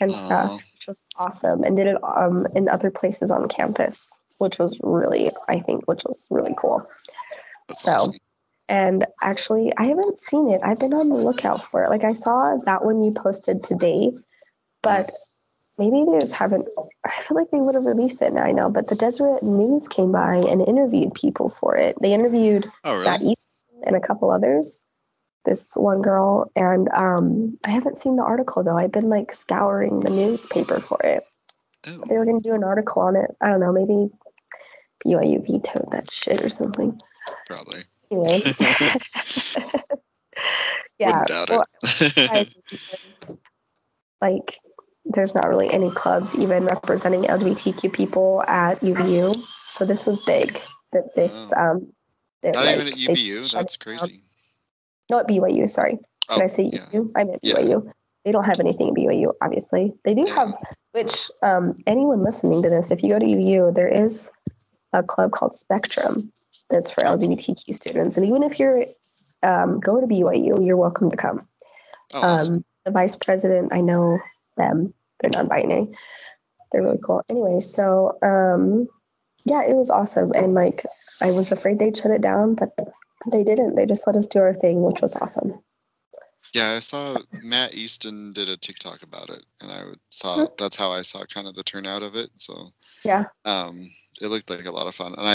and 0.00 0.12
stuff, 0.12 0.50
Aw. 0.50 0.56
which 0.56 0.86
was 0.88 1.04
awesome. 1.16 1.62
And 1.62 1.76
did 1.76 1.86
it 1.86 1.96
um, 2.02 2.46
in 2.54 2.68
other 2.68 2.90
places 2.90 3.30
on 3.30 3.48
campus, 3.48 4.20
which 4.38 4.58
was 4.58 4.80
really, 4.82 5.30
I 5.48 5.60
think, 5.60 5.86
which 5.86 6.02
was 6.04 6.26
really 6.30 6.54
cool. 6.56 6.88
That's 7.68 7.82
So, 7.82 7.92
awesome. 7.92 8.14
And 8.68 9.06
actually, 9.22 9.72
I 9.76 9.84
haven't 9.84 10.18
seen 10.18 10.50
it. 10.50 10.60
I've 10.62 10.78
been 10.78 10.92
on 10.92 11.08
the 11.08 11.16
lookout 11.16 11.62
for 11.62 11.84
it. 11.84 11.90
Like 11.90 12.04
I 12.04 12.12
saw 12.12 12.56
that 12.64 12.84
one 12.84 13.02
you 13.02 13.12
posted 13.12 13.64
today, 13.64 14.12
but 14.82 15.10
maybe 15.78 16.04
they 16.04 16.18
just 16.18 16.34
haven't. 16.34 16.68
I 17.04 17.20
feel 17.22 17.36
like 17.36 17.50
they 17.50 17.58
would 17.58 17.74
have 17.74 17.84
released 17.84 18.22
it 18.22 18.32
now. 18.32 18.42
I 18.42 18.52
know, 18.52 18.70
but 18.70 18.86
the 18.86 18.96
Deseret 18.96 19.42
News 19.42 19.88
came 19.88 20.12
by 20.12 20.36
and 20.36 20.66
interviewed 20.66 21.14
people 21.14 21.48
for 21.48 21.76
it. 21.76 21.96
They 22.00 22.12
interviewed 22.12 22.66
Oh, 22.84 23.02
that? 23.04 23.22
East 23.22 23.54
and 23.82 23.96
a 23.96 24.00
couple 24.00 24.30
others. 24.30 24.84
This 25.44 25.74
one 25.76 26.02
girl, 26.02 26.50
and 26.56 26.88
um, 26.92 27.58
I 27.66 27.70
haven't 27.70 27.98
seen 27.98 28.16
the 28.16 28.24
article 28.24 28.64
though. 28.64 28.76
I've 28.76 28.92
been 28.92 29.08
like 29.08 29.32
scouring 29.32 30.00
the 30.00 30.10
newspaper 30.10 30.80
for 30.80 31.00
it. 31.02 31.22
Oh, 31.86 32.02
They 32.06 32.18
were 32.18 32.26
gonna 32.26 32.40
do 32.42 32.54
an 32.54 32.64
article 32.64 33.02
on 33.02 33.16
it. 33.16 33.30
I 33.40 33.48
don't 33.48 33.60
know, 33.60 33.72
maybe 33.72 34.10
BYU 35.06 35.46
vetoed 35.46 35.92
that 35.92 36.10
shit 36.10 36.42
or 36.42 36.50
something. 36.50 37.00
probably. 37.46 37.84
Anyway, 38.10 38.40
yeah. 40.98 41.24
Well, 41.48 41.64
it. 41.82 42.30
I 42.30 42.44
think 42.44 42.64
because, 42.70 43.38
like 44.20 44.58
there's 45.08 45.34
not 45.34 45.48
really 45.48 45.70
any 45.72 45.90
clubs 45.90 46.36
even 46.36 46.64
representing 46.64 47.22
LGBTQ 47.22 47.92
people 47.92 48.42
at 48.42 48.80
UVU. 48.80 49.34
So 49.34 49.84
this 49.84 50.06
was 50.06 50.24
big 50.24 50.58
that 50.92 51.14
this 51.14 51.52
um 51.52 51.92
that, 52.42 52.54
Not 52.54 52.66
like, 52.66 52.76
even 52.76 52.88
at 52.88 52.94
UVU. 52.94 53.52
That's 53.52 53.76
crazy. 53.76 54.20
No, 55.10 55.18
at 55.20 55.28
BYU, 55.28 55.68
sorry. 55.68 55.98
Oh, 56.28 56.36
Did 56.36 56.44
I 56.44 56.46
say 56.46 56.64
yeah. 56.64 56.86
UVU? 56.92 57.10
I 57.16 57.24
meant 57.24 57.40
Yeah. 57.42 57.54
BYU. 57.54 57.92
They 58.24 58.32
don't 58.32 58.44
have 58.44 58.60
anything 58.60 58.88
at 58.88 58.94
BYU, 58.94 59.32
obviously. 59.40 59.94
They 60.04 60.14
do 60.14 60.24
Yeah. 60.26 60.34
have 60.34 60.54
which 60.92 61.30
um 61.42 61.78
anyone 61.86 62.22
listening 62.22 62.62
to 62.62 62.70
this, 62.70 62.90
if 62.90 63.02
you 63.02 63.10
go 63.10 63.18
to 63.18 63.24
UVU, 63.26 63.74
there 63.74 63.88
is 63.88 64.30
a 64.92 65.02
club 65.02 65.30
called 65.32 65.54
Spectrum 65.54 66.32
that's 66.70 66.90
for 66.90 67.02
LGBTQ 67.02 67.74
students. 67.74 68.16
And 68.16 68.26
even 68.26 68.42
if 68.42 68.58
you're 68.58 68.84
um, 69.42 69.80
go 69.80 70.00
to 70.00 70.06
BYU, 70.06 70.64
you're 70.66 70.76
welcome 70.76 71.10
to 71.10 71.16
come. 71.16 71.46
Oh, 72.12 72.20
awesome. 72.20 72.54
Um, 72.54 72.64
the 72.84 72.90
vice 72.90 73.16
president, 73.16 73.72
I 73.72 73.80
know 73.80 74.18
them. 74.56 74.94
They're 75.20 75.30
non-binary. 75.32 75.88
They're 76.72 76.82
really 76.82 76.98
cool. 77.02 77.22
Anyway, 77.28 77.60
so 77.60 78.18
um, 78.22 78.88
yeah, 79.44 79.62
it 79.62 79.74
was 79.74 79.90
awesome, 79.90 80.32
and 80.32 80.54
like 80.54 80.84
I 81.22 81.30
was 81.30 81.52
afraid 81.52 81.78
they'd 81.78 81.96
shut 81.96 82.10
it 82.10 82.20
down, 82.20 82.54
but 82.54 82.70
they 83.30 83.44
didn't. 83.44 83.74
They 83.74 83.86
just 83.86 84.06
let 84.06 84.16
us 84.16 84.26
do 84.26 84.40
our 84.40 84.54
thing, 84.54 84.82
which 84.82 85.00
was 85.00 85.16
awesome. 85.16 85.60
Yeah, 86.54 86.74
I 86.76 86.80
saw 86.80 87.18
Matt 87.42 87.74
Easton 87.74 88.32
did 88.32 88.48
a 88.48 88.56
TikTok 88.56 89.02
about 89.02 89.30
it, 89.30 89.44
and 89.60 89.70
I 89.70 89.84
saw 90.10 90.46
that's 90.56 90.76
how 90.76 90.92
I 90.92 91.02
saw 91.02 91.24
kind 91.24 91.46
of 91.46 91.54
the 91.54 91.62
turnout 91.62 92.02
of 92.02 92.16
it. 92.16 92.30
So 92.36 92.72
Yeah. 93.04 93.24
um, 93.44 93.90
it 94.20 94.28
looked 94.28 94.50
like 94.50 94.64
a 94.66 94.70
lot 94.72 94.86
of 94.86 94.94
fun, 94.94 95.14
and 95.16 95.28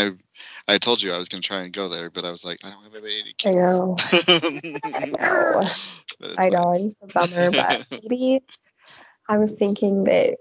I 0.68 0.74
I 0.74 0.78
told 0.78 1.02
you 1.02 1.14
I 1.14 1.18
was 1.18 1.30
gonna 1.30 1.42
try 1.42 1.62
and 1.62 1.74
go 1.74 1.88
there, 1.88 2.10
but 2.10 2.26
I 2.26 2.32
was 2.32 2.46
like, 2.46 2.60
I 2.64 2.70
don't 2.70 2.84
have 2.84 2.96
any 2.96 3.34
I 3.46 3.52
kids. 3.52 3.56
know. 3.56 3.96
I 4.84 5.06
know. 5.06 5.64
I 6.38 6.50
know. 6.50 6.74
It's 6.74 7.02
a 7.02 7.08
bummer, 7.08 7.52
but 7.52 7.86
maybe 8.04 8.42
I 9.28 9.38
was 9.38 9.58
thinking 9.58 10.06
that 10.06 10.38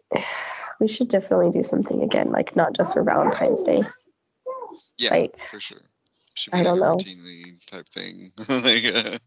we 0.81 0.89
should 0.89 1.09
definitely 1.09 1.51
do 1.51 1.63
something 1.63 2.03
again, 2.03 2.31
like 2.31 2.57
not 2.57 2.75
just 2.75 2.95
for 2.95 3.03
Valentine's 3.03 3.65
Day. 3.65 3.83
Yeah, 4.99 5.11
like, 5.11 5.39
for 5.39 5.61
sure. 5.61 5.83
Should 6.35 6.53
be 6.53 6.61
I 6.61 6.63
don't 6.63 6.81
know. 6.81 6.97
routinely 6.97 7.65
type 7.67 7.87
thing. 7.89 8.33
like, 8.49 8.85
uh, 8.85 9.19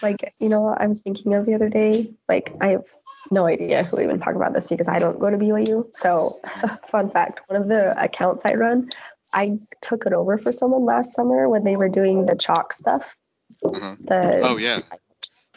Like, 0.00 0.30
you 0.40 0.48
know 0.48 0.60
what 0.60 0.80
I 0.80 0.86
was 0.86 1.02
thinking 1.02 1.34
of 1.34 1.44
the 1.44 1.54
other 1.54 1.68
day? 1.68 2.14
Like, 2.28 2.54
I 2.60 2.68
have 2.68 2.86
no 3.30 3.46
idea 3.46 3.82
who 3.82 4.00
even 4.00 4.20
talk 4.20 4.34
about 4.34 4.52
this 4.52 4.68
because 4.68 4.88
I 4.88 4.98
don't 4.98 5.18
go 5.18 5.28
to 5.28 5.36
BYU. 5.36 5.88
So, 5.92 6.40
fun 6.88 7.10
fact 7.10 7.42
one 7.48 7.60
of 7.60 7.68
the 7.68 8.00
accounts 8.02 8.44
I 8.46 8.54
run, 8.54 8.88
I 9.34 9.58
took 9.82 10.06
it 10.06 10.12
over 10.12 10.38
for 10.38 10.52
someone 10.52 10.84
last 10.84 11.14
summer 11.14 11.48
when 11.48 11.64
they 11.64 11.76
were 11.76 11.88
doing 11.88 12.26
the 12.26 12.36
chalk 12.36 12.72
stuff. 12.72 13.16
uh-huh. 13.64 13.96
The 14.00 14.40
Oh 14.44 14.56
yeah. 14.56 14.78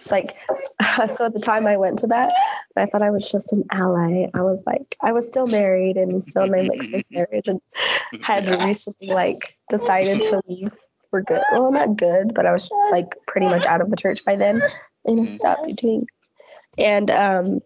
It's 0.02 0.12
like, 0.12 0.32
so 1.10 1.26
at 1.26 1.34
the 1.34 1.40
time 1.40 1.68
I 1.68 1.78
went 1.78 2.00
to 2.00 2.08
that, 2.08 2.34
I 2.76 2.86
thought 2.86 3.02
I 3.02 3.12
was 3.12 3.32
just 3.32 3.54
an 3.54 3.66
ally. 3.72 4.28
I 4.34 4.42
was 4.42 4.64
like, 4.66 4.96
I 5.00 5.12
was 5.12 5.28
still 5.28 5.48
married 5.48 5.98
and 5.98 6.24
still 6.24 6.44
in 6.44 6.52
my 6.52 6.62
mixed 6.64 6.94
marriage 7.12 7.48
and 7.48 7.62
had 8.22 8.48
recently 8.66 9.08
like 9.08 9.56
decided 9.70 10.22
to 10.22 10.42
leave 10.48 10.72
for 11.10 11.22
good. 11.22 11.44
Well, 11.52 11.72
not 11.72 11.98
good, 11.98 12.34
but 12.34 12.46
I 12.46 12.52
was 12.52 12.70
like 12.92 13.16
pretty 13.28 13.48
much 13.48 13.66
out 13.66 13.82
of 13.82 13.90
the 13.90 13.98
church 13.98 14.26
by 14.26 14.36
then 14.38 14.62
and 15.06 15.20
I 15.20 15.26
stopped 15.26 15.76
doing. 15.76 16.08
And 16.78 17.12
um, 17.12 17.60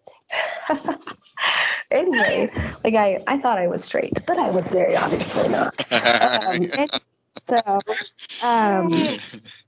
anyway, 1.90 2.50
like 2.84 2.94
I, 2.94 3.22
I 3.26 3.38
thought 3.38 3.58
I 3.58 3.68
was 3.68 3.84
straight, 3.84 4.26
but 4.26 4.38
I 4.38 4.50
was 4.50 4.72
very 4.72 4.96
obviously 4.96 5.52
not. 5.52 5.92
Um, 5.92 6.70
and 6.76 7.00
so 7.38 7.60
um, 8.42 8.88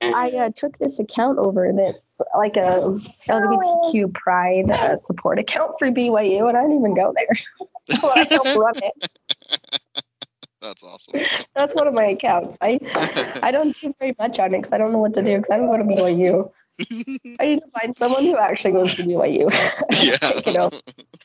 I 0.03 0.31
uh, 0.31 0.51
took 0.55 0.78
this 0.78 0.99
account 0.99 1.39
over 1.39 1.73
that's 1.77 2.20
like 2.36 2.57
a 2.57 3.01
LGBTQ 3.28 4.15
pride 4.15 4.70
uh, 4.70 4.97
support 4.97 5.39
account 5.39 5.73
for 5.78 5.89
BYU, 5.90 6.49
and 6.49 6.57
I 6.57 6.62
didn't 6.62 6.78
even 6.78 6.95
go 6.95 7.15
there. 7.15 7.99
well, 8.03 8.12
I 8.15 8.27
helped 8.31 8.57
run 8.57 8.74
it. 8.77 9.11
That's 10.61 10.82
awesome. 10.82 11.20
That's 11.55 11.74
one 11.77 11.86
of 11.86 11.95
my 11.95 12.07
accounts. 12.07 12.59
I 12.61 12.81
I 13.45 13.53
don't 13.53 13.78
do 13.81 13.95
very 14.01 14.16
much 14.19 14.40
on 14.40 14.47
it 14.47 14.59
because 14.59 14.73
I 14.73 14.78
don't 14.78 14.93
know 14.93 14.99
what 14.99 15.15
to 15.15 15.23
do 15.23 15.36
because 15.36 15.51
I 15.51 15.57
don't 15.57 15.69
go 15.69 15.77
to 15.77 15.85
BYU. 15.85 16.51
I 16.81 17.45
need 17.45 17.61
to 17.61 17.69
find 17.71 17.97
someone 17.97 18.25
who 18.25 18.37
actually 18.37 18.73
goes 18.73 18.95
to 18.95 19.03
BYU. 19.03 19.51
Yeah. 20.01 20.63
over. 20.65 20.77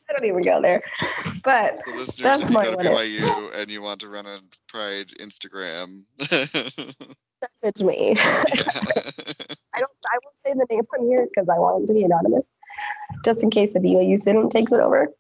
I 0.10 0.14
don't 0.14 0.26
even 0.26 0.42
go 0.42 0.62
there. 0.62 0.82
But 1.44 1.80
So 1.80 1.92
listeners, 1.92 2.18
That's 2.18 2.42
if 2.44 2.50
you 2.50 2.54
my 2.56 2.64
go 2.66 2.72
to 2.72 2.78
one. 2.78 2.86
BYU 2.86 3.62
and 3.62 3.70
you 3.72 3.82
want 3.82 4.02
to 4.02 4.10
run 4.10 4.26
a 4.26 4.40
Pride 4.68 5.10
Instagram, 5.20 6.04
it's 7.62 7.84
me. 7.84 8.16
I 9.76 9.80
don't. 9.80 9.92
I 10.06 10.18
won't 10.24 10.36
say 10.46 10.54
the 10.54 10.66
name 10.70 10.84
from 10.90 11.08
here 11.08 11.28
because 11.30 11.50
I 11.50 11.60
want 11.60 11.84
it 11.84 11.88
to 11.88 11.94
be 11.94 12.04
anonymous, 12.04 12.52
just 13.24 13.44
in 13.44 13.50
case 13.50 13.74
the 13.74 13.80
BYU 13.80 14.18
student 14.18 14.52
takes 14.52 14.72
it 14.72 14.80
over. 14.80 15.14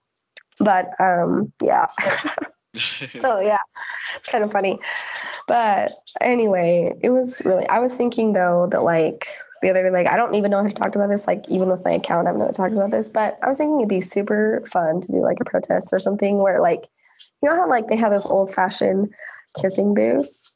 But 0.59 0.89
um, 0.99 1.53
yeah. 1.61 1.87
so 2.75 3.39
yeah, 3.39 3.57
it's 4.17 4.29
kind 4.29 4.43
of 4.43 4.51
funny. 4.51 4.79
But 5.47 5.91
anyway, 6.21 6.93
it 7.01 7.09
was 7.09 7.41
really. 7.45 7.67
I 7.67 7.79
was 7.79 7.95
thinking 7.95 8.33
though 8.33 8.67
that 8.71 8.83
like 8.83 9.27
the 9.63 9.71
other 9.71 9.83
day, 9.83 9.89
like 9.89 10.07
I 10.07 10.17
don't 10.17 10.35
even 10.35 10.51
know 10.51 10.59
if 10.59 10.67
I 10.67 10.71
talked 10.71 10.95
about 10.95 11.09
this. 11.09 11.25
Like 11.25 11.49
even 11.49 11.69
with 11.69 11.83
my 11.83 11.91
account, 11.91 12.27
I've 12.27 12.35
never 12.35 12.51
talked 12.51 12.75
about 12.75 12.91
this. 12.91 13.09
But 13.09 13.39
I 13.41 13.47
was 13.47 13.57
thinking 13.57 13.79
it'd 13.79 13.89
be 13.89 14.01
super 14.01 14.63
fun 14.67 15.01
to 15.01 15.11
do 15.11 15.21
like 15.21 15.39
a 15.41 15.45
protest 15.45 15.93
or 15.93 15.99
something 15.99 16.37
where 16.37 16.61
like 16.61 16.87
you 17.41 17.49
know 17.49 17.55
how 17.55 17.69
like 17.69 17.87
they 17.87 17.97
have 17.97 18.11
those 18.11 18.25
old 18.25 18.53
fashioned 18.53 19.13
kissing 19.59 19.93
booths 19.93 20.55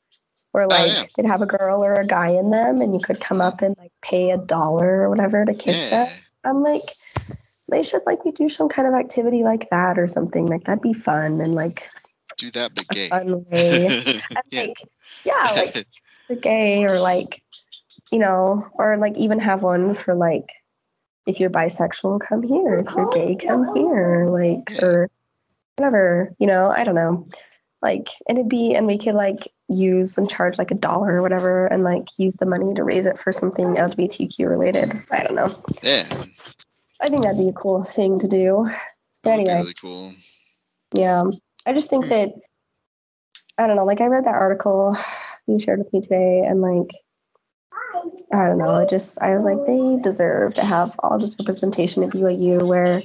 where 0.52 0.66
oh, 0.66 0.68
like 0.68 0.92
yeah. 0.92 1.04
they'd 1.16 1.28
have 1.28 1.42
a 1.42 1.46
girl 1.46 1.84
or 1.84 1.96
a 1.96 2.08
guy 2.08 2.30
in 2.30 2.50
them 2.50 2.82
and 2.82 2.94
you 2.94 3.00
could 3.00 3.20
come 3.20 3.42
up 3.42 3.62
and 3.62 3.76
like 3.78 3.92
pay 4.02 4.32
a 4.32 4.38
dollar 4.38 5.04
or 5.04 5.10
whatever 5.10 5.44
to 5.44 5.54
kiss 5.54 5.92
yeah. 5.92 6.06
them. 6.06 6.14
I'm 6.44 6.64
like, 6.64 6.82
they 7.70 7.84
should 7.84 8.04
like 8.06 8.20
do 8.36 8.50
some 8.50 8.70
kind 8.70 8.88
of 8.88 8.94
activity 8.94 9.44
like 9.44 9.70
that 9.70 10.00
or 10.00 10.08
something. 10.08 10.46
Like 10.46 10.64
that'd 10.64 10.82
be 10.82 10.94
fun 10.94 11.42
and 11.42 11.54
like 11.54 11.84
Do 12.38 12.50
that, 12.52 12.74
but 12.74 12.88
gay. 12.88 13.10
fun 13.10 13.46
way. 13.46 13.88
And, 14.30 14.42
yeah. 14.50 14.62
like, 14.62 14.78
yeah, 15.24 15.52
like 15.56 15.86
the 16.30 16.36
gay 16.36 16.86
or 16.86 17.00
like, 17.00 17.42
you 18.12 18.20
know, 18.20 18.68
or 18.74 18.98
like 18.98 19.18
even 19.18 19.40
have 19.40 19.62
one 19.64 19.94
for 19.96 20.16
like 20.16 20.50
if 21.26 21.40
you're 21.40 21.50
bisexual, 21.50 22.22
come 22.22 22.42
here. 22.42 22.80
If 22.88 22.96
you're 22.96 23.12
gay, 23.12 23.36
come 23.36 23.76
here. 23.76 24.28
Like 24.30 24.82
or 24.82 25.10
whatever, 25.76 26.34
you 26.40 26.48
know, 26.48 26.70
I 26.70 26.84
don't 26.84 26.96
know. 26.96 27.26
Like 27.82 28.08
and 28.28 28.38
it'd 28.38 28.50
be 28.50 28.74
and 28.76 28.88
we 28.88 28.98
could 28.98 29.14
like 29.16 29.40
use 29.70 30.18
and 30.18 30.30
charge 30.30 30.58
like 30.58 30.72
a 30.72 30.76
dollar 30.76 31.18
or 31.18 31.22
whatever 31.22 31.68
and 31.68 31.84
like 31.84 32.08
use 32.18 32.36
the 32.36 32.46
money 32.46 32.74
to 32.74 32.84
raise 32.84 33.06
it 33.06 33.20
for 33.20 33.32
something 33.32 33.66
LGBTQ 33.76 34.50
related. 34.50 34.92
I 35.12 35.24
don't 35.24 35.36
know. 35.36 35.54
yeah. 35.84 36.04
I 37.00 37.08
think 37.08 37.24
that'd 37.24 37.38
be 37.38 37.50
a 37.50 37.54
cool 37.54 37.84
thing 37.84 38.20
to 38.20 38.28
do. 38.28 38.68
Be 39.24 39.30
Anyway. 39.30 39.54
really 39.58 39.74
cool. 39.80 40.14
Yeah. 40.94 41.26
I 41.66 41.74
just 41.74 41.90
think 41.90 42.08
that 42.08 42.30
I 43.58 43.68
don't 43.68 43.76
know, 43.76 43.86
like 43.86 44.02
I 44.02 44.06
read 44.06 44.26
that 44.26 44.34
article 44.36 44.96
you 45.48 45.60
shared 45.60 45.80
with 45.80 45.92
me 45.94 46.02
today 46.02 46.44
and 46.48 46.62
like 46.62 46.90
I 48.34 48.48
don't 48.48 48.58
know, 48.58 48.78
it 48.80 48.90
just 48.90 49.22
I 49.22 49.34
was 49.34 49.44
like 49.44 49.66
they 49.66 50.02
deserve 50.02 50.56
to 50.56 50.66
have 50.66 50.96
all 51.00 51.18
this 51.20 51.36
representation 51.40 52.04
at 52.04 52.10
BYU 52.10 52.66
where 52.68 53.02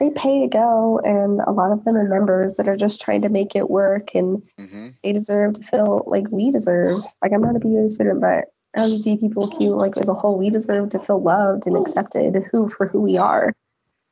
they 0.00 0.10
pay 0.10 0.40
to 0.42 0.48
go 0.48 1.00
and 1.02 1.40
a 1.40 1.52
lot 1.52 1.72
of 1.72 1.84
them 1.84 1.96
are 1.96 2.08
members 2.08 2.56
that 2.56 2.68
are 2.68 2.76
just 2.76 3.00
trying 3.00 3.22
to 3.22 3.28
make 3.28 3.54
it 3.54 3.68
work 3.68 4.14
and 4.14 4.42
hmm 4.58 4.88
they 5.02 5.12
deserve 5.12 5.54
to 5.54 5.62
feel 5.62 6.02
like 6.06 6.24
we 6.30 6.50
deserve. 6.50 7.04
Like 7.22 7.32
I'm 7.34 7.42
not 7.42 7.56
a 7.56 7.60
BYU 7.60 7.90
student, 7.90 8.22
but 8.22 8.46
LGBT 8.74 9.20
people, 9.20 9.48
Q, 9.48 9.76
like 9.76 9.98
as 9.98 10.08
a 10.08 10.14
whole, 10.14 10.38
we 10.38 10.48
deserve 10.48 10.90
to 10.90 10.98
feel 10.98 11.22
loved 11.22 11.66
and 11.66 11.76
accepted 11.76 12.34
who 12.50 12.70
for 12.70 12.88
who 12.88 13.02
we 13.02 13.18
are. 13.18 13.54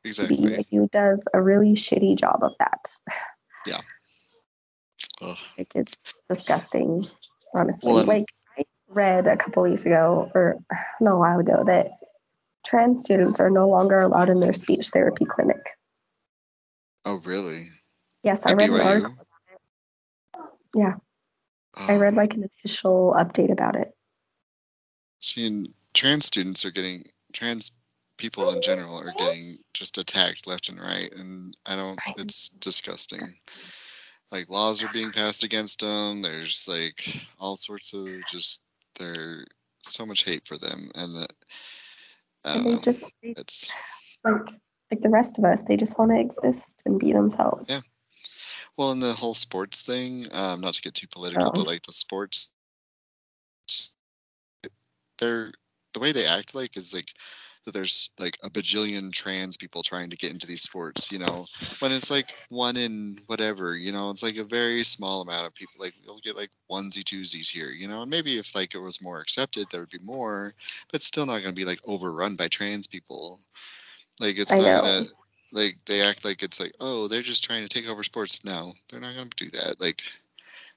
exactly. 0.05 0.65
He 0.69 0.87
does 0.91 1.27
a 1.33 1.41
really 1.41 1.73
shitty 1.73 2.15
job 2.15 2.43
of 2.43 2.51
that. 2.59 2.95
Ugh. 5.21 5.37
Like 5.57 5.75
it's 5.75 6.21
disgusting, 6.29 7.05
honestly. 7.55 7.93
Well, 7.93 8.05
like 8.05 8.33
I 8.42 8.42
read 8.95 9.27
a 9.27 9.37
couple 9.37 9.63
weeks 9.63 9.85
ago, 9.85 10.31
or 10.33 10.57
I 10.71 10.75
don't 10.99 11.07
a 11.13 11.17
while 11.17 11.39
ago, 11.39 11.63
that 11.65 11.91
trans 12.65 13.01
students 13.01 13.39
are 13.39 13.49
no 13.49 13.67
longer 13.67 13.99
allowed 13.99 14.29
in 14.29 14.39
their 14.39 14.53
speech 14.53 14.89
therapy 14.89 15.25
clinic. 15.25 15.65
Oh, 17.05 17.19
really? 17.25 17.65
Yes, 18.23 18.45
I 18.45 18.53
read 18.53 18.69
an 18.69 18.75
BYU? 18.77 18.85
article. 18.85 19.13
Yeah, 20.75 20.93
I 21.77 21.93
Oh, 21.93 21.99
read 21.99 22.15
like 22.15 22.33
an 22.33 22.43
official 22.43 23.15
update 23.17 23.51
about 23.51 23.75
it. 23.75 23.91
Seeing 25.19 25.67
trans 25.93 26.25
students 26.25 26.65
are 26.65 26.71
getting 26.71 27.03
trans 27.33 27.71
people 28.17 28.51
in 28.51 28.61
general 28.61 28.99
are 28.99 29.11
getting 29.17 29.43
just 29.73 29.97
attacked 29.97 30.47
left 30.47 30.69
and 30.69 30.79
right, 30.79 31.11
and 31.13 31.55
I 31.65 31.75
don't. 31.75 31.99
It's 32.17 32.49
disgusting. 32.49 33.21
Like 34.31 34.49
laws 34.49 34.83
are 34.83 34.93
being 34.93 35.11
passed 35.11 35.43
against 35.43 35.81
them. 35.81 36.21
There's 36.21 36.67
like 36.67 37.05
all 37.39 37.57
sorts 37.57 37.93
of 37.93 38.07
just 38.31 38.61
there's 38.95 39.45
so 39.81 40.05
much 40.05 40.23
hate 40.23 40.47
for 40.47 40.57
them, 40.57 40.89
and 40.95 41.17
uh, 41.17 41.25
And 42.45 42.65
they 42.65 42.71
know. 42.73 42.79
just 42.79 43.03
they, 43.23 43.33
It's 43.37 43.69
like 44.23 44.53
like 44.91 45.01
the 45.01 45.09
rest 45.09 45.39
of 45.39 45.45
us, 45.45 45.63
they 45.63 45.77
just 45.77 45.97
want 45.97 46.11
to 46.11 46.19
exist 46.19 46.83
and 46.85 46.99
be 46.99 47.13
themselves. 47.13 47.69
Yeah. 47.69 47.81
well 48.77 48.91
in 48.91 48.99
the 48.99 49.13
whole 49.13 49.33
sports 49.33 49.81
thing. 49.81 50.27
Um, 50.31 50.61
not 50.61 50.75
to 50.75 50.81
get 50.81 50.93
too 50.93 51.07
political, 51.07 51.47
Oh. 51.47 51.51
but 51.51 51.65
like 51.67 51.83
the 51.83 51.93
sports, 51.93 52.49
they're 55.17 55.51
the 55.93 55.99
way 55.99 56.11
they 56.11 56.25
act 56.25 56.55
like 56.55 56.75
is 56.77 56.93
like 56.93 57.07
that 57.65 57.73
there's 57.73 58.09
like 58.19 58.37
a 58.43 58.49
bajillion 58.49 59.11
trans 59.11 59.57
people 59.57 59.83
trying 59.83 60.09
to 60.09 60.17
get 60.17 60.31
into 60.31 60.47
these 60.47 60.61
sports, 60.61 61.11
you 61.11 61.19
know, 61.19 61.45
when 61.79 61.91
it's 61.91 62.11
like 62.11 62.25
one 62.49 62.77
in 62.77 63.17
whatever, 63.27 63.75
you 63.75 63.91
know, 63.91 64.09
it's 64.09 64.23
like 64.23 64.37
a 64.37 64.43
very 64.43 64.83
small 64.83 65.21
amount 65.21 65.47
of 65.47 65.55
people. 65.55 65.73
Like 65.79 65.93
you'll 66.03 66.19
get 66.19 66.35
like 66.35 66.49
onesie 66.69 67.03
twosies 67.03 67.49
here, 67.49 67.69
you 67.69 67.87
know, 67.87 68.01
and 68.01 68.11
maybe 68.11 68.37
if 68.37 68.55
like 68.55 68.75
it 68.75 68.79
was 68.79 69.01
more 69.01 69.19
accepted, 69.19 69.67
there 69.69 69.81
would 69.81 69.89
be 69.89 69.99
more, 70.03 70.53
but 70.91 71.01
still 71.01 71.25
not 71.25 71.41
going 71.41 71.53
to 71.55 71.59
be 71.59 71.65
like 71.65 71.79
overrun 71.87 72.35
by 72.35 72.47
trans 72.47 72.87
people. 72.87 73.39
Like 74.19 74.37
it's 74.37 74.53
I 74.53 74.57
not 74.57 74.83
gonna 74.83 75.01
like 75.53 75.75
they 75.85 76.01
act 76.01 76.25
like 76.25 76.43
it's 76.43 76.59
like 76.59 76.73
oh 76.79 77.07
they're 77.07 77.21
just 77.21 77.43
trying 77.43 77.63
to 77.63 77.69
take 77.69 77.89
over 77.89 78.03
sports. 78.03 78.43
No, 78.43 78.73
they're 78.89 78.99
not 78.99 79.15
going 79.15 79.29
to 79.29 79.45
do 79.45 79.51
that. 79.57 79.79
Like 79.79 80.01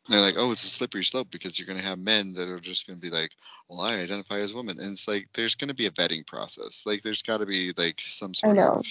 they're 0.08 0.20
like, 0.20 0.34
oh, 0.38 0.52
it's 0.52 0.64
a 0.64 0.68
slippery 0.68 1.04
slope 1.04 1.28
because 1.30 1.58
you're 1.58 1.66
going 1.66 1.78
to 1.80 1.84
have 1.84 1.98
men 1.98 2.34
that 2.34 2.48
are 2.48 2.58
just 2.58 2.86
going 2.86 2.96
to 2.98 3.00
be 3.00 3.10
like, 3.10 3.30
well, 3.68 3.80
I 3.80 3.96
identify 3.96 4.36
as 4.36 4.54
woman. 4.54 4.78
And 4.78 4.92
it's 4.92 5.08
like, 5.08 5.28
there's 5.34 5.54
going 5.56 5.68
to 5.68 5.74
be 5.74 5.86
a 5.86 5.90
vetting 5.90 6.26
process. 6.26 6.84
Like, 6.86 7.02
there's 7.02 7.22
got 7.22 7.38
to 7.38 7.46
be 7.46 7.72
like 7.76 8.00
some 8.00 8.34
sort 8.34 8.56
know. 8.56 8.74
of, 8.74 8.86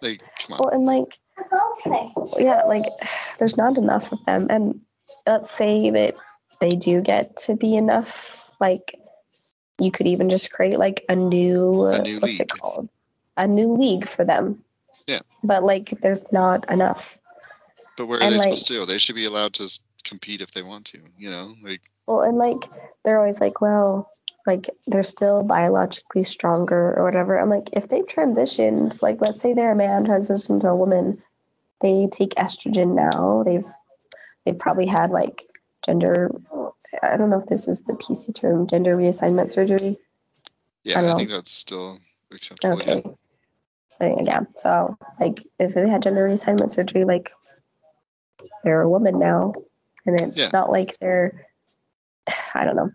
like, 0.00 0.22
come 0.40 0.54
on. 0.54 0.58
Well, 0.60 0.68
and 0.70 0.84
like 0.84 1.16
yeah, 2.38 2.62
like 2.64 2.84
there's 3.38 3.56
not 3.56 3.76
enough 3.78 4.12
of 4.12 4.24
them. 4.24 4.46
And 4.50 4.80
let's 5.26 5.50
say 5.50 5.90
that 5.90 6.14
they 6.60 6.70
do 6.70 7.00
get 7.00 7.36
to 7.38 7.56
be 7.56 7.76
enough, 7.76 8.50
like 8.60 8.98
you 9.78 9.90
could 9.90 10.06
even 10.06 10.30
just 10.30 10.52
create 10.52 10.78
like 10.78 11.04
a 11.08 11.16
new, 11.16 11.86
A 11.86 12.02
new 12.02 12.14
what's 12.14 12.22
league. 12.24 12.40
it 12.40 12.48
called? 12.48 12.88
A 13.36 13.46
new 13.46 13.74
league 13.74 14.08
for 14.08 14.24
them. 14.24 14.64
Yeah. 15.06 15.20
But 15.42 15.62
like 15.64 15.90
there's 16.00 16.30
not 16.32 16.70
enough. 16.70 17.18
but 17.96 18.06
where 18.06 18.18
are 18.18 18.22
and, 18.22 18.32
they 18.32 18.38
like- 18.38 18.42
supposed 18.56 18.66
to? 18.68 18.86
They 18.86 18.98
should 18.98 19.16
be 19.16 19.24
allowed 19.26 19.54
to 19.54 19.68
compete 20.12 20.42
if 20.42 20.52
they 20.52 20.62
want 20.62 20.86
to, 20.86 20.98
you 21.16 21.30
know? 21.30 21.54
Like, 21.62 21.80
Well, 22.06 22.20
and 22.20 22.36
like 22.36 22.64
they're 23.04 23.18
always 23.18 23.40
like, 23.40 23.60
well, 23.60 24.10
like 24.46 24.68
they're 24.86 25.02
still 25.02 25.42
biologically 25.42 26.24
stronger 26.24 26.94
or 26.98 27.04
whatever. 27.04 27.38
I'm 27.38 27.48
like, 27.48 27.70
if 27.72 27.88
they've 27.88 28.06
transitioned, 28.06 29.00
like 29.02 29.20
let's 29.20 29.40
say 29.40 29.54
they're 29.54 29.72
a 29.72 29.76
man 29.76 30.04
transitioned 30.04 30.60
to 30.62 30.68
a 30.68 30.76
woman, 30.76 31.22
they 31.80 32.08
take 32.10 32.34
estrogen 32.34 32.94
now. 32.94 33.42
They've 33.44 33.66
they've 34.44 34.58
probably 34.58 34.86
had 34.86 35.10
like 35.10 35.42
gender. 35.84 36.30
I 37.02 37.16
don't 37.16 37.30
know 37.30 37.38
if 37.38 37.46
this 37.46 37.68
is 37.68 37.82
the 37.82 37.94
PC 37.94 38.34
term, 38.34 38.66
gender 38.66 38.94
reassignment 38.94 39.50
surgery. 39.50 39.96
yeah, 40.84 41.00
I 41.00 41.12
I, 41.12 41.14
think 41.14 41.30
that's 41.30 41.52
still 41.52 41.98
acceptable. 42.32 42.78
yeah. 42.78 42.94
Okay. 42.94 43.02
So 43.88 44.22
yeah, 44.24 44.40
so 44.56 44.96
like 45.20 45.38
if 45.58 45.74
they 45.74 45.88
had 45.88 46.02
gender 46.02 46.28
reassignment 46.28 46.70
surgery, 46.70 47.04
like 47.04 47.32
they're 48.64 48.82
a 48.82 48.88
woman 48.88 49.18
now, 49.18 49.52
and 50.06 50.20
it's 50.20 50.36
Yeah. 50.36 50.50
not 50.52 50.70
like 50.70 50.98
they're, 50.98 51.46
I 52.54 52.64
don't 52.64 52.76
know, 52.76 52.90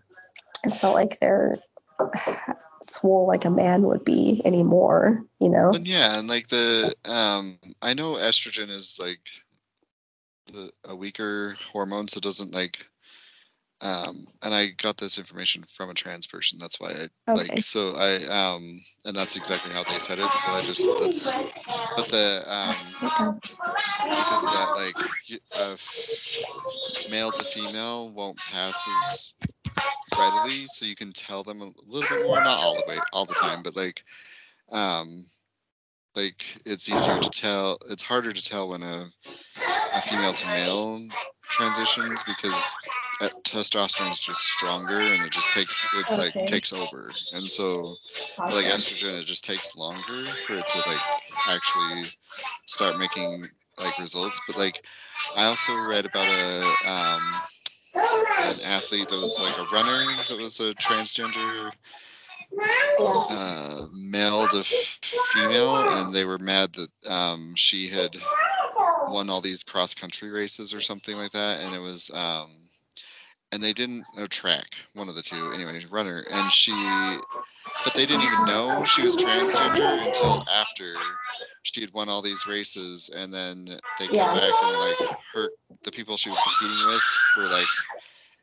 it's 0.64 0.82
not 0.82 0.94
like 0.94 1.18
they're 1.20 1.58
swole 2.82 3.26
like 3.26 3.44
a 3.44 3.50
man 3.50 3.82
would 3.82 4.04
be 4.04 4.40
anymore, 4.44 5.24
you 5.40 5.48
know? 5.48 5.70
And 5.70 5.86
yeah, 5.86 6.18
and 6.18 6.28
like 6.28 6.48
the, 6.48 6.94
um, 7.04 7.58
I 7.82 7.94
know 7.94 8.14
estrogen 8.14 8.70
is 8.70 8.98
like 9.00 9.28
the 10.46 10.70
a 10.84 10.96
weaker 10.96 11.56
hormone, 11.72 12.08
so 12.08 12.18
it 12.18 12.22
doesn't 12.22 12.54
like, 12.54 12.86
um, 13.80 14.26
and 14.42 14.54
I 14.54 14.66
got 14.68 14.96
this 14.96 15.18
information 15.18 15.64
from 15.74 15.90
a 15.90 15.94
trans 15.94 16.26
person. 16.26 16.58
That's 16.58 16.80
why 16.80 16.90
I 16.90 17.08
Okay. 17.30 17.54
like 17.54 17.62
so 17.62 17.92
I 17.94 18.54
um 18.54 18.80
and 19.04 19.14
that's 19.14 19.36
exactly 19.36 19.72
how 19.72 19.84
they 19.84 19.98
said 19.98 20.18
it 20.18 20.30
so 20.30 20.52
i 20.52 20.62
just 20.62 20.88
that's 21.00 21.38
but 21.96 22.06
the 22.06 22.42
um 22.48 22.74
because 24.08 24.44
of 24.44 24.50
that 24.52 24.74
like 24.74 24.94
uh, 25.60 25.76
male 27.10 27.30
to 27.30 27.44
female 27.44 28.08
won't 28.08 28.38
pass 28.50 28.88
as 28.88 29.36
readily 30.18 30.66
so 30.66 30.86
you 30.86 30.96
can 30.96 31.12
tell 31.12 31.42
them 31.42 31.60
a 31.60 31.70
little 31.86 32.16
bit 32.16 32.26
more 32.26 32.42
not 32.42 32.58
all 32.58 32.76
the 32.76 32.88
way 32.88 32.98
all 33.12 33.26
the 33.26 33.34
time 33.34 33.62
but 33.62 33.76
like 33.76 34.02
um 34.72 35.26
like 36.16 36.44
it's 36.64 36.88
easier 36.88 37.18
to 37.20 37.30
tell 37.30 37.78
it's 37.90 38.02
harder 38.02 38.32
to 38.32 38.42
tell 38.42 38.70
when 38.70 38.82
a, 38.82 39.06
a 39.94 40.00
female 40.00 40.32
to 40.32 40.46
male 40.48 41.02
transitions 41.48 42.22
because 42.22 42.74
uh, 43.20 43.28
testosterone 43.44 44.10
is 44.10 44.18
just 44.18 44.40
stronger 44.40 44.98
and 45.00 45.24
it 45.24 45.30
just 45.32 45.52
takes 45.52 45.86
it 45.94 46.10
like 46.10 46.46
takes 46.46 46.72
over. 46.72 47.10
And 47.34 47.44
so 47.44 47.96
like 48.38 48.66
estrogen 48.66 49.20
it 49.20 49.26
just 49.26 49.44
takes 49.44 49.76
longer 49.76 50.24
for 50.46 50.54
it 50.54 50.66
to 50.66 50.78
like 50.86 51.00
actually 51.48 52.04
start 52.66 52.98
making 52.98 53.48
like 53.78 53.98
results. 53.98 54.40
But 54.46 54.58
like 54.58 54.80
i 55.36 55.46
also 55.46 55.72
read 55.88 56.04
about 56.06 56.28
a 56.28 56.62
um 56.88 57.22
an 57.94 58.60
athlete 58.64 59.08
that 59.08 59.16
was 59.18 59.40
like 59.40 59.58
a 59.58 59.74
runner 59.74 60.04
that 60.28 60.38
was 60.38 60.60
a 60.60 60.72
transgender 60.74 61.72
uh, 63.00 63.86
male 63.92 64.46
to 64.48 64.58
f- 64.58 64.98
female 65.32 65.76
and 65.76 66.14
they 66.14 66.24
were 66.24 66.38
mad 66.38 66.72
that 66.74 67.10
um 67.10 67.54
she 67.56 67.88
had 67.88 68.16
won 69.08 69.30
all 69.30 69.40
these 69.40 69.64
cross 69.64 69.94
country 69.94 70.30
races 70.30 70.74
or 70.74 70.80
something 70.80 71.16
like 71.16 71.32
that 71.32 71.62
and 71.64 71.74
it 71.74 71.80
was 71.80 72.10
um 72.14 72.50
and 73.52 73.62
they 73.62 73.72
didn't 73.72 74.04
no 74.16 74.26
track 74.26 74.66
one 74.94 75.08
of 75.08 75.14
the 75.14 75.22
two 75.22 75.50
anyway 75.54 75.80
runner 75.90 76.24
and 76.30 76.52
she 76.52 76.72
but 77.84 77.94
they 77.94 78.06
didn't 78.06 78.22
even 78.24 78.46
know 78.46 78.84
she 78.84 79.02
was 79.02 79.16
transgender 79.16 80.04
until 80.06 80.42
after 80.60 80.94
she 81.62 81.80
had 81.80 81.92
won 81.92 82.08
all 82.08 82.22
these 82.22 82.46
races 82.46 83.10
and 83.14 83.32
then 83.32 83.64
they 83.98 84.06
came 84.06 84.16
Yeah. 84.16 84.32
back 84.32 84.42
and 84.42 84.78
like 84.78 84.96
her 85.34 85.50
the 85.84 85.92
people 85.92 86.16
she 86.16 86.30
was 86.30 86.40
competing 86.40 86.92
with 86.92 87.02
were 87.36 87.54
like 87.54 87.68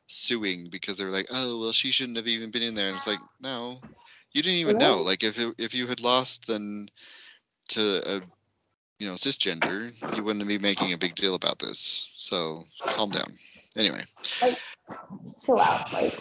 suing 0.07 0.67
because 0.69 0.97
they 0.97 1.05
were 1.05 1.11
like 1.11 1.27
oh 1.31 1.59
well 1.59 1.71
she 1.71 1.91
shouldn't 1.91 2.17
have 2.17 2.27
even 2.27 2.51
been 2.51 2.61
in 2.61 2.75
there 2.75 2.87
and 2.87 2.95
it's 2.95 3.07
like 3.07 3.19
no 3.41 3.77
you 4.33 4.41
didn't 4.41 4.59
even 4.59 4.77
know 4.77 5.01
like 5.01 5.23
if 5.23 5.39
it, 5.39 5.55
if 5.57 5.73
you 5.73 5.87
had 5.87 5.99
lost 6.01 6.47
then 6.47 6.87
to 7.69 7.81
a 7.81 8.21
you 8.99 9.07
know 9.07 9.13
cisgender 9.13 9.91
you 10.15 10.23
wouldn't 10.23 10.47
be 10.47 10.57
making 10.57 10.93
a 10.93 10.97
big 10.97 11.15
deal 11.15 11.35
about 11.35 11.59
this. 11.59 12.15
So 12.19 12.63
calm 12.81 13.11
down. 13.11 13.33
Anyway. 13.77 14.03
Chill 15.45 15.59
out. 15.59 15.91
Like, 15.91 16.17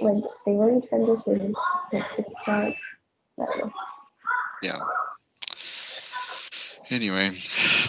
like 0.00 0.16
they 0.46 0.52
already 0.52 0.86
transitioned. 0.86 1.54
Like, 1.92 2.04
it's 2.18 2.48
not, 2.48 2.74
yeah. 4.62 4.78
Anyway 6.90 7.30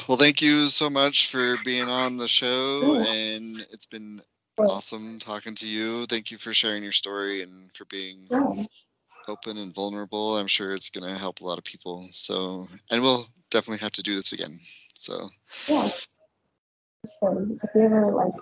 well 0.07 0.17
thank 0.17 0.41
you 0.41 0.67
so 0.67 0.89
much 0.89 1.31
for 1.31 1.55
being 1.63 1.87
on 1.87 2.17
the 2.17 2.27
show 2.27 2.95
and 2.97 3.65
it's 3.71 3.85
been 3.85 4.21
awesome 4.59 5.19
talking 5.19 5.55
to 5.55 5.67
you. 5.67 6.05
Thank 6.05 6.31
you 6.31 6.37
for 6.37 6.53
sharing 6.53 6.83
your 6.83 6.91
story 6.91 7.41
and 7.41 7.71
for 7.75 7.85
being 7.85 8.27
Yeah. 8.29 8.65
open 9.27 9.57
and 9.57 9.73
vulnerable. 9.73 10.37
I'm 10.37 10.47
sure 10.47 10.73
it's 10.73 10.89
going 10.89 11.11
to 11.11 11.19
help 11.19 11.41
a 11.41 11.45
lot 11.45 11.57
of 11.57 11.63
people. 11.63 12.07
So 12.11 12.67
and 12.91 13.01
we'll 13.01 13.25
definitely 13.53 13.79
have 13.79 13.91
to 13.93 14.03
do 14.03 14.15
this 14.15 14.33
again 14.33 14.59
so 14.99 15.29
Yeah. 15.69 15.89
Sure. 17.19 17.47
If 17.63 17.69
you 17.75 17.81
ever 17.81 18.11
like 18.13 18.33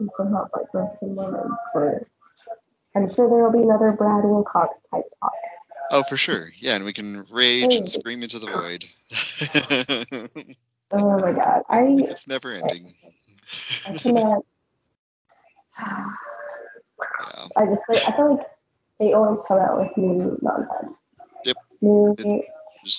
need 0.00 0.10
some 0.16 0.32
help 0.32 0.48
like 0.54 0.72
women 0.74 1.56
for 1.72 2.06
I'm 2.94 3.12
sure 3.12 3.28
there 3.28 3.42
will 3.44 3.52
be 3.52 3.62
another 3.62 3.92
Brad 3.92 4.24
Wilcox 4.24 4.78
type 4.90 5.04
talk. 5.20 5.32
oh 5.90 6.02
for 6.04 6.16
sure 6.16 6.50
yeah 6.58 6.74
and 6.76 6.84
we 6.84 6.92
can 6.92 7.24
rage 7.30 7.74
and 7.74 7.88
scream 7.88 8.22
into 8.22 8.38
the 8.38 8.46
void 8.46 8.84
Oh 10.90 11.18
my 11.18 11.32
god. 11.40 11.62
I 11.68 11.82
it's 11.98 12.26
never 12.28 12.52
ending 12.52 12.92
I 13.86 13.96
cannot 13.98 14.44
yeah 15.80 16.10
I 17.56 17.66
just 17.66 17.82
like 17.88 18.08
I 18.08 18.16
feel 18.16 18.36
like 18.36 18.46
they 19.00 19.12
always 19.14 19.40
come 19.48 19.58
out 19.58 19.76
with 19.78 19.96
new 19.96 20.38
nonsense. 20.42 20.98
Yep. 21.44 21.56
New 21.80 22.14
It- 22.18 22.44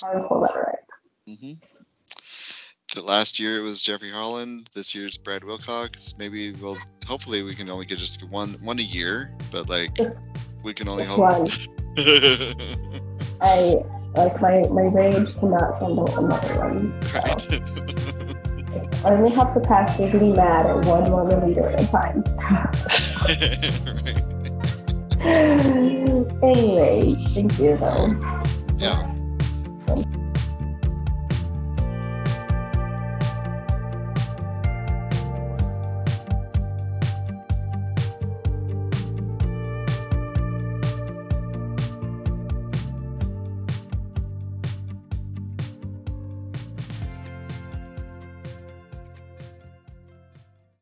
harmful 0.01 0.41
rhetoric. 0.41 0.79
Hmm 1.27 1.53
The 2.95 3.01
last 3.01 3.39
year 3.39 3.57
it 3.57 3.61
was 3.61 3.81
Jeffrey 3.81 4.11
Holland. 4.11 4.69
This 4.73 4.93
year's 4.95 5.17
Brad 5.17 5.43
Wilcox. 5.43 6.13
Maybe 6.17 6.51
we'll. 6.51 6.77
Hopefully, 7.07 7.43
we 7.43 7.55
can 7.55 7.69
only 7.69 7.85
get 7.85 7.97
just 7.97 8.23
one 8.29 8.49
one 8.61 8.79
a 8.79 8.83
year. 8.83 9.33
But 9.51 9.69
like, 9.69 9.93
Just- 9.95 10.19
we 10.63 10.73
can 10.73 10.87
only 10.89 11.03
Just 11.05 11.15
hope. 11.15 11.19
one. 11.19 11.47
I 13.41 13.75
like 14.15 14.39
my 14.41 14.67
my 14.69 14.83
rage 14.93 15.33
cannot 15.39 15.77
handle 15.79 16.07
another 16.17 16.55
one. 16.59 17.01
So 17.03 17.19
right. 17.19 17.45
I 19.05 19.15
only 19.15 19.31
have 19.31 19.53
the 19.53 19.59
capacity 19.59 20.11
to 20.11 20.19
be 20.19 20.31
mad 20.31 20.65
at 20.65 20.85
one 20.85 21.11
woman 21.11 21.47
leader 21.47 21.69
at 21.69 21.81
a 21.81 21.87
time. 21.87 22.23
right. 25.19 26.43
anyway, 26.43 27.15
thank 27.33 27.59
you 27.59 27.75
though. 27.77 28.13
Yeah. 28.77 28.99